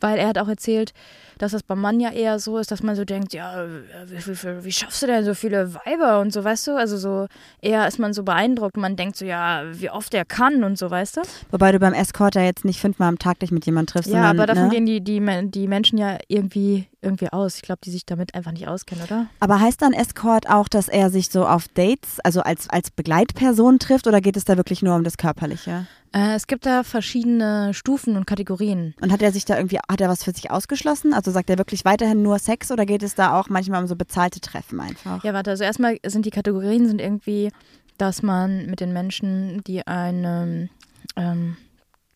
Weil 0.00 0.18
er 0.18 0.26
hat 0.26 0.38
auch 0.38 0.48
erzählt, 0.48 0.94
dass 1.38 1.52
das 1.52 1.62
beim 1.62 1.80
Mann 1.80 2.00
ja 2.00 2.10
eher 2.10 2.40
so 2.40 2.58
ist, 2.58 2.72
dass 2.72 2.82
man 2.82 2.96
so 2.96 3.04
denkt, 3.04 3.32
ja, 3.34 3.66
wie, 4.06 4.26
wie, 4.26 4.64
wie, 4.64 4.72
schaffst 4.72 5.02
du 5.02 5.06
denn 5.06 5.24
so 5.24 5.34
viele 5.34 5.74
Weiber 5.74 6.20
und 6.20 6.32
so, 6.32 6.42
weißt 6.42 6.66
du? 6.66 6.76
Also 6.76 6.96
so 6.96 7.28
eher 7.60 7.86
ist 7.86 8.00
man 8.00 8.12
so 8.12 8.24
beeindruckt 8.24 8.76
man 8.76 8.96
denkt 8.96 9.16
so, 9.16 9.24
ja, 9.24 9.62
wie 9.72 9.90
oft 9.90 10.12
er 10.14 10.24
kann 10.24 10.64
und 10.64 10.76
so, 10.76 10.90
weißt 10.90 11.18
du? 11.18 11.22
Wobei 11.52 11.70
du 11.70 11.78
beim 11.78 11.94
Escort 11.94 12.34
ja 12.34 12.42
jetzt 12.42 12.64
nicht 12.64 12.80
fünfmal 12.80 13.08
am 13.08 13.18
Tag 13.18 13.38
dich 13.38 13.52
mit 13.52 13.64
jemandem 13.64 13.92
triffst, 13.92 14.10
Ja, 14.10 14.24
aber 14.30 14.46
davon 14.46 14.64
ne? 14.64 14.70
gehen 14.70 14.86
die, 14.86 15.00
die, 15.00 15.22
die 15.50 15.68
Menschen 15.68 15.98
ja 15.98 16.18
irgendwie, 16.26 16.88
irgendwie 17.02 17.28
aus. 17.32 17.56
Ich 17.56 17.62
glaube, 17.62 17.80
die 17.84 17.90
sich 17.90 18.06
damit 18.06 18.34
einfach 18.34 18.52
nicht 18.52 18.68
auskennen, 18.68 19.04
oder? 19.04 19.26
Aber 19.40 19.60
heißt 19.60 19.82
dann 19.82 19.92
Escort 19.92 20.48
auch, 20.48 20.68
dass 20.68 20.88
er 20.88 21.10
sich 21.10 21.28
so 21.28 21.46
auf 21.46 21.68
Dates, 21.68 22.20
also 22.20 22.40
als, 22.40 22.70
als 22.70 22.90
Begleitperson 22.90 23.78
trifft 23.78 24.06
oder 24.06 24.20
geht 24.20 24.36
es 24.36 24.44
da 24.44 24.56
wirklich 24.56 24.82
nur 24.82 24.94
um 24.94 25.04
das 25.04 25.16
Körperliche? 25.16 25.86
Äh, 26.12 26.34
es 26.34 26.46
gibt 26.46 26.66
da 26.66 26.82
verschiedene 26.82 27.74
Stufen 27.74 28.16
und 28.16 28.26
Kategorien. 28.26 28.94
Und 29.00 29.12
hat 29.12 29.22
er 29.22 29.32
sich 29.32 29.44
da 29.44 29.56
irgendwie, 29.56 29.78
hat 29.78 30.00
er 30.00 30.08
was 30.08 30.24
für 30.24 30.32
sich 30.32 30.50
ausgeschlossen? 30.50 31.14
Also 31.14 31.30
sagt 31.30 31.50
er 31.50 31.58
wirklich 31.58 31.84
weiterhin 31.84 32.22
nur 32.22 32.38
Sex 32.38 32.70
oder 32.70 32.86
geht 32.86 33.02
es 33.02 33.14
da 33.14 33.38
auch 33.38 33.48
manchmal 33.48 33.82
um 33.82 33.88
so 33.88 33.96
bezahlte 33.96 34.40
Treffen 34.40 34.80
einfach? 34.80 35.24
Ja, 35.24 35.34
warte, 35.34 35.50
also 35.50 35.64
erstmal 35.64 35.98
sind 36.06 36.26
die 36.26 36.30
Kategorien 36.30 36.86
sind 36.86 37.00
irgendwie, 37.00 37.50
dass 37.98 38.22
man 38.22 38.66
mit 38.66 38.80
den 38.80 38.92
Menschen, 38.92 39.62
die 39.64 39.86
eine, 39.86 40.68
ähm, 41.16 41.56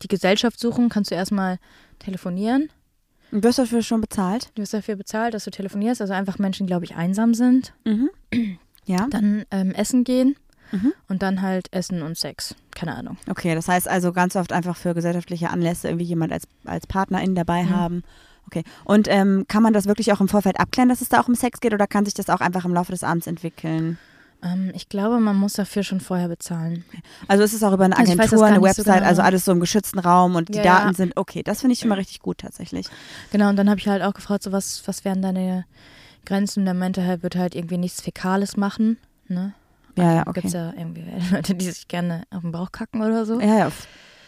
die 0.01 0.07
Gesellschaft 0.07 0.59
suchen, 0.59 0.89
kannst 0.89 1.11
du 1.11 1.15
erstmal 1.15 1.57
telefonieren. 1.99 2.69
Und 3.31 3.43
wirst 3.43 3.57
du 3.57 3.63
dafür 3.63 3.81
schon 3.81 4.01
bezahlt? 4.01 4.51
Du 4.55 4.61
wirst 4.61 4.73
dafür 4.73 4.95
bezahlt, 4.95 5.33
dass 5.33 5.43
du 5.45 5.51
telefonierst. 5.51 6.01
Also 6.01 6.13
einfach 6.13 6.39
Menschen, 6.39 6.65
die, 6.67 6.71
glaube 6.71 6.85
ich, 6.85 6.95
einsam 6.95 7.33
sind. 7.33 7.73
Mhm. 7.85 8.09
Ja, 8.89 9.05
Dann 9.09 9.43
ähm, 9.51 9.71
essen 9.71 10.05
gehen 10.05 10.37
Mhm. 10.71 10.93
und 11.09 11.21
dann 11.21 11.41
halt 11.41 11.67
Essen 11.73 12.01
und 12.01 12.17
Sex. 12.17 12.55
Keine 12.71 12.95
Ahnung. 12.95 13.17
okay. 13.29 13.53
Das 13.55 13.67
heißt 13.67 13.87
also 13.87 14.11
ganz 14.13 14.35
oft 14.37 14.51
einfach 14.53 14.77
für 14.77 14.93
gesellschaftliche 14.93 15.49
Anlässe 15.49 15.87
irgendwie 15.89 16.05
jemand 16.05 16.31
als, 16.31 16.47
als 16.65 16.87
Partnerin 16.87 17.35
dabei 17.35 17.63
Mhm. 17.63 17.69
haben. 17.69 18.03
Okay. 18.47 18.63
Und 18.85 19.07
ähm, 19.09 19.43
kann 19.49 19.61
man 19.63 19.73
das 19.73 19.87
wirklich 19.87 20.13
auch 20.13 20.21
im 20.21 20.29
Vorfeld 20.29 20.57
abklären, 20.59 20.87
dass 20.87 21.01
es 21.01 21.09
da 21.09 21.19
auch 21.21 21.27
um 21.27 21.35
Sex 21.35 21.59
geht 21.59 21.73
oder 21.73 21.85
kann 21.87 22.05
sich 22.05 22.13
das 22.13 22.29
auch 22.29 22.39
einfach 22.39 22.63
im 22.63 22.73
Laufe 22.73 22.91
des 22.93 23.03
Abends 23.03 23.27
entwickeln? 23.27 23.97
Ähm, 24.43 24.71
ich 24.75 24.87
glaube, 24.89 25.19
man 25.19 25.35
muss 25.35 25.53
dafür 25.53 25.83
schon 25.83 25.99
vorher 25.99 26.27
bezahlen. 26.27 26.85
Also 27.27 27.43
ist 27.43 27.53
es 27.53 27.63
auch 27.63 27.73
über 27.73 27.85
eine 27.85 27.97
Also 27.97 28.11
Agentur, 28.13 28.39
weiß 28.39 28.41
eine 28.43 28.59
nicht 28.59 28.75
so 28.75 28.81
Website, 28.81 28.95
genau. 28.97 29.07
also 29.07 29.21
alles 29.23 29.45
so 29.45 29.51
im 29.51 29.59
geschützten 29.59 29.99
Raum 29.99 30.35
und 30.35 30.49
die 30.49 30.57
Ja, 30.57 30.63
Daten 30.63 30.87
ja. 30.89 30.93
sind 30.93 31.13
okay. 31.17 31.41
Das 31.43 31.61
finde 31.61 31.73
ich 31.73 31.79
schon 31.79 31.89
mal 31.89 31.95
richtig 31.95 32.19
gut 32.19 32.37
tatsächlich. 32.39 32.87
Genau, 33.31 33.49
und 33.49 33.55
dann 33.55 33.69
habe 33.69 33.79
ich 33.79 33.87
halt 33.87 34.03
auch 34.03 34.13
gefragt, 34.13 34.43
so 34.43 34.51
was, 34.51 34.83
was 34.87 35.03
wären 35.05 35.21
deine 35.21 35.65
Grenzen? 36.25 36.65
Der 36.65 36.73
meinte 36.73 37.05
halt, 37.05 37.23
wird 37.23 37.35
halt 37.35 37.55
irgendwie 37.55 37.77
nichts 37.77 38.01
Fäkales 38.01 38.57
machen. 38.57 38.97
Ne? 39.27 39.53
Ja, 39.95 40.13
ja, 40.13 40.23
Gibt 40.25 40.37
okay. 40.37 40.47
es 40.47 40.53
ja 40.53 40.73
irgendwie 40.77 41.03
Leute, 41.31 41.55
die 41.55 41.65
sich 41.71 41.87
gerne 41.87 42.23
auf 42.29 42.41
den 42.41 42.51
Bauch 42.51 42.71
kacken 42.71 43.01
oder 43.01 43.25
so. 43.25 43.39
Ja, 43.39 43.57
ja. 43.57 43.71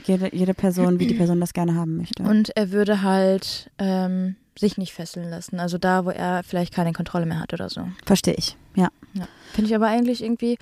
Jede, 0.05 0.33
jede 0.33 0.53
Person, 0.55 0.97
wie 0.99 1.05
die 1.07 1.13
Person 1.13 1.39
das 1.39 1.53
gerne 1.53 1.75
haben 1.75 1.97
möchte. 1.97 2.23
Und 2.23 2.55
er 2.55 2.71
würde 2.71 3.03
halt 3.03 3.69
ähm, 3.77 4.37
sich 4.59 4.77
nicht 4.77 4.93
fesseln 4.93 5.29
lassen. 5.29 5.59
Also 5.59 5.77
da, 5.77 6.05
wo 6.05 6.09
er 6.09 6.43
vielleicht 6.43 6.73
keine 6.73 6.93
Kontrolle 6.93 7.25
mehr 7.25 7.39
hat 7.39 7.53
oder 7.53 7.69
so. 7.69 7.87
Verstehe 8.05 8.35
ich, 8.35 8.57
ja. 8.75 8.89
Ja. 9.13 9.27
Finde 9.53 9.69
ich 9.69 9.75
aber 9.75 9.87
eigentlich 9.87 10.23
irgendwie, 10.23 10.57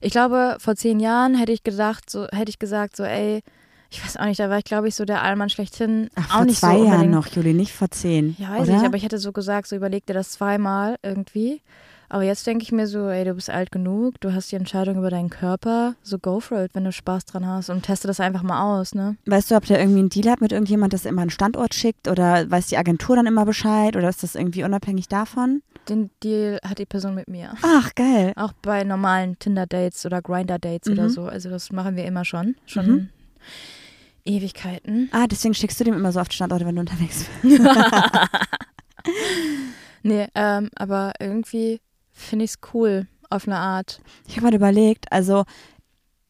ich 0.00 0.12
glaube, 0.12 0.56
vor 0.58 0.76
zehn 0.76 1.00
Jahren 1.00 1.34
hätte 1.34 1.52
ich 1.52 1.62
gedacht, 1.62 2.10
so, 2.10 2.26
hätte 2.28 2.50
ich 2.50 2.58
gesagt, 2.58 2.96
so, 2.96 3.04
ey, 3.04 3.42
ich 3.90 4.04
weiß 4.04 4.18
auch 4.18 4.26
nicht, 4.26 4.38
da 4.38 4.50
war 4.50 4.58
ich, 4.58 4.64
glaube 4.64 4.88
ich, 4.88 4.94
so 4.94 5.04
der 5.04 5.22
Allmann 5.22 5.48
schlechthin. 5.48 6.10
Ach, 6.14 6.30
auch 6.30 6.36
vor 6.36 6.44
nicht 6.44 6.60
zwei 6.60 6.78
so 6.78 6.84
Jahren 6.84 7.10
noch, 7.10 7.26
Juli, 7.28 7.54
nicht 7.54 7.72
vor 7.72 7.90
zehn. 7.90 8.36
Ja, 8.38 8.50
weiß 8.50 8.68
oder? 8.68 8.78
ich, 8.78 8.84
aber 8.84 8.96
ich 8.96 9.02
hätte 9.02 9.18
so 9.18 9.32
gesagt, 9.32 9.68
so 9.68 9.76
überleg 9.76 10.04
dir 10.04 10.12
das 10.12 10.32
zweimal 10.32 10.96
irgendwie. 11.02 11.62
Aber 12.10 12.22
jetzt 12.22 12.46
denke 12.46 12.62
ich 12.62 12.72
mir 12.72 12.86
so, 12.86 13.08
ey, 13.08 13.24
du 13.24 13.34
bist 13.34 13.50
alt 13.50 13.70
genug, 13.70 14.18
du 14.20 14.32
hast 14.32 14.50
die 14.50 14.56
Entscheidung 14.56 14.96
über 14.96 15.10
deinen 15.10 15.28
Körper, 15.28 15.94
so 16.02 16.18
go 16.18 16.40
for 16.40 16.64
it, 16.64 16.74
wenn 16.74 16.84
du 16.84 16.92
Spaß 16.92 17.26
dran 17.26 17.46
hast 17.46 17.68
und 17.68 17.82
teste 17.82 18.06
das 18.08 18.18
einfach 18.18 18.42
mal 18.42 18.78
aus, 18.80 18.94
ne? 18.94 19.16
Weißt 19.26 19.50
du, 19.50 19.56
ob 19.56 19.66
der 19.66 19.78
irgendwie 19.78 19.98
einen 20.00 20.08
Deal 20.08 20.30
hat 20.30 20.40
mit 20.40 20.52
irgendjemand, 20.52 20.92
das 20.94 21.04
immer 21.04 21.20
einen 21.20 21.30
Standort 21.30 21.74
schickt 21.74 22.08
oder 22.08 22.50
weiß 22.50 22.68
die 22.68 22.78
Agentur 22.78 23.16
dann 23.16 23.26
immer 23.26 23.44
Bescheid 23.44 23.94
oder 23.96 24.08
ist 24.08 24.22
das 24.22 24.34
irgendwie 24.36 24.64
unabhängig 24.64 25.08
davon? 25.08 25.62
Den 25.90 26.10
Deal 26.22 26.58
hat 26.64 26.78
die 26.78 26.86
Person 26.86 27.14
mit 27.14 27.28
mir. 27.28 27.52
Ach, 27.62 27.94
geil. 27.94 28.32
Auch 28.36 28.52
bei 28.62 28.84
normalen 28.84 29.38
Tinder-Dates 29.38 30.04
oder 30.06 30.22
Grinder-Dates 30.22 30.90
oder 30.90 31.04
Mhm. 31.04 31.08
so. 31.10 31.24
Also 31.26 31.50
das 31.50 31.72
machen 31.72 31.96
wir 31.96 32.04
immer 32.04 32.24
schon. 32.24 32.56
Schon 32.66 32.86
Mhm. 32.86 33.08
Ewigkeiten. 34.24 35.08
Ah, 35.12 35.26
deswegen 35.26 35.54
schickst 35.54 35.80
du 35.80 35.84
dem 35.84 35.94
immer 35.94 36.12
so 36.12 36.20
oft 36.20 36.32
Standorte, 36.34 36.66
wenn 36.66 36.74
du 36.74 36.80
unterwegs 36.80 37.24
bist. 37.42 37.60
Nee, 40.02 40.28
ähm, 40.36 40.70
aber 40.76 41.12
irgendwie 41.18 41.80
finde 42.18 42.44
ich 42.44 42.52
es 42.52 42.58
cool 42.74 43.06
auf 43.30 43.46
eine 43.46 43.56
Art. 43.58 44.00
Ich 44.26 44.36
habe 44.36 44.46
mal 44.46 44.54
überlegt, 44.54 45.10
also 45.12 45.44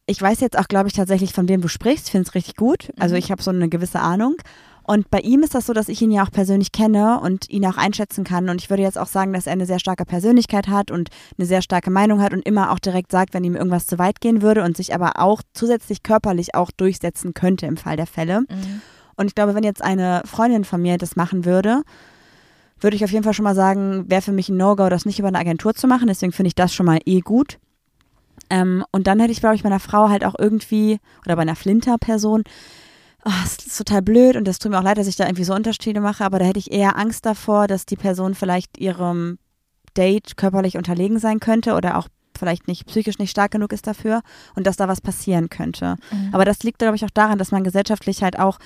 ich 0.05 0.21
weiß 0.21 0.39
jetzt 0.39 0.57
auch, 0.57 0.67
glaube 0.67 0.87
ich, 0.87 0.93
tatsächlich, 0.93 1.33
von 1.33 1.47
wem 1.47 1.61
du 1.61 1.67
sprichst, 1.67 2.09
finde 2.09 2.27
es 2.27 2.35
richtig 2.35 2.55
gut. 2.55 2.91
Also 2.99 3.13
Mhm. 3.15 3.19
ich 3.19 3.31
habe 3.31 3.43
so 3.43 3.51
eine 3.51 3.69
gewisse 3.69 3.99
Ahnung. 3.99 4.35
Und 4.83 5.11
bei 5.11 5.19
ihm 5.19 5.43
ist 5.43 5.53
das 5.53 5.67
so, 5.67 5.73
dass 5.73 5.87
ich 5.87 6.01
ihn 6.01 6.09
ja 6.09 6.23
auch 6.23 6.31
persönlich 6.31 6.71
kenne 6.71 7.19
und 7.19 7.47
ihn 7.47 7.63
auch 7.67 7.77
einschätzen 7.77 8.23
kann. 8.23 8.49
Und 8.49 8.59
ich 8.59 8.71
würde 8.71 8.81
jetzt 8.81 8.97
auch 8.97 9.05
sagen, 9.07 9.33
dass 9.33 9.45
er 9.45 9.53
eine 9.53 9.67
sehr 9.67 9.77
starke 9.77 10.03
Persönlichkeit 10.03 10.67
hat 10.67 10.89
und 10.89 11.09
eine 11.37 11.45
sehr 11.45 11.61
starke 11.61 11.91
Meinung 11.91 12.21
hat 12.23 12.33
und 12.33 12.43
immer 12.43 12.71
auch 12.71 12.79
direkt 12.79 13.11
sagt, 13.11 13.35
wenn 13.35 13.43
ihm 13.43 13.55
irgendwas 13.55 13.85
zu 13.85 13.99
weit 13.99 14.19
gehen 14.19 14.41
würde 14.41 14.63
und 14.63 14.75
sich 14.75 14.95
aber 14.95 15.19
auch 15.19 15.43
zusätzlich 15.53 16.01
körperlich 16.01 16.55
auch 16.55 16.71
durchsetzen 16.71 17.35
könnte 17.35 17.67
im 17.67 17.77
Fall 17.77 17.97
der 17.97 18.07
Fälle. 18.07 18.41
Mhm. 18.41 18.81
Und 19.15 19.27
ich 19.27 19.35
glaube, 19.35 19.53
wenn 19.53 19.63
jetzt 19.63 19.83
eine 19.83 20.23
Freundin 20.25 20.63
von 20.65 20.81
mir 20.81 20.97
das 20.97 21.15
machen 21.15 21.45
würde, 21.45 21.83
würde 22.81 22.95
ich 22.95 23.03
auf 23.03 23.11
jeden 23.11 23.23
Fall 23.23 23.33
schon 23.33 23.43
mal 23.43 23.55
sagen, 23.55 24.09
wäre 24.09 24.21
für 24.21 24.31
mich 24.31 24.49
ein 24.49 24.57
No-Go, 24.57 24.89
das 24.89 25.05
nicht 25.05 25.19
über 25.19 25.27
eine 25.27 25.39
Agentur 25.39 25.73
zu 25.73 25.87
machen. 25.87 26.07
Deswegen 26.07 26.31
finde 26.31 26.47
ich 26.47 26.55
das 26.55 26.73
schon 26.73 26.85
mal 26.85 26.99
eh 27.05 27.21
gut. 27.21 27.59
Ähm, 28.49 28.83
und 28.91 29.07
dann 29.07 29.19
hätte 29.19 29.31
ich, 29.31 29.39
glaube 29.39 29.55
ich, 29.55 29.63
bei 29.63 29.69
einer 29.69 29.79
Frau 29.79 30.09
halt 30.09 30.25
auch 30.25 30.35
irgendwie, 30.37 30.99
oder 31.25 31.35
bei 31.35 31.41
einer 31.41 31.55
Flinter-Person, 31.55 32.43
oh, 33.25 33.31
es 33.43 33.65
ist 33.65 33.77
total 33.77 34.01
blöd 34.01 34.35
und 34.35 34.47
das 34.47 34.59
tut 34.59 34.71
mir 34.71 34.79
auch 34.79 34.83
leid, 34.83 34.97
dass 34.97 35.07
ich 35.07 35.15
da 35.15 35.25
irgendwie 35.25 35.43
so 35.43 35.53
Unterschiede 35.53 36.01
mache, 36.01 36.23
aber 36.23 36.39
da 36.39 36.45
hätte 36.45 36.59
ich 36.59 36.71
eher 36.71 36.97
Angst 36.97 37.25
davor, 37.25 37.67
dass 37.67 37.85
die 37.85 37.95
Person 37.95 38.33
vielleicht 38.33 38.77
ihrem 38.77 39.37
Date 39.97 40.37
körperlich 40.37 40.77
unterlegen 40.77 41.19
sein 41.19 41.39
könnte 41.39 41.75
oder 41.75 41.97
auch 41.97 42.07
vielleicht 42.37 42.67
nicht 42.67 42.85
psychisch 42.87 43.19
nicht 43.19 43.31
stark 43.31 43.51
genug 43.51 43.73
ist 43.73 43.85
dafür 43.85 44.21
und 44.55 44.65
dass 44.65 44.77
da 44.77 44.87
was 44.87 45.01
passieren 45.01 45.49
könnte. 45.49 45.95
Mhm. 46.11 46.29
Aber 46.31 46.45
das 46.45 46.63
liegt, 46.63 46.79
glaube 46.79 46.95
ich, 46.95 47.03
auch 47.03 47.09
daran, 47.09 47.37
dass 47.37 47.51
man 47.51 47.63
gesellschaftlich 47.63 48.23
halt 48.23 48.39
auch, 48.39 48.59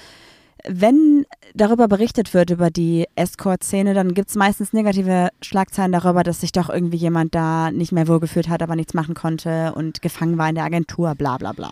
wenn 0.68 1.26
darüber 1.54 1.88
berichtet 1.88 2.34
wird, 2.34 2.50
über 2.50 2.70
die 2.70 3.06
Escort-Szene, 3.16 3.94
dann 3.94 4.14
gibt 4.14 4.30
es 4.30 4.36
meistens 4.36 4.74
negative 4.74 5.30
Schlagzeilen 5.42 5.92
darüber, 5.92 6.24
dass 6.24 6.42
sich 6.42 6.52
doch 6.52 6.70
irgendwie 6.70 6.98
jemand 6.98 7.36
da 7.36 7.72
nicht 7.72 7.92
mehr 7.92 8.08
wohlgefühlt 8.08 8.50
hat, 8.50 8.62
aber 8.62 8.76
nichts 8.76 8.94
machen 8.94 9.16
konnte 9.16 9.74
und 9.76 10.02
gefangen 10.02 10.38
war 10.38 10.50
in 10.50 10.56
der 10.56 10.64
Agentur, 10.64 11.16
bla 11.16 11.38
bla 11.38 11.52
bla. 11.52 11.72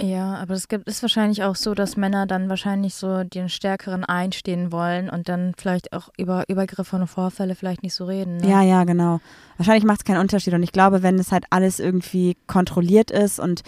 Ja, 0.00 0.34
aber 0.34 0.54
es 0.54 0.66
gibt, 0.66 0.88
ist 0.88 1.02
wahrscheinlich 1.02 1.44
auch 1.44 1.54
so, 1.54 1.74
dass 1.74 1.96
Männer 1.96 2.26
dann 2.26 2.48
wahrscheinlich 2.48 2.94
so 2.94 3.22
den 3.22 3.48
Stärkeren 3.48 4.04
einstehen 4.04 4.72
wollen 4.72 5.08
und 5.08 5.28
dann 5.28 5.54
vielleicht 5.56 5.92
auch 5.92 6.08
über 6.16 6.44
Übergriffe 6.48 6.96
und 6.96 7.06
Vorfälle 7.06 7.54
vielleicht 7.54 7.84
nicht 7.84 7.94
so 7.94 8.06
reden. 8.06 8.38
Ne? 8.38 8.48
Ja, 8.48 8.62
ja, 8.62 8.82
genau. 8.82 9.20
Wahrscheinlich 9.58 9.84
macht 9.84 10.00
es 10.00 10.04
keinen 10.04 10.20
Unterschied. 10.20 10.54
Und 10.54 10.62
ich 10.64 10.72
glaube, 10.72 11.04
wenn 11.04 11.18
es 11.20 11.30
halt 11.30 11.44
alles 11.50 11.78
irgendwie 11.78 12.36
kontrolliert 12.48 13.12
ist 13.12 13.38
und 13.38 13.62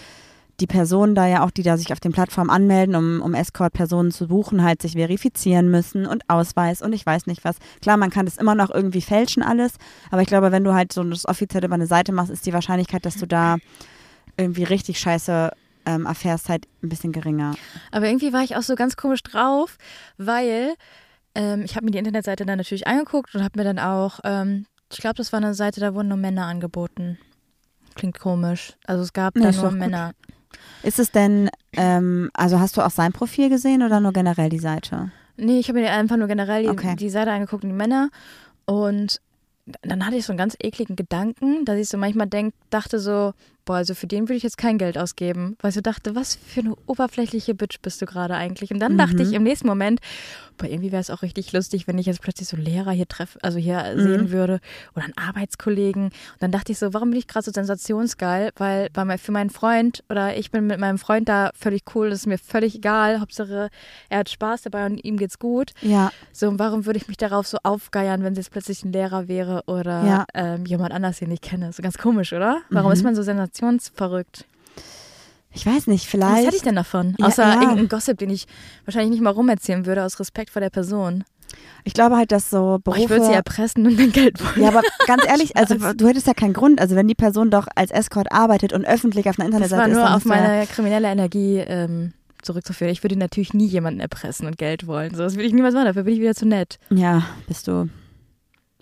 die 0.59 0.67
Personen 0.67 1.15
da 1.15 1.27
ja 1.27 1.43
auch, 1.43 1.51
die 1.51 1.63
da 1.63 1.77
sich 1.77 1.91
auf 1.91 1.99
den 1.99 2.11
Plattformen 2.11 2.49
anmelden, 2.49 2.95
um, 2.95 3.21
um 3.21 3.33
Escort-Personen 3.33 4.11
zu 4.11 4.27
buchen, 4.27 4.63
halt 4.63 4.81
sich 4.81 4.93
verifizieren 4.93 5.69
müssen 5.69 6.05
und 6.05 6.29
Ausweis 6.29 6.81
und 6.81 6.93
ich 6.93 7.05
weiß 7.05 7.27
nicht 7.27 7.43
was. 7.43 7.57
Klar, 7.81 7.97
man 7.97 8.09
kann 8.09 8.25
das 8.25 8.37
immer 8.37 8.55
noch 8.55 8.69
irgendwie 8.69 9.01
fälschen 9.01 9.43
alles, 9.43 9.73
aber 10.11 10.21
ich 10.21 10.27
glaube, 10.27 10.51
wenn 10.51 10.63
du 10.63 10.73
halt 10.73 10.93
so 10.93 11.03
das 11.03 11.27
offiziell 11.27 11.65
über 11.65 11.75
eine 11.75 11.87
Seite 11.87 12.11
machst, 12.11 12.31
ist 12.31 12.45
die 12.45 12.53
Wahrscheinlichkeit, 12.53 13.05
dass 13.05 13.17
du 13.17 13.27
da 13.27 13.57
irgendwie 14.37 14.63
richtig 14.63 14.99
scheiße 14.99 15.51
ähm, 15.85 16.05
erfährst, 16.05 16.49
halt 16.49 16.67
ein 16.83 16.89
bisschen 16.89 17.11
geringer. 17.11 17.55
Aber 17.91 18.07
irgendwie 18.07 18.33
war 18.33 18.43
ich 18.43 18.55
auch 18.55 18.63
so 18.63 18.75
ganz 18.75 18.95
komisch 18.97 19.23
drauf, 19.23 19.77
weil 20.17 20.73
ähm, 21.35 21.63
ich 21.63 21.75
habe 21.75 21.85
mir 21.85 21.91
die 21.91 21.97
Internetseite 21.97 22.45
dann 22.45 22.57
natürlich 22.57 22.87
angeguckt 22.87 23.35
und 23.35 23.43
habe 23.43 23.59
mir 23.59 23.65
dann 23.65 23.79
auch, 23.79 24.19
ähm, 24.23 24.65
ich 24.91 24.99
glaube, 24.99 25.15
das 25.15 25.31
war 25.33 25.37
eine 25.37 25.53
Seite, 25.53 25.81
da 25.81 25.93
wurden 25.93 26.07
nur 26.07 26.17
Männer 26.17 26.45
angeboten. 26.45 27.17
Klingt 27.95 28.19
komisch. 28.19 28.73
Also 28.85 29.03
es 29.03 29.13
gab 29.13 29.35
Nee, 29.35 29.43
da 29.43 29.51
nur 29.51 29.63
doch 29.63 29.69
gut. 29.71 29.79
Ist 30.85 30.99
es 30.99 31.11
denn, 31.11 31.49
ähm, 31.73 32.29
also 32.33 32.59
hast 32.59 32.77
du 32.77 32.81
auch 32.81 32.91
sein 32.91 33.11
Profil 33.11 33.49
gesehen 33.49 33.81
oder 33.83 33.99
nur 33.99 34.13
generell 34.13 34.49
die 34.49 34.59
Seite? 34.59 35.11
Nee, 35.37 35.59
ich 35.59 35.67
habe 35.67 35.79
mir 35.79 35.91
einfach 35.91 36.15
nur 36.17 36.27
generell 36.27 36.63
die, 36.63 36.69
Okay. 36.69 36.95
die 36.95 37.09
Seite 37.09 37.31
angeguckt 37.31 37.63
und 37.63 37.69
die 37.71 37.75
Männer. 37.75 38.09
Und 38.65 39.19
dann 39.81 40.05
hatte 40.05 40.15
ich 40.15 40.25
so 40.25 40.31
einen 40.31 40.37
ganz 40.37 40.55
ekligen 40.61 40.95
Gedanken, 40.95 41.65
dass 41.65 41.77
ich 41.79 41.89
so 41.89 41.97
manchmal 41.97 42.27
denk, 42.27 42.53
dachte 42.69 42.99
so, 42.99 43.33
boah, 43.65 43.75
also 43.77 43.93
für 43.95 44.07
den 44.07 44.23
würde 44.29 44.35
ich 44.35 44.43
jetzt 44.43 44.57
kein 44.57 44.77
Geld 44.77 44.97
ausgeben. 44.97 45.57
Weil 45.61 45.69
ich 45.69 45.75
so 45.75 45.81
dachte, 45.81 46.15
was 46.15 46.35
für 46.35 46.61
eine 46.61 46.75
oberflächliche 46.85 47.53
Bitch 47.55 47.79
bist 47.81 48.01
du 48.01 48.05
gerade 48.05 48.35
eigentlich? 48.35 48.71
Und 48.71 48.79
dann 48.79 48.97
dachte 48.97 49.15
Mhm. 49.15 49.21
ich 49.21 49.33
im 49.33 49.43
nächsten 49.43 49.67
Moment, 49.67 49.99
boah, 50.57 50.67
irgendwie 50.67 50.91
wäre 50.91 51.01
es 51.01 51.09
auch 51.09 51.21
richtig 51.21 51.51
lustig, 51.53 51.87
wenn 51.87 51.97
ich 51.97 52.05
jetzt 52.05 52.21
plötzlich 52.21 52.47
so 52.47 52.55
Lehrer 52.57 52.91
hier 52.91 53.07
treffe, 53.07 53.39
also 53.41 53.57
hier 53.57 53.93
Mhm. 53.95 53.99
sehen 54.01 54.31
würde 54.31 54.59
oder 54.95 55.05
einen 55.05 55.17
Arbeitskollegen. 55.17 56.03
Und 56.05 56.13
dann 56.39 56.51
dachte 56.51 56.71
ich 56.71 56.77
so, 56.79 56.93
warum 56.93 57.09
bin 57.09 57.19
ich 57.19 57.27
gerade 57.27 57.43
so 57.45 57.51
sensationsgeil? 57.51 58.51
Weil 58.55 58.89
mein, 58.95 59.17
für 59.17 59.31
meinen 59.31 59.49
Freund 59.49 60.03
oder 60.09 60.37
ich 60.37 60.51
bin 60.51 60.67
mit 60.67 60.79
meinem 60.79 60.97
Freund 60.97 61.27
da 61.29 61.51
völlig 61.55 61.83
cool, 61.95 62.09
das 62.09 62.19
ist 62.19 62.27
mir 62.27 62.37
völlig 62.37 62.75
egal. 62.75 63.19
Hauptsache, 63.19 63.69
er 64.09 64.19
hat 64.19 64.29
Spaß 64.29 64.63
dabei 64.63 64.85
und 64.85 65.03
ihm 65.03 65.17
geht's 65.17 65.39
gut. 65.39 65.71
Ja, 65.81 66.11
So, 66.31 66.49
und 66.49 66.59
warum 66.59 66.85
würde 66.85 66.97
ich 66.97 67.07
mich 67.07 67.17
darauf 67.17 67.47
so 67.47 67.57
aufgeiern, 67.63 68.23
wenn 68.23 68.33
es 68.33 68.37
jetzt 68.39 68.51
plötzlich 68.51 68.83
ein 68.83 68.91
Lehrer 68.91 69.27
wäre 69.27 69.63
oder 69.67 70.03
Ja. 70.03 70.25
ähm, 70.33 70.65
jemand 70.65 70.91
anders, 70.93 71.19
den 71.19 71.31
ich 71.31 71.41
kenne? 71.41 71.71
So 71.71 71.81
ganz 71.81 71.97
komisch, 71.97 72.33
oder? 72.33 72.61
Warum 72.69 72.89
Mhm. 72.89 72.93
ist 72.93 73.03
man 73.03 73.15
so 73.15 73.23
sensationsverrückt? 73.55 74.45
ich 75.57 75.65
weiß 75.65 75.87
nicht, 75.87 76.03
Was 76.05 76.11
vielleicht. 76.11 76.45
hätte 76.47 76.55
ich 76.57 76.63
denn 76.63 76.75
davon? 76.75 77.15
Ja, 77.17 77.27
Außer 77.27 77.43
ja. 77.43 77.53
irgendeinen 77.61 77.87
Gossip, 77.87 78.17
den 78.17 78.29
ich 78.29 78.45
wahrscheinlich 78.83 79.11
nicht 79.11 79.21
mal 79.21 79.29
rumerzählen 79.29 79.85
würde, 79.85 80.03
aus 80.03 80.19
Respekt 80.19 80.49
vor 80.49 80.59
der 80.61 80.69
Person. 80.69 81.23
Ich 81.85 81.93
glaube 81.93 82.17
halt, 82.17 82.33
dass 82.33 82.49
so 82.49 82.79
Berufe. 82.83 83.01
ich 83.03 83.09
würde 83.09 83.25
sie 83.25 83.31
erpressen 83.31 83.85
und 83.87 83.97
dann 83.97 84.11
Geld 84.11 84.43
wollen. 84.43 84.61
ja, 84.61 84.67
aber 84.67 84.81
ganz 85.07 85.25
ehrlich, 85.27 85.55
also 85.55 85.75
du 85.93 86.07
hättest 86.09 86.27
ja 86.27 86.33
keinen 86.33 86.51
Grund. 86.51 86.81
Also 86.81 86.97
wenn 86.97 87.07
die 87.07 87.15
Person 87.15 87.51
doch 87.51 87.67
als 87.75 87.91
Escort 87.91 88.33
arbeitet 88.33 88.73
und 88.73 88.83
öffentlich 88.85 89.29
auf 89.29 89.39
einer 89.39 89.49
das 89.49 89.71
Internetseite 89.71 89.81
war 89.81 89.87
ist, 89.87 89.93
nur 89.93 90.03
dann 90.03 90.13
auf 90.13 90.25
musst 90.25 90.35
du 90.35 90.41
ja- 90.41 90.47
meine 90.49 90.67
kriminelle 90.67 91.07
Energie 91.07 91.57
ähm, 91.59 92.11
zurückzuführen. 92.41 92.91
Ich 92.91 93.01
würde 93.03 93.15
natürlich 93.15 93.53
nie 93.53 93.67
jemanden 93.67 94.01
erpressen 94.01 94.47
und 94.47 94.57
Geld 94.57 94.87
wollen. 94.87 95.15
So, 95.15 95.23
das 95.23 95.35
würde 95.35 95.45
ich 95.45 95.53
niemals 95.53 95.73
machen, 95.73 95.85
dafür 95.85 96.03
bin 96.03 96.15
ich 96.15 96.19
wieder 96.19 96.35
zu 96.35 96.45
nett. 96.45 96.79
Ja, 96.89 97.23
bist 97.47 97.69
du. 97.69 97.87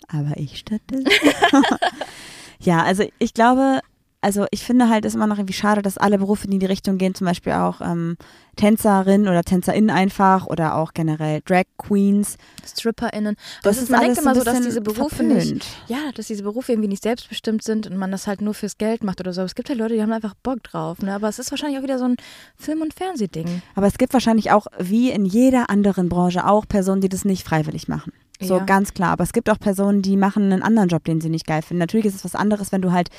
Aber 0.08 0.32
ich 0.36 0.58
stattdessen. 0.58 1.06
ja, 2.58 2.82
also 2.82 3.04
ich 3.20 3.32
glaube, 3.34 3.78
also 4.24 4.46
ich 4.50 4.64
finde 4.64 4.88
halt, 4.88 5.04
ist 5.04 5.14
immer 5.14 5.26
noch 5.26 5.36
irgendwie 5.38 5.52
schade, 5.52 5.82
dass 5.82 5.98
alle 5.98 6.16
Berufe, 6.18 6.46
die 6.46 6.54
in 6.54 6.60
die 6.60 6.66
Richtung 6.66 6.96
gehen, 6.96 7.14
zum 7.14 7.26
Beispiel 7.26 7.52
auch 7.52 7.80
ähm, 7.82 8.16
Tänzerin 8.56 9.28
oder 9.28 9.42
TänzerInnen 9.42 9.90
einfach 9.90 10.46
oder 10.46 10.76
auch 10.76 10.94
generell 10.94 11.42
Drag 11.44 11.64
Queens. 11.76 12.38
StripperInnen. 12.66 13.36
Das 13.62 13.76
Das 13.76 13.82
ist 13.84 13.90
man 13.90 14.00
denkt 14.00 14.18
immer 14.18 14.34
so, 14.34 14.42
dass 14.42 14.60
diese 14.62 14.80
Berufe 14.80 15.22
nicht 15.22 15.42
verpönt. 15.48 15.66
Ja, 15.88 15.98
dass 16.14 16.26
diese 16.28 16.42
Berufe 16.42 16.72
irgendwie 16.72 16.88
nicht 16.88 17.02
selbstbestimmt 17.02 17.62
sind 17.62 17.86
und 17.86 17.96
man 17.98 18.10
das 18.10 18.26
halt 18.26 18.40
nur 18.40 18.54
fürs 18.54 18.78
Geld 18.78 19.04
macht 19.04 19.20
oder 19.20 19.32
so. 19.32 19.42
Aber 19.42 19.46
es 19.46 19.54
gibt 19.54 19.68
halt 19.68 19.78
Leute, 19.78 19.94
die 19.94 20.02
haben 20.02 20.12
einfach 20.12 20.34
Bock 20.42 20.62
drauf. 20.62 21.00
Ne? 21.02 21.14
Aber 21.14 21.28
es 21.28 21.38
ist 21.38 21.50
wahrscheinlich 21.50 21.78
auch 21.78 21.82
wieder 21.82 21.98
so 21.98 22.06
ein 22.06 22.16
Film- 22.56 22.80
und 22.82 22.94
Fernsehding. 22.94 23.62
Aber 23.74 23.86
es 23.86 23.98
gibt 23.98 24.12
wahrscheinlich 24.14 24.52
auch, 24.52 24.66
wie 24.78 25.10
in 25.10 25.26
jeder 25.26 25.68
anderen 25.68 26.08
Branche, 26.08 26.46
auch 26.46 26.66
Personen, 26.66 27.00
die 27.02 27.08
das 27.10 27.24
nicht 27.26 27.46
freiwillig 27.46 27.88
machen. 27.88 28.12
So 28.40 28.56
Ja. 28.56 28.64
ganz 28.64 28.94
klar. 28.94 29.10
Aber 29.10 29.24
es 29.24 29.32
gibt 29.32 29.50
auch 29.50 29.58
Personen, 29.58 30.00
die 30.02 30.16
machen 30.16 30.44
einen 30.44 30.62
anderen 30.62 30.88
Job, 30.88 31.04
den 31.04 31.20
sie 31.20 31.28
nicht 31.28 31.46
geil 31.46 31.62
finden. 31.62 31.78
Natürlich 31.80 32.06
ist 32.06 32.14
es 32.16 32.24
was 32.24 32.34
anderes, 32.34 32.72
wenn 32.72 32.82
du 32.82 32.90
halt 32.92 33.10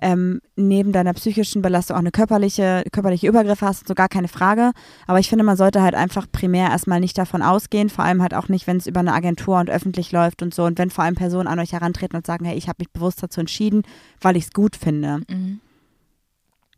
ähm, 0.00 0.40
neben 0.56 0.92
deiner 0.92 1.12
psychischen 1.14 1.62
Belastung 1.62 1.96
auch 1.96 2.00
eine 2.00 2.10
körperliche, 2.10 2.84
körperliche 2.92 3.28
Übergriffe 3.28 3.66
hast, 3.66 3.88
so 3.88 3.94
gar 3.94 4.08
keine 4.08 4.28
Frage. 4.28 4.72
Aber 5.06 5.18
ich 5.18 5.28
finde, 5.28 5.44
man 5.44 5.56
sollte 5.56 5.82
halt 5.82 5.94
einfach 5.94 6.26
primär 6.30 6.70
erstmal 6.70 7.00
nicht 7.00 7.16
davon 7.18 7.42
ausgehen, 7.42 7.90
vor 7.90 8.04
allem 8.04 8.22
halt 8.22 8.34
auch 8.34 8.48
nicht, 8.48 8.66
wenn 8.66 8.76
es 8.76 8.86
über 8.86 9.00
eine 9.00 9.12
Agentur 9.12 9.58
und 9.58 9.70
öffentlich 9.70 10.12
läuft 10.12 10.42
und 10.42 10.54
so. 10.54 10.64
Und 10.64 10.78
wenn 10.78 10.90
vor 10.90 11.04
allem 11.04 11.14
Personen 11.14 11.48
an 11.48 11.58
euch 11.58 11.72
herantreten 11.72 12.16
und 12.16 12.26
sagen, 12.26 12.44
hey, 12.44 12.56
ich 12.56 12.68
habe 12.68 12.76
mich 12.80 12.90
bewusst 12.90 13.22
dazu 13.22 13.40
entschieden, 13.40 13.82
weil 14.20 14.36
ich 14.36 14.44
es 14.44 14.52
gut 14.52 14.76
finde. 14.76 15.20
Mhm. 15.28 15.60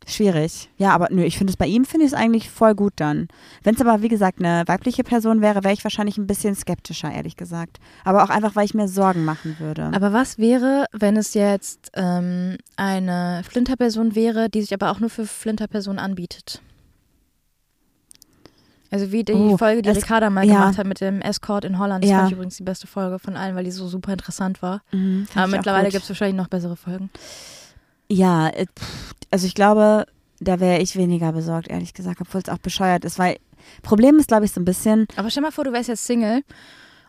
Schwierig. 0.07 0.69
Ja, 0.77 0.91
aber 0.91 1.07
nö, 1.11 1.23
ich 1.23 1.37
finde 1.37 1.51
es 1.51 1.57
bei 1.57 1.65
ihm, 1.67 1.85
finde 1.85 2.05
ich 2.05 2.11
es 2.11 2.17
eigentlich 2.17 2.49
voll 2.49 2.75
gut 2.75 2.93
dann. 2.97 3.27
Wenn 3.63 3.75
es 3.75 3.81
aber, 3.81 4.01
wie 4.01 4.09
gesagt, 4.09 4.39
eine 4.39 4.63
weibliche 4.67 5.03
Person 5.03 5.41
wäre, 5.41 5.63
wäre 5.63 5.73
ich 5.73 5.83
wahrscheinlich 5.83 6.17
ein 6.17 6.27
bisschen 6.27 6.55
skeptischer, 6.55 7.11
ehrlich 7.11 7.37
gesagt. 7.37 7.79
Aber 8.03 8.23
auch 8.23 8.29
einfach, 8.29 8.55
weil 8.55 8.65
ich 8.65 8.73
mir 8.73 8.87
Sorgen 8.87 9.23
machen 9.25 9.55
würde. 9.59 9.91
Aber 9.93 10.11
was 10.13 10.37
wäre, 10.37 10.85
wenn 10.91 11.15
es 11.17 11.33
jetzt 11.33 11.91
ähm, 11.95 12.57
eine 12.75 13.41
Flinterperson 13.49 14.15
wäre, 14.15 14.49
die 14.49 14.61
sich 14.61 14.73
aber 14.73 14.91
auch 14.91 14.99
nur 14.99 15.09
für 15.09 15.25
Flinterpersonen 15.25 15.99
anbietet? 15.99 16.61
Also 18.91 19.11
wie 19.11 19.23
die 19.23 19.33
Oh, 19.33 19.57
Folge, 19.57 19.81
die 19.81 19.89
es- 19.89 19.97
Ricarda 19.97 20.29
mal 20.29 20.45
ja. 20.45 20.53
gemacht 20.53 20.77
hat 20.77 20.85
mit 20.85 21.01
dem 21.01 21.19
Escort 21.21 21.65
in 21.65 21.79
Holland. 21.79 22.03
Das 22.03 22.11
Ja. 22.11 22.17
fand 22.17 22.27
ich 22.29 22.33
übrigens 22.33 22.57
die 22.57 22.63
beste 22.63 22.85
Folge 22.85 23.17
von 23.17 23.35
allen, 23.35 23.55
weil 23.55 23.63
die 23.63 23.71
so 23.71 23.87
super 23.87 24.13
interessant 24.13 24.61
war. 24.61 24.83
Mhm, 24.91 25.27
Aber 25.33 25.47
mittlerweile 25.47 25.89
gibt 25.89 26.03
es 26.03 26.09
wahrscheinlich 26.09 26.35
noch 26.37 26.47
bessere 26.47 26.75
Folgen. 26.75 27.09
Ja, 28.09 28.49
äh, 28.49 28.67
pff, 28.67 29.02
also 29.33 29.47
ich 29.47 29.55
glaube, 29.55 30.05
da 30.39 30.59
wäre 30.59 30.79
ich 30.79 30.95
weniger 30.95 31.31
besorgt, 31.31 31.67
ehrlich 31.67 31.95
gesagt, 31.95 32.21
obwohl 32.21 32.41
es 32.41 32.49
auch 32.49 32.59
bescheuert 32.59 33.03
ist, 33.03 33.17
weil 33.17 33.37
Problem 33.81 34.19
ist, 34.19 34.27
glaube 34.27 34.45
ich, 34.45 34.51
so 34.51 34.61
ein 34.61 34.65
bisschen. 34.65 35.07
Aber 35.15 35.31
stell 35.31 35.41
mal 35.41 35.51
vor, 35.51 35.63
du 35.63 35.71
wärst 35.71 35.89
jetzt 35.89 36.05
Single 36.05 36.43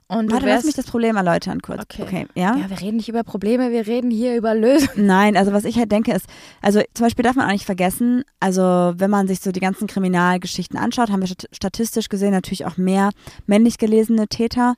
und 0.07 0.33
Warte, 0.33 0.47
lass 0.47 0.65
mich 0.65 0.75
das 0.75 0.87
Problem 0.87 1.17
erläutern 1.17 1.61
kurz. 1.61 1.83
Okay. 1.83 2.27
ja? 2.35 2.57
ja, 2.57 2.71
wir 2.71 2.81
reden 2.81 2.97
nicht 2.97 3.11
über 3.11 3.25
Probleme, 3.25 3.73
wir 3.73 3.87
reden 3.87 4.11
hier 4.11 4.37
über 4.37 4.55
Lösungen. 4.55 5.07
Nein, 5.07 5.37
also 5.37 5.53
was 5.53 5.65
ich 5.67 5.77
halt 5.77 5.93
denke 5.93 6.13
ist, 6.13 6.27
also 6.63 6.81
zum 6.95 7.05
Beispiel 7.05 7.25
darf 7.25 7.37
man 7.37 7.47
auch 7.47 7.53
nicht 7.53 7.67
vergessen, 7.67 8.25
also 8.41 8.63
wenn 8.97 9.11
man 9.11 9.29
sich 9.29 9.41
so 9.41 9.53
die 9.53 9.61
ganzen 9.61 9.87
Kriminalgeschichten 9.87 10.79
anschaut, 10.79 11.11
haben 11.11 11.21
wir 11.21 11.29
stat- 11.29 11.49
statistisch 11.53 12.09
gesehen 12.09 12.33
natürlich 12.33 12.65
auch 12.65 12.79
mehr 12.79 13.11
männlich 13.47 13.77
gelesene 13.77 14.29
Täter 14.29 14.77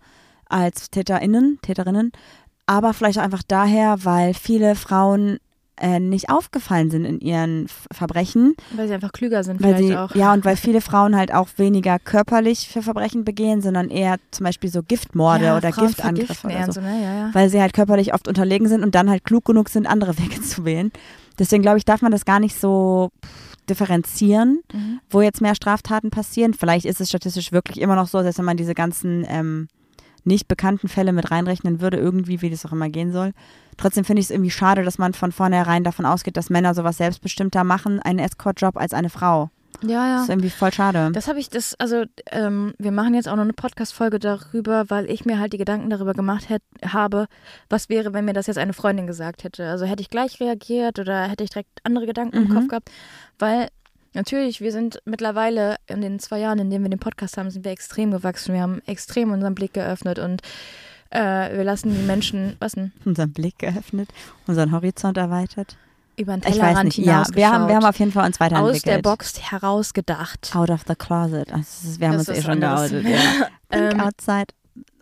als 0.49 0.90
TäterInnen, 0.90 1.61
Täterinnen, 1.62 2.11
aber 2.66 2.92
vielleicht 2.92 3.18
auch 3.18 3.24
einfach 3.24 3.44
daher, 3.47 4.05
weil 4.05 4.34
viele 4.34 4.74
Frauen 4.74 5.38
äh, 5.80 6.00
nicht 6.00 6.30
aufgefallen 6.30 6.90
sind 6.90 7.04
in 7.04 7.20
ihren 7.20 7.66
Verbrechen, 7.92 8.54
Weil 8.74 8.88
sie 8.88 8.94
einfach 8.94 9.12
klüger 9.12 9.44
sind 9.44 9.62
weil 9.62 9.74
vielleicht 9.76 9.88
sie, 9.88 9.96
auch. 9.96 10.14
ja, 10.14 10.32
und 10.32 10.44
weil 10.44 10.56
viele 10.66 10.80
Frauen 10.80 11.16
halt 11.16 11.34
auch 11.34 11.48
weniger 11.56 11.98
körperlich 11.98 12.68
für 12.68 12.82
Verbrechen 12.82 13.24
begehen, 13.24 13.60
sondern 13.60 13.90
eher 13.90 14.16
zum 14.30 14.44
Beispiel 14.44 14.70
so 14.70 14.82
Giftmorde 14.82 15.44
ja, 15.46 15.56
oder 15.56 15.72
Frauen 15.72 15.88
Giftangriffe 15.88 16.46
oder 16.46 16.66
so 16.66 16.72
so. 16.72 16.80
Ne? 16.80 17.02
Ja, 17.02 17.14
ja. 17.26 17.30
weil 17.34 17.48
sie 17.50 17.60
halt 17.60 17.72
körperlich 17.74 18.14
oft 18.14 18.26
unterlegen 18.28 18.68
sind 18.68 18.82
und 18.82 18.94
dann 18.94 19.10
halt 19.10 19.24
klug 19.24 19.44
genug 19.44 19.68
sind, 19.68 19.86
andere 19.86 20.16
Wege 20.18 20.40
zu 20.40 20.64
wählen. 20.64 20.92
Deswegen 21.38 21.62
glaube 21.62 21.78
ich, 21.78 21.84
darf 21.84 22.00
man 22.00 22.12
das 22.12 22.24
gar 22.24 22.40
nicht 22.40 22.58
so 22.58 23.10
differenzieren, 23.68 24.60
Mhm. 24.72 25.00
wo 25.10 25.20
jetzt 25.20 25.40
mehr 25.40 25.54
Straftaten 25.54 26.10
passieren. 26.10 26.54
Vielleicht 26.54 26.86
ist 26.86 27.00
es 27.00 27.08
statistisch 27.08 27.52
wirklich 27.52 27.80
immer 27.80 27.96
noch 27.96 28.08
so, 28.08 28.22
dass 28.22 28.38
wenn 28.38 28.44
man 28.44 28.56
diese 28.56 28.74
ganzen 28.74 29.24
ähm, 29.28 29.68
nicht 30.26 30.48
bekannten 30.48 30.88
Fälle 30.88 31.12
mit 31.12 31.30
reinrechnen 31.30 31.80
würde, 31.80 31.96
irgendwie, 31.96 32.42
wie 32.42 32.50
das 32.50 32.66
auch 32.66 32.72
immer 32.72 32.88
gehen 32.88 33.12
soll. 33.12 33.32
Trotzdem 33.76 34.04
finde 34.04 34.20
ich 34.20 34.26
es 34.26 34.30
irgendwie 34.30 34.50
schade, 34.50 34.82
dass 34.82 34.98
man 34.98 35.12
von 35.14 35.32
vornherein 35.32 35.84
davon 35.84 36.06
ausgeht, 36.06 36.36
dass 36.36 36.50
Männer 36.50 36.74
sowas 36.74 36.96
selbstbestimmter 36.96 37.62
machen, 37.64 38.00
einen 38.00 38.18
Escort-Job 38.18 38.76
als 38.76 38.92
eine 38.94 39.10
Frau. 39.10 39.50
ja, 39.82 39.88
Das 39.88 39.90
ja. 39.90 40.22
ist 40.22 40.28
irgendwie 40.30 40.48
voll 40.50 40.72
schade. 40.72 41.10
Das 41.12 41.28
habe 41.28 41.38
ich, 41.38 41.50
das, 41.50 41.74
also 41.78 42.04
ähm, 42.30 42.72
wir 42.78 42.90
machen 42.92 43.12
jetzt 43.14 43.28
auch 43.28 43.36
noch 43.36 43.42
eine 43.44 43.52
Podcast-Folge 43.52 44.18
darüber, 44.18 44.88
weil 44.88 45.10
ich 45.10 45.26
mir 45.26 45.38
halt 45.38 45.52
die 45.52 45.58
Gedanken 45.58 45.90
darüber 45.90 46.14
gemacht 46.14 46.48
hätt, 46.48 46.62
habe, 46.84 47.26
was 47.68 47.88
wäre, 47.90 48.14
wenn 48.14 48.24
mir 48.24 48.32
das 48.32 48.46
jetzt 48.46 48.56
eine 48.58 48.72
Freundin 48.72 49.06
gesagt 49.06 49.44
hätte. 49.44 49.68
Also 49.68 49.84
hätte 49.84 50.00
ich 50.00 50.08
gleich 50.08 50.40
reagiert 50.40 50.98
oder 50.98 51.24
hätte 51.28 51.44
ich 51.44 51.50
direkt 51.50 51.80
andere 51.84 52.06
Gedanken 52.06 52.36
im 52.38 52.44
Mhm. 52.44 52.54
Kopf 52.54 52.68
gehabt. 52.68 52.90
Weil 53.38 53.68
natürlich, 54.16 54.60
wir 54.60 54.72
sind 54.72 55.00
mittlerweile 55.04 55.76
in 55.86 56.00
den 56.00 56.18
zwei 56.18 56.40
Jahren, 56.40 56.58
in 56.58 56.70
denen 56.70 56.84
wir 56.84 56.90
den 56.90 56.98
Podcast 56.98 57.36
haben, 57.36 57.50
sind 57.50 57.64
wir 57.64 57.70
extrem 57.70 58.10
gewachsen. 58.10 58.52
Wir 58.54 58.62
haben 58.62 58.82
extrem 58.86 59.30
unseren 59.30 59.54
Blick 59.54 59.74
geöffnet 59.74 60.18
und 60.18 60.42
äh, 61.10 61.56
wir 61.56 61.62
lassen 61.62 61.94
die 61.94 62.02
Menschen, 62.02 62.56
was 62.58 62.72
denn, 62.72 62.92
unseren 63.04 63.32
Blick 63.32 63.58
geöffnet, 63.60 64.08
unseren 64.48 64.72
Horizont 64.72 65.16
erweitert. 65.16 65.76
über 66.16 66.32
den 66.36 66.40
Ich 66.40 66.46
weiß 66.46 66.54
Tellerrand 66.56 66.84
nicht, 66.86 66.98
ja, 66.98 67.22
wir 67.32 67.48
haben, 67.50 67.68
wir 67.68 67.76
haben 67.76 67.84
auf 67.84 67.98
jeden 67.98 68.10
Fall 68.10 68.26
uns 68.26 68.36
aus 68.36 68.40
weiterentwickelt. 68.40 68.86
der 68.86 69.02
Box 69.02 69.40
herausgedacht. 69.52 70.50
Out 70.56 70.70
of 70.70 70.80
the 70.88 70.96
closet. 70.96 71.52
Also 71.52 72.00
wir 72.00 72.08
haben 72.08 72.18
Das 72.18 72.28
uns 72.28 72.38
eh 72.38 72.42
schon 72.42 72.60
geoutet. 72.60 73.04
Ja. 73.04 73.18
Think 73.70 73.94
Ähm, 73.94 74.00
outside, 74.00 74.46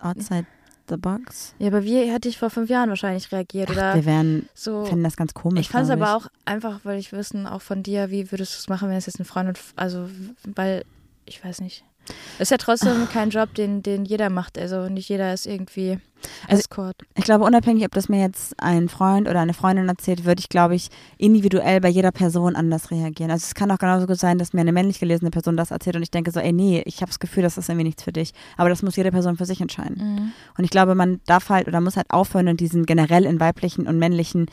outside 0.01 0.47
the 0.89 0.97
box. 0.97 1.55
Ja, 1.59 1.69
aber 1.69 1.85
wie 1.85 2.11
hätte 2.11 2.29
ich 2.29 2.39
vor 2.39 2.51
fünf 2.51 2.71
Jahren 2.71 2.89
wahrscheinlich 2.89 3.31
reagiert? 3.33 3.69
Ach, 3.71 3.75
Oder 3.75 3.95
wir 3.95 4.05
wären, 4.05 4.49
so. 4.55 4.85
finden 4.85 5.05
das 5.05 5.17
ganz 5.17 5.35
komisch. 5.35 5.61
Ich 5.61 5.69
fand 5.69 5.85
es 5.85 5.91
aber 5.91 6.17
auch 6.17 6.27
einfach, 6.45 6.81
weil 6.85 6.99
ich 6.99 7.13
wissen, 7.13 7.47
auch 7.47 7.63
von 7.63 7.83
dir, 7.83 8.11
wie 8.11 8.31
würdest 8.31 8.55
du 8.55 8.59
es 8.59 8.69
machen, 8.69 8.89
wenn 8.89 8.97
es 8.97 9.07
jetzt 9.07 9.19
eine 9.19 9.27
Freundin, 9.27 9.55
also, 9.77 10.09
weil, 10.55 10.85
ich 11.25 11.45
weiß 11.45 11.61
nicht. 11.61 11.85
Ist 12.39 12.51
ja 12.51 12.57
trotzdem 12.59 13.09
kein 13.13 13.31
Job, 13.31 13.55
den, 13.55 13.83
den 13.83 14.05
jeder 14.05 14.31
macht. 14.31 14.59
Also 14.59 14.89
nicht 14.89 15.09
jeder 15.09 15.33
ist 15.33 15.47
irgendwie 15.47 15.99
Also- 16.49 16.61
Escort. 16.61 16.97
Ich 17.17 17.25
glaube, 17.25 17.45
unabhängig, 17.45 17.85
ob 17.85 17.93
das 17.93 18.09
mir 18.09 18.21
jetzt 18.21 18.55
ein 18.63 18.89
Freund 18.89 19.29
oder 19.29 19.41
eine 19.41 19.55
Freundin 19.55 19.89
erzählt, 19.89 20.25
würde 20.25 20.41
ich, 20.41 20.49
glaube 20.49 20.75
ich, 20.75 20.89
individuell 21.19 21.81
bei 21.81 21.89
jeder 21.89 22.13
Person 22.13 22.57
anders 22.57 22.91
reagieren. 22.91 23.31
Also 23.31 23.45
es 23.45 23.55
kann 23.55 23.71
auch 23.71 23.79
genauso 23.79 24.07
gut 24.07 24.19
sein, 24.19 24.39
dass 24.39 24.53
mir 24.53 24.61
eine 24.61 24.73
männlich 24.73 25.01
gelesene 25.01 25.31
Person 25.31 25.57
das 25.57 25.71
erzählt 25.71 25.97
und 25.97 26.03
ich 26.03 26.11
denke 26.11 26.31
so, 26.31 26.41
ey, 26.41 26.53
nee, 26.53 26.83
ich 26.87 26.97
habe 26.97 27.11
das 27.11 27.19
Gefühl, 27.21 27.43
das 27.43 27.57
ist 27.59 27.69
irgendwie 27.69 27.85
nichts 27.85 28.03
für 28.03 28.13
dich. 28.13 28.33
Aber 28.57 28.69
das 28.69 28.83
muss 28.83 28.97
jede 28.97 29.11
Person 29.13 29.37
für 29.37 29.47
sich 29.47 29.61
entscheiden. 29.61 29.97
Mhm. 29.99 30.33
Und 30.59 30.65
ich 30.65 30.71
glaube, 30.71 30.95
man 30.95 31.21
darf 31.27 31.49
halt 31.49 31.69
oder 31.69 31.81
muss 31.81 31.97
halt 31.97 32.11
aufhören, 32.11 32.47
in 32.49 32.57
diesen 32.57 32.87
generell 32.87 33.25
in 33.25 33.41
weiblichen 33.41 33.87
und 33.87 33.99
männlichen 33.99 34.47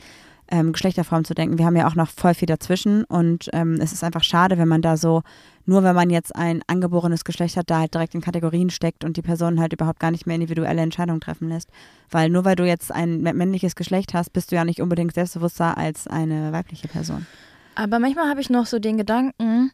ähm, 0.50 0.72
Geschlechterformen 0.72 1.24
zu 1.24 1.32
denken. 1.34 1.56
Wir 1.56 1.64
haben 1.64 1.76
ja 1.76 1.86
auch 1.88 1.94
noch 1.94 2.10
voll 2.10 2.34
viel 2.34 2.46
dazwischen 2.46 3.04
und 3.04 3.48
ähm, 3.54 3.78
es 3.80 3.92
ist 3.92 4.04
einfach 4.04 4.22
schade, 4.22 4.58
wenn 4.58 4.68
man 4.68 4.82
da 4.82 4.98
so, 4.98 5.22
nur 5.64 5.82
wenn 5.82 5.94
man 5.94 6.10
jetzt 6.10 6.34
ein 6.34 6.62
angeborenes 6.66 7.24
Geschlecht 7.24 7.56
hat, 7.56 7.70
da 7.70 7.78
halt 7.80 7.94
direkt 7.94 8.14
in 8.14 8.20
Kategorien 8.20 8.70
steckt 8.70 9.04
und 9.04 9.16
die 9.16 9.22
Person 9.22 9.60
halt 9.60 9.72
überhaupt 9.72 10.00
gar 10.00 10.10
nicht 10.10 10.26
mehr 10.26 10.34
individuelle 10.36 10.82
Entscheidungen 10.82 11.20
treffen 11.20 11.48
lässt. 11.48 11.68
Weil 12.10 12.28
nur 12.30 12.44
weil 12.44 12.56
du 12.56 12.64
jetzt 12.66 12.90
ein 12.92 13.22
mä- 13.22 13.32
männliches 13.32 13.74
Geschlecht 13.76 14.14
hast, 14.14 14.32
bist 14.32 14.50
du 14.52 14.56
ja 14.56 14.64
nicht 14.64 14.80
unbedingt 14.82 15.14
selbstbewusster 15.14 15.76
als 15.78 16.06
eine 16.06 16.52
weibliche 16.52 16.88
Person. 16.88 17.26
Aber 17.74 17.98
manchmal 17.98 18.28
habe 18.28 18.40
ich 18.40 18.50
noch 18.50 18.66
so 18.66 18.78
den 18.78 18.96
Gedanken, 18.98 19.70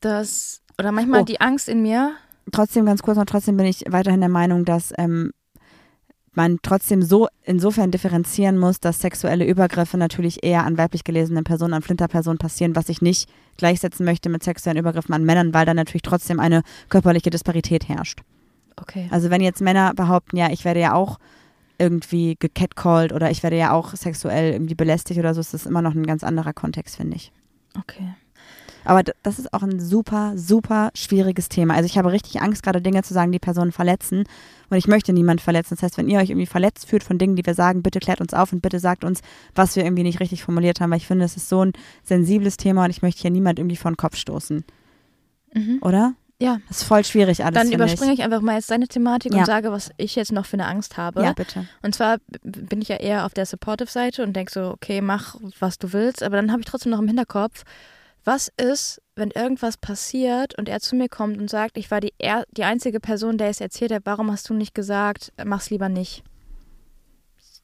dass, 0.00 0.62
oder 0.78 0.92
manchmal 0.92 1.22
Oh. 1.22 1.24
die 1.24 1.40
Angst 1.40 1.68
in 1.68 1.82
mir, 1.82 2.12
trotzdem 2.52 2.86
ganz 2.86 3.02
kurz 3.02 3.16
noch, 3.18 3.26
trotzdem 3.26 3.56
bin 3.56 3.66
ich 3.66 3.84
weiterhin 3.88 4.20
der 4.20 4.28
Meinung, 4.30 4.64
dass 4.64 4.92
ähm, 4.98 5.32
man 6.40 6.58
trotzdem 6.62 7.02
so 7.02 7.28
insofern 7.44 7.90
differenzieren 7.90 8.58
muss, 8.58 8.80
dass 8.80 9.00
sexuelle 9.00 9.46
Übergriffe 9.46 9.98
natürlich 9.98 10.42
eher 10.42 10.64
an 10.64 10.78
weiblich 10.78 11.04
gelesenen 11.04 11.44
Personen, 11.44 11.74
an 11.74 11.82
Flinterpersonen 11.82 12.38
passieren, 12.38 12.74
was 12.74 12.88
ich 12.88 13.02
nicht 13.02 13.28
gleichsetzen 13.58 14.06
möchte 14.06 14.30
mit 14.30 14.42
sexuellen 14.42 14.78
Übergriffen 14.78 15.14
an 15.14 15.24
Männern, 15.24 15.52
weil 15.52 15.66
da 15.66 15.74
natürlich 15.74 16.02
trotzdem 16.02 16.40
eine 16.40 16.62
körperliche 16.88 17.28
Disparität 17.30 17.88
herrscht. 17.88 18.20
okay. 18.76 19.08
Also 19.10 19.28
wenn 19.28 19.42
jetzt 19.42 19.60
Männer 19.60 19.92
behaupten, 19.94 20.38
ja, 20.38 20.50
ich 20.50 20.64
werde 20.64 20.80
ja 20.80 20.94
auch 20.94 21.18
irgendwie 21.78 22.36
gecatcalled 22.38 23.12
oder 23.12 23.30
ich 23.30 23.42
werde 23.42 23.56
ja 23.56 23.72
auch 23.72 23.94
sexuell 23.94 24.52
irgendwie 24.52 24.74
belästigt 24.74 25.20
oder 25.20 25.34
so, 25.34 25.40
ist 25.40 25.52
das 25.52 25.66
immer 25.66 25.82
noch 25.82 25.94
ein 25.94 26.06
ganz 26.06 26.24
anderer 26.24 26.52
Kontext, 26.52 26.96
finde 26.96 27.16
ich. 27.16 27.32
Okay. 27.78 28.14
Aber 28.84 29.02
das 29.22 29.38
ist 29.38 29.52
auch 29.52 29.62
ein 29.62 29.80
super, 29.80 30.32
super 30.36 30.90
schwieriges 30.94 31.48
Thema. 31.48 31.74
Also 31.74 31.86
ich 31.86 31.98
habe 31.98 32.12
richtig 32.12 32.40
Angst, 32.40 32.62
gerade 32.62 32.80
Dinge 32.80 33.02
zu 33.02 33.14
sagen, 33.14 33.32
die 33.32 33.38
Personen 33.38 33.72
verletzen. 33.72 34.24
Und 34.70 34.76
ich 34.76 34.86
möchte 34.86 35.12
niemanden 35.12 35.42
verletzen. 35.42 35.74
Das 35.74 35.82
heißt, 35.82 35.98
wenn 35.98 36.08
ihr 36.08 36.18
euch 36.18 36.30
irgendwie 36.30 36.46
verletzt 36.46 36.86
fühlt 36.86 37.02
von 37.02 37.18
Dingen, 37.18 37.36
die 37.36 37.44
wir 37.44 37.54
sagen, 37.54 37.82
bitte 37.82 37.98
klärt 37.98 38.20
uns 38.20 38.34
auf 38.34 38.52
und 38.52 38.62
bitte 38.62 38.78
sagt 38.78 39.04
uns, 39.04 39.20
was 39.54 39.76
wir 39.76 39.84
irgendwie 39.84 40.04
nicht 40.04 40.20
richtig 40.20 40.42
formuliert 40.42 40.80
haben. 40.80 40.90
Weil 40.90 40.98
ich 40.98 41.06
finde, 41.06 41.24
es 41.24 41.36
ist 41.36 41.48
so 41.48 41.64
ein 41.64 41.72
sensibles 42.02 42.56
Thema 42.56 42.84
und 42.84 42.90
ich 42.90 43.02
möchte 43.02 43.22
hier 43.22 43.30
niemand 43.30 43.58
irgendwie 43.58 43.76
vor 43.76 43.90
den 43.90 43.96
Kopf 43.96 44.16
stoßen. 44.16 44.64
Mhm. 45.54 45.78
Oder? 45.82 46.14
Ja. 46.40 46.58
Das 46.68 46.78
ist 46.78 46.84
voll 46.84 47.04
schwierig 47.04 47.44
alles, 47.44 47.62
Dann 47.62 47.70
überspringe 47.70 48.14
ich 48.14 48.22
einfach 48.22 48.40
mal 48.40 48.54
jetzt 48.54 48.70
deine 48.70 48.88
Thematik 48.88 49.32
Ja. 49.32 49.40
und 49.40 49.44
sage, 49.44 49.70
was 49.72 49.90
ich 49.98 50.16
jetzt 50.16 50.32
noch 50.32 50.46
für 50.46 50.54
eine 50.54 50.66
Angst 50.66 50.96
habe. 50.96 51.22
Ja, 51.22 51.34
bitte. 51.34 51.66
Und 51.82 51.94
zwar 51.94 52.16
bin 52.42 52.80
ich 52.80 52.88
ja 52.88 52.96
eher 52.96 53.26
auf 53.26 53.34
der 53.34 53.44
Supportive-Seite 53.44 54.22
und 54.22 54.34
denke 54.34 54.50
so, 54.50 54.70
okay, 54.70 55.02
mach, 55.02 55.36
was 55.58 55.78
du 55.78 55.92
willst. 55.92 56.22
Aber 56.22 56.36
dann 56.36 56.50
habe 56.50 56.60
ich 56.60 56.66
trotzdem 56.66 56.92
noch 56.92 56.98
im 56.98 57.08
Hinterkopf, 57.08 57.64
was 58.24 58.50
ist, 58.56 59.00
wenn 59.16 59.30
irgendwas 59.30 59.76
passiert 59.76 60.56
und 60.58 60.68
er 60.68 60.80
zu 60.80 60.96
mir 60.96 61.08
kommt 61.08 61.38
und 61.38 61.48
sagt, 61.50 61.76
ich 61.76 61.90
war 61.90 62.00
die, 62.00 62.12
er 62.18 62.44
die 62.50 62.64
einzige 62.64 63.00
Person, 63.00 63.38
der 63.38 63.48
es 63.48 63.60
erzählt 63.60 63.92
hat, 63.92 64.02
warum 64.04 64.30
hast 64.30 64.48
du 64.48 64.54
nicht 64.54 64.74
gesagt, 64.74 65.32
mach's 65.44 65.70
lieber 65.70 65.88
nicht. 65.88 66.22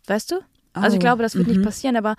Weißt 0.07 0.31
du? 0.31 0.37
Also 0.73 0.97
ich 0.97 1.01
Oh, 1.01 1.01
glaube, 1.01 1.23
das 1.23 1.35
wird 1.35 1.49
nicht 1.49 1.61
mhm. 1.61 1.65
passieren, 1.65 1.97
aber 1.97 2.17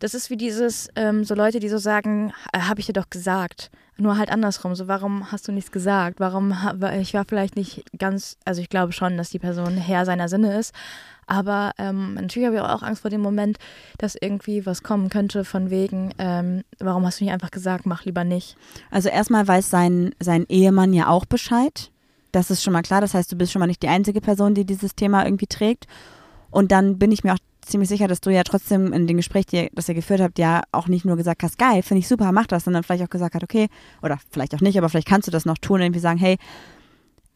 das 0.00 0.14
ist 0.14 0.30
wie 0.30 0.36
dieses, 0.36 0.88
ähm, 0.96 1.24
so 1.24 1.34
Leute, 1.34 1.60
die 1.60 1.68
so 1.68 1.78
sagen, 1.78 2.32
habe 2.54 2.80
ich 2.80 2.86
dir 2.86 2.92
doch 2.94 3.10
gesagt. 3.10 3.70
Nur 3.98 4.16
halt 4.16 4.32
andersrum. 4.32 4.74
So, 4.74 4.88
warum 4.88 5.30
hast 5.30 5.46
du 5.46 5.52
nichts 5.52 5.70
gesagt? 5.70 6.20
Warum, 6.20 6.54
ich 6.98 7.12
war 7.12 7.26
vielleicht 7.28 7.54
nicht 7.54 7.84
ganz, 7.98 8.38
also 8.46 8.62
ich 8.62 8.70
glaube 8.70 8.92
schon, 8.92 9.18
dass 9.18 9.28
die 9.28 9.38
Person 9.38 9.76
Herr 9.76 10.06
seiner 10.06 10.30
Sinne 10.30 10.58
ist. 10.58 10.74
Aber 11.26 11.72
ähm, 11.76 12.14
natürlich 12.14 12.46
habe 12.46 12.56
ich 12.56 12.62
auch 12.62 12.82
Angst 12.82 13.02
vor 13.02 13.10
dem 13.10 13.20
Moment, 13.20 13.58
dass 13.98 14.16
irgendwie 14.18 14.64
was 14.64 14.82
kommen 14.82 15.10
könnte 15.10 15.44
von 15.44 15.68
wegen, 15.68 16.14
ähm, 16.18 16.64
warum 16.78 17.04
hast 17.04 17.20
du 17.20 17.24
nicht 17.24 17.32
einfach 17.32 17.50
gesagt, 17.50 17.84
mach 17.84 18.06
lieber 18.06 18.24
nicht. 18.24 18.56
Also 18.90 19.10
erstmal 19.10 19.46
weiß 19.46 19.68
sein, 19.68 20.14
sein 20.18 20.46
Ehemann 20.48 20.94
ja 20.94 21.08
auch 21.08 21.26
Bescheid. 21.26 21.90
Das 22.32 22.50
ist 22.50 22.62
schon 22.62 22.72
mal 22.72 22.82
klar. 22.82 23.02
Das 23.02 23.12
heißt, 23.12 23.30
du 23.30 23.36
bist 23.36 23.52
schon 23.52 23.60
mal 23.60 23.66
nicht 23.66 23.82
die 23.82 23.88
einzige 23.88 24.22
Person, 24.22 24.54
die 24.54 24.64
dieses 24.64 24.94
Thema 24.94 25.24
irgendwie 25.24 25.46
trägt. 25.46 25.86
Und 26.50 26.72
dann 26.72 26.98
bin 26.98 27.12
ich 27.12 27.22
mir 27.22 27.34
auch 27.34 27.38
ziemlich 27.70 27.88
sicher, 27.88 28.08
dass 28.08 28.20
du 28.20 28.30
ja 28.30 28.42
trotzdem 28.42 28.92
in 28.92 29.06
dem 29.06 29.16
Gespräch, 29.16 29.46
die, 29.46 29.70
das 29.72 29.88
ihr 29.88 29.94
geführt 29.94 30.20
habt, 30.20 30.38
ja 30.38 30.62
auch 30.72 30.88
nicht 30.88 31.04
nur 31.04 31.16
gesagt 31.16 31.42
hast, 31.42 31.58
geil, 31.58 31.82
finde 31.82 32.00
ich 32.00 32.08
super, 32.08 32.32
mach 32.32 32.46
das, 32.46 32.64
sondern 32.64 32.82
vielleicht 32.82 33.04
auch 33.04 33.10
gesagt 33.10 33.34
hat, 33.34 33.42
okay, 33.42 33.68
oder 34.02 34.18
vielleicht 34.30 34.54
auch 34.54 34.60
nicht, 34.60 34.76
aber 34.78 34.88
vielleicht 34.88 35.08
kannst 35.08 35.28
du 35.28 35.32
das 35.32 35.44
noch 35.44 35.58
tun 35.58 35.76
und 35.76 35.82
irgendwie 35.82 36.00
sagen, 36.00 36.18
hey, 36.18 36.36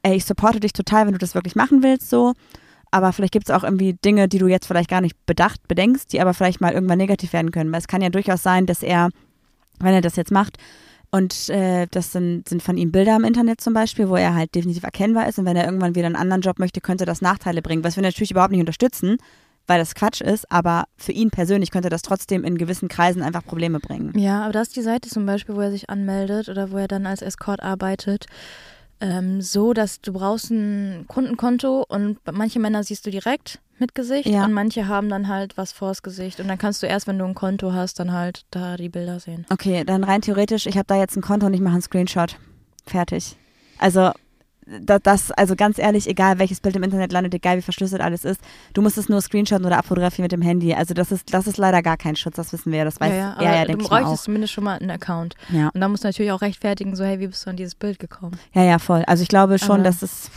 ey, 0.03 0.17
ich 0.17 0.25
supporte 0.25 0.61
dich 0.61 0.73
total, 0.73 1.07
wenn 1.07 1.13
du 1.13 1.19
das 1.19 1.35
wirklich 1.35 1.57
machen 1.57 1.83
willst, 1.83 2.11
so. 2.11 2.35
Aber 2.91 3.13
vielleicht 3.13 3.33
gibt 3.33 3.49
es 3.49 3.55
auch 3.55 3.65
irgendwie 3.65 3.95
Dinge, 3.95 4.29
die 4.29 4.39
du 4.39 4.47
jetzt 4.47 4.67
vielleicht 4.67 4.89
gar 4.89 5.01
nicht 5.01 5.17
bedacht 5.27 5.67
bedenkst, 5.67 6.13
die 6.13 6.21
aber 6.21 6.33
vielleicht 6.33 6.61
mal 6.61 6.73
irgendwann 6.73 6.99
negativ 6.99 7.33
werden 7.33 7.51
können. 7.51 7.73
Weil 7.73 7.81
es 7.81 7.89
kann 7.89 8.03
ja 8.03 8.09
durchaus 8.09 8.45
sein, 8.45 8.67
dass 8.67 8.85
er, 8.85 9.09
wenn 9.81 9.95
er 9.95 10.01
das 10.01 10.15
jetzt 10.15 10.31
macht, 10.31 10.59
und 11.15 11.49
äh, 11.49 11.87
das 11.93 12.11
sind, 12.11 12.49
sind 12.49 12.61
von 12.61 12.77
ihm 12.77 12.91
Bilder 12.91 13.15
im 13.15 13.23
Internet 13.23 13.61
zum 13.61 13.73
Beispiel, 13.73 14.09
wo 14.09 14.17
er 14.17 14.35
halt 14.35 14.53
definitiv 14.57 14.83
erkennbar 14.83 15.29
ist. 15.29 15.39
Und 15.39 15.45
wenn 15.45 15.57
er 15.57 15.65
irgendwann 15.65 15.95
wieder 15.95 16.07
einen 16.07 16.17
anderen 16.17 16.43
Job 16.43 16.59
möchte, 16.59 16.81
könnte 16.81 17.05
das 17.05 17.21
Nachteile 17.21 17.63
bringen. 17.63 17.85
Was 17.85 17.95
wir 17.95 18.03
natürlich 18.03 18.33
überhaupt 18.33 18.51
nicht 18.51 18.59
unterstützen, 18.59 19.19
weil 19.67 19.79
das 19.79 19.95
Quatsch 19.95 20.21
ist. 20.21 20.51
Aber 20.51 20.85
für 20.97 21.13
ihn 21.13 21.31
persönlich 21.31 21.71
könnte 21.71 21.89
das 21.89 22.03
trotzdem 22.03 22.45
in 22.45 22.59
gewissen 22.59 22.89
Kreisen 22.89 23.23
einfach 23.23 23.45
Probleme 23.45 23.81
bringen. 23.81 24.13
Ja, 24.19 24.43
aber 24.45 24.53
da 24.53 24.61
ist 24.63 24.77
die 24.77 24.83
Seite 24.83 25.09
zum 25.09 25.27
Beispiel, 25.27 25.55
wo 25.57 25.61
er 25.61 25.71
sich 25.71 25.89
anmeldet 25.91 26.49
oder 26.49 26.71
wo 26.71 26.77
er 26.79 26.89
dann 26.89 27.07
als 27.07 27.23
Escort 27.23 27.63
arbeitet. 27.63 28.27
ähm, 29.01 29.41
so, 29.43 29.73
dass 29.73 30.01
du 30.01 30.13
brauchst 30.13 30.51
ein 30.51 31.05
Kundenkonto 31.09 31.85
und 31.89 32.19
manche 32.33 32.61
Männer 32.61 32.85
siehst 32.85 33.05
du 33.05 33.11
direkt 33.11 33.59
mit 33.79 33.95
Gesicht 33.95 34.29
Ja. 34.29 34.45
und 34.45 34.53
manche 34.53 34.87
haben 34.87 35.09
dann 35.09 35.27
halt 35.27 35.57
was 35.59 35.73
vors 35.73 36.03
Gesicht 36.05 36.39
und 36.39 36.47
dann 36.47 36.59
kannst 36.59 36.81
du 36.83 36.87
erst, 36.87 37.09
wenn 37.09 37.19
du 37.19 37.25
ein 37.25 37.35
Konto 37.35 37.73
hast, 37.73 37.99
dann 37.99 38.13
halt 38.13 38.43
da 38.53 38.77
die 38.77 38.89
Bilder 38.89 39.19
sehen. 39.19 39.47
Okay, 39.51 39.83
dann 39.85 40.05
rein 40.05 40.21
theoretisch, 40.23 40.67
ich 40.67 40.77
habe 40.77 40.87
da 40.87 40.95
jetzt 40.97 41.17
ein 41.17 41.23
Konto 41.23 41.45
und 41.47 41.55
ich 41.55 41.61
mache 41.61 41.73
einen 41.75 41.83
Screenshot. 41.83 42.37
Fertig. 42.87 43.37
Also 43.79 44.13
das, 44.67 45.31
also 45.33 45.57
ganz 45.57 45.79
ehrlich, 45.79 46.09
egal 46.09 46.39
welches 46.39 46.61
Bild 46.61 46.75
im 46.77 46.83
Internet 46.83 47.13
landet, 47.13 47.35
egal 47.35 47.57
wie 47.59 47.63
verschlüsselt 47.63 48.01
alles 48.01 48.25
ist, 48.25 48.41
du 48.73 48.83
musst 48.83 48.97
es 48.99 49.09
nur 49.09 49.21
screenshotten 49.21 49.67
oder 49.67 49.79
abfotografieren 49.79 50.25
mit 50.25 50.33
dem 50.33 50.43
Handy. 50.43 50.75
Also 50.75 50.95
das 50.95 51.13
ist, 51.13 51.33
das 51.35 51.47
ist 51.47 51.59
leider 51.59 51.83
gar 51.83 51.97
kein 51.97 52.17
Schutz, 52.17 52.37
das 52.37 52.53
wissen 52.53 52.73
wir 52.73 52.79
ja, 52.79 52.85
das 52.85 53.01
weiß 53.01 53.11
ja, 53.11 53.17
ja, 53.17 53.35
er 53.41 53.55
ja, 53.57 53.61
du 53.63 53.67
denke 53.69 53.85
ich 53.85 53.91
mal 53.91 54.01
bräuchtest 54.01 54.21
auch. 54.23 54.25
zumindest 54.25 54.53
schon 54.53 54.65
mal 54.65 54.79
einen 54.79 54.91
Account. 54.91 55.35
Ja. 55.51 55.69
Und 55.75 55.81
dann 55.81 55.91
musst 55.91 56.05
du 56.05 56.09
natürlich 56.09 56.33
auch 56.33 56.41
rechtfertigen, 56.43 56.97
so 56.97 57.05
hey, 57.05 57.21
wie 57.21 57.27
bist 57.27 57.45
du 57.47 57.51
an 57.51 57.57
dieses 57.57 57.75
Bild 57.75 57.99
gekommen? 57.99 58.39
ja, 58.53 58.63
ja, 58.63 58.79
voll. 58.79 59.03
Also 59.07 59.23
ich 59.23 59.29
glaube 59.29 59.59
schon, 59.59 59.71
Aber- 59.81 59.83
dass 59.85 60.01
es, 60.03 60.31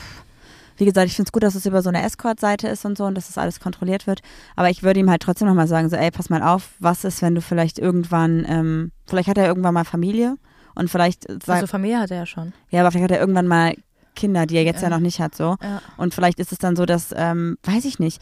wie 0.77 0.85
gesagt, 0.85 1.07
ich 1.07 1.15
finde 1.15 1.29
es 1.29 1.31
gut, 1.31 1.43
dass 1.43 1.55
es 1.55 1.65
über 1.65 1.81
so 1.81 1.89
eine 1.89 2.03
Escort-Seite 2.03 2.67
ist 2.67 2.85
und 2.85 2.97
so 2.97 3.05
und 3.05 3.15
dass 3.15 3.27
das 3.27 3.37
alles 3.37 3.59
kontrolliert 3.59 4.07
wird. 4.07 4.19
Aber 4.55 4.69
ich 4.69 4.83
würde 4.83 4.99
ihm 4.99 5.09
halt 5.09 5.21
trotzdem 5.21 5.47
nochmal 5.47 5.67
sagen, 5.67 5.89
so 5.89 5.95
ey, 5.95 6.11
pass 6.11 6.29
mal 6.29 6.43
auf, 6.43 6.69
was 6.79 7.03
ist, 7.03 7.21
wenn 7.21 7.33
du 7.33 7.41
vielleicht 7.41 7.79
irgendwann, 7.79 8.45
ähm, 8.47 8.91
vielleicht 9.07 9.29
hat 9.29 9.37
er 9.37 9.47
irgendwann 9.47 9.73
mal 9.73 9.85
Familie 9.85 10.35
und 10.75 10.89
vielleicht 10.91 11.27
Also 11.49 11.65
Familie 11.65 11.99
hat 11.99 12.11
er 12.11 12.17
ja 12.17 12.25
schon. 12.27 12.53
ja, 12.69 12.81
aber 12.81 12.91
vielleicht 12.91 13.05
hat 13.05 13.11
er 13.11 13.19
irgendwann 13.19 13.47
mal 13.47 13.73
Kinder, 14.17 14.45
die 14.45 14.57
er 14.57 14.63
jetzt 14.63 14.81
ja, 14.81 14.89
Ja. 14.89 14.95
noch 14.95 15.01
nicht 15.01 15.21
hat, 15.21 15.33
so. 15.35 15.55
Ja. 15.63 15.81
Und 15.95 16.13
vielleicht 16.13 16.39
ist 16.41 16.51
es 16.51 16.57
dann 16.57 16.75
so, 16.75 16.85
dass, 16.85 17.13
ähm, 17.15 17.57
weiß 17.63 17.85
ich 17.85 17.99
nicht, 17.99 18.21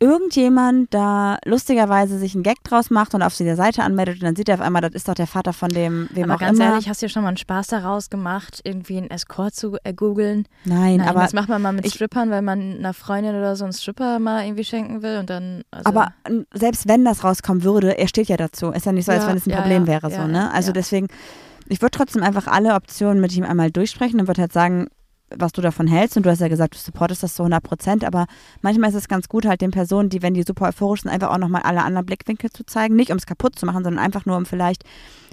irgendjemand 0.00 0.94
da 0.94 1.38
lustigerweise 1.44 2.18
sich 2.18 2.34
einen 2.34 2.44
Gag 2.44 2.62
draus 2.62 2.88
macht 2.90 3.14
und 3.14 3.22
auf 3.22 3.36
dieser 3.36 3.56
Seite 3.56 3.82
anmeldet 3.82 4.16
und 4.20 4.22
dann 4.24 4.36
sieht 4.36 4.48
er 4.48 4.54
auf 4.54 4.60
einmal, 4.60 4.80
das 4.80 4.92
ist 4.92 5.08
doch 5.08 5.14
der 5.14 5.26
Vater 5.26 5.52
von 5.52 5.70
dem, 5.70 6.08
wem 6.12 6.24
aber 6.24 6.34
auch 6.34 6.38
ganz 6.38 6.58
immer. 6.58 6.70
ehrlich, 6.70 6.88
hast 6.88 7.02
du 7.02 7.06
dir 7.06 7.10
schon 7.10 7.22
mal 7.22 7.28
einen 7.30 7.36
Spaß 7.36 7.66
daraus 7.68 8.08
gemacht, 8.08 8.60
irgendwie 8.62 8.98
einen 8.98 9.10
Escort 9.10 9.54
zu 9.56 9.76
äh, 9.82 9.92
googeln? 9.92 10.46
Nein, 10.64 10.98
Nein, 10.98 11.08
aber, 11.08 11.22
das 11.22 11.32
macht 11.32 11.48
man 11.48 11.60
mal 11.62 11.72
mit 11.72 11.84
ich- 11.84 11.94
Strippern, 11.94 12.30
weil 12.30 12.42
man 12.42 12.76
einer 12.78 12.94
Freundin 12.94 13.34
oder 13.34 13.56
so 13.56 13.64
einen 13.64 13.72
Stripper 13.72 14.20
mal 14.20 14.44
irgendwie 14.44 14.64
schenken 14.64 15.02
will 15.02 15.18
und 15.18 15.30
dann. 15.30 15.62
Also, 15.72 15.88
aber 15.88 16.12
selbst 16.54 16.86
wenn 16.86 17.04
das 17.04 17.24
rauskommen 17.24 17.64
würde, 17.64 17.98
er 17.98 18.06
steht 18.06 18.28
ja 18.28 18.36
dazu. 18.36 18.70
Ist 18.70 18.86
ja 18.86 18.92
nicht 18.92 19.06
so, 19.06 19.12
als 19.12 19.24
Ja, 19.24 19.28
wenn 19.30 19.36
es 19.36 19.46
ein 19.46 19.50
ja, 19.50 19.60
Problem 19.62 19.82
ja, 19.82 19.88
wäre, 19.88 20.10
ja, 20.12 20.22
so, 20.22 20.28
ne? 20.28 20.52
Also 20.52 20.68
ja. 20.68 20.74
deswegen, 20.74 21.08
ich 21.66 21.82
würde 21.82 21.96
trotzdem 21.98 22.22
einfach 22.22 22.46
alle 22.46 22.74
Optionen 22.74 23.20
mit 23.20 23.34
ihm 23.36 23.44
einmal 23.44 23.72
durchsprechen 23.72 24.20
und 24.20 24.28
würde 24.28 24.42
halt 24.42 24.52
sagen, 24.52 24.86
was 25.36 25.52
du 25.52 25.60
davon 25.60 25.86
hältst. 25.86 26.16
Und 26.16 26.26
du 26.26 26.30
hast 26.30 26.40
ja 26.40 26.48
gesagt, 26.48 26.74
du 26.74 26.78
supportest 26.78 27.22
das 27.22 27.34
zu 27.34 27.42
100 27.42 27.62
Prozent. 27.62 28.04
Aber 28.04 28.26
manchmal 28.62 28.90
ist 28.90 28.96
es 28.96 29.08
ganz 29.08 29.28
gut, 29.28 29.46
halt 29.46 29.60
den 29.60 29.70
Personen, 29.70 30.08
die, 30.08 30.22
wenn 30.22 30.34
die 30.34 30.42
super 30.42 30.68
euphorisch 30.68 31.02
sind, 31.02 31.10
einfach 31.10 31.30
auch 31.30 31.38
nochmal 31.38 31.62
alle 31.62 31.82
anderen 31.82 32.06
Blickwinkel 32.06 32.50
zu 32.50 32.64
zeigen. 32.64 32.96
Nicht, 32.96 33.10
um 33.10 33.18
es 33.18 33.26
kaputt 33.26 33.58
zu 33.58 33.66
machen, 33.66 33.84
sondern 33.84 34.04
einfach 34.04 34.26
nur, 34.26 34.36
um 34.36 34.46
vielleicht 34.46 34.84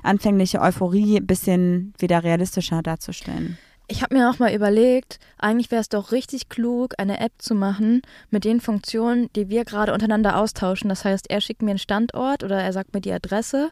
anfängliche 0.03 0.61
Euphorie 0.61 1.17
ein 1.17 1.27
bisschen 1.27 1.93
wieder 1.97 2.23
realistischer 2.23 2.81
darzustellen. 2.81 3.57
Ich 3.87 4.01
habe 4.01 4.15
mir 4.15 4.31
auch 4.31 4.39
mal 4.39 4.53
überlegt, 4.53 5.19
eigentlich 5.37 5.69
wäre 5.69 5.81
es 5.81 5.89
doch 5.89 6.11
richtig 6.11 6.49
klug, 6.49 6.95
eine 6.97 7.19
App 7.19 7.33
zu 7.37 7.53
machen 7.53 8.01
mit 8.31 8.43
den 8.43 8.59
Funktionen, 8.59 9.29
die 9.35 9.49
wir 9.49 9.63
gerade 9.63 9.93
untereinander 9.93 10.39
austauschen. 10.39 10.89
Das 10.89 11.05
heißt, 11.05 11.29
er 11.29 11.39
schickt 11.39 11.61
mir 11.61 11.71
einen 11.71 11.77
Standort 11.77 12.43
oder 12.43 12.59
er 12.59 12.73
sagt 12.73 12.95
mir 12.95 13.01
die 13.01 13.13
Adresse 13.13 13.69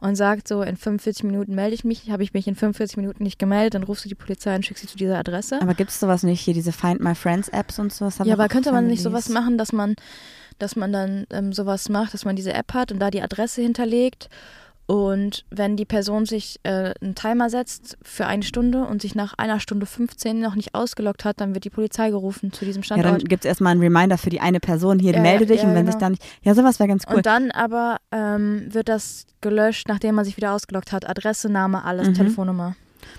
und 0.00 0.16
sagt 0.16 0.48
so, 0.48 0.62
in 0.62 0.76
45 0.76 1.24
Minuten 1.24 1.54
melde 1.54 1.74
ich 1.74 1.84
mich. 1.84 2.10
Habe 2.10 2.22
ich 2.22 2.34
mich 2.34 2.46
in 2.46 2.54
45 2.54 2.96
Minuten 2.96 3.22
nicht 3.22 3.38
gemeldet, 3.38 3.74
dann 3.74 3.82
rufst 3.82 4.04
du 4.04 4.08
die 4.08 4.14
Polizei 4.14 4.54
und 4.54 4.64
schickst 4.64 4.82
sie 4.82 4.88
zu 4.88 4.96
dieser 4.96 5.18
Adresse. 5.18 5.60
Aber 5.62 5.74
gibt 5.74 5.90
es 5.90 6.00
sowas 6.00 6.22
nicht, 6.22 6.40
hier 6.40 6.54
diese 6.54 6.72
Find 6.72 7.00
My 7.00 7.14
Friends 7.14 7.48
Apps 7.48 7.78
und 7.78 7.92
so? 7.92 8.04
Das 8.04 8.20
haben 8.20 8.28
Ja, 8.28 8.34
aber 8.34 8.48
könnte 8.48 8.72
man 8.72 8.86
nicht 8.86 9.02
sowas 9.02 9.28
machen, 9.28 9.58
dass 9.58 9.72
man, 9.72 9.94
dass 10.58 10.76
man 10.76 10.92
dann 10.92 11.26
ähm, 11.30 11.52
sowas 11.52 11.88
macht, 11.88 12.14
dass 12.14 12.24
man 12.24 12.36
diese 12.36 12.52
App 12.52 12.74
hat 12.74 12.92
und 12.92 12.98
da 12.98 13.10
die 13.10 13.22
Adresse 13.22 13.62
hinterlegt 13.62 14.28
und 14.86 15.44
wenn 15.50 15.76
die 15.76 15.84
Person 15.86 16.26
sich 16.26 16.60
äh, 16.62 16.92
einen 17.00 17.14
Timer 17.14 17.48
setzt 17.48 17.96
für 18.02 18.26
eine 18.26 18.42
Stunde 18.42 18.84
und 18.84 19.00
sich 19.02 19.14
nach 19.14 19.32
einer 19.38 19.58
Stunde 19.60 19.86
15 19.86 20.38
noch 20.40 20.54
nicht 20.56 20.74
ausgeloggt 20.74 21.24
hat, 21.24 21.40
dann 21.40 21.54
wird 21.54 21.64
die 21.64 21.70
Polizei 21.70 22.10
gerufen 22.10 22.52
zu 22.52 22.64
diesem 22.64 22.82
Ja, 22.82 22.96
dann 22.96 23.00
Standort. 23.02 23.28
gibt 23.28 23.44
es 23.44 23.48
erstmal 23.48 23.72
einen 23.72 23.80
Reminder 23.80 24.18
für 24.18 24.30
die 24.30 24.40
eine 24.40 24.60
Person, 24.60 24.98
hier, 24.98 25.14
Ja, 25.14 25.20
melde 25.20 25.46
dich 25.46 25.62
ja, 25.62 25.68
und 25.68 25.74
wenn 25.74 25.86
genau. 25.86 25.92
sich 25.92 26.00
dann 26.00 26.12
nicht. 26.12 26.22
Ja, 26.42 26.54
sowas 26.54 26.78
wäre 26.78 26.88
ganz 26.88 27.04
cool. 27.08 27.16
Und 27.16 27.26
dann 27.26 27.50
aber 27.50 27.96
ähm, 28.12 28.66
wird 28.72 28.88
das 28.88 29.26
gelöscht, 29.40 29.88
nachdem 29.88 30.16
man 30.16 30.24
sich 30.24 30.36
wieder 30.36 30.52
ausgeloggt 30.52 30.92
hat. 30.92 31.08
Adresse, 31.08 31.48
Name, 31.48 31.84
alles, 31.84 32.08
Mhm. 32.08 32.14
Telefonnummer. 32.14 32.76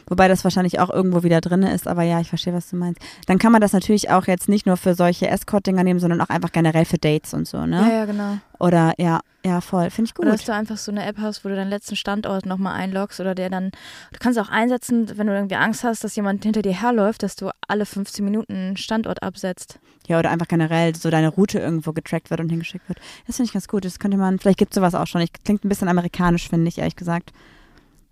Wobei 0.07 0.27
das 0.27 0.43
wahrscheinlich 0.43 0.79
auch 0.79 0.89
irgendwo 0.89 1.23
wieder 1.23 1.41
drin 1.41 1.63
ist, 1.63 1.87
aber 1.87 2.03
ja, 2.03 2.19
ich 2.19 2.29
verstehe, 2.29 2.53
was 2.53 2.69
du 2.69 2.75
meinst. 2.75 3.01
Dann 3.27 3.39
kann 3.39 3.51
man 3.51 3.61
das 3.61 3.73
natürlich 3.73 4.09
auch 4.09 4.27
jetzt 4.27 4.49
nicht 4.49 4.65
nur 4.65 4.77
für 4.77 4.95
solche 4.95 5.27
Escort-Dinger 5.27 5.83
nehmen, 5.83 5.99
sondern 5.99 6.21
auch 6.21 6.29
einfach 6.29 6.51
generell 6.51 6.85
für 6.85 6.97
Dates 6.97 7.33
und 7.33 7.47
so, 7.47 7.65
ne? 7.65 7.81
Ja, 7.81 7.93
ja, 7.99 8.05
genau. 8.05 8.37
Oder 8.59 8.93
ja, 8.97 9.19
ja, 9.45 9.61
voll. 9.61 9.91
Finde 9.91 10.09
ich 10.09 10.15
gut. 10.15 10.25
Oder 10.25 10.33
dass 10.33 10.45
du 10.45 10.53
einfach 10.53 10.77
so 10.77 10.91
eine 10.91 11.05
App 11.05 11.17
hast, 11.19 11.45
wo 11.45 11.49
du 11.49 11.55
deinen 11.55 11.69
letzten 11.69 11.95
Standort 11.95 12.47
nochmal 12.47 12.73
einloggst 12.73 13.19
oder 13.19 13.35
der 13.35 13.51
dann, 13.51 13.69
du 14.11 14.19
kannst 14.19 14.39
auch 14.39 14.49
einsetzen, 14.49 15.17
wenn 15.17 15.27
du 15.27 15.33
irgendwie 15.33 15.55
Angst 15.55 15.83
hast, 15.83 16.03
dass 16.03 16.15
jemand 16.15 16.43
hinter 16.43 16.63
dir 16.63 16.73
herläuft, 16.73 17.21
dass 17.21 17.35
du 17.35 17.51
alle 17.67 17.85
15 17.85 18.25
Minuten 18.25 18.53
einen 18.53 18.77
Standort 18.77 19.21
absetzt. 19.21 19.79
Ja, 20.07 20.17
oder 20.17 20.31
einfach 20.31 20.47
generell 20.47 20.95
so 20.95 21.11
deine 21.11 21.29
Route 21.29 21.59
irgendwo 21.59 21.93
getrackt 21.93 22.31
wird 22.31 22.39
und 22.39 22.49
hingeschickt 22.49 22.87
wird. 22.89 22.99
Das 23.27 23.35
finde 23.35 23.47
ich 23.47 23.53
ganz 23.53 23.67
gut. 23.67 23.85
Das 23.85 23.99
könnte 23.99 24.17
man, 24.17 24.39
vielleicht 24.39 24.57
gibt 24.57 24.71
es 24.71 24.75
sowas 24.75 24.95
auch 24.95 25.07
schon. 25.07 25.21
Ich, 25.21 25.31
klingt 25.31 25.63
ein 25.63 25.69
bisschen 25.69 25.89
amerikanisch, 25.89 26.49
finde 26.49 26.67
ich, 26.67 26.79
ehrlich 26.79 26.95
gesagt. 26.95 27.31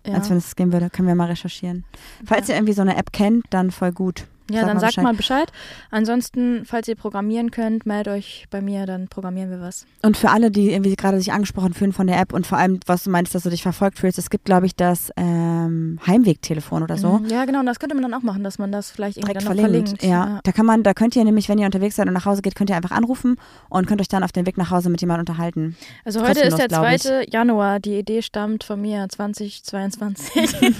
Ja, 0.06 0.14
Als 0.14 0.28
wenn 0.30 0.36
es 0.36 0.54
gehen 0.54 0.72
würde, 0.72 0.90
können 0.90 1.08
wir 1.08 1.14
mal 1.14 1.28
recherchieren. 1.28 1.84
Falls 2.26 2.48
ihr 2.48 2.56
irgendwie 2.56 2.74
so 2.74 2.82
eine 2.82 2.96
App 2.96 3.12
kennt, 3.12 3.46
dann 3.50 3.70
voll 3.70 3.92
gut. 3.92 4.26
Ja 4.50 4.60
sag 4.60 4.66
dann 4.66 4.76
mal 4.76 4.80
sagt 4.80 4.90
Bescheid. 4.90 5.04
mal 5.04 5.14
Bescheid. 5.14 5.52
Ansonsten, 5.90 6.64
falls 6.64 6.88
ihr 6.88 6.96
programmieren 6.96 7.50
könnt, 7.50 7.86
meldet 7.86 8.12
euch 8.12 8.46
bei 8.50 8.60
mir, 8.60 8.86
dann 8.86 9.08
programmieren 9.08 9.50
wir 9.50 9.60
was. 9.60 9.86
Und 10.02 10.16
für 10.16 10.30
alle, 10.30 10.50
die 10.50 10.72
irgendwie 10.72 10.94
gerade 10.96 11.18
sich 11.18 11.32
angesprochen 11.32 11.74
fühlen 11.74 11.92
von 11.92 12.06
der 12.06 12.20
App 12.20 12.32
und 12.32 12.46
vor 12.46 12.58
allem, 12.58 12.80
was 12.86 13.04
du 13.04 13.10
meinst, 13.10 13.34
dass 13.34 13.44
du 13.44 13.50
dich 13.50 13.62
verfolgt 13.62 13.98
fühlst, 13.98 14.18
es 14.18 14.30
gibt, 14.30 14.44
glaube 14.44 14.66
ich, 14.66 14.76
das 14.76 15.10
ähm, 15.16 15.98
Heimwegtelefon 16.06 16.82
oder 16.82 16.96
so. 16.96 17.18
Mhm. 17.18 17.26
Ja, 17.26 17.44
genau, 17.44 17.60
und 17.60 17.66
das 17.66 17.78
könnte 17.78 17.94
man 17.94 18.02
dann 18.02 18.14
auch 18.14 18.22
machen, 18.22 18.44
dass 18.44 18.58
man 18.58 18.72
das 18.72 18.90
vielleicht 18.90 19.16
irgendwie 19.16 19.32
direkt 19.32 19.48
dann 19.48 19.56
noch 19.56 19.62
verlinkt. 19.62 20.00
verlinkt. 20.00 20.02
Ja. 20.04 20.40
da 20.42 20.52
kann 20.52 20.66
man, 20.66 20.82
da 20.82 20.94
könnt 20.94 21.16
ihr 21.16 21.24
nämlich, 21.24 21.48
wenn 21.48 21.58
ihr 21.58 21.66
unterwegs 21.66 21.96
seid 21.96 22.06
und 22.06 22.14
nach 22.14 22.26
Hause 22.26 22.42
geht, 22.42 22.54
könnt 22.54 22.70
ihr 22.70 22.76
einfach 22.76 22.90
anrufen 22.90 23.36
und 23.68 23.86
könnt 23.86 24.00
euch 24.00 24.08
dann 24.08 24.22
auf 24.22 24.32
den 24.32 24.46
Weg 24.46 24.58
nach 24.58 24.70
Hause 24.70 24.90
mit 24.90 25.00
jemandem 25.00 25.22
unterhalten. 25.22 25.76
Also 26.04 26.20
heute 26.20 26.40
ist 26.40 26.58
der 26.58 26.68
Kostenlos, 26.68 27.02
glaub 27.02 27.24
2. 27.24 27.26
Januar. 27.30 27.80
Die 27.80 27.98
Idee 27.98 28.22
stammt 28.22 28.64
von 28.64 28.80
mir 28.80 29.08
2022. 29.08 30.54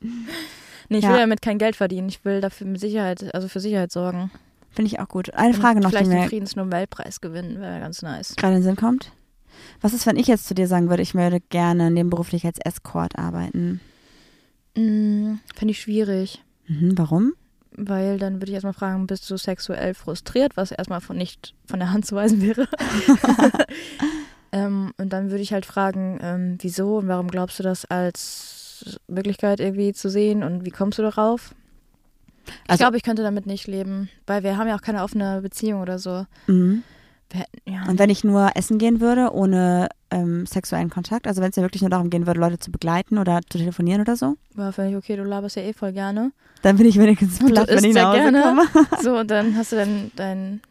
nee, 0.88 0.98
ich 0.98 1.04
Ja. 1.04 1.10
will 1.12 1.18
damit 1.18 1.42
kein 1.42 1.58
Geld 1.58 1.76
verdienen. 1.76 2.08
Ich 2.08 2.24
will 2.24 2.40
dafür 2.40 2.66
mit 2.66 2.80
Sicherheit, 2.80 3.34
also 3.34 3.48
für 3.48 3.60
Sicherheit 3.60 3.92
sorgen. 3.92 4.30
Finde 4.70 4.90
ich 4.92 5.00
auch 5.00 5.08
gut. 5.08 5.32
Eine 5.34 5.54
Frage 5.54 5.80
noch, 5.80 5.90
die 5.90 5.96
Vielleicht 5.96 6.12
den 6.12 6.28
Friedensnobelpreis 6.28 7.20
gewinnen, 7.20 7.60
wäre 7.60 7.80
ganz 7.80 8.02
nice. 8.02 8.36
gerade 8.36 8.54
in 8.54 8.60
den 8.60 8.64
Sinn 8.64 8.76
kommt. 8.76 9.12
Was 9.80 9.92
ist, 9.92 10.06
wenn 10.06 10.16
ich 10.16 10.26
jetzt 10.28 10.46
zu 10.46 10.54
dir 10.54 10.68
sagen 10.68 10.88
würde, 10.88 11.02
ich 11.02 11.14
würde 11.14 11.40
gerne 11.40 11.90
nebenberuflich 11.90 12.44
als 12.44 12.58
Escort 12.64 13.18
arbeiten? 13.18 13.80
Mm, 14.76 15.34
Finde 15.56 15.72
ich 15.72 15.80
schwierig. 15.80 16.42
Mhm, 16.68 16.96
warum? 16.96 17.32
Weil 17.72 18.18
dann 18.18 18.34
würde 18.34 18.46
ich 18.46 18.54
erstmal 18.54 18.72
fragen, 18.72 19.06
bist 19.06 19.28
du 19.30 19.36
sexuell 19.36 19.94
frustriert, 19.94 20.56
was 20.56 20.70
erstmal 20.70 21.00
von 21.00 21.16
nicht 21.16 21.54
von 21.66 21.78
der 21.80 21.90
Hand 21.92 22.06
zu 22.06 22.14
weisen 22.14 22.40
wäre. 22.42 22.68
ähm, 24.52 24.92
und 24.98 25.12
dann 25.12 25.30
würde 25.30 25.42
ich 25.42 25.52
halt 25.52 25.66
fragen, 25.66 26.18
ähm, 26.22 26.58
wieso 26.60 26.98
und 26.98 27.08
warum 27.08 27.28
glaubst 27.28 27.58
du 27.58 27.62
das 27.62 27.84
als 27.84 28.57
Möglichkeit 29.08 29.60
irgendwie 29.60 29.92
zu 29.92 30.08
sehen 30.10 30.42
und 30.42 30.64
wie 30.64 30.70
kommst 30.70 30.98
du 30.98 31.02
darauf? 31.02 31.54
Ich 32.46 32.54
Also- 32.70 32.82
glaube, 32.82 32.96
ich 32.96 33.02
könnte 33.02 33.22
damit 33.22 33.46
nicht 33.46 33.66
leben, 33.66 34.08
weil 34.26 34.42
wir 34.42 34.56
haben 34.56 34.68
ja 34.68 34.76
auch 34.76 34.82
keine 34.82 35.02
offene 35.02 35.40
Beziehung 35.42 35.80
oder 35.82 35.98
so. 35.98 36.26
Mhm. 36.46 36.82
Wir, 37.30 37.44
ja. 37.66 37.82
Und 37.86 37.98
wenn 37.98 38.08
ich 38.08 38.24
nur 38.24 38.52
essen 38.54 38.78
gehen 38.78 39.00
würde, 39.02 39.34
ohne 39.34 39.88
ähm, 40.10 40.46
sexuellen 40.46 40.88
Kontakt, 40.88 41.26
also 41.26 41.42
wenn 41.42 41.50
es 41.50 41.56
mir 41.56 41.62
wirklich 41.62 41.82
nur 41.82 41.90
darum 41.90 42.08
gehen 42.08 42.26
würde, 42.26 42.40
Leute 42.40 42.58
zu 42.58 42.70
begleiten 42.72 43.18
oder 43.18 43.40
zu 43.50 43.58
telefonieren 43.58 44.00
oder 44.00 44.16
so, 44.16 44.36
War 44.54 44.72
völlig 44.72 44.96
okay, 44.96 45.16
du 45.16 45.24
laberst 45.24 45.56
ja 45.56 45.62
eh 45.62 45.74
voll 45.74 45.92
gerne. 45.92 46.32
dann 46.62 46.78
bin 46.78 46.86
ich 46.86 46.98
wenigstens 46.98 47.38
platt, 47.38 47.68
wenn 47.68 47.84
ich 47.84 47.94
nach 47.94 48.12
Hause 48.14 48.32
gerne. 48.32 48.40
komme. 48.42 48.62
So, 49.02 49.18
und 49.18 49.30
dann 49.30 49.54
hast 49.58 49.72
du 49.72 49.76
dein, 49.76 50.10
dein 50.16 50.62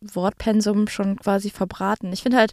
Wortpensum 0.00 0.88
schon 0.88 1.16
quasi 1.16 1.50
verbraten. 1.50 2.12
Ich 2.12 2.22
finde 2.22 2.38
halt, 2.38 2.52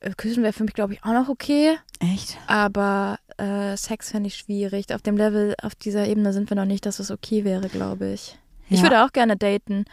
äh, 0.00 0.10
Küssen 0.16 0.42
wäre 0.42 0.52
für 0.52 0.64
mich, 0.64 0.74
glaube 0.74 0.92
ich, 0.94 1.02
auch 1.04 1.12
noch 1.12 1.28
okay, 1.28 1.76
Echt? 2.00 2.38
aber 2.46 3.18
äh, 3.40 3.76
Sex 3.76 4.10
fände 4.10 4.26
ich 4.28 4.36
schwierig. 4.36 4.94
Auf 4.94 5.02
dem 5.02 5.16
Level, 5.16 5.54
auf 5.62 5.74
dieser 5.74 6.06
Ebene 6.06 6.32
sind 6.32 6.50
wir 6.50 6.56
noch 6.56 6.64
nicht, 6.66 6.84
dass 6.86 6.98
es 6.98 7.10
okay 7.10 7.44
wäre, 7.44 7.68
glaube 7.68 8.12
ich. 8.12 8.38
Ich 8.68 8.78
Ja. 8.78 8.82
würde 8.84 9.04
auch 9.04 9.12
gerne 9.12 9.36
daten 9.36 9.84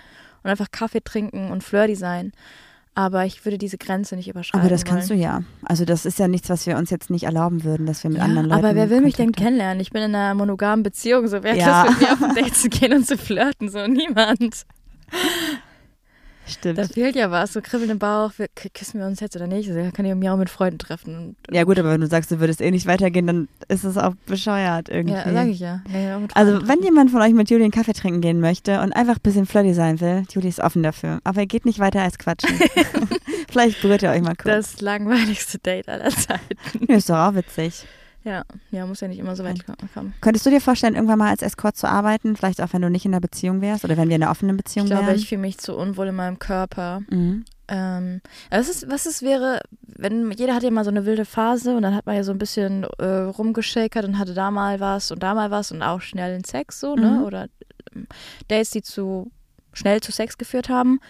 und 0.43 0.49
einfach 0.49 0.67
Kaffee 0.71 1.01
trinken 1.03 1.51
und 1.51 1.63
flirty 1.63 1.95
sein. 1.95 2.31
Aber 2.93 3.25
ich 3.25 3.45
würde 3.45 3.59
diese 3.59 3.77
Grenze 3.77 4.15
nicht 4.15 4.27
überschreiten. 4.27 4.59
Aber 4.61 4.69
das 4.69 4.83
kannst 4.83 5.09
wollen. 5.11 5.19
du 5.19 5.23
ja. 5.25 5.43
Also 5.65 5.85
das 5.85 6.05
ist 6.05 6.17
ja 6.17 6.27
nichts, 6.27 6.49
was 6.49 6.65
wir 6.65 6.77
uns 6.77 6.89
jetzt 6.89 7.11
nicht 7.11 7.25
erlauben 7.25 7.63
würden, 7.63 7.85
dass 7.85 8.03
wir 8.03 8.09
mit 8.09 8.17
Ja, 8.19 8.25
anderen 8.25 8.47
Leuten 8.49 8.65
aber 8.65 8.75
wer 8.75 8.89
will 8.89 9.01
mich 9.01 9.13
denn 9.15 9.27
Kontakt 9.27 9.39
haben. 9.39 9.45
kennenlernen? 9.45 9.79
Ich 9.81 9.91
bin 9.91 10.01
in 10.01 10.15
einer 10.15 10.33
monogamen 10.33 10.81
Beziehung, 10.81 11.27
so 11.27 11.43
wer 11.43 11.51
hat 11.51 11.59
Ja. 11.59 11.83
Lust 11.85 11.99
mit 11.99 12.07
mir 12.09 12.13
auf 12.13 12.23
ein 12.23 12.35
Date 12.43 12.55
zu 12.55 12.69
gehen 12.69 12.93
und 12.93 13.05
zu 13.05 13.17
flirten? 13.17 13.69
So 13.69 13.85
niemand. 13.85 14.65
Stimmt. 16.47 16.77
Da 16.77 16.85
fehlt 16.85 17.15
ja 17.15 17.29
was, 17.31 17.53
so 17.53 17.61
Kribbeln 17.61 17.89
im 17.89 17.99
Bauch, 17.99 18.31
wir, 18.37 18.47
küssen 18.73 18.99
wir 18.99 19.07
uns 19.07 19.19
jetzt 19.19 19.35
oder 19.35 19.47
nicht? 19.47 19.69
Also, 19.69 19.91
kann 19.91 20.05
ich 20.05 20.15
mich 20.15 20.29
auch 20.29 20.37
mit 20.37 20.49
Freunden 20.49 20.79
treffen. 20.79 21.15
Und, 21.15 21.55
ja 21.55 21.63
gut, 21.63 21.77
aber 21.77 21.91
wenn 21.91 22.01
du 22.01 22.07
sagst, 22.07 22.31
du 22.31 22.39
würdest 22.39 22.61
eh 22.61 22.71
nicht 22.71 22.87
weitergehen, 22.87 23.27
dann 23.27 23.47
ist 23.67 23.83
es 23.83 23.97
auch 23.97 24.13
bescheuert 24.25 24.89
irgendwie. 24.89 25.15
ja 25.15 25.31
sage 25.31 25.49
ich 25.49 25.59
ja. 25.59 25.81
Auch 26.15 26.19
mit 26.19 26.35
Also 26.35 26.67
wenn 26.67 26.81
jemand 26.81 27.11
von 27.11 27.21
euch 27.21 27.33
mit 27.33 27.49
Juli 27.49 27.63
einen 27.63 27.71
Kaffee 27.71 27.93
trinken 27.93 28.21
gehen 28.21 28.39
möchte 28.39 28.81
und 28.81 28.93
einfach 28.93 29.15
ein 29.15 29.21
bisschen 29.21 29.45
flirty 29.45 29.73
sein 29.73 29.99
will, 29.99 30.23
Juli 30.31 30.47
ist 30.47 30.59
offen 30.59 30.83
dafür. 30.83 31.19
Aber 31.23 31.41
er 31.41 31.47
geht 31.47 31.65
nicht 31.65 31.79
weiter 31.79 32.01
als 32.01 32.17
quatschen. 32.17 32.49
Vielleicht 33.49 33.81
berührt 33.81 34.03
ihr 34.03 34.09
euch 34.09 34.21
mal 34.21 34.35
kurz. 34.35 34.73
Das 34.73 34.81
langweiligste 34.81 35.59
Date 35.59 35.89
aller 35.89 36.09
Zeiten. 36.09 36.57
Ja, 36.87 36.95
ist 36.95 37.09
doch 37.09 37.17
auch 37.17 37.35
witzig. 37.35 37.85
Ja, 38.27 38.43
ja, 38.71 38.85
muss 38.85 38.99
ja 38.99 39.07
nicht 39.07 39.19
immer 39.19 39.37
so 39.37 39.45
weit 39.45 39.63
kommen. 39.93 40.13
Könntest 40.19 40.45
du 40.45 40.49
dir 40.49 40.59
vorstellen, 40.59 40.95
irgendwann 40.95 41.17
mal 41.19 41.29
als 41.29 41.41
Escort 41.41 41.77
zu 41.77 41.87
arbeiten? 41.87 42.35
Vielleicht 42.35 42.61
auch, 42.61 42.73
wenn 42.73 42.81
du 42.81 42.89
nicht 42.89 43.05
in 43.05 43.13
einer 43.13 43.21
Beziehung 43.21 43.61
wärst 43.61 43.85
oder 43.85 43.95
wenn 43.95 44.09
wir 44.09 44.17
in 44.17 44.23
einer 44.23 44.31
offenen 44.31 44.57
Beziehung 44.57 44.85
Ich 44.87 44.91
glaube, 44.91 45.07
wären? 45.07 45.15
ich 45.15 45.29
fühle 45.29 45.39
mich 45.39 45.59
zu 45.59 45.77
unwohl 45.77 46.07
in 46.07 46.15
meinem 46.15 46.37
Körper. 46.37 47.01
mhm. 47.09 47.45
Ähm, 47.69 48.21
was 48.49 48.69
ist, 48.69 48.89
was 48.89 49.05
ist 49.05 49.21
wäre, 49.23 49.59
wenn 49.81 50.31
jeder 50.31 50.55
hat 50.55 50.63
ja 50.63 50.71
mal 50.71 50.85
so 50.85 50.89
eine 50.89 51.05
wilde 51.05 51.25
Phase 51.25 51.75
und 51.75 51.81
dann 51.81 51.95
hat 51.95 52.05
man 52.05 52.15
ja 52.15 52.23
so 52.23 52.31
ein 52.31 52.37
bisschen 52.37 52.85
äh, 52.97 53.05
rumgeschakert 53.05 54.05
und 54.05 54.17
hatte 54.17 54.33
da 54.33 54.51
mal 54.51 54.79
was 54.79 55.11
und 55.11 55.21
da 55.21 55.33
mal 55.33 55.51
was 55.51 55.73
und 55.73 55.81
auch 55.81 55.99
schnell 55.99 56.33
den 56.33 56.45
Sex 56.45 56.79
so, 56.79 56.95
ne? 56.95 57.11
Mhm. 57.19 57.23
Oder 57.23 57.47
ähm, 57.93 58.07
Dates, 58.47 58.69
die 58.69 58.81
zu 58.83 59.31
schnell 59.73 59.99
zu 59.99 60.13
Sex 60.13 60.37
geführt 60.37 60.69
haben. 60.69 61.01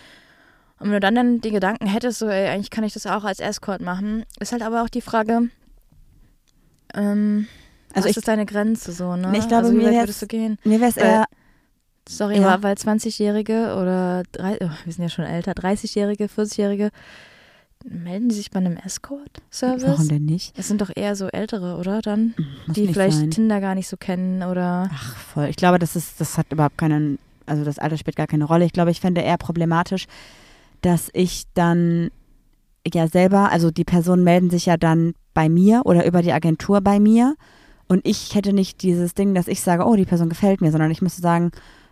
Und 0.80 0.88
wenn 0.88 0.94
du 0.94 1.00
dann, 1.00 1.14
dann 1.14 1.42
die 1.42 1.52
Gedanken 1.52 1.86
hättest, 1.86 2.18
so, 2.20 2.28
ey, 2.28 2.48
eigentlich 2.48 2.72
kann 2.72 2.84
ich 2.84 2.94
das 2.94 3.06
auch 3.06 3.24
als 3.24 3.40
Escort 3.40 3.82
machen, 3.82 4.26
ist 4.40 4.52
halt 4.52 4.64
aber 4.64 4.82
auch 4.84 4.90
die 4.90 5.02
Frage, 5.02 5.50
ähm, 6.94 7.48
Also 7.94 8.10
ich- 8.10 8.18
ist 8.18 8.28
deine 8.28 8.46
Grenze 8.46 8.92
so, 8.92 9.16
ne? 9.16 9.34
Ich 9.38 9.48
glaube, 9.48 9.66
also, 9.68 9.72
wie 9.74 9.78
mir 9.78 9.86
weit 9.86 9.92
wär's- 9.94 10.02
würdest 10.04 10.22
du 10.22 10.28
gehen? 10.28 10.58
Mir 10.64 10.80
wäre 10.80 10.90
es 10.92 10.98
Weil- 10.98 11.06
eher, 11.06 11.26
Sorry, 12.10 12.40
Ja. 12.40 12.64
weil 12.64 12.78
20-Jährige 12.78 13.76
oder 13.76 14.24
drei, 14.32 14.58
oh, 14.62 14.70
wir 14.86 14.94
sind 14.94 15.04
ja 15.04 15.10
schon 15.10 15.26
älter, 15.26 15.54
30-Jährige, 15.54 16.30
40-Jährige, 16.30 16.90
melden 17.84 18.30
die 18.30 18.36
sich 18.36 18.50
bei 18.50 18.60
einem 18.60 18.78
Escort-Service? 18.78 19.84
warum 19.86 20.08
denn 20.08 20.24
nicht? 20.26 20.58
Es 20.58 20.70
sind 20.70 20.80
doch 20.80 20.90
eher 20.96 21.18
so 21.18 21.28
ältere, 21.28 21.76
oder? 21.78 22.02
Dann, 22.02 22.34
Muss 22.66 22.76
die 22.76 22.88
vielleicht 22.88 23.18
sein. 23.18 23.32
Tinder 23.32 23.60
gar 23.60 23.76
nicht 23.76 23.90
so 23.90 23.98
kennen 23.98 24.42
oder. 24.44 24.90
Ach, 24.90 25.16
voll. 25.18 25.48
Ich 25.48 25.58
glaube, 25.58 25.80
das 25.80 25.98
ist, 25.98 26.22
das 26.22 26.38
hat 26.38 26.50
überhaupt 26.52 26.78
keinen, 26.78 27.20
also 27.46 27.66
das 27.66 27.78
Alter 27.78 27.98
spielt 27.98 28.16
gar 28.16 28.28
keine 28.28 28.46
Rolle. 28.46 28.64
Ich 28.64 28.72
glaube, 28.74 28.92
ich 28.92 29.02
fände 29.02 29.20
eher 29.20 29.38
problematisch, 29.38 30.06
dass 30.82 31.10
ich 31.14 31.44
dann 31.56 32.10
ja 32.90 33.08
selber, 33.10 33.52
also 33.52 33.70
die 33.70 33.84
Personen 33.84 34.24
melden 34.24 34.50
sich 34.50 34.66
ja 34.66 34.78
dann 34.78 35.14
bei 35.38 35.50
mir 35.50 35.84
oder 35.86 36.04
über 36.08 36.24
die 36.24 36.32
Agentur 36.34 36.82
bei 36.82 37.00
mir 37.00 37.36
und 37.88 38.04
ich 38.08 38.34
hätte 38.34 38.54
nicht 38.54 38.82
dieses 38.82 39.14
Ding, 39.14 39.36
dass 39.36 39.48
ich 39.48 39.62
sage, 39.62 39.86
oh, 39.86 39.96
die 39.96 40.06
Person 40.06 40.30
gefällt 40.30 40.62
mir, 40.62 40.72
sondern 40.72 40.90
ich 40.90 41.04
müsste 41.04 41.22
sagen, 41.22 41.52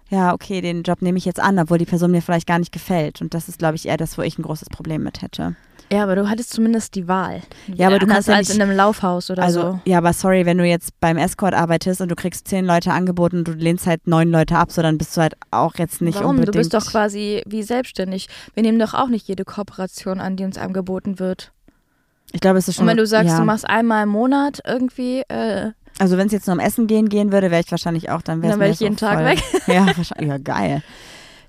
ja, 0.10 0.34
okay, 0.34 0.62
den 0.62 0.82
Job 0.82 1.04
nehme 1.04 1.20
ich 1.20 1.26
jetzt 1.26 1.40
an, 1.40 1.60
obwohl 1.60 1.78
die 1.78 1.86
Person 1.86 2.10
mir 2.10 2.24
vielleicht 2.24 2.48
gar 2.48 2.58
nicht 2.58 2.72
gefällt. 2.72 3.22
Und 3.22 3.36
das 3.36 3.48
ist, 3.48 3.60
glaube 3.60 3.76
ich, 3.76 3.88
eher 3.88 3.98
das, 3.98 4.18
wo 4.18 4.24
ich 4.24 4.40
ein 4.40 4.42
großes 4.42 4.70
Problem 4.70 5.04
mit 5.04 5.22
hätte. 5.22 5.56
Ja, 5.92 6.02
aber 6.02 6.16
du 6.16 6.28
hattest 6.28 6.50
zumindest 6.54 6.96
die 6.96 7.08
Wahl. 7.08 7.42
Ja, 7.68 7.88
aber 7.88 8.00
du 8.00 8.08
kannst 8.08 8.28
ja 8.28 8.34
als 8.34 8.50
nicht- 8.50 8.56
in 8.58 8.64
einem 8.64 8.76
Laufhaus 8.76 9.30
oder 9.30 9.44
also, 9.44 9.62
so. 9.62 9.80
ja, 9.86 10.00
aber 10.00 10.14
sorry, 10.14 10.48
wenn 10.48 10.58
du 10.58 10.66
jetzt 10.66 11.00
beim 11.00 11.18
Escort 11.18 11.54
arbeitest 11.54 12.02
und 12.02 12.10
du 12.10 12.16
kriegst 12.16 12.48
zehn 12.48 12.66
Leute 12.66 12.92
angeboten 12.94 13.38
und 13.40 13.48
du 13.48 13.52
lehnst 13.52 13.86
halt 13.86 14.08
neun 14.08 14.32
Leute 14.32 14.58
ab, 14.58 14.72
so 14.72 14.82
dann 14.82 14.98
bist 14.98 15.16
du 15.16 15.22
halt 15.22 15.36
auch 15.52 15.76
jetzt 15.76 16.02
nicht 16.02 16.16
Warum? 16.16 16.32
unbedingt. 16.32 16.56
Du 16.56 16.60
bist 16.60 16.74
doch 16.74 16.88
quasi 16.92 17.44
wie 17.46 17.62
selbstständig. 17.62 18.28
Wir 18.56 18.64
nehmen 18.64 18.80
doch 18.80 18.96
auch 18.96 19.10
nicht 19.10 19.28
jede 19.28 19.46
Kooperation 19.46 20.20
an, 20.20 20.36
die 20.36 20.44
uns 20.46 20.58
angeboten 20.58 21.20
wird. 21.20 21.52
Ich 22.36 22.42
glaube, 22.42 22.60
es 22.60 22.68
ist 22.68 22.76
schon. 22.76 22.84
Und 22.84 22.90
wenn 22.90 22.98
du 22.98 23.08
sagst, 23.08 23.32
ja. 23.32 23.40
du 23.40 23.46
machst 23.46 23.68
einmal 23.68 24.04
im 24.04 24.10
Monat 24.10 24.60
irgendwie, 24.68 25.22
äh, 25.30 25.72
Also 26.00 26.18
wenn 26.18 26.28
es 26.28 26.34
jetzt 26.34 26.48
nur 26.48 26.56
um 26.56 26.60
Essen 26.60 26.86
gehen 26.86 27.08
gehen 27.08 27.32
würde, 27.32 27.50
wäre 27.50 27.62
ich 27.62 27.72
wahrscheinlich 27.72 28.10
auch, 28.10 28.22
dann 28.22 28.42
wäre 28.42 28.52
Dann 28.52 28.60
wär 28.60 28.70
ich 28.70 28.82
jeden 28.82 28.98
Tag 28.98 29.24
weg. 29.24 29.42
Ja, 29.68 29.86
wahrscheinlich. 29.96 30.28
Ja, 30.30 30.38
geil. 30.38 30.84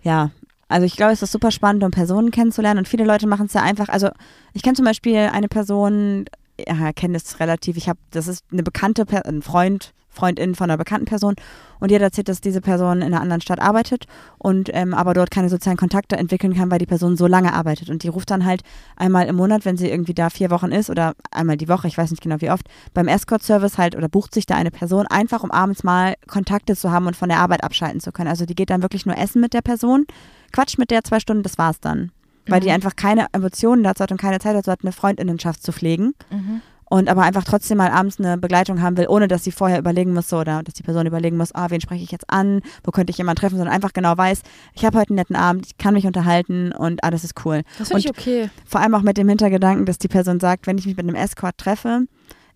Ja. 0.02 0.30
Also 0.68 0.86
ich 0.86 0.96
glaube, 0.96 1.12
es 1.12 1.22
ist 1.22 1.32
super 1.32 1.50
spannend, 1.50 1.82
um 1.84 1.90
Personen 1.90 2.30
kennenzulernen 2.30 2.78
und 2.78 2.88
viele 2.88 3.04
Leute 3.04 3.26
machen 3.26 3.46
es 3.46 3.52
ja 3.52 3.62
einfach. 3.62 3.88
Also 3.88 4.10
ich 4.52 4.62
kenne 4.62 4.74
zum 4.74 4.84
Beispiel 4.84 5.16
eine 5.32 5.48
Person, 5.48 6.26
ja, 6.58 6.92
kenne 6.92 7.16
es 7.16 7.40
relativ. 7.40 7.76
Ich 7.76 7.88
habe, 7.88 7.98
das 8.12 8.28
ist 8.28 8.44
eine 8.52 8.62
bekannte, 8.62 9.04
Per- 9.06 9.26
ein 9.26 9.42
Freund, 9.42 9.92
Freundin 10.16 10.54
von 10.54 10.70
einer 10.70 10.76
bekannten 10.76 11.06
Person 11.06 11.34
und 11.78 11.90
die 11.90 11.94
hat 11.94 12.02
erzählt, 12.02 12.28
dass 12.28 12.40
diese 12.40 12.60
Person 12.60 12.98
in 12.98 13.04
einer 13.04 13.20
anderen 13.20 13.40
Stadt 13.40 13.60
arbeitet 13.60 14.06
und 14.38 14.70
ähm, 14.72 14.94
aber 14.94 15.14
dort 15.14 15.30
keine 15.30 15.48
sozialen 15.48 15.76
Kontakte 15.76 16.16
entwickeln 16.16 16.54
kann, 16.54 16.70
weil 16.70 16.78
die 16.78 16.86
Person 16.86 17.16
so 17.16 17.26
lange 17.26 17.52
arbeitet 17.52 17.90
und 17.90 18.02
die 18.02 18.08
ruft 18.08 18.30
dann 18.30 18.44
halt 18.44 18.62
einmal 18.96 19.26
im 19.26 19.36
Monat, 19.36 19.64
wenn 19.64 19.76
sie 19.76 19.88
irgendwie 19.88 20.14
da 20.14 20.30
vier 20.30 20.50
Wochen 20.50 20.72
ist 20.72 20.90
oder 20.90 21.14
einmal 21.30 21.56
die 21.56 21.68
Woche, 21.68 21.86
ich 21.86 21.98
weiß 21.98 22.10
nicht 22.10 22.22
genau 22.22 22.40
wie 22.40 22.50
oft, 22.50 22.66
beim 22.94 23.08
Escort-Service 23.08 23.78
halt 23.78 23.94
oder 23.94 24.08
bucht 24.08 24.34
sich 24.34 24.46
da 24.46 24.56
eine 24.56 24.70
Person 24.70 25.06
einfach, 25.06 25.44
um 25.44 25.50
abends 25.50 25.84
mal 25.84 26.14
Kontakte 26.26 26.74
zu 26.74 26.90
haben 26.90 27.06
und 27.06 27.16
von 27.16 27.28
der 27.28 27.38
Arbeit 27.38 27.62
abschalten 27.62 28.00
zu 28.00 28.10
können. 28.10 28.28
Also 28.28 28.46
die 28.46 28.54
geht 28.54 28.70
dann 28.70 28.82
wirklich 28.82 29.06
nur 29.06 29.16
essen 29.16 29.40
mit 29.40 29.52
der 29.52 29.62
Person, 29.62 30.06
quatscht 30.52 30.78
mit 30.78 30.90
der 30.90 31.04
zwei 31.04 31.20
Stunden, 31.20 31.42
das 31.42 31.58
war's 31.58 31.80
dann. 31.80 32.10
Weil 32.48 32.60
die 32.60 32.68
Mhm. 32.68 32.74
einfach 32.74 32.94
keine 32.94 33.26
Emotionen 33.32 33.82
dazu 33.82 34.04
hat 34.04 34.12
und 34.12 34.20
keine 34.20 34.38
Zeit 34.38 34.54
dazu 34.54 34.70
hat, 34.70 34.80
eine 34.82 34.92
Freundinnenschaft 34.92 35.62
zu 35.62 35.72
pflegen 35.72 36.14
mhm. 36.30 36.62
Und 36.96 37.10
aber 37.10 37.22
einfach 37.22 37.44
trotzdem 37.44 37.76
mal 37.76 37.90
abends 37.90 38.18
eine 38.18 38.38
Begleitung 38.38 38.80
haben 38.80 38.96
will, 38.96 39.06
ohne 39.08 39.28
dass 39.28 39.44
sie 39.44 39.52
vorher 39.52 39.78
überlegen 39.78 40.14
muss 40.14 40.30
so, 40.30 40.38
oder 40.38 40.62
dass 40.62 40.74
die 40.74 40.82
Person 40.82 41.06
überlegen 41.06 41.36
muss, 41.36 41.54
ah, 41.54 41.66
wen 41.68 41.80
spreche 41.80 42.02
ich 42.02 42.10
jetzt 42.10 42.30
an, 42.30 42.62
wo 42.84 42.90
könnte 42.90 43.10
ich 43.10 43.18
jemanden 43.18 43.40
treffen, 43.40 43.58
sondern 43.58 43.74
einfach 43.74 43.92
genau 43.92 44.16
weiß, 44.16 44.40
ich 44.72 44.84
habe 44.84 44.98
heute 44.98 45.10
einen 45.10 45.16
netten 45.16 45.36
Abend, 45.36 45.66
ich 45.66 45.76
kann 45.76 45.92
mich 45.92 46.06
unterhalten 46.06 46.72
und 46.72 47.04
alles 47.04 47.22
ist 47.22 47.44
cool. 47.44 47.62
das 47.78 47.88
finde 47.88 48.00
ich 48.00 48.10
okay. 48.10 48.50
Vor 48.64 48.80
allem 48.80 48.94
auch 48.94 49.02
mit 49.02 49.18
dem 49.18 49.28
Hintergedanken, 49.28 49.84
dass 49.84 49.98
die 49.98 50.08
Person 50.08 50.40
sagt, 50.40 50.66
wenn 50.66 50.78
ich 50.78 50.86
mich 50.86 50.96
mit 50.96 51.06
einem 51.06 51.16
Escort 51.16 51.58
treffe, 51.58 52.06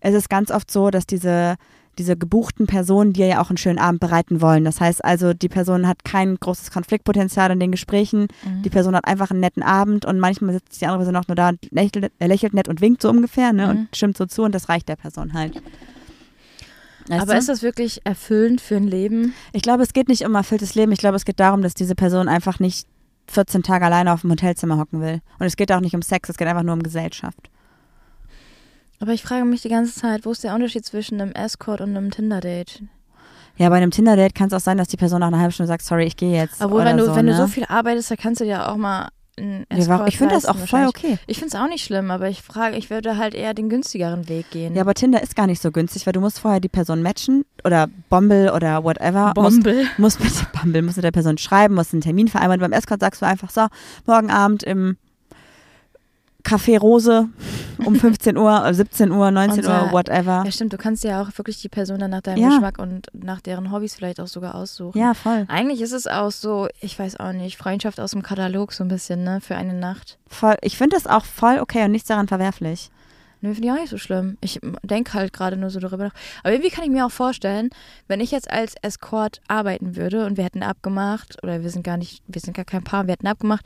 ist 0.01 0.15
es 0.15 0.27
ganz 0.27 0.49
oft 0.49 0.71
so, 0.71 0.89
dass 0.89 1.05
diese, 1.05 1.55
diese 2.01 2.17
gebuchten 2.17 2.65
Personen 2.67 3.13
dir 3.13 3.27
ja 3.27 3.41
auch 3.41 3.49
einen 3.49 3.57
schönen 3.57 3.77
Abend 3.79 3.99
bereiten 3.99 4.41
wollen. 4.41 4.65
Das 4.65 4.81
heißt 4.81 5.05
also, 5.05 5.33
die 5.33 5.49
Person 5.49 5.87
hat 5.87 6.03
kein 6.03 6.35
großes 6.35 6.71
Konfliktpotenzial 6.71 7.51
in 7.51 7.59
den 7.59 7.71
Gesprächen. 7.71 8.27
Mhm. 8.43 8.63
Die 8.63 8.69
Person 8.69 8.95
hat 8.95 9.05
einfach 9.05 9.29
einen 9.31 9.39
netten 9.39 9.63
Abend 9.63 10.05
und 10.05 10.19
manchmal 10.19 10.53
sitzt 10.53 10.81
die 10.81 10.85
andere 10.87 10.99
Person 11.03 11.15
auch 11.15 11.27
nur 11.27 11.35
da 11.35 11.49
und 11.49 11.59
lächelt, 11.71 12.11
äh, 12.19 12.27
lächelt 12.27 12.53
nett 12.53 12.67
und 12.67 12.81
winkt 12.81 13.01
so 13.01 13.09
ungefähr 13.09 13.53
ne, 13.53 13.65
Mhm. 13.65 13.69
und 13.71 13.95
stimmt 13.95 14.17
so 14.17 14.25
zu 14.25 14.41
und 14.43 14.53
das 14.55 14.67
reicht 14.67 14.89
der 14.89 14.95
Person 14.95 15.33
halt. 15.33 15.61
Weißt 17.07 17.21
Aber 17.21 17.33
du? 17.33 17.39
ist 17.39 17.49
das 17.49 17.61
wirklich 17.61 18.01
erfüllend 18.03 18.61
für 18.61 18.75
ein 18.75 18.87
Leben? 18.87 19.33
Ich 19.53 19.61
glaube, 19.61 19.83
es 19.83 19.93
geht 19.93 20.07
nicht 20.07 20.25
um 20.25 20.35
erfülltes 20.35 20.75
Leben. 20.75 20.91
Ich 20.91 20.99
glaube, 20.99 21.15
es 21.17 21.25
geht 21.25 21.39
darum, 21.39 21.61
dass 21.61 21.73
diese 21.73 21.95
Person 21.95 22.27
einfach 22.27 22.59
nicht 22.59 22.87
14 23.27 23.63
Tage 23.63 23.85
alleine 23.85 24.13
auf 24.13 24.21
dem 24.21 24.31
Hotelzimmer 24.31 24.77
hocken 24.77 25.01
will. 25.01 25.21
Und 25.39 25.45
es 25.45 25.55
geht 25.55 25.71
auch 25.71 25.79
nicht 25.79 25.95
um 25.95 26.01
Sex, 26.01 26.29
es 26.29 26.37
geht 26.37 26.47
einfach 26.47 26.63
nur 26.63 26.73
um 26.73 26.83
Gesellschaft. 26.83 27.49
Aber 29.01 29.13
ich 29.13 29.23
frage 29.23 29.45
mich 29.45 29.63
die 29.63 29.69
ganze 29.69 29.99
Zeit, 29.99 30.25
wo 30.25 30.31
ist 30.31 30.43
der 30.43 30.53
Unterschied 30.53 30.85
zwischen 30.85 31.19
einem 31.19 31.31
Escort 31.31 31.81
und 31.81 31.89
einem 31.89 32.11
Tinder-Date? 32.11 32.83
Ja, 33.57 33.67
bei 33.69 33.77
einem 33.77 33.89
Tinder-Date 33.89 34.35
kann 34.35 34.47
es 34.47 34.53
auch 34.53 34.59
sein, 34.59 34.77
dass 34.77 34.89
die 34.89 34.97
Person 34.97 35.21
nach 35.21 35.27
einer 35.27 35.39
halben 35.39 35.51
Stunde 35.51 35.67
sagt, 35.67 35.83
sorry, 35.83 36.05
ich 36.05 36.15
gehe 36.15 36.35
jetzt. 36.35 36.63
Obwohl, 36.63 36.85
wenn 36.85 36.97
du, 36.97 37.05
so, 37.05 37.15
wenn 37.15 37.25
ne? 37.25 37.31
du 37.31 37.37
so 37.37 37.47
viel 37.47 37.65
arbeitest, 37.67 38.11
da 38.11 38.15
kannst 38.15 38.41
du 38.41 38.45
dir 38.45 38.69
auch 38.69 38.77
mal 38.77 39.09
einen 39.37 39.65
ja, 39.71 39.77
Escort 39.79 40.07
Ich 40.07 40.19
finde 40.19 40.35
das 40.35 40.45
auch 40.45 40.55
voll 40.55 40.85
okay. 40.85 41.17
Ich 41.25 41.39
finde 41.39 41.55
es 41.55 41.59
auch 41.59 41.67
nicht 41.67 41.83
schlimm, 41.83 42.11
aber 42.11 42.29
ich 42.29 42.43
frage, 42.43 42.77
ich 42.77 42.91
würde 42.91 43.17
halt 43.17 43.33
eher 43.33 43.55
den 43.55 43.69
günstigeren 43.69 44.29
Weg 44.29 44.51
gehen. 44.51 44.75
Ja, 44.75 44.81
aber 44.81 44.93
Tinder 44.93 45.23
ist 45.23 45.35
gar 45.35 45.47
nicht 45.47 45.63
so 45.63 45.71
günstig, 45.71 46.05
weil 46.05 46.13
du 46.13 46.21
musst 46.21 46.37
vorher 46.37 46.59
die 46.59 46.69
Person 46.69 47.01
matchen 47.01 47.43
oder 47.63 47.87
Bumble 48.09 48.53
oder 48.53 48.83
whatever. 48.83 49.31
Bombe. 49.33 49.85
Musst, 49.97 50.19
musst 50.19 50.41
mit 50.41 50.51
Bumble, 50.51 50.83
musst 50.83 50.97
mit 50.97 51.05
der 51.05 51.11
Person 51.11 51.39
schreiben, 51.39 51.73
musst 51.73 51.93
einen 51.93 52.01
Termin 52.01 52.27
vereinbaren. 52.27 52.61
Beim 52.61 52.71
Escort 52.71 52.99
sagst 52.99 53.23
du 53.23 53.25
einfach 53.25 53.49
so, 53.49 53.65
morgen 54.05 54.29
Abend 54.29 54.61
im 54.61 54.97
Café 56.43 56.79
Rose 56.79 57.29
um 57.85 57.95
15 57.95 58.37
Uhr, 58.37 58.65
äh, 58.65 58.73
17 58.73 59.11
Uhr, 59.11 59.31
19 59.31 59.65
Und, 59.65 59.69
Uhr, 59.69 59.87
äh, 59.89 59.91
whatever. 59.91 60.43
Ja, 60.45 60.51
stimmt. 60.51 60.73
Du 60.73 60.77
kannst 60.77 61.03
ja 61.03 61.21
auch 61.21 61.29
wirklich 61.37 61.61
die 61.61 61.69
Person 61.69 61.99
dann 61.99 62.11
nach 62.11 62.21
deinem 62.21 62.37
Ja. 62.37 62.49
Geschmack 62.49 62.79
und 62.79 63.07
nach 63.13 63.41
deren 63.41 63.71
Hobbys 63.71 63.95
vielleicht 63.95 64.19
auch 64.19 64.27
sogar 64.27 64.55
aussuchen. 64.55 64.97
Ja, 64.97 65.13
voll. 65.13 65.45
Eigentlich 65.47 65.81
ist 65.81 65.91
es 65.93 66.07
auch 66.07 66.31
so, 66.31 66.67
ich 66.79 66.97
weiß 66.97 67.19
auch 67.19 67.33
nicht, 67.33 67.57
Freundschaft 67.57 67.99
aus 67.99 68.11
dem 68.11 68.21
Katalog 68.23 68.73
so 68.73 68.83
ein 68.83 68.87
bisschen, 68.87 69.23
ne, 69.23 69.41
für 69.41 69.55
eine 69.55 69.73
Nacht. 69.73 70.17
voll. 70.27 70.55
Ich 70.61 70.77
finde 70.77 70.95
das 70.95 71.07
auch 71.07 71.25
voll 71.25 71.59
okay 71.59 71.83
und 71.85 71.91
nichts 71.91 72.07
daran 72.07 72.27
verwerflich. 72.27 72.89
Nö, 73.43 73.55
finde 73.55 73.69
ich 73.69 73.73
auch 73.73 73.79
nicht 73.79 73.89
so 73.89 73.97
schlimm. 73.97 74.37
Ich 74.41 74.59
denke 74.83 75.13
halt 75.15 75.33
gerade 75.33 75.57
nur 75.57 75.71
so 75.71 75.79
darüber 75.79 76.03
nach. 76.05 76.13
Aber 76.43 76.53
irgendwie 76.53 76.69
kann 76.69 76.83
ich 76.83 76.91
mir 76.91 77.07
auch 77.07 77.11
vorstellen, 77.11 77.69
wenn 78.07 78.19
ich 78.19 78.29
jetzt 78.29 78.51
als 78.51 78.75
Escort 78.83 79.41
arbeiten 79.47 79.95
würde 79.95 80.27
und 80.27 80.37
wir 80.37 80.43
hätten 80.43 80.61
abgemacht, 80.61 81.41
oder 81.41 81.63
wir 81.63 81.69
sind 81.71 81.83
gar 81.83 81.97
nicht, 81.97 82.21
wir 82.27 82.39
sind 82.39 82.55
gar 82.55 82.65
kein 82.65 82.83
Paar, 82.83 83.07
wir 83.07 83.13
hätten 83.13 83.25
abgemacht. 83.25 83.65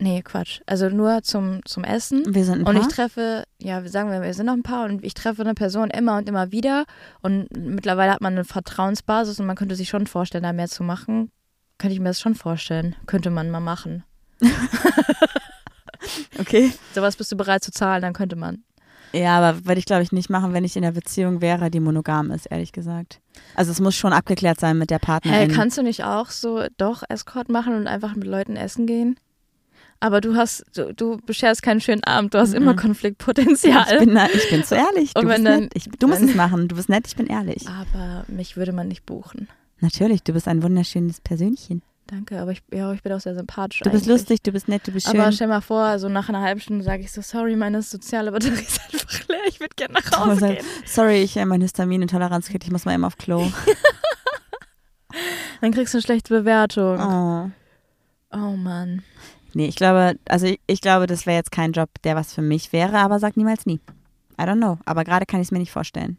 Nee, 0.00 0.22
Quatsch. 0.22 0.60
Also 0.66 0.88
nur 0.88 1.22
zum, 1.24 1.60
zum 1.64 1.82
Essen. 1.82 2.22
Wir 2.32 2.44
sind 2.44 2.60
ein 2.60 2.66
Und 2.66 2.74
Paar. 2.76 2.82
ich 2.88 2.94
treffe, 2.94 3.44
ja, 3.60 3.82
wir 3.82 3.90
sagen 3.90 4.10
wir, 4.10 4.22
wir 4.22 4.32
sind 4.32 4.46
noch 4.46 4.52
ein 4.54 4.62
Paar 4.62 4.84
und 4.84 5.04
ich 5.04 5.12
treffe 5.14 5.42
eine 5.42 5.54
Person 5.54 5.90
immer 5.90 6.16
und 6.18 6.28
immer 6.28 6.52
wieder. 6.52 6.84
Und 7.20 7.48
mittlerweile 7.56 8.12
hat 8.12 8.20
man 8.20 8.34
eine 8.34 8.44
Vertrauensbasis 8.44 9.40
und 9.40 9.46
man 9.46 9.56
könnte 9.56 9.74
sich 9.74 9.88
schon 9.88 10.06
vorstellen, 10.06 10.44
da 10.44 10.52
mehr 10.52 10.68
zu 10.68 10.84
machen. 10.84 11.32
Könnte 11.78 11.94
ich 11.94 12.00
mir 12.00 12.10
das 12.10 12.20
schon 12.20 12.34
vorstellen. 12.36 12.94
Könnte 13.06 13.30
man 13.30 13.50
mal 13.50 13.60
machen. 13.60 14.04
okay. 16.38 16.72
Sowas 16.94 17.16
bist 17.16 17.32
du 17.32 17.36
bereit 17.36 17.62
zu 17.64 17.72
zahlen, 17.72 18.02
dann 18.02 18.12
könnte 18.12 18.36
man. 18.36 18.62
Ja, 19.12 19.38
aber 19.38 19.64
würde 19.64 19.78
ich 19.78 19.86
glaube 19.86 20.02
ich 20.02 20.12
nicht 20.12 20.28
machen, 20.28 20.52
wenn 20.52 20.64
ich 20.64 20.76
in 20.76 20.84
einer 20.84 20.92
Beziehung 20.92 21.40
wäre, 21.40 21.70
die 21.70 21.80
monogam 21.80 22.30
ist, 22.30 22.46
ehrlich 22.46 22.72
gesagt. 22.72 23.20
Also 23.54 23.70
es 23.72 23.80
muss 23.80 23.94
schon 23.96 24.12
abgeklärt 24.12 24.60
sein 24.60 24.76
mit 24.76 24.90
der 24.90 24.98
Hey, 24.98 25.06
Partnerin. 25.06 25.50
kannst 25.50 25.78
du 25.78 25.82
nicht 25.82 26.04
auch 26.04 26.28
so 26.30 26.66
doch 26.76 27.02
Escort 27.08 27.48
machen 27.48 27.74
und 27.74 27.86
einfach 27.86 28.14
mit 28.14 28.26
Leuten 28.28 28.56
essen 28.56 28.86
gehen? 28.86 29.18
Aber 30.00 30.20
du 30.20 30.36
hast, 30.36 30.64
du, 30.76 30.94
du 30.94 31.16
bescherst 31.26 31.62
keinen 31.62 31.80
schönen 31.80 32.04
Abend, 32.04 32.32
du 32.34 32.38
hast 32.38 32.52
immer 32.54 32.74
Mhm. 32.74 32.78
Konfliktpotenzial. 32.78 33.84
ich, 33.92 33.98
bin, 33.98 34.16
ich 34.32 34.50
bin 34.50 34.62
zu 34.64 34.76
ehrlich. 34.76 35.12
Du 35.14 35.22
bist 35.22 35.44
dann- 35.44 35.60
nett. 35.62 35.72
Ich, 35.74 35.88
du 35.98 36.06
musst 36.06 36.22
es 36.22 36.34
machen. 36.36 36.68
Du 36.68 36.76
bist 36.76 36.88
nett, 36.88 37.06
ich 37.08 37.16
bin 37.16 37.26
ehrlich. 37.26 37.66
Aber 37.68 38.24
mich 38.28 38.56
würde 38.56 38.72
man 38.72 38.86
nicht 38.88 39.04
buchen. 39.06 39.48
Natürlich, 39.80 40.22
du 40.22 40.32
bist 40.32 40.46
ein 40.48 40.62
wunderschönes 40.62 41.20
Persönchen. 41.20 41.82
Danke, 42.06 42.40
aber 42.40 42.52
ich, 42.52 42.62
ja, 42.72 42.90
ich 42.94 43.02
bin 43.02 43.12
auch 43.12 43.20
sehr 43.20 43.34
sympathisch. 43.34 43.80
Du 43.80 43.90
bist 43.90 44.04
eigentlich. 44.06 44.20
lustig, 44.20 44.42
du 44.42 44.50
bist 44.52 44.66
nett, 44.68 44.86
du 44.86 44.92
bist 44.92 45.10
schön. 45.10 45.20
Aber 45.20 45.30
stell 45.30 45.46
mal 45.48 45.60
vor, 45.60 45.98
so 45.98 46.08
nach 46.08 46.28
einer 46.30 46.40
halben 46.40 46.58
Stunde 46.60 46.82
sage 46.82 47.02
ich 47.02 47.12
so, 47.12 47.20
sorry, 47.20 47.54
meine 47.54 47.82
soziale 47.82 48.32
Batterie 48.32 48.62
ist 48.62 48.80
einfach 48.92 49.28
leer, 49.28 49.40
ich 49.46 49.60
würde 49.60 49.74
gerne 49.76 49.92
nach 49.94 50.18
Hause 50.18 50.54
gehen. 50.54 50.64
Sorry, 50.86 51.22
ich 51.22 51.36
äh, 51.36 51.44
mein 51.44 51.60
Histaminintoleranzkit, 51.60 52.64
ich 52.64 52.70
muss 52.70 52.86
mal 52.86 52.94
eben 52.94 53.04
auf 53.04 53.18
Klo. 53.18 53.52
Dann 55.60 55.72
kriegst 55.72 55.92
du 55.92 55.98
eine 55.98 56.02
schlechte 56.02 56.32
Bewertung. 56.34 56.98
Oh. 57.00 57.50
Oh 58.32 58.56
Mann. 58.56 59.02
Nee, 59.54 59.66
ich 59.66 59.76
glaube, 59.76 60.16
also 60.28 60.46
ich, 60.46 60.60
ich 60.66 60.80
glaube, 60.80 61.06
das 61.06 61.26
wäre 61.26 61.36
jetzt 61.36 61.50
kein 61.52 61.72
Job, 61.72 61.88
der 62.04 62.16
was 62.16 62.32
für 62.34 62.42
mich 62.42 62.72
wäre, 62.72 62.98
aber 62.98 63.18
sag 63.18 63.36
niemals 63.36 63.66
nie. 63.66 63.80
I 64.40 64.42
don't 64.44 64.56
know. 64.58 64.78
Aber 64.84 65.04
gerade 65.04 65.26
kann 65.26 65.40
ich 65.40 65.48
es 65.48 65.50
mir 65.52 65.58
nicht 65.58 65.72
vorstellen. 65.72 66.18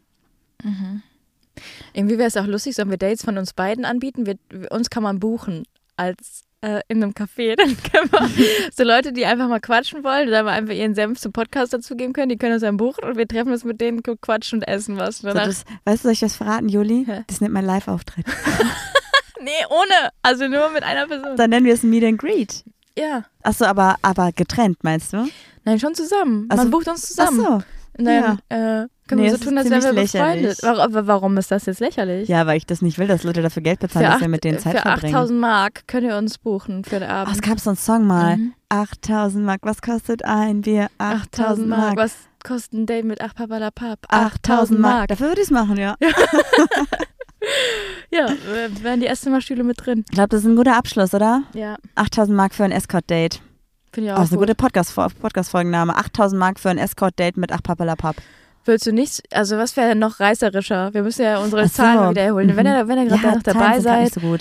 Irgendwie 1.94 2.18
wäre 2.18 2.28
es 2.28 2.36
auch 2.36 2.46
lustig, 2.46 2.74
sollen 2.74 2.90
wir 2.90 2.98
Dates 2.98 3.24
von 3.24 3.38
uns 3.38 3.52
beiden 3.54 3.84
anbieten? 3.84 4.26
Wir, 4.26 4.36
wir- 4.50 4.70
uns 4.72 4.90
kann 4.90 5.02
man 5.02 5.18
buchen 5.20 5.64
als 5.96 6.42
äh, 6.62 6.80
in 6.88 7.02
einem 7.02 7.12
Café. 7.12 7.56
Dann 7.56 7.76
können 7.82 8.10
wir 8.12 8.46
so 8.76 8.84
Leute, 8.84 9.12
die 9.12 9.24
einfach 9.26 9.48
mal 9.48 9.60
quatschen 9.60 10.04
wollen 10.04 10.28
oder 10.28 10.42
mal 10.42 10.52
einfach 10.52 10.74
ihren 10.74 10.94
Senf 10.94 11.18
zum 11.18 11.32
Podcast 11.32 11.72
dazugeben 11.72 12.12
können, 12.12 12.28
die 12.28 12.36
können 12.36 12.54
uns 12.54 12.62
dann 12.62 12.76
buchen 12.76 13.04
und 13.04 13.16
wir 13.16 13.26
treffen 13.26 13.52
uns 13.52 13.64
mit 13.64 13.80
denen, 13.80 14.02
quatschen 14.02 14.58
und 14.60 14.64
essen 14.68 14.96
was. 14.98 15.18
So, 15.18 15.32
das, 15.32 15.64
weißt 15.84 16.02
du, 16.04 16.08
soll 16.08 16.12
ich 16.12 16.20
das 16.20 16.36
verraten, 16.36 16.68
Juli? 16.68 17.04
Hä? 17.06 17.24
Das 17.26 17.40
nennt 17.40 17.54
mein 17.54 17.64
Live-Auftritt. 17.64 18.26
nee, 19.40 19.50
ohne. 19.70 20.10
Also 20.22 20.46
nur 20.48 20.70
mit 20.70 20.82
einer 20.82 21.06
Person. 21.06 21.36
Dann 21.36 21.50
nennen 21.50 21.66
wir 21.66 21.74
es 21.74 21.82
Meet 21.82 22.04
and 22.04 22.18
Greet. 22.18 22.64
Ja. 22.98 23.24
Achso, 23.42 23.64
aber, 23.64 23.96
aber 24.02 24.32
getrennt, 24.32 24.78
meinst 24.82 25.12
du? 25.12 25.26
Nein, 25.64 25.78
schon 25.80 25.94
zusammen. 25.94 26.46
Also- 26.48 26.62
man 26.64 26.70
bucht 26.70 26.88
uns 26.88 27.02
zusammen. 27.02 27.40
Achso. 27.40 27.62
Und 27.98 28.04
dann 28.04 28.38
äh, 28.48 28.86
können 29.08 29.20
Nee, 29.20 29.24
wir 29.24 29.36
so 29.36 29.44
tun, 29.44 29.58
als 29.58 29.68
wären 29.68 29.82
wir 29.82 29.92
befreundet. 30.02 30.58
Warum, 30.62 31.06
warum 31.06 31.36
ist 31.36 31.50
das 31.50 31.66
jetzt 31.66 31.80
lächerlich? 31.80 32.28
Ja, 32.28 32.46
weil 32.46 32.56
ich 32.56 32.64
das 32.64 32.80
nicht 32.80 32.98
will, 32.98 33.08
dass 33.08 33.24
Leute 33.24 33.42
dafür 33.42 33.62
Geld 33.62 33.80
bezahlen, 33.80 34.06
dass 34.06 34.20
wir 34.20 34.28
mit 34.28 34.44
denen 34.44 34.58
Zeit 34.58 34.76
für 34.76 34.82
verbringen. 34.82 35.14
8000 35.14 35.40
Mark 35.40 35.86
könnt 35.88 36.04
ihr 36.06 36.16
uns 36.16 36.38
buchen 36.38 36.84
für 36.84 37.00
den 37.00 37.10
Oh, 37.10 37.12
Abend. 37.12 37.34
es 37.34 37.42
gab 37.42 37.58
so 37.60 37.70
einen 37.70 37.76
Song 37.76 38.06
mal. 38.06 38.36
Mhm. 38.38 38.54
8000 38.70 39.44
Mark, 39.44 39.60
was 39.64 39.82
kostet 39.82 40.24
ein 40.24 40.62
Bier? 40.62 40.86
8000 40.98 41.68
Mark. 41.68 41.96
Was 41.96 42.14
kostet 42.44 42.72
ein 42.74 42.86
Date 42.86 43.04
mit 43.04 43.20
8 43.20 43.36
Papalapap? 43.36 43.98
8000 44.08 44.78
Mark. 44.80 45.08
Dafür 45.08 45.26
würde 45.28 45.40
ich 45.40 45.48
es 45.48 45.50
machen, 45.50 45.76
ja. 45.76 45.96
Ja, 46.00 46.08
äh, 48.10 48.82
wären 48.82 49.00
die 49.00 49.06
Esszimmerstühle 49.06 49.64
mit 49.64 49.84
drin. 49.84 50.04
Ich 50.08 50.14
glaube, 50.14 50.28
das 50.30 50.40
ist 50.40 50.46
ein 50.46 50.56
guter 50.56 50.76
Abschluss, 50.76 51.14
oder? 51.14 51.42
Ja, 51.54 51.76
8000 51.94 52.36
Mark 52.36 52.54
für 52.54 52.64
ein 52.64 52.72
Escort-Date. 52.72 53.40
finde 53.92 54.08
ich 54.10 54.12
Oh, 54.12 54.16
auch 54.16 54.18
das 54.20 54.26
ist 54.28 54.32
eine 54.32 54.38
gut. 54.40 54.48
gute 54.48 54.54
Podcast- 54.56 54.94
Podcast-Folgenname. 55.20 55.96
8000 55.96 56.38
Mark 56.38 56.60
für 56.60 56.70
ein 56.70 56.78
Escort-Date 56.78 57.36
mit 57.36 57.52
8 57.52 57.62
Papalapap. 57.62 58.16
Willst 58.66 58.86
du 58.86 58.92
nicht, 58.92 59.22
also 59.34 59.56
was 59.56 59.76
wäre 59.76 59.96
noch 59.96 60.20
reißerischer? 60.20 60.92
Wir 60.92 61.02
müssen 61.02 61.22
ja 61.22 61.38
unsere 61.38 61.62
Ach 61.62 61.66
so. 61.68 61.82
Zahlen 61.82 62.10
wieder 62.10 62.22
erholen. 62.22 62.54
Wenn 62.56 62.66
ihr, 62.66 62.86
wenn 62.88 62.98
ihr 62.98 63.06
gerade 63.06 63.22
ja, 63.26 63.34
noch 63.34 63.42
dabei 63.42 63.80
seid, 63.80 64.12
so 64.12 64.36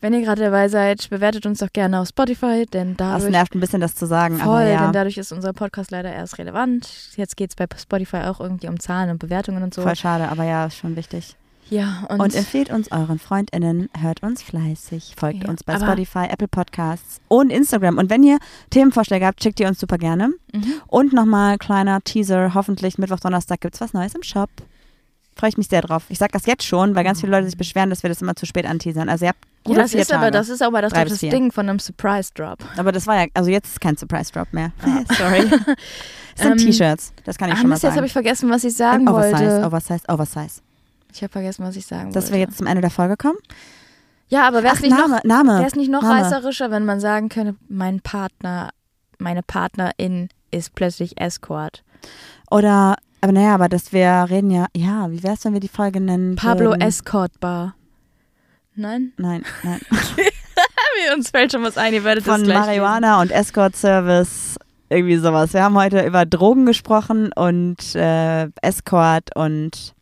wenn 0.00 0.12
ihr 0.12 0.20
gerade 0.20 0.42
dabei 0.42 0.68
seid, 0.68 1.08
bewertet 1.08 1.46
uns 1.46 1.60
doch 1.60 1.72
gerne 1.72 1.98
auf 2.00 2.08
Spotify, 2.08 2.66
denn 2.66 2.94
Das 2.98 3.08
dadurch 3.22 3.30
nervt 3.30 3.54
ein 3.54 3.60
bisschen, 3.60 3.80
das 3.80 3.94
zu 3.94 4.04
sagen. 4.04 4.36
voll, 4.36 4.48
aber 4.50 4.66
ja. 4.68 4.82
denn 4.82 4.92
dadurch 4.92 5.16
ist 5.16 5.32
unser 5.32 5.54
Podcast 5.54 5.90
leider 5.92 6.12
erst 6.12 6.36
relevant. 6.36 6.86
Jetzt 7.16 7.38
geht 7.38 7.50
es 7.50 7.56
bei 7.56 7.64
Spotify 7.74 8.18
auch 8.18 8.38
irgendwie 8.38 8.68
um 8.68 8.78
Zahlen 8.78 9.08
und 9.08 9.18
Bewertungen 9.18 9.62
und 9.62 9.72
so. 9.72 9.80
Voll 9.80 9.96
schade, 9.96 10.28
aber 10.28 10.44
ja, 10.44 10.66
ist 10.66 10.76
schon 10.76 10.94
wichtig. 10.94 11.36
Ja, 11.70 12.04
und, 12.10 12.20
Und, 12.20 12.34
empfehlt 12.34 12.70
uns 12.70 12.92
euren 12.92 13.18
FreundInnen, 13.18 13.88
hört 13.98 14.22
uns 14.22 14.42
fleißig, 14.42 15.14
folgt 15.16 15.44
Ja, 15.44 15.50
uns 15.50 15.64
bei 15.64 15.74
aber- 15.74 15.86
Spotify, 15.86 16.26
Apple 16.28 16.48
Podcasts 16.48 17.20
und 17.28 17.50
Instagram. 17.50 17.98
Und 17.98 18.10
wenn 18.10 18.22
ihr 18.22 18.38
Themenvorschläge 18.70 19.24
habt, 19.26 19.42
schickt 19.42 19.60
ihr 19.60 19.68
uns 19.68 19.80
super 19.80 19.98
gerne. 19.98 20.28
mhm. 20.52 20.64
Und 20.86 21.12
nochmal 21.12 21.58
kleiner 21.58 22.00
Teaser, 22.02 22.54
hoffentlich 22.54 22.98
Mittwoch, 22.98 23.20
Donnerstag 23.20 23.60
gibt 23.60 23.74
es 23.74 23.80
was 23.80 23.92
Neues 23.92 24.14
im 24.14 24.22
Shop. 24.22 24.50
Freue 25.36 25.48
ich 25.50 25.56
mich 25.56 25.66
sehr 25.66 25.80
drauf. 25.82 26.04
Ich 26.10 26.18
sage 26.18 26.30
das 26.32 26.46
jetzt 26.46 26.62
schon, 26.64 26.94
weil 26.94 27.02
ganz 27.02 27.20
viele 27.20 27.32
Leute 27.32 27.46
sich 27.46 27.56
beschweren, 27.58 27.90
dass 27.90 28.04
wir 28.04 28.08
das 28.08 28.22
immer 28.22 28.36
zu 28.36 28.46
spät 28.46 28.66
anteasern. 28.66 29.08
Also 29.08 29.24
ihr 29.24 29.30
habt 29.30 29.44
ja, 29.66 29.74
das 29.74 29.94
ist 29.94 30.12
aber 30.12 30.24
Tage. 30.26 30.32
das 30.32 30.48
ist 30.48 30.62
aber 30.62 30.80
das, 30.82 30.92
das. 30.92 31.18
Ding 31.18 31.50
von 31.50 31.68
einem 31.68 31.78
Surprise 31.80 32.30
Drop. 32.34 32.58
aber 32.76 32.92
das 32.92 33.06
war 33.08 33.16
ja, 33.22 33.26
also 33.34 33.50
jetzt 33.50 33.66
ist 33.68 33.80
kein 33.80 33.96
Surprise 33.96 34.30
Drop 34.30 34.52
mehr. 34.52 34.70
Sorry. 35.18 35.44
Es 36.36 36.42
sind 36.42 36.52
Ähm, 36.52 36.58
T-Shirts, 36.66 37.12
das 37.24 37.38
kann 37.38 37.48
ich 37.48 37.54
Ah, 37.54 37.58
schon 37.58 37.68
mal 37.68 37.74
Mist, 37.74 37.84
jetzt 37.84 37.90
habe 37.92 37.98
sagen. 38.00 38.06
ich 38.06 38.12
vergessen, 38.12 38.50
was 38.50 38.64
ich 38.64 38.74
sagen 38.74 39.08
Oversize, 39.08 39.38
wollte. 39.60 39.66
Oversize, 39.66 40.02
Oversize. 40.08 40.60
Ich 41.14 41.22
habe 41.22 41.32
vergessen, 41.32 41.64
was 41.64 41.76
ich 41.76 41.86
sagen 41.86 42.12
Dass 42.12 42.24
wollte. 42.24 42.34
wir 42.34 42.40
jetzt 42.40 42.58
zum 42.58 42.66
Ende 42.66 42.80
der 42.80 42.90
Folge 42.90 43.16
kommen? 43.16 43.38
ja, 44.28 44.46
aber 44.48 44.62
wäre 44.62 44.74
es 44.74 44.80
nicht, 44.80 44.90
noch- 44.90 45.06
Name, 45.08 45.20
Name. 45.24 45.60
wär's 45.60 45.74
nicht 45.76 45.90
noch 45.90 46.02
Name. 46.02 46.22
reißerischer, 46.22 46.70
wenn 46.70 46.84
man 46.84 46.98
sagen 47.00 47.28
könnte, 47.28 47.54
mein 47.68 48.00
Partner, 48.00 48.70
meine 49.18 49.42
Partnerin 49.42 50.28
ist 50.50 50.74
plötzlich 50.74 51.20
Escort. 51.20 51.84
Oder, 52.50 52.96
aber 53.20 53.32
naja, 53.32 53.54
aber 53.54 53.68
dass 53.68 53.92
wir 53.92 54.26
reden 54.28 54.50
ja, 54.50 54.66
ja, 54.76 55.10
wie 55.10 55.22
wär's, 55.22 55.44
wenn 55.44 55.52
wir 55.52 55.60
die 55.60 55.68
Folge 55.68 56.00
nennen? 56.00 56.36
Pablo 56.36 56.70
würden? 56.70 56.80
Escort 56.80 57.38
Bar. 57.40 57.74
Nein? 58.74 59.12
Nein, 59.18 59.44
nein. 59.62 59.80
Uns 61.16 61.30
fällt 61.30 61.52
schon 61.52 61.62
was 61.62 61.76
ein, 61.76 61.92
ihr 61.94 62.02
werdet 62.04 62.24
Von 62.24 62.40
das 62.40 62.44
gleich 62.44 62.58
Marihuana 62.66 63.20
und 63.20 63.30
Escort 63.30 63.76
Service, 63.76 64.56
irgendwie 64.88 65.16
sowas. 65.16 65.52
Wir 65.52 65.62
haben 65.62 65.76
heute 65.76 66.04
über 66.04 66.24
Drogen 66.26 66.66
gesprochen 66.66 67.30
und 67.34 67.94
äh, 67.94 68.48
Escort 68.62 69.34
und 69.36 69.93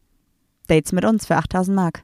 Dates 0.69 0.93
mit 0.93 1.05
uns 1.05 1.27
für 1.27 1.37
8000 1.37 1.75
Mark. 1.75 2.03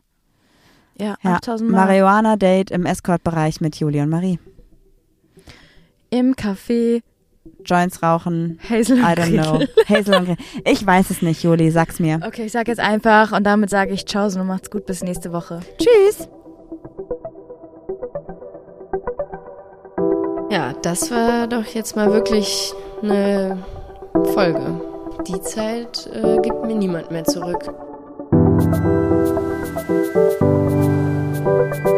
Ja, 0.98 1.16
Ja, 1.22 1.34
8000 1.36 1.70
Mark. 1.70 1.86
Marihuana-Date 1.88 2.70
im 2.70 2.84
Escort-Bereich 2.86 3.60
mit 3.60 3.76
Julie 3.76 4.02
und 4.02 4.08
Marie. 4.10 4.38
Im 6.10 6.34
Café 6.34 7.02
Joints 7.64 8.02
rauchen, 8.02 8.58
Hazel 8.68 8.98
I 8.98 9.02
und 9.02 9.18
don't 9.18 9.42
know. 9.42 9.60
Hazel 9.88 10.14
und 10.16 10.24
Gretel. 10.26 10.44
Ich 10.64 10.84
weiß 10.86 11.10
es 11.10 11.22
nicht, 11.22 11.42
Juli, 11.42 11.70
sag's 11.70 11.98
mir. 12.00 12.20
Okay, 12.26 12.46
ich 12.46 12.52
sag 12.52 12.68
jetzt 12.68 12.80
einfach 12.80 13.32
und 13.32 13.44
damit 13.44 13.70
sage 13.70 13.92
ich 13.92 14.06
Ciao 14.06 14.26
und 14.26 14.46
macht's 14.46 14.70
gut 14.70 14.86
bis 14.86 15.02
nächste 15.02 15.32
Woche. 15.32 15.60
Tschüss. 15.78 16.28
Ja, 20.50 20.72
das 20.82 21.10
war 21.10 21.46
doch 21.46 21.64
jetzt 21.66 21.94
mal 21.96 22.10
wirklich 22.12 22.72
eine 23.02 23.58
Folge. 24.34 24.80
Die 25.26 25.40
Zeit 25.42 26.08
äh, 26.12 26.38
gibt 26.40 26.64
mir 26.64 26.74
niemand 26.74 27.10
mehr 27.10 27.24
zurück. 27.24 27.70
Thank 28.70 28.84
you. 31.86 31.97